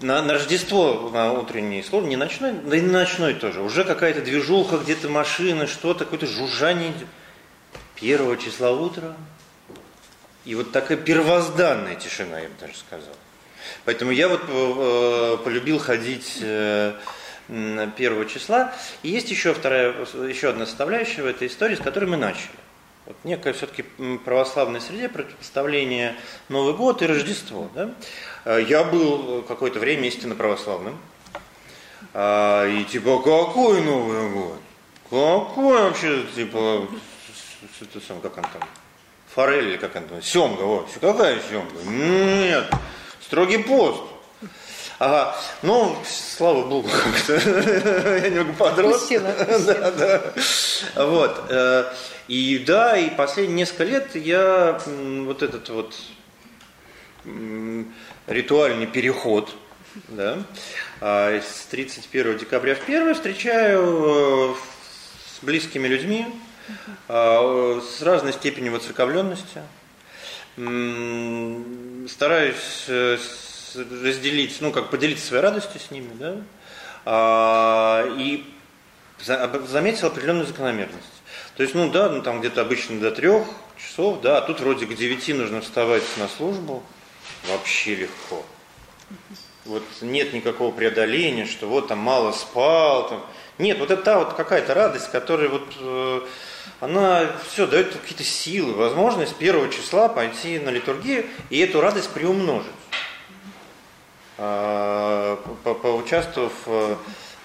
на, 0.00 0.22
на 0.22 0.34
Рождество, 0.34 1.10
на 1.12 1.32
утренней 1.32 1.82
службе, 1.82 2.10
не 2.10 2.16
ночной, 2.16 2.52
да 2.52 2.76
и 2.76 2.80
на 2.80 2.92
ночной 2.92 3.34
тоже, 3.34 3.62
уже 3.62 3.84
какая-то 3.84 4.22
движуха, 4.22 4.78
где-то 4.78 5.08
машины, 5.08 5.66
что-то, 5.66 6.04
какое-то 6.04 6.26
жужжание. 6.26 6.92
Первого 7.96 8.36
числа 8.36 8.70
утра, 8.70 9.16
и 10.44 10.54
вот 10.54 10.72
такая 10.72 10.96
первозданная 10.96 11.96
тишина, 11.96 12.38
я 12.38 12.48
бы 12.48 12.54
даже 12.60 12.74
сказал. 12.76 13.14
Поэтому 13.84 14.12
я 14.12 14.28
вот 14.28 14.40
э, 14.48 15.36
полюбил 15.44 15.78
ходить 15.78 16.38
э, 16.40 16.94
первого 17.96 18.24
числа. 18.24 18.72
И 19.02 19.10
есть 19.10 19.30
еще, 19.30 19.52
вторая, 19.52 19.94
еще 20.26 20.48
одна 20.48 20.64
составляющая 20.64 21.22
в 21.22 21.26
этой 21.26 21.48
истории, 21.48 21.74
с 21.74 21.80
которой 21.80 22.06
мы 22.06 22.16
начали. 22.16 22.56
Вот 23.04 23.16
некое 23.24 23.52
все-таки 23.52 23.84
православной 24.24 24.80
среде 24.80 25.08
противопоставление 25.08 26.14
Новый 26.48 26.74
год 26.74 27.02
и 27.02 27.06
Рождество. 27.06 27.70
Да? 27.74 27.90
Э, 28.48 28.64
Я 28.66 28.82
был 28.82 29.42
какое-то 29.42 29.78
время 29.78 30.08
истинно 30.08 30.34
православным. 30.34 30.98
А, 32.14 32.66
и 32.66 32.82
типа, 32.84 33.18
какой 33.18 33.82
Новый 33.82 34.30
год? 34.30 34.58
Какой 35.10 35.82
вообще, 35.82 36.24
типа, 36.34 36.88
это 37.82 38.00
сам, 38.06 38.20
как 38.22 38.38
он 38.38 38.44
там, 38.44 38.62
форель 39.34 39.68
или 39.68 39.76
как 39.76 39.94
он 39.96 40.04
там, 40.04 40.22
семга, 40.22 40.62
вот, 40.62 40.88
какая 40.98 41.38
семга? 41.40 41.82
Нет, 41.84 42.70
строгий 43.20 43.58
пост. 43.58 44.00
Ага, 44.98 45.36
ну, 45.62 45.94
слава 46.06 46.64
богу, 46.66 46.88
как-то 47.04 48.16
я 48.16 48.30
немного 48.30 48.52
подрос. 48.54 49.00
Пустила, 49.00 49.30
Да, 49.66 49.90
да. 49.90 50.22
Вот. 51.06 51.44
э, 51.50 51.92
И 52.28 52.58
да, 52.66 52.96
и 52.96 53.10
последние 53.10 53.58
несколько 53.58 53.84
лет 53.84 54.16
я 54.16 54.80
вот 54.86 55.42
этот 55.42 55.68
вот 55.68 55.94
ритуальный 58.28 58.86
переход, 58.86 59.54
да, 60.08 60.38
а, 61.00 61.40
с 61.40 61.66
31 61.66 62.38
декабря 62.38 62.74
в 62.74 62.84
1 62.84 63.14
встречаю 63.14 64.52
э, 64.52 64.54
с 65.38 65.42
близкими 65.42 65.88
людьми, 65.88 66.26
а, 67.08 67.80
с 67.80 68.02
разной 68.02 68.32
степенью 68.32 68.72
воцерковленности. 68.72 69.62
Стараюсь 72.08 72.84
э, 72.88 73.16
разделить, 73.74 74.56
ну, 74.60 74.72
как 74.72 74.90
поделиться 74.90 75.26
своей 75.26 75.42
радостью 75.42 75.80
с 75.80 75.90
ними, 75.90 76.10
да, 76.14 76.36
А, 77.04 78.04
и 78.18 78.44
заметил 79.24 80.08
определенную 80.08 80.46
закономерность. 80.46 81.22
То 81.56 81.62
есть, 81.62 81.74
ну 81.74 81.90
да, 81.90 82.08
ну, 82.08 82.22
там 82.22 82.40
где-то 82.40 82.60
обычно 82.60 83.00
до 83.00 83.10
трех 83.10 83.46
часов, 83.76 84.20
да, 84.20 84.38
а 84.38 84.40
тут 84.42 84.60
вроде 84.60 84.86
к 84.86 84.94
девяти 84.94 85.32
нужно 85.32 85.60
вставать 85.60 86.04
на 86.18 86.28
службу, 86.28 86.82
вообще 87.46 87.94
легко. 87.94 88.44
Вот 89.64 89.82
нет 90.00 90.32
никакого 90.32 90.70
преодоления, 90.72 91.46
что 91.46 91.68
вот 91.68 91.88
там 91.88 91.98
мало 91.98 92.32
спал, 92.32 93.08
там. 93.08 93.26
Нет, 93.58 93.78
вот 93.78 93.90
это 93.90 94.02
та 94.02 94.18
вот 94.18 94.34
какая-то 94.34 94.72
радость, 94.72 95.10
которая 95.10 95.48
вот, 95.48 95.66
э, 95.80 96.20
она 96.80 97.26
все 97.48 97.66
дает 97.66 97.92
какие-то 97.94 98.24
силы, 98.24 98.72
возможность 98.74 99.34
первого 99.36 99.68
числа 99.70 100.08
пойти 100.08 100.58
на 100.58 100.70
литургию 100.70 101.26
и 101.50 101.58
эту 101.58 101.80
радость 101.80 102.10
приумножить. 102.10 102.70
А, 104.38 105.36
по- 105.64 105.74
Поучаствовав 105.74 106.52
э, 106.66 106.96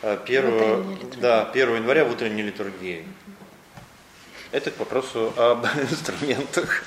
э, 0.04 0.18
1, 0.26 0.46
утренней 0.54 0.94
литургии. 0.96 1.20
да, 1.20 1.46
1 1.52 1.76
января 1.76 2.06
в 2.06 2.12
утренней 2.12 2.44
литургии. 2.44 3.06
Это 4.54 4.70
к 4.70 4.78
вопросу 4.78 5.34
об 5.36 5.66
инструментах 5.90 6.86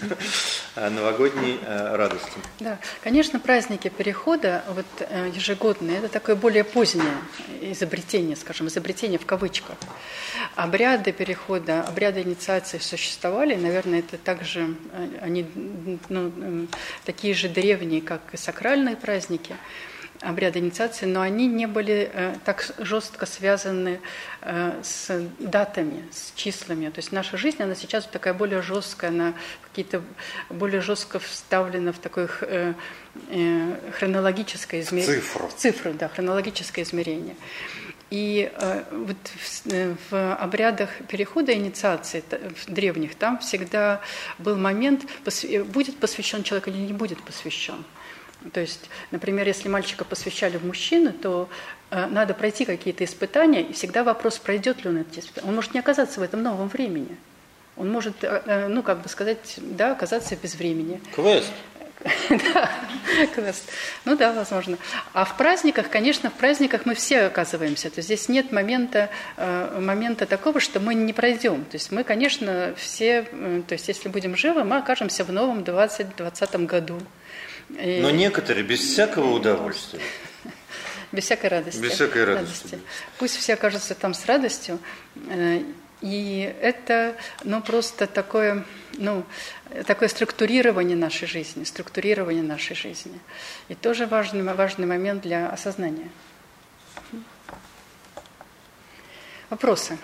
новогодней 0.77 1.59
э, 1.61 1.97
радости. 1.97 2.39
Да, 2.61 2.79
конечно, 3.03 3.41
праздники 3.41 3.89
перехода 3.89 4.63
вот, 4.69 4.87
э, 5.01 5.33
ежегодные, 5.35 5.99
это 5.99 6.09
такое 6.09 6.37
более 6.37 6.63
позднее 6.63 7.17
изобретение, 7.61 8.37
скажем, 8.37 8.69
изобретение 8.69 9.19
в 9.19 9.27
кавычках. 9.27 9.77
Обряды 10.55 11.11
перехода, 11.11 11.83
обряды 11.83 12.23
инициации 12.23 12.79
существовали, 12.79 13.57
наверное, 13.57 13.99
это 13.99 14.17
также, 14.17 14.77
э, 14.93 15.19
они 15.21 15.51
ну, 16.09 16.69
такие 17.05 17.35
же 17.35 17.49
древние, 17.49 18.01
как 18.01 18.21
и 18.33 18.37
сакральные 18.37 18.95
праздники, 18.95 19.57
обряды 20.21 20.59
инициации, 20.59 21.07
но 21.07 21.21
они 21.21 21.47
не 21.47 21.67
были 21.67 22.11
э, 22.13 22.35
так 22.45 22.71
жестко 22.79 23.27
связаны 23.27 24.01
э, 24.43 24.81
с 24.83 25.29
датами, 25.39 26.05
с 26.11 26.33
числами. 26.35 26.89
То 26.91 26.99
есть 26.99 27.13
наша 27.13 27.37
жизнь, 27.37 27.63
она 27.63 27.75
сейчас 27.75 28.07
такая 28.07 28.35
более 28.35 28.63
жесткая, 28.63 29.11
она 29.11 29.35
какие-то 29.63 30.03
более 30.51 30.81
жестко 30.81 31.19
вставлена 31.19 31.93
в 31.93 31.99
такое 31.99 32.29
э, 32.41 32.75
хронологическое 33.99 34.81
измерение. 34.81 35.21
цифру. 35.21 35.51
Цифру, 35.57 35.93
да, 35.93 36.09
хронологическое 36.09 36.85
измерение. 36.85 37.37
И 38.11 38.53
э, 38.55 38.85
вот 38.93 39.17
в, 39.65 39.97
в 40.11 40.35
обрядах 40.35 40.91
перехода 41.09 41.53
инициации 41.53 42.23
в 42.31 42.71
древних 42.71 43.17
там 43.17 43.39
всегда 43.39 44.01
был 44.39 44.57
момент, 44.57 45.05
пос- 45.25 45.49
э, 45.49 45.65
будет 45.65 45.99
посвящен 45.99 46.45
человек 46.45 46.69
или 46.69 46.77
не 46.77 46.93
будет 46.93 47.21
посвящен. 47.23 47.85
То 48.53 48.61
есть, 48.61 48.89
например, 49.11 49.47
если 49.47 49.69
мальчика 49.69 50.05
посвящали 50.05 50.57
в 50.57 50.65
мужчину, 50.65 51.13
то 51.13 51.49
э, 51.91 52.07
надо 52.07 52.35
пройти 52.35 52.65
какие-то 52.65 53.05
испытания, 53.05 53.63
и 53.63 53.73
всегда 53.73 54.05
вопрос, 54.05 54.39
пройдет 54.39 54.85
ли 54.85 54.91
он 54.91 54.99
эти 54.99 55.21
испытания. 55.21 55.49
Он 55.49 55.55
может 55.55 55.75
не 55.75 55.81
оказаться 55.81 56.21
в 56.21 56.23
этом 56.23 56.43
новом 56.43 56.69
времени. 56.69 57.17
Он 57.77 57.91
может, 57.91 58.23
э, 58.23 58.43
э, 58.47 58.69
ну, 58.69 58.83
как 58.83 59.03
бы 59.03 59.09
сказать, 59.09 59.57
да, 59.59 59.93
оказаться 59.93 60.37
без 60.37 60.55
времени. 60.55 61.01
Квест. 61.15 61.53
Да, 62.29 62.71
квест. 63.35 63.65
Ну 64.05 64.17
да, 64.17 64.33
возможно. 64.33 64.79
А 65.13 65.25
в 65.25 65.37
праздниках, 65.37 65.89
конечно, 65.91 66.31
в 66.31 66.35
праздниках 66.35 66.87
мы 66.87 66.95
все 66.95 67.23
оказываемся. 67.23 67.91
То 67.91 67.99
есть 67.99 68.07
здесь 68.09 68.29
нет 68.29 68.53
момента, 68.53 69.11
э, 69.37 69.79
момента 69.81 70.27
такого, 70.27 70.61
что 70.61 70.81
мы 70.81 70.95
не 70.95 71.13
пройдем. 71.13 71.65
То 71.65 71.77
есть 71.77 71.93
мы, 71.93 72.05
конечно, 72.05 72.75
все, 72.77 73.27
э, 73.31 73.63
то 73.67 73.73
есть 73.73 73.89
если 73.89 74.09
будем 74.09 74.37
живы, 74.37 74.65
мы 74.65 74.79
окажемся 74.79 75.25
в 75.25 75.33
новом 75.33 75.65
2020 75.65 76.67
году. 76.67 76.99
И 77.71 78.01
Но 78.01 78.11
некоторые 78.11 78.65
без 78.65 78.81
всякого 78.81 79.33
удовольствия. 79.33 80.01
без 81.13 81.25
всякой 81.25 81.51
радости. 81.51 81.81
Без 81.81 81.93
всякой 81.93 82.25
радости. 82.25 82.79
Пусть 83.19 83.37
все 83.37 83.55
окажутся 83.55 83.95
там 83.95 84.15
с 84.15 84.27
радостью. 84.27 84.79
Э, 85.29 85.63
И 86.03 86.55
это, 86.61 87.17
ну, 87.43 87.63
просто 87.63 88.07
такое, 88.07 88.65
ну, 88.99 89.25
такое 89.87 90.09
структурирование 90.09 90.97
нашей 90.97 91.27
жизни, 91.27 91.65
структурирование 91.65 92.43
нашей 92.43 92.77
жизни. 92.77 93.19
И 93.69 93.75
тоже 93.75 94.07
важный, 94.07 94.43
важный 94.43 94.87
момент 94.87 95.23
для 95.23 95.49
осознания. 95.49 96.11
Вопросы? 99.49 99.97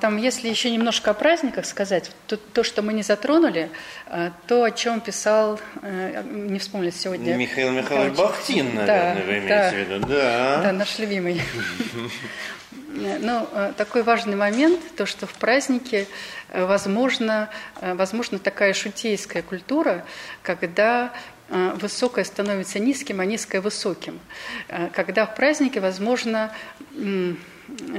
Там, 0.00 0.16
если 0.16 0.48
еще 0.48 0.68
немножко 0.70 1.12
о 1.12 1.14
праздниках 1.14 1.64
сказать, 1.64 2.10
то, 2.26 2.36
то 2.36 2.64
что 2.64 2.82
мы 2.82 2.92
не 2.92 3.02
затронули, 3.04 3.70
э, 4.06 4.30
то, 4.48 4.64
о 4.64 4.70
чем 4.72 5.00
писал, 5.00 5.60
э, 5.82 6.24
не 6.24 6.58
вспомнил 6.58 6.90
сегодня. 6.90 7.36
Михаил 7.36 7.70
Михайлович. 7.70 8.18
Бахтин, 8.18 8.74
Да, 8.74 9.14
наверное, 9.14 9.24
вы 9.24 9.32
имеете 9.32 9.48
да. 9.48 9.70
в 9.70 9.74
виду. 9.74 10.06
Да. 10.08 10.60
Да, 10.64 10.72
наш 10.72 10.98
любимый. 10.98 11.40
Ну, 12.92 13.48
э, 13.52 13.72
такой 13.76 14.02
важный 14.02 14.36
момент, 14.36 14.80
то, 14.96 15.06
что 15.06 15.26
в 15.26 15.32
празднике 15.34 16.08
э, 16.48 16.64
возможно, 16.66 17.48
э, 17.80 17.94
возможно 17.94 18.40
такая 18.40 18.74
шутейская 18.74 19.42
культура, 19.42 20.04
когда 20.42 21.12
э, 21.48 21.72
высокое 21.80 22.24
становится 22.24 22.80
низким, 22.80 23.20
а 23.20 23.24
низкое 23.24 23.60
высоким. 23.60 24.18
Э, 24.68 24.88
Когда 24.92 25.24
в 25.26 25.36
празднике 25.36 25.78
возможно 25.78 26.52
э, 26.96 27.34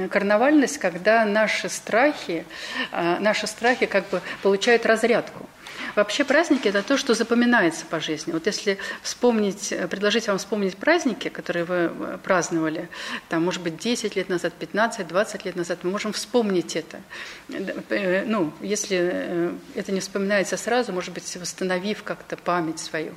карнавальность, 0.09 0.77
когда 0.77 1.25
наши 1.25 1.69
страхи, 1.69 2.45
э, 2.91 3.17
наши 3.19 3.47
страхи 3.47 3.85
как 3.85 4.09
бы 4.09 4.21
получают 4.41 4.85
разрядку. 4.85 5.49
Вообще 5.95 6.23
праздники– 6.23 6.67
это 6.69 6.83
то, 6.83 6.97
что 6.97 7.13
запоминается 7.13 7.85
по 7.85 7.99
жизни. 7.99 8.31
Вот 8.31 8.45
если 8.45 8.77
вспомнить, 9.01 9.71
э, 9.71 9.87
предложить 9.87 10.27
вам 10.27 10.37
вспомнить 10.37 10.77
праздники, 10.77 11.27
которые 11.27 11.65
вы 11.65 11.75
э, 11.75 12.17
праздновали, 12.23 12.89
там, 13.29 13.43
может 13.43 13.61
быть, 13.61 13.77
10 13.77 14.15
лет 14.15 14.29
назад, 14.29 14.53
15, 14.53 15.07
20 15.07 15.45
лет 15.45 15.55
назад, 15.55 15.79
мы 15.83 15.91
можем 15.91 16.13
вспомнить 16.13 16.75
это. 16.75 17.01
Э, 17.49 18.23
Ну, 18.25 18.53
если 18.61 19.51
это 19.75 19.91
не 19.91 19.99
вспоминается 19.99 20.57
сразу, 20.57 20.93
может 20.93 21.13
быть, 21.13 21.35
восстановив 21.35 22.03
как-то 22.03 22.37
память 22.37 22.79
свою. 22.79 23.13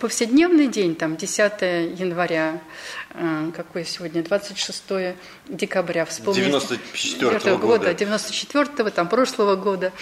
Повседневный 0.00 0.68
день, 0.68 0.94
там, 0.94 1.16
10 1.16 1.62
января, 1.98 2.60
какой 3.56 3.84
сегодня, 3.84 4.22
26 4.22 5.16
декабря, 5.48 6.04
вспомнить. 6.04 6.44
94-го 6.44 7.30
этого 7.30 7.58
года. 7.58 7.90
94-го, 7.92 8.90
там, 8.90 9.08
прошлого 9.08 9.56
года, 9.56 9.92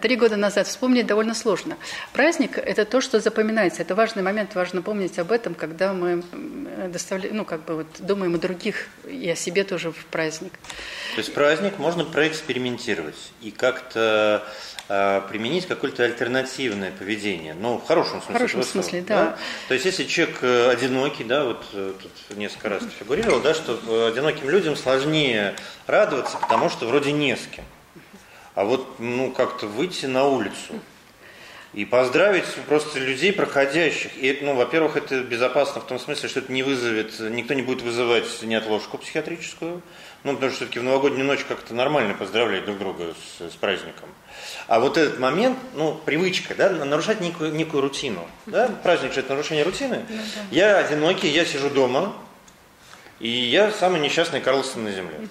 три 0.00 0.16
года 0.16 0.36
назад 0.36 0.66
вспомнить 0.66 0.79
довольно 0.80 1.34
сложно. 1.34 1.76
Праздник– 2.12 2.58
это 2.58 2.84
то, 2.84 3.00
что 3.00 3.20
запоминается. 3.20 3.82
Это 3.82 3.94
важный 3.94 4.22
момент, 4.22 4.54
важно 4.54 4.82
помнить 4.82 5.18
об 5.18 5.32
этом, 5.32 5.54
когда 5.54 5.92
мы 5.92 6.22
м, 6.32 6.92
доставляем, 6.92 7.36
ну, 7.36 7.44
как 7.44 7.64
бы 7.64 7.76
вот 7.76 7.86
думаем 7.98 8.34
о 8.34 8.38
других 8.38 8.88
и 9.08 9.28
о 9.30 9.36
себе 9.36 9.64
тоже 9.64 9.90
в 9.92 10.04
праздник. 10.06 10.52
То 11.14 11.18
есть 11.18 11.34
праздник 11.34 11.78
можно 11.78 12.04
проэкспериментировать 12.04 13.32
и 13.40 13.50
как-то 13.50 14.44
э, 14.88 15.22
применить 15.28 15.66
какое-то 15.66 16.04
альтернативное 16.04 16.92
поведение. 16.92 17.54
Ну, 17.54 17.78
в 17.78 17.86
хорошем 17.86 18.22
смысле. 18.22 18.30
В 18.30 18.32
хорошем 18.32 18.60
этого 18.60 18.72
слова, 18.72 18.84
смысле, 18.84 19.04
да. 19.06 19.36
То 19.68 19.74
есть 19.74 19.86
если 19.86 20.04
человек 20.04 20.38
э, 20.42 20.70
одинокий, 20.70 21.24
да, 21.24 21.44
вот 21.44 21.64
э, 21.72 21.92
тут 22.00 22.38
несколько 22.38 22.68
раз 22.68 22.82
фигурировал, 22.98 23.40
да, 23.40 23.54
что 23.54 23.78
э, 23.86 24.08
одиноким 24.08 24.48
людям 24.50 24.76
сложнее 24.76 25.54
радоваться, 25.86 26.36
потому 26.38 26.68
что 26.70 26.86
вроде 26.86 27.12
не 27.12 27.36
с 27.36 27.46
кем. 27.54 27.64
А 28.54 28.64
вот, 28.64 28.98
ну, 28.98 29.30
как-то 29.32 29.66
выйти 29.66 30.06
на 30.06 30.26
улицу, 30.26 30.80
и 31.72 31.84
поздравить 31.84 32.46
просто 32.66 32.98
людей, 32.98 33.32
проходящих. 33.32 34.10
И, 34.16 34.40
ну, 34.42 34.54
во-первых, 34.54 34.96
это 34.96 35.20
безопасно 35.20 35.80
в 35.80 35.86
том 35.86 36.00
смысле, 36.00 36.28
что 36.28 36.40
это 36.40 36.52
не 36.52 36.64
вызовет, 36.64 37.18
никто 37.20 37.54
не 37.54 37.62
будет 37.62 37.82
вызывать 37.82 38.24
неотложку 38.42 38.98
психиатрическую, 38.98 39.80
ну, 40.24 40.34
потому 40.34 40.50
что 40.50 40.58
все-таки 40.58 40.80
в 40.80 40.82
новогоднюю 40.82 41.24
ночь 41.24 41.44
как-то 41.48 41.72
нормально 41.72 42.14
поздравлять 42.14 42.64
друг 42.64 42.78
друга 42.78 43.14
с, 43.38 43.52
с 43.52 43.54
праздником. 43.54 44.08
А 44.66 44.80
вот 44.80 44.98
этот 44.98 45.20
момент, 45.20 45.58
ну, 45.74 45.94
привычка, 46.04 46.56
да, 46.56 46.70
нарушать 46.70 47.20
некую, 47.20 47.52
некую 47.54 47.82
рутину. 47.82 48.26
Да? 48.46 48.68
Праздник 48.82 49.12
же 49.12 49.20
это 49.20 49.30
нарушение 49.30 49.64
рутины. 49.64 50.04
Ну, 50.08 50.16
Я 50.50 50.78
одинокий, 50.78 51.28
я 51.28 51.44
сижу 51.44 51.70
дома, 51.70 52.12
и 53.20 53.28
я 53.28 53.70
самый 53.70 54.00
несчастный 54.00 54.40
Карлсон 54.40 54.84
на 54.84 54.92
земле. 54.92 55.28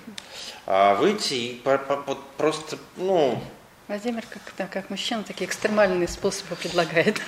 А 0.72 0.94
выйти 0.94 1.34
и 1.34 1.62
просто, 2.38 2.78
ну, 2.96 3.42
Владимир, 3.88 4.24
как, 4.30 4.44
да, 4.56 4.68
как 4.68 4.92
мужчина, 4.92 5.24
такие 5.24 5.48
экстремальные 5.48 6.08
способы 6.08 6.56
предлагает. 6.56 7.20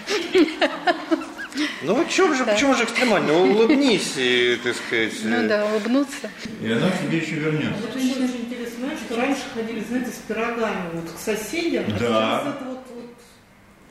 ну 1.81 1.99
о 1.99 2.05
чем 2.05 2.35
же, 2.35 2.45
Да. 2.45 2.53
почему 2.53 2.75
же 2.75 2.83
экстремально? 2.83 3.33
Улыбнись, 3.33 4.13
и, 4.17 4.59
так 4.63 4.75
сказать. 4.75 5.13
Ну 5.23 5.47
да, 5.47 5.65
улыбнуться. 5.65 6.29
И 6.61 6.71
она 6.71 6.91
к 6.91 6.99
тебе 6.99 7.17
еще 7.17 7.33
вернется. 7.37 7.81
Вот 7.81 7.95
очень, 7.95 8.43
интересно, 8.45 8.89
что 9.03 9.15
раньше 9.19 9.41
ходили, 9.55 9.79
знаете, 9.89 10.11
с 10.11 10.17
пирогами 10.27 10.89
вот 10.93 11.11
к 11.11 11.17
соседям, 11.17 11.85
а 11.87 11.91
Да. 11.93 11.97
сейчас 11.97 12.55
это 12.55 12.65
вот, 12.65 12.79
вот 12.93 13.15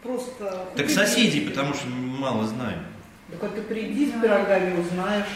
просто... 0.04 0.66
Так 0.76 0.90
соседей, 0.90 1.40
потому 1.40 1.74
что 1.74 1.88
мало 1.88 2.46
знаем. 2.46 2.86
Так 3.32 3.42
вот 3.42 3.56
ты 3.56 3.62
приди 3.62 4.10
с 4.10 4.12
пирогами, 4.22 4.78
узнаешь. 4.80 5.26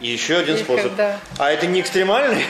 И 0.00 0.08
еще 0.08 0.36
один 0.38 0.56
способ. 0.58 0.88
когда- 0.90 1.18
А 1.38 1.50
это 1.50 1.66
не 1.66 1.80
экстремальный? 1.80 2.42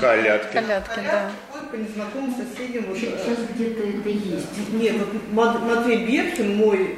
Колядки. 0.00 0.52
Колядки, 0.54 1.00
да. 1.04 1.30
По 1.70 1.76
незнакомым 1.76 2.34
соседям. 2.34 2.84
Вот, 2.88 2.98
Сейчас 2.98 3.38
где-то 3.54 3.82
это 3.82 4.08
есть. 4.08 4.46
Нет, 4.72 4.96
вот 4.98 5.08
Мат- 5.32 5.62
Матвей 5.62 6.04
Берхин, 6.06 6.56
мой, 6.56 6.96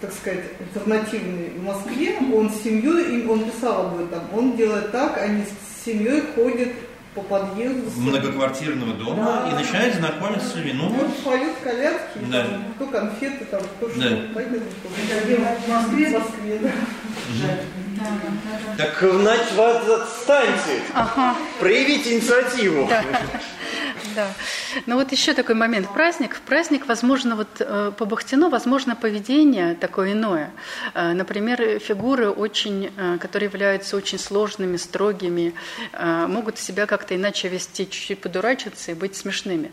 так 0.00 0.12
сказать, 0.12 0.44
альтернативный 0.60 1.50
в 1.56 1.62
Москве, 1.64 2.16
он 2.34 2.50
с 2.50 2.62
семьей, 2.62 3.26
он 3.26 3.44
писал 3.50 3.86
об 3.86 4.00
этом, 4.00 4.22
он 4.34 4.56
делает 4.56 4.92
так, 4.92 5.18
они 5.22 5.44
с 5.44 5.84
семьей 5.84 6.22
ходят 6.34 6.68
по 7.14 7.20
подъезду. 7.22 7.90
с- 7.90 7.96
Многоквартирного 7.96 8.94
дома 8.94 9.44
Да. 9.44 9.50
и 9.50 9.54
начинает 9.62 9.94
знакомиться 9.96 10.48
с 10.48 10.54
людьми. 10.56 10.72
Ну 10.74 10.88
Вот 10.88 11.16
поют 11.24 11.56
колядки, 11.62 12.18
Да. 12.30 12.42
там, 12.44 12.64
кто 12.76 12.86
конфеты, 12.86 13.44
там, 13.44 13.60
кто 13.60 13.86
Да. 13.88 13.92
что. 13.94 14.16
Пойдем, 14.34 14.60
в 14.62 15.68
Москве, 15.68 16.06
в 16.08 16.12
Москве, 16.12 16.58
да. 16.62 16.68
Да, 16.68 18.06
да, 18.22 18.76
да. 18.76 18.84
Так, 18.84 18.98
значит, 19.20 19.58
отстаньте. 19.58 20.82
Проявите 21.60 22.14
инициативу. 22.14 22.86
Да. 22.88 23.04
Ну 24.86 24.96
вот 24.96 25.12
еще 25.12 25.34
такой 25.34 25.54
момент. 25.54 25.88
Праздник. 25.92 26.34
В 26.34 26.40
праздник, 26.40 26.86
возможно, 26.86 27.36
вот 27.36 27.48
э, 27.60 27.92
по 27.96 28.04
Бахтину, 28.04 28.48
возможно, 28.48 28.96
поведение 28.96 29.74
такое 29.74 30.12
иное. 30.12 30.50
Э, 30.94 31.12
Например, 31.12 31.78
фигуры, 31.78 32.30
очень, 32.30 32.90
э, 32.96 33.18
которые 33.18 33.48
являются 33.48 33.96
очень 33.96 34.18
сложными, 34.18 34.76
строгими, 34.76 35.54
могут 36.26 36.58
себя 36.58 36.86
как-то 36.86 37.14
иначе 37.14 37.48
вести, 37.48 37.88
чуть-чуть 37.88 38.20
подурачиться 38.20 38.92
и 38.92 38.94
быть 38.94 39.16
смешными. 39.16 39.72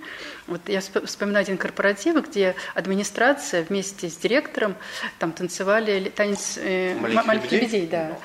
Вот 0.50 0.68
я 0.68 0.80
всп- 0.80 1.06
вспоминаю 1.06 1.44
один 1.44 1.58
корпоратив, 1.58 2.16
где 2.28 2.56
администрация 2.74 3.64
вместе 3.64 4.10
с 4.10 4.18
директором 4.18 4.76
там 5.20 5.32
танцевали 5.32 6.00
ли- 6.00 6.10
танец 6.10 6.58
э, 6.58 6.96
«Маленьких 7.00 7.26
«Маленьких 7.26 7.52
лебедей»? 7.52 7.82
лебедей, 7.82 7.88
да. 7.88 8.18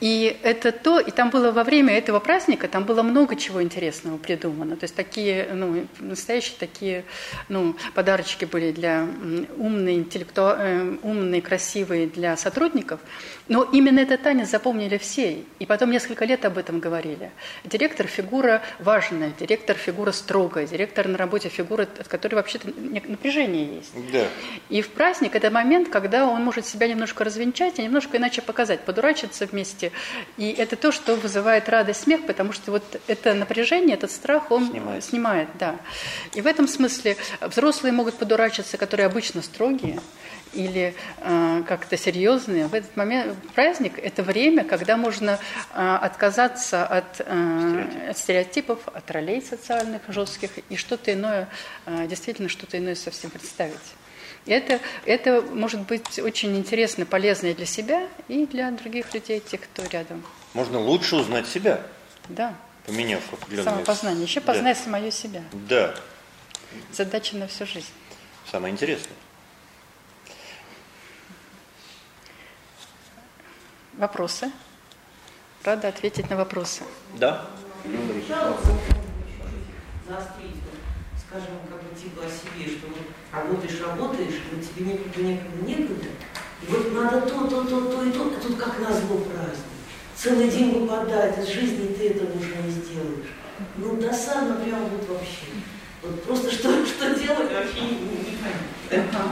И 0.00 0.36
это 0.42 0.72
то, 0.72 0.98
и 0.98 1.10
там 1.10 1.30
было 1.30 1.52
во 1.52 1.64
время 1.64 1.96
этого 1.96 2.18
праздника, 2.18 2.66
там 2.68 2.84
было 2.84 3.02
много 3.02 3.36
чего 3.36 3.62
интересного 3.62 4.16
придумано. 4.18 4.76
То 4.76 4.84
есть 4.84 4.94
такие, 4.96 5.48
ну, 5.52 5.86
настоящие 6.00 6.56
такие, 6.58 7.04
ну, 7.48 7.76
подарочки 7.94 8.44
были 8.44 8.72
для 8.72 9.06
умные, 9.56 9.96
интеллекту... 9.98 10.42
э, 10.58 10.96
умные, 11.02 11.40
красивые 11.40 12.06
для 12.08 12.36
сотрудников. 12.36 13.00
Но 13.48 13.62
именно 13.62 14.00
этот 14.00 14.22
танец 14.22 14.50
запомнили 14.50 14.98
все. 14.98 15.44
И 15.58 15.66
потом 15.66 15.90
несколько 15.90 16.24
лет 16.24 16.44
об 16.44 16.58
этом 16.58 16.80
говорили. 16.80 17.30
Директор 17.64 18.06
фигура 18.06 18.62
важная, 18.80 19.32
директор 19.38 19.76
фигура 19.76 20.10
строгая, 20.12 20.66
директор 20.66 21.06
на 21.06 21.16
работе 21.18 21.48
фигура, 21.52 21.82
от 21.82 22.08
которой 22.08 22.34
вообще-то 22.36 22.68
напряжение 23.08 23.76
есть. 23.76 23.92
Да. 24.12 24.26
И 24.68 24.82
в 24.82 24.88
праздник 24.88 25.34
это 25.34 25.50
момент, 25.50 25.88
когда 25.88 26.26
он 26.26 26.42
может 26.44 26.66
себя 26.66 26.88
немножко 26.88 27.24
развенчать 27.24 27.78
и 27.78 27.82
немножко 27.82 28.16
иначе 28.16 28.42
показать, 28.42 28.80
подурачиться 28.80 29.46
вместе. 29.46 29.92
И 30.36 30.50
это 30.50 30.76
то, 30.76 30.90
что 30.92 31.14
вызывает 31.14 31.68
радость, 31.68 32.02
смех, 32.02 32.26
потому 32.26 32.52
что 32.52 32.72
вот 32.72 33.00
это 33.06 33.34
напряжение, 33.34 33.94
этот 33.96 34.10
страх, 34.10 34.50
он 34.50 34.70
Снимает. 34.70 35.04
снимает. 35.04 35.48
да. 35.58 35.76
И 36.34 36.40
в 36.40 36.46
этом 36.46 36.66
смысле 36.66 37.16
взрослые 37.40 37.92
могут 37.92 38.14
подурачиться, 38.14 38.76
которые 38.76 39.06
обычно 39.06 39.42
строгие 39.42 40.00
или 40.52 40.94
э, 41.18 41.62
как-то 41.66 41.96
серьезные. 41.96 42.66
В 42.66 42.74
этот 42.74 42.96
момент 42.96 43.36
праздник– 43.54 43.98
это 44.02 44.22
время, 44.22 44.64
когда 44.64 44.96
можно 44.96 45.38
э, 45.74 45.96
отказаться 46.02 46.86
от, 46.86 47.20
э, 47.20 48.08
от 48.10 48.18
стереотипов, 48.18 48.80
от 48.88 49.10
ролей 49.10 49.40
социальных 49.42 50.02
жестких 50.08 50.50
и 50.68 50.76
что-то 50.76 51.12
иное, 51.12 51.48
э, 51.86 52.06
действительно 52.06 52.48
что-то 52.48 52.78
иное 52.78 52.94
совсем 52.94 53.30
представить. 53.30 53.76
И 54.44 54.50
это, 54.52 54.80
это 55.06 55.40
может 55.40 55.82
быть 55.82 56.18
очень 56.18 56.56
интересно, 56.56 57.06
полезно 57.06 57.46
и 57.48 57.54
для 57.54 57.66
себя, 57.66 58.08
и 58.28 58.44
для 58.46 58.70
других 58.72 59.14
людей, 59.14 59.38
тех, 59.40 59.60
кто 59.60 59.84
рядом. 59.84 60.24
Можно 60.52 60.80
лучше 60.80 61.16
узнать 61.16 61.46
себя, 61.46 61.80
Да, 62.28 62.54
поменяв 62.86 63.20
определенные... 63.32 63.72
самопознание. 63.72 64.24
Еще 64.24 64.40
Да. 64.40 64.46
познай 64.52 64.74
самое 64.74 65.10
себя. 65.12 65.42
Да, 65.52 65.94
Задача 66.92 67.36
на 67.36 67.46
всю 67.46 67.66
жизнь. 67.66 67.86
самое 68.50 68.72
интересное. 68.72 69.14
Вопросы? 73.94 74.50
Рада 75.64 75.88
ответить 75.88 76.30
на 76.30 76.36
вопросы. 76.36 76.82
Да? 77.18 77.46
скажем, 81.32 81.56
как 81.70 81.80
бы 81.82 81.96
типа 81.98 82.22
о 82.24 82.28
себе, 82.28 82.76
что 82.76 82.88
вот 82.88 83.08
работаешь, 83.32 83.80
работаешь, 83.80 84.40
вот 84.50 84.60
тебе 84.60 84.92
некогда, 84.92 85.22
некогда, 85.22 85.66
некогда, 85.66 86.08
и 86.62 86.66
вот 86.70 86.92
надо 86.92 87.20
то, 87.22 87.46
то, 87.46 87.64
то, 87.64 87.80
то 87.90 88.04
и 88.04 88.12
то, 88.12 88.26
а 88.26 88.40
тут 88.40 88.56
как 88.58 88.78
назло 88.80 89.16
праздник. 89.18 89.64
Целый 90.14 90.50
день 90.50 90.78
выпадает 90.78 91.38
из 91.38 91.48
жизни, 91.48 91.94
ты 91.94 92.10
этого 92.10 92.38
уже 92.38 92.54
не 92.56 92.70
сделаешь. 92.70 93.32
Ну, 93.76 93.96
досадно 93.96 94.56
прям 94.56 94.84
вот 94.84 95.08
вообще. 95.08 95.46
Вот 96.02 96.22
просто 96.24 96.50
что, 96.50 96.84
что 96.84 97.14
делать 97.14 97.50
вообще 97.52 97.80
не, 97.80 97.90
не, 97.90 98.16
не 98.16 98.36
понятно. 98.36 99.22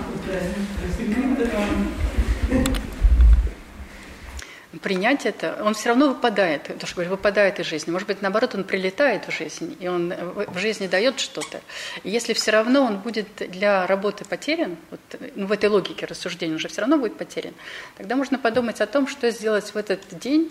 Принять 4.83 5.27
это, 5.27 5.59
он 5.63 5.75
все 5.75 5.91
равно 5.91 6.09
выпадает, 6.09 6.63
то, 6.79 6.87
что 6.87 6.95
говорю, 6.97 7.11
выпадает 7.11 7.61
из 7.61 7.67
жизни. 7.67 7.91
Может 7.91 8.09
быть, 8.09 8.23
наоборот, 8.23 8.55
он 8.55 8.65
прилетает 8.65 9.29
в 9.29 9.31
жизнь, 9.31 9.77
и 9.79 9.89
он 9.89 10.09
в 10.15 10.47
в 10.55 10.59
жизни 10.59 10.87
дает 10.87 11.21
что-то. 11.21 11.61
И 12.03 12.09
если 12.09 12.33
все 12.33 12.51
равно 12.51 12.83
он 12.85 12.99
будет 12.99 13.27
для 13.51 13.87
работы 13.87 14.25
потерян, 14.25 14.77
вот, 14.91 15.01
ну, 15.37 15.47
в 15.47 15.53
этой 15.53 15.69
логике 15.69 16.07
рассуждения 16.07 16.55
он 16.55 16.59
же 16.59 16.69
все 16.69 16.81
равно 16.81 16.97
будет 16.97 17.17
потерян, 17.19 17.53
тогда 17.99 18.17
можно 18.17 18.39
подумать 18.39 18.81
о 18.81 18.87
том, 18.87 19.07
что 19.07 19.31
сделать 19.31 19.75
в 19.75 19.77
этот 19.77 20.01
день. 20.13 20.49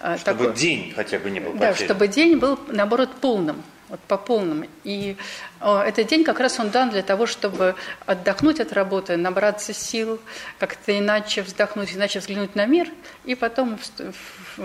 э, 0.00 0.18
Чтобы 0.18 0.44
такой- 0.44 0.56
день 0.56 0.92
хотя 0.94 1.18
бы 1.18 1.30
не 1.30 1.40
был 1.40 1.52
Да, 1.54 1.70
потерян. 1.70 1.86
чтобы 1.88 2.08
день 2.08 2.36
был, 2.38 2.58
наоборот, 2.68 3.10
полным, 3.20 3.62
вот 3.90 4.00
по 4.00 4.16
полным. 4.16 4.66
И 4.84 5.16
э, 5.60 5.78
этот 5.86 6.06
день 6.06 6.24
как 6.24 6.40
раз 6.40 6.58
он 6.60 6.70
дан 6.70 6.90
для 6.90 7.02
того, 7.02 7.26
чтобы 7.26 7.74
отдохнуть 8.06 8.60
от 8.60 8.72
работы, 8.72 9.16
набраться 9.16 9.74
сил, 9.74 10.20
как-то 10.58 10.96
иначе 10.96 11.42
вздохнуть, 11.42 11.92
иначе 11.94 12.20
взглянуть 12.20 12.54
на 12.54 12.66
мир, 12.66 12.88
и 13.24 13.34
потом 13.34 13.74
вст- 13.74 14.14
в- 14.56 14.58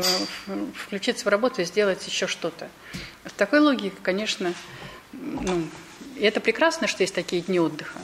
в- 0.47 0.73
включиться 0.75 1.25
в 1.25 1.27
работу 1.27 1.61
и 1.61 1.65
сделать 1.65 2.05
еще 2.07 2.27
что-то. 2.27 2.69
В 3.23 3.33
такой 3.33 3.59
логике, 3.59 3.95
конечно, 4.03 4.53
ну, 5.11 5.67
и 6.15 6.23
это 6.23 6.39
прекрасно, 6.39 6.87
что 6.87 7.03
есть 7.03 7.15
такие 7.15 7.41
дни 7.41 7.59
отдыха, 7.59 7.99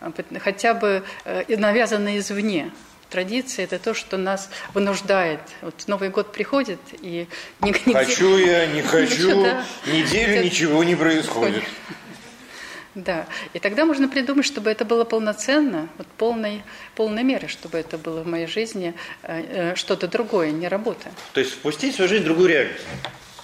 пот- 0.00 0.38
хотя 0.40 0.74
бы 0.74 1.04
э, 1.24 1.56
навязанные 1.56 2.18
извне. 2.18 2.70
Традиция– 3.10 3.64
это 3.66 3.78
то, 3.78 3.94
что 3.94 4.16
нас 4.16 4.50
вынуждает. 4.72 5.40
Вот 5.62 5.74
Новый 5.86 6.08
год 6.08 6.32
приходит, 6.32 6.80
и 7.00 7.28
нигде- 7.60 7.92
Хочу 7.92 8.36
я, 8.38 8.66
не 8.66 8.82
хочу, 8.82 9.44
Да. 9.44 9.64
неделю 9.86 10.34
Это- 10.34 10.44
ничего 10.44 10.82
не 10.84 10.94
происходит. 10.96 11.62
Да, 12.94 13.26
и 13.52 13.58
тогда 13.58 13.84
можно 13.86 14.08
придумать, 14.08 14.46
чтобы 14.46 14.70
это 14.70 14.84
было 14.84 15.02
полноценно, 15.02 15.88
вот 15.98 16.06
полной, 16.16 16.62
полной 16.94 17.24
меры, 17.24 17.48
чтобы 17.48 17.76
это 17.78 17.98
было 17.98 18.20
в 18.22 18.26
моей 18.28 18.46
жизни 18.46 18.94
э, 19.22 19.72
э, 19.72 19.74
что-то 19.74 20.06
другое, 20.06 20.52
не 20.52 20.68
работа. 20.68 21.10
То 21.32 21.40
есть 21.40 21.54
впустить 21.54 21.94
в 21.94 21.96
свою 21.96 22.08
жизнь 22.08 22.22
другую 22.24 22.50
реальность. 22.50 22.84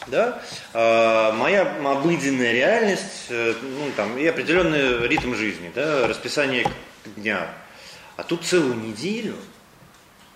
Да? 0.07 0.41
А, 0.73 1.33
моя 1.33 1.63
обыденная 1.85 2.53
реальность, 2.53 3.27
э, 3.29 3.55
ну, 3.61 3.91
там, 3.97 4.17
и 4.19 4.25
определенный 4.25 5.09
ритм 5.09 5.35
жизни, 5.35 5.73
да, 5.75 6.07
расписание 6.07 6.65
дня. 7.17 7.49
А 8.21 8.23
тут 8.23 8.45
целую 8.45 8.75
неделю, 8.75 9.35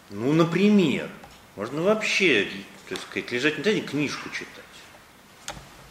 ну, 0.08 0.32
например, 0.32 1.06
можно 1.54 1.82
вообще, 1.82 2.48
так 2.88 2.98
сказать, 2.98 3.30
лежать 3.30 3.58
на 3.58 3.64
диване, 3.64 3.82
книжку 3.82 4.30
читать. 4.30 4.48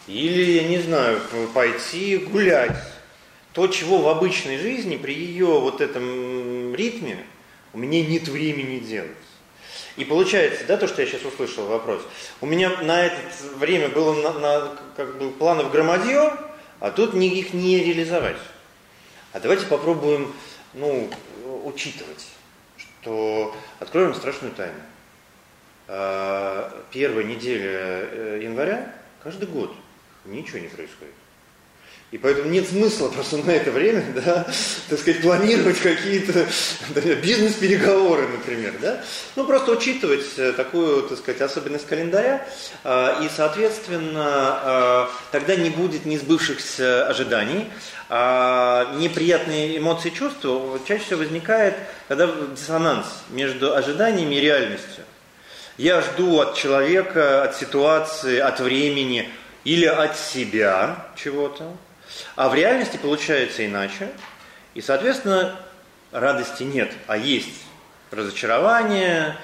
Или, 0.08 0.54
я 0.54 0.68
не 0.70 0.80
знаю, 0.80 1.22
пойти 1.54 2.18
гулять. 2.18 2.76
то, 3.52 3.68
чего 3.68 4.00
в 4.00 4.08
обычной 4.08 4.58
жизни 4.58 4.98
при 4.98 5.14
ее 5.14 5.46
вот 5.46 5.82
этом 5.82 6.74
ритме 6.74 7.24
у 7.74 7.78
меня 7.78 8.04
нет 8.04 8.28
времени 8.28 8.80
делать. 8.80 9.12
И 9.96 10.04
получается, 10.04 10.64
да, 10.68 10.78
то, 10.78 10.88
что 10.88 11.04
я 11.04 11.08
сейчас 11.08 11.24
услышал 11.24 11.68
вопрос, 11.68 12.02
у 12.42 12.48
меня 12.48 12.72
на 12.82 13.04
это 13.04 13.20
время 13.58 13.90
было 13.90 14.20
на, 14.20 14.40
на, 14.40 14.78
как 14.98 15.20
бы 15.20 15.30
планов 15.30 15.72
громадье, 15.72 16.34
а 16.80 16.90
тут 16.90 17.14
их 17.14 17.54
не 17.54 17.84
реализовать. 17.84 18.38
А 19.32 19.40
давайте 19.40 19.68
попробуем, 19.68 20.34
ну, 20.74 21.12
учитывать, 21.64 22.28
что 22.78 23.56
откроем 23.80 24.14
страшную 24.14 24.54
тайну. 24.54 24.80
А, 25.88 26.86
первая 26.92 27.24
неделя 27.24 27.70
э, 27.70 28.40
января 28.44 28.94
каждый 29.24 29.48
год 29.48 29.74
ничего 30.26 30.60
не 30.60 30.68
происходит. 30.68 31.14
И 32.14 32.20
поэтому 32.20 32.52
нет 32.52 32.70
смысла 32.70 33.10
просто 33.10 33.38
на 33.38 33.50
это 33.50 33.72
время, 33.72 34.06
да, 34.14 34.46
так 34.88 35.00
сказать, 35.00 35.24
планировать 35.24 35.80
какие-то 35.80 36.46
бизнес-переговоры, 37.24 38.28
например, 38.28 38.76
да. 38.80 39.04
Ну, 39.36 39.46
просто 39.46 39.72
учитывать 39.72 40.38
э, 40.38 40.54
такую, 40.54 41.08
так 41.08 41.18
сказать, 41.18 41.42
особенность 41.42 41.88
календаря, 41.88 42.48
э, 42.84 43.26
и, 43.26 43.30
соответственно, 43.36 44.60
э, 44.64 45.06
тогда 45.32 45.56
не 45.56 45.72
будет 45.72 46.06
несбывшихся 46.06 47.08
ожиданий, 47.08 47.66
а 48.10 48.94
неприятные 49.00 49.80
эмоции 49.80 50.10
и 50.10 50.14
чувства 50.14 50.80
чаще 50.88 51.06
всего 51.06 51.22
возникает, 51.22 51.74
когда 52.08 52.28
диссонанс 52.28 53.08
между 53.32 53.76
ожиданиями 53.76 54.36
и 54.36 54.40
реальностью. 54.40 55.04
Я 55.80 56.02
жду 56.02 56.40
от 56.42 56.54
человека, 56.54 57.42
от 57.42 57.56
ситуации, 57.56 58.38
от 58.38 58.60
времени 58.60 59.28
или 59.64 59.88
от 59.88 60.16
себя 60.16 61.08
чего-то, 61.16 61.76
а 62.36 62.50
в 62.50 62.56
реальности 62.56 62.98
получается 62.98 63.66
иначе, 63.66 64.12
и, 64.74 64.82
соответственно, 64.82 65.60
радости 66.12 66.64
нет, 66.64 66.92
а 67.08 67.18
есть 67.18 67.64
разочарование, 68.12 69.38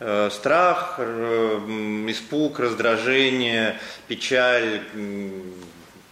э, 0.00 0.30
страх, 0.32 0.98
испуг, 0.98 2.58
раздражение, 2.58 3.78
печаль, 4.08 4.82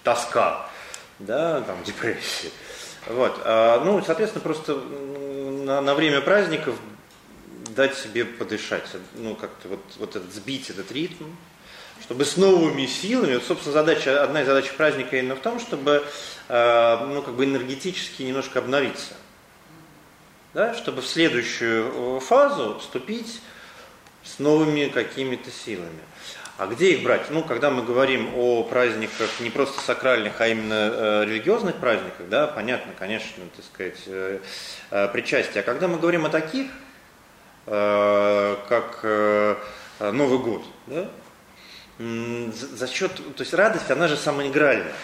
тоска, 0.03 0.69
да, 1.19 1.61
там, 1.62 1.82
депрессия. 1.85 2.51
Вот. 3.07 3.41
А, 3.45 3.82
ну, 3.85 4.03
соответственно, 4.03 4.43
просто 4.43 4.74
на, 4.74 5.81
на 5.81 5.95
время 5.95 6.20
праздников 6.20 6.77
дать 7.74 7.97
себе 7.97 8.24
подышать, 8.24 8.85
ну, 9.15 9.35
как-то 9.35 9.69
вот, 9.69 9.81
вот 9.99 10.16
этот, 10.16 10.32
сбить 10.32 10.70
этот 10.70 10.91
ритм, 10.93 11.24
чтобы 12.03 12.25
с 12.25 12.37
новыми 12.37 12.87
силами, 12.87 13.35
вот, 13.35 13.45
собственно, 13.45 13.73
задача, 13.73 14.23
одна 14.23 14.43
из 14.43 14.47
задач 14.47 14.71
праздника 14.73 15.16
именно 15.16 15.37
в 15.37 15.41
том, 15.41 15.59
чтобы 15.59 16.05
э, 16.49 17.07
ну, 17.07 17.23
как 17.23 17.35
бы 17.35 17.45
энергетически 17.45 18.23
немножко 18.23 18.59
обновиться. 18.59 19.15
Да, 20.53 20.75
чтобы 20.75 21.03
в 21.03 21.07
следующую 21.07 22.19
э, 22.19 22.21
фазу 22.21 22.79
вступить 22.79 23.41
с 24.23 24.39
новыми 24.39 24.89
какими-то 24.89 25.51
силами. 25.51 26.01
А 26.57 26.66
где 26.66 26.93
их 26.93 27.03
брать? 27.03 27.31
Ну, 27.31 27.43
когда 27.43 27.71
мы 27.71 27.83
говорим 27.83 28.33
о 28.37 28.62
праздниках 28.62 29.41
не 29.41 29.51
просто 29.51 29.81
сакральных, 29.81 30.41
а 30.41 30.47
именно 30.47 30.91
э, 30.93 31.25
религиозных 31.25 31.77
праздниках, 31.77 32.29
да, 32.29 32.47
понятно, 32.47 32.93
конечно, 32.97 33.43
так 33.57 33.65
сказать, 33.65 34.01
э, 34.07 34.39
э, 34.91 35.09
причастие. 35.09 35.62
А 35.62 35.65
когда 35.65 35.89
мы 35.89 35.99
говорим 35.99 36.27
о 36.27 36.29
таких, 36.29 36.71
э, 37.66 38.57
как 38.69 39.01
э, 39.03 39.57
Новый 39.99 40.39
год, 40.39 40.62
да, 40.87 41.09
за 41.99 42.89
счет, 42.89 43.12
то 43.15 43.43
есть 43.43 43.55
радость, 43.55 43.91
она 43.91 44.09
же 44.09 44.16
самоигральная. 44.16 44.95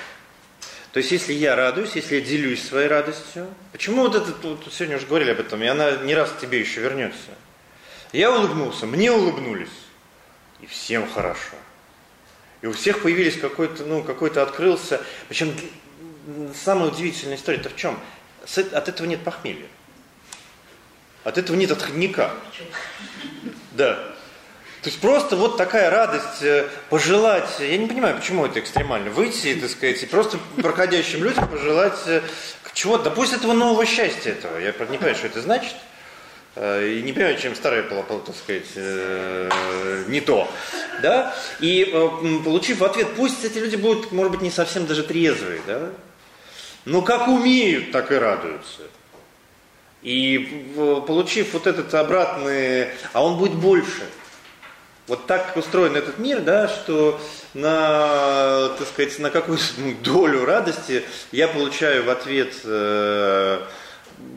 То 0.92 0.98
есть 0.98 1.12
если 1.12 1.32
я 1.32 1.54
радуюсь, 1.54 1.94
если 1.94 2.16
я 2.16 2.20
делюсь 2.20 2.66
своей 2.66 2.88
радостью, 2.88 3.46
почему 3.70 4.02
вот 4.02 4.16
это, 4.16 4.34
вот, 4.42 4.66
сегодня 4.72 4.96
уже 4.96 5.06
говорили 5.06 5.30
об 5.30 5.40
этом, 5.40 5.62
и 5.62 5.66
она 5.66 5.92
не 5.98 6.14
раз 6.14 6.30
к 6.30 6.40
тебе 6.40 6.58
еще 6.58 6.80
вернется. 6.80 7.30
Я 8.12 8.32
улыбнулся, 8.32 8.86
мне 8.86 9.12
улыбнулись, 9.12 9.68
и 10.60 10.66
всем 10.66 11.08
хорошо. 11.08 11.54
И 12.60 12.66
у 12.66 12.72
всех 12.72 13.02
появились 13.02 13.38
какой-то, 13.38 13.84
ну, 13.84 14.02
какой-то 14.02 14.42
открылся, 14.42 15.00
причем 15.28 15.54
самая 16.54 16.88
удивительная 16.88 17.36
история-то 17.36 17.70
в 17.70 17.76
чем? 17.76 17.98
От 18.42 18.88
этого 18.88 19.06
нет 19.06 19.22
похмелья. 19.22 19.68
От 21.22 21.38
этого 21.38 21.56
нет 21.56 21.70
отходника. 21.70 22.32
Да. 23.72 24.12
То 24.82 24.88
есть 24.88 24.98
просто 25.00 25.36
вот 25.36 25.58
такая 25.58 25.90
радость 25.90 26.42
э, 26.42 26.66
пожелать, 26.88 27.50
я 27.58 27.76
не 27.76 27.86
понимаю, 27.86 28.16
почему 28.16 28.46
это 28.46 28.60
экстремально, 28.60 29.10
выйти, 29.10 29.54
так 29.54 29.68
сказать, 29.68 30.02
и 30.02 30.06
просто 30.06 30.38
проходящим 30.56 31.22
людям 31.22 31.48
пожелать 31.48 31.98
э, 32.06 32.22
чего-то, 32.72 33.04
да 33.04 33.10
пусть 33.10 33.34
этого 33.34 33.52
нового 33.52 33.84
счастья 33.84 34.30
этого, 34.30 34.56
я 34.56 34.68
не 34.68 34.72
понимаю, 34.72 35.14
что 35.14 35.26
это 35.26 35.42
значит, 35.42 35.74
э, 36.56 36.94
и 36.94 37.02
не 37.02 37.12
понимаю, 37.12 37.38
чем 37.38 37.54
старое 37.54 37.82
было, 37.82 38.02
так 38.04 38.34
сказать, 38.34 38.74
не 40.08 40.22
то, 40.22 40.50
да, 41.02 41.34
и 41.60 41.84
получив 42.42 42.80
ответ, 42.80 43.08
пусть 43.16 43.44
эти 43.44 43.58
люди 43.58 43.76
будут, 43.76 44.12
может 44.12 44.32
быть, 44.32 44.40
не 44.40 44.50
совсем 44.50 44.86
даже 44.86 45.02
трезвые, 45.02 45.60
да, 45.66 45.90
но 46.86 47.02
как 47.02 47.28
умеют, 47.28 47.92
так 47.92 48.10
и 48.12 48.14
радуются. 48.14 48.80
И 50.00 50.72
получив 51.06 51.52
вот 51.52 51.66
этот 51.66 51.92
обратный, 51.92 52.88
а 53.12 53.22
он 53.22 53.36
будет 53.36 53.52
больше– 53.52 54.04
вот 55.10 55.26
так 55.26 55.56
устроен 55.56 55.96
этот 55.96 56.18
мир, 56.18 56.40
да, 56.40 56.68
что 56.68 57.20
на, 57.52 58.68
так 58.78 58.86
сказать, 58.86 59.18
на 59.18 59.30
какую-то 59.30 59.64
ну, 59.78 59.92
долю 60.04 60.44
радости 60.44 61.02
я 61.32 61.48
получаю 61.48 62.04
в 62.04 62.10
ответ 62.10 62.54
э, 62.62 63.60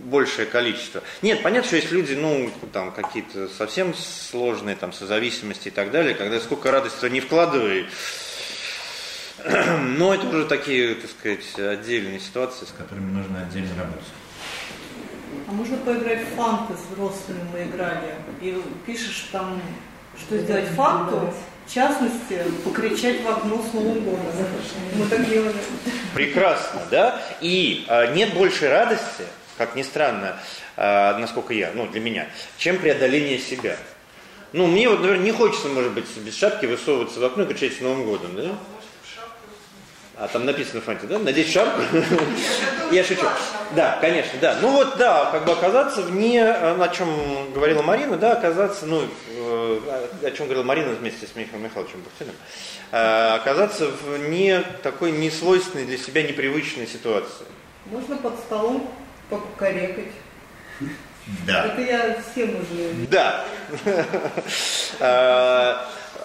большее 0.06 0.48
количество. 0.48 1.04
Нет, 1.22 1.44
понятно, 1.44 1.68
что 1.68 1.76
есть 1.76 1.91
люди, 1.91 2.16
ну, 2.16 2.50
там, 2.74 2.91
какие-то 2.91 3.50
совсем 3.50 3.94
сложные, 3.94 4.76
там, 4.76 4.94
созависимости 4.94 5.68
и 5.68 5.72
так 5.72 5.91
далее, 5.91 6.16
когда 6.16 6.40
сколько 6.40 6.72
радости 6.72 7.06
не 7.06 7.22
вкладывай, 7.22 7.86
но 9.80 10.16
это 10.16 10.28
уже 10.28 10.45
такие, 10.45 10.95
так 10.95 11.12
сказать, 11.12 11.60
отдельные 11.60 12.20
ситуации, 12.20 12.66
с 12.66 12.72
которыми 12.72 13.12
нужно 13.12 13.44
отдельно 13.44 13.76
работать. 13.78 14.08
А 15.48 15.52
можно 15.52 15.78
поиграть 15.78 16.24
в 16.24 16.36
фанты 16.36 16.74
с 16.74 16.91
взрослыми 16.91 17.41
мы 17.54 17.64
играли, 17.66 18.16
и 18.41 18.60
пишешь 18.88 19.30
там 19.32 19.62
что 20.19 20.38
сделать 20.38 20.68
факту, 20.69 21.34
в 21.65 21.73
частности, 21.73 22.41
покричать 22.64 23.22
в 23.22 23.27
окно 23.27 23.64
с 23.69 23.73
Новым 23.73 24.03
годом. 24.03 24.26
Мы 24.95 25.07
так 25.07 25.27
делали. 25.27 25.56
Прекрасно, 26.14 26.81
да? 26.91 27.22
И 27.41 27.85
э, 27.88 28.14
нет 28.14 28.34
большей 28.34 28.69
радости, 28.69 29.23
как 29.57 29.76
ни 29.76 29.81
странно, 29.81 30.38
э, 30.76 31.18
насколько 31.18 31.53
я, 31.53 31.72
ну, 31.73 31.88
для 31.88 32.02
меня, 32.02 32.27
чем 32.57 32.77
преодоление 32.77 33.40
себя. 33.40 33.77
Ну, 34.52 34.68
мне 34.68 34.88
вот, 34.88 34.99
наверное, 35.02 35.23
не 35.26 35.31
хочется, 35.31 35.68
может 35.68 35.94
быть, 35.94 36.06
без 36.18 36.38
шапки 36.38 36.65
высовываться 36.65 37.19
в 37.19 37.23
окно 37.23 37.44
и 37.44 37.48
кричать 37.48 37.77
с 37.77 37.81
Новым 37.81 38.06
годом, 38.06 38.35
да? 38.35 38.52
А 40.15 40.27
там 40.27 40.45
написано 40.45 40.81
в 40.81 40.84
фанте, 40.84 41.07
да? 41.07 41.18
Надеть 41.18 41.52
шапку? 41.52 41.81
Я 42.91 43.03
шучу. 43.03 43.26
Да, 43.76 43.98
конечно, 44.02 44.40
да. 44.40 44.58
Ну 44.62 44.72
вот, 44.72 44.98
да, 44.98 45.30
как 45.32 45.45
бы 45.45 45.54
оказаться 45.54 46.02
вне, 46.02 46.41
э, 46.41 46.82
о 46.82 46.88
чем 46.90 47.52
говорила 47.54 47.82
Марина, 47.82 48.18
да, 48.18 48.34
оказаться, 48.34 48.86
ну, 48.86 49.04
э, 49.30 49.80
о 50.24 50.32
чем 50.32 50.45
говорила 50.45 50.64
Марина 50.64 50.91
вместе 50.91 51.26
с 51.26 51.36
Михаилом 51.36 51.64
Михайловичем 51.64 52.02
Бухтиным, 52.02 52.36
э, 52.91 53.36
оказаться 53.36 53.88
в 53.88 54.30
не 54.30 54.62
такой 54.84 55.12
несвойственной 55.12 55.86
для 55.86 55.98
себя 55.98 56.24
непривычной 56.24 56.88
ситуации. 56.88 57.45
Можно 57.86 58.18
под 58.18 58.40
столом 58.40 58.90
покорекать. 59.30 60.14
Да. 61.48 61.66
Это 61.68 61.82
я 61.82 62.22
всем 62.32 62.50
уже... 62.50 62.94
Да. 63.10 63.45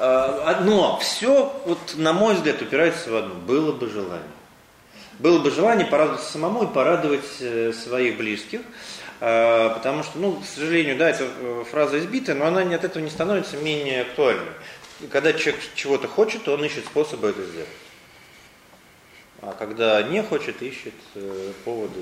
А, 0.01 0.61
но 0.61 0.99
все, 1.01 1.61
вот, 1.65 1.79
на 1.97 2.13
мой 2.13 2.35
взгляд, 2.35 2.63
упирается 2.63 3.11
в 3.11 3.17
одно. 3.17 3.35
Было 3.35 3.73
бы 3.73 3.89
желание. 3.89 4.23
Было 5.19 5.41
бы 5.41 5.51
желание 5.51 5.87
порадоваться 5.87 6.31
самому 6.31 6.63
и 6.63 6.73
порадовать 6.73 7.41
э, 7.41 7.73
своих 7.73 8.17
близких. 8.17 8.61
А, 9.21 9.71
потому 9.71 10.05
что, 10.05 10.19
ну, 10.19 10.37
к 10.37 10.45
сожалению, 10.45 10.97
да, 10.97 11.11
эта 11.11 11.25
э, 11.25 11.65
фраза 11.69 11.99
избитая, 11.99 12.37
но 12.37 12.47
она 12.47 12.63
от 12.63 12.85
этого 12.85 13.03
не 13.03 13.11
становится 13.11 13.57
менее 13.57 14.03
актуальной. 14.03 14.53
Когда 15.11 15.33
человек 15.33 15.61
чего-то 15.75 16.07
хочет, 16.07 16.47
он 16.49 16.65
ищет 16.65 16.85
способы 16.85 17.29
это 17.29 17.43
сделать. 17.45 17.69
А 19.43 19.55
когда 19.59 20.01
не 20.03 20.23
хочет, 20.23 20.63
ищет 20.63 20.95
э, 21.15 21.53
поводы 21.65 22.01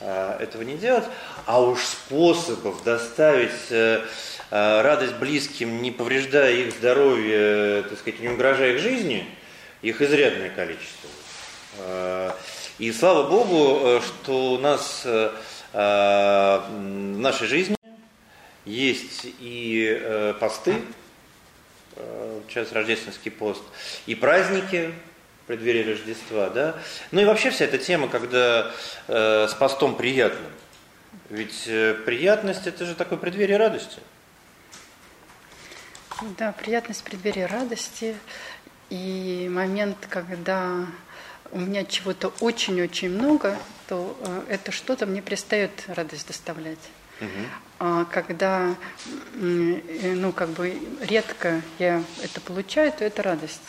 этого 0.00 0.62
не 0.62 0.76
делать. 0.76 1.04
А 1.44 1.60
уж 1.60 1.80
способов 1.80 2.84
доставить 2.84 4.00
радость 4.48 5.14
близким, 5.14 5.82
не 5.82 5.90
повреждая 5.90 6.54
их 6.54 6.72
здоровье, 6.72 7.82
так 7.82 7.98
сказать, 7.98 8.20
не 8.20 8.28
угрожая 8.28 8.74
их 8.74 8.80
жизни, 8.80 9.26
их 9.82 10.00
изрядное 10.00 10.50
количество. 10.50 10.97
Э, 11.78 12.32
и 12.78 12.92
слава 12.92 13.28
Богу, 13.28 13.80
э, 13.82 14.00
что 14.00 14.52
у 14.52 14.58
нас 14.58 15.06
в 15.70 16.70
нашей 16.70 17.46
жизни 17.46 17.76
есть 18.64 19.26
и 19.38 20.34
посты, 20.40 20.76
сейчас 22.48 22.72
рождественский 22.72 23.30
пост, 23.30 23.62
и 24.06 24.14
праздники, 24.14 24.94
преддверии 25.48 25.90
Рождества, 25.90 26.50
да. 26.50 26.76
Ну 27.10 27.22
и 27.22 27.24
вообще 27.24 27.50
вся 27.50 27.64
эта 27.64 27.78
тема, 27.78 28.08
когда 28.08 28.70
э, 29.08 29.48
с 29.48 29.54
постом 29.54 29.96
приятным. 29.96 30.52
Ведь 31.30 31.64
э, 31.66 31.94
приятность 31.94 32.66
это 32.66 32.84
же 32.84 32.94
такое 32.94 33.18
преддверие 33.18 33.56
радости. 33.56 33.98
Да, 36.36 36.52
приятность 36.52 37.02
преддверия 37.02 37.46
радости 37.46 38.14
и 38.90 39.48
момент, 39.50 40.06
когда 40.10 40.86
у 41.52 41.58
меня 41.58 41.84
чего-то 41.84 42.32
очень-очень 42.40 43.10
много, 43.10 43.56
то 43.88 44.16
э, 44.20 44.54
это 44.54 44.72
что-то 44.72 45.06
мне 45.06 45.22
перестает 45.22 45.84
радость 45.88 46.26
доставлять. 46.26 46.78
Угу. 47.20 47.28
А 47.80 48.04
когда, 48.06 48.74
э, 49.34 50.14
ну, 50.14 50.32
как 50.32 50.50
бы 50.50 50.78
редко 51.00 51.62
я 51.78 52.02
это 52.22 52.40
получаю, 52.40 52.92
то 52.92 53.04
это 53.04 53.22
радость. 53.22 53.62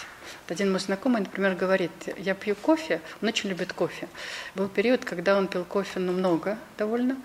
Один 0.48 0.72
мой 0.72 0.80
знакомый, 0.80 1.22
например, 1.22 1.54
говорит, 1.54 1.92
я 2.18 2.34
пью 2.34 2.56
кофе, 2.56 3.02
он 3.22 3.28
очень 3.28 3.50
любит 3.50 3.72
кофе. 3.72 4.08
Был 4.56 4.68
период, 4.68 5.06
когда 5.06 5.38
он 5.38 5.48
пил 5.48 5.64
кофе, 5.64 6.00
ну, 6.00 6.12
много 6.12 6.58
довольно, 6.76 7.18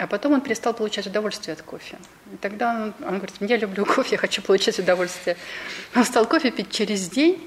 а 0.00 0.06
потом 0.06 0.32
он 0.32 0.40
перестал 0.40 0.72
получать 0.72 1.06
удовольствие 1.06 1.52
от 1.52 1.62
кофе. 1.62 1.98
И 2.32 2.36
тогда 2.36 2.70
он, 2.74 2.94
он 3.06 3.18
говорит, 3.18 3.34
я 3.40 3.56
люблю 3.58 3.84
кофе, 3.84 4.12
я 4.12 4.18
хочу 4.18 4.40
получать 4.40 4.78
удовольствие. 4.78 5.36
Он 5.94 6.04
стал 6.04 6.26
кофе 6.26 6.50
пить 6.50 6.70
через 6.70 7.08
день, 7.08 7.38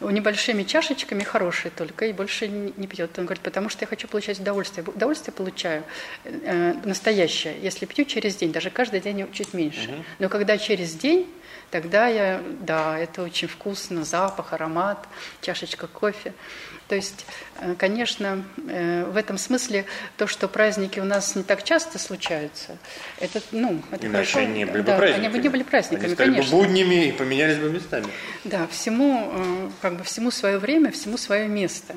небольшими 0.00 0.62
чашечками, 0.64 1.22
хорошие 1.22 1.70
только, 1.70 2.04
и 2.06 2.12
больше 2.12 2.48
не 2.48 2.86
пьет. 2.86 3.18
Он 3.18 3.24
говорит, 3.24 3.42
потому 3.42 3.70
что 3.70 3.84
я 3.84 3.86
хочу 3.86 4.08
получать 4.08 4.40
удовольствие. 4.40 4.84
Удовольствие 4.86 5.32
получаю 5.32 5.84
э, 6.24 6.74
настоящее, 6.84 7.56
если 7.62 7.86
пью 7.86 8.04
через 8.04 8.36
день, 8.36 8.52
даже 8.52 8.68
каждый 8.68 9.00
день 9.00 9.26
чуть 9.32 9.54
меньше. 9.54 10.04
Но 10.18 10.28
когда 10.28 10.58
через 10.58 10.94
день, 10.94 11.26
тогда 11.70 12.08
я, 12.08 12.42
да, 12.60 12.98
это 12.98 13.22
очень 13.22 13.48
вкусно, 13.48 14.04
запах, 14.04 14.52
аромат, 14.52 14.98
чашечка 15.40 15.86
кофе. 15.86 16.34
То 16.88 16.96
есть, 16.96 17.24
э, 17.60 17.74
конечно, 17.78 18.44
э, 18.68 19.04
в 19.04 19.16
этом 19.16 19.38
смысле 19.38 19.86
то, 20.16 20.26
что 20.26 20.48
праздники 20.48 21.00
у 21.00 21.04
нас 21.04 21.34
не 21.34 21.42
так 21.42 21.62
часто 21.62 21.98
случаются, 21.98 22.76
это, 23.18 23.40
ну, 23.50 23.82
это 23.90 24.06
Иначе 24.06 24.32
хорошо. 24.32 24.50
они 24.50 24.64
были 24.64 24.82
да, 24.82 24.92
бы 24.92 24.98
праздниками. 24.98 25.26
Они 25.26 25.28
бы 25.28 25.42
не 25.42 25.48
были 25.48 25.62
праздниками, 25.62 26.06
они 26.06 26.14
стали 26.14 26.30
конечно. 26.30 26.56
бы 26.56 26.64
буднями 26.64 27.06
и 27.06 27.12
поменялись 27.12 27.58
бы 27.58 27.70
местами. 27.70 28.06
Да, 28.44 28.66
всему, 28.66 29.30
э, 29.32 29.70
как 29.80 29.96
бы 29.96 30.04
всему 30.04 30.30
свое 30.30 30.58
время, 30.58 30.90
всему 30.90 31.16
свое 31.16 31.48
место. 31.48 31.94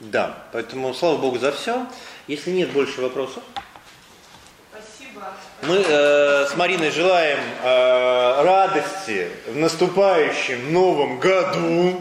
Да, 0.00 0.44
поэтому 0.52 0.94
слава 0.94 1.16
Богу 1.18 1.38
за 1.38 1.50
все. 1.50 1.86
Если 2.28 2.50
нет 2.50 2.70
больше 2.70 3.00
вопросов. 3.00 3.42
Спасибо. 4.70 5.26
Мы 5.62 5.76
э, 5.76 6.46
с 6.46 6.56
Мариной 6.56 6.90
желаем 6.90 7.38
э, 7.62 8.42
радости 8.44 9.28
в 9.48 9.56
наступающем 9.56 10.72
новом 10.72 11.18
году. 11.18 12.00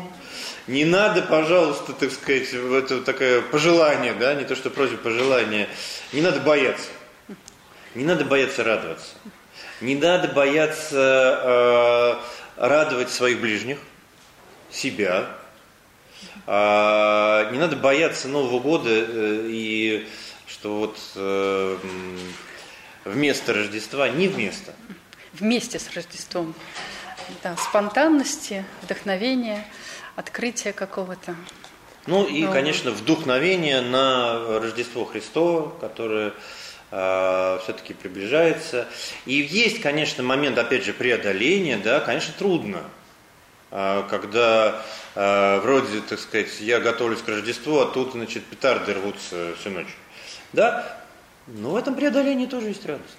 Не 0.68 0.84
надо, 0.84 1.22
пожалуйста, 1.22 1.94
так 1.94 2.12
сказать, 2.12 2.54
это 2.54 3.02
такое 3.02 3.42
пожелание, 3.42 4.14
да, 4.14 4.34
не 4.36 4.44
то 4.44 4.54
что 4.56 4.70
просьба, 4.70 4.98
пожелание. 4.98 5.70
Не 6.12 6.22
надо 6.22 6.42
бояться. 6.42 6.90
Не 7.96 8.04
надо 8.04 8.26
бояться 8.26 8.66
радоваться. 8.66 9.16
Не 9.80 9.96
надо 9.96 10.28
бояться 10.28 12.20
э, 12.58 12.66
радовать 12.66 13.10
своих 13.10 13.40
ближних, 13.40 13.78
себя. 14.70 15.30
А, 16.46 17.50
не 17.52 17.60
надо 17.60 17.78
бояться 17.78 18.28
Нового 18.28 18.60
года 18.60 18.90
э, 18.90 19.46
и 19.48 20.08
что 20.48 20.80
вот 20.80 20.98
э, 21.16 21.78
вместо 23.06 23.54
Рождества, 23.54 24.10
не 24.10 24.28
вместо. 24.28 24.74
Вместе 25.34 25.80
с 25.80 25.94
Рождеством. 25.94 26.56
Да, 27.44 27.56
спонтанности, 27.58 28.66
вдохновения, 28.82 29.66
открытия 30.18 30.74
какого-то. 30.74 31.36
Ну 32.08 32.26
и, 32.26 32.46
конечно, 32.48 32.92
вдохновение 32.92 33.82
на 33.82 34.60
Рождество 34.60 35.06
Христово, 35.06 35.70
которое 35.80 36.34
э, 36.92 37.60
все-таки 37.64 37.94
приближается. 37.94 38.88
И 39.26 39.34
есть, 39.34 39.82
конечно, 39.82 40.24
момент, 40.24 40.58
опять 40.58 40.84
же, 40.84 40.94
преодоления, 40.94 41.78
да, 41.78 42.00
конечно, 42.00 42.34
трудно. 42.38 42.82
Э, 43.70 44.04
когда 44.10 44.82
э, 45.16 45.60
вроде, 45.60 46.02
так 46.02 46.20
сказать, 46.20 46.60
я 46.62 46.80
готовлюсь 46.80 47.22
к 47.22 47.28
Рождеству, 47.28 47.80
а 47.80 47.86
тут, 47.86 48.14
значит, 48.14 48.44
петарды 48.46 48.94
рвутся 48.96 49.54
всю 49.60 49.70
ночь. 49.70 49.96
Да? 50.52 50.98
Но 51.46 51.72
в 51.72 51.76
этом 51.76 51.94
преодолении 51.94 52.48
тоже 52.48 52.70
есть 52.70 52.86
радость. 52.86 53.18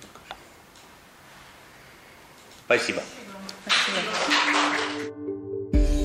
Спасибо. 2.66 3.02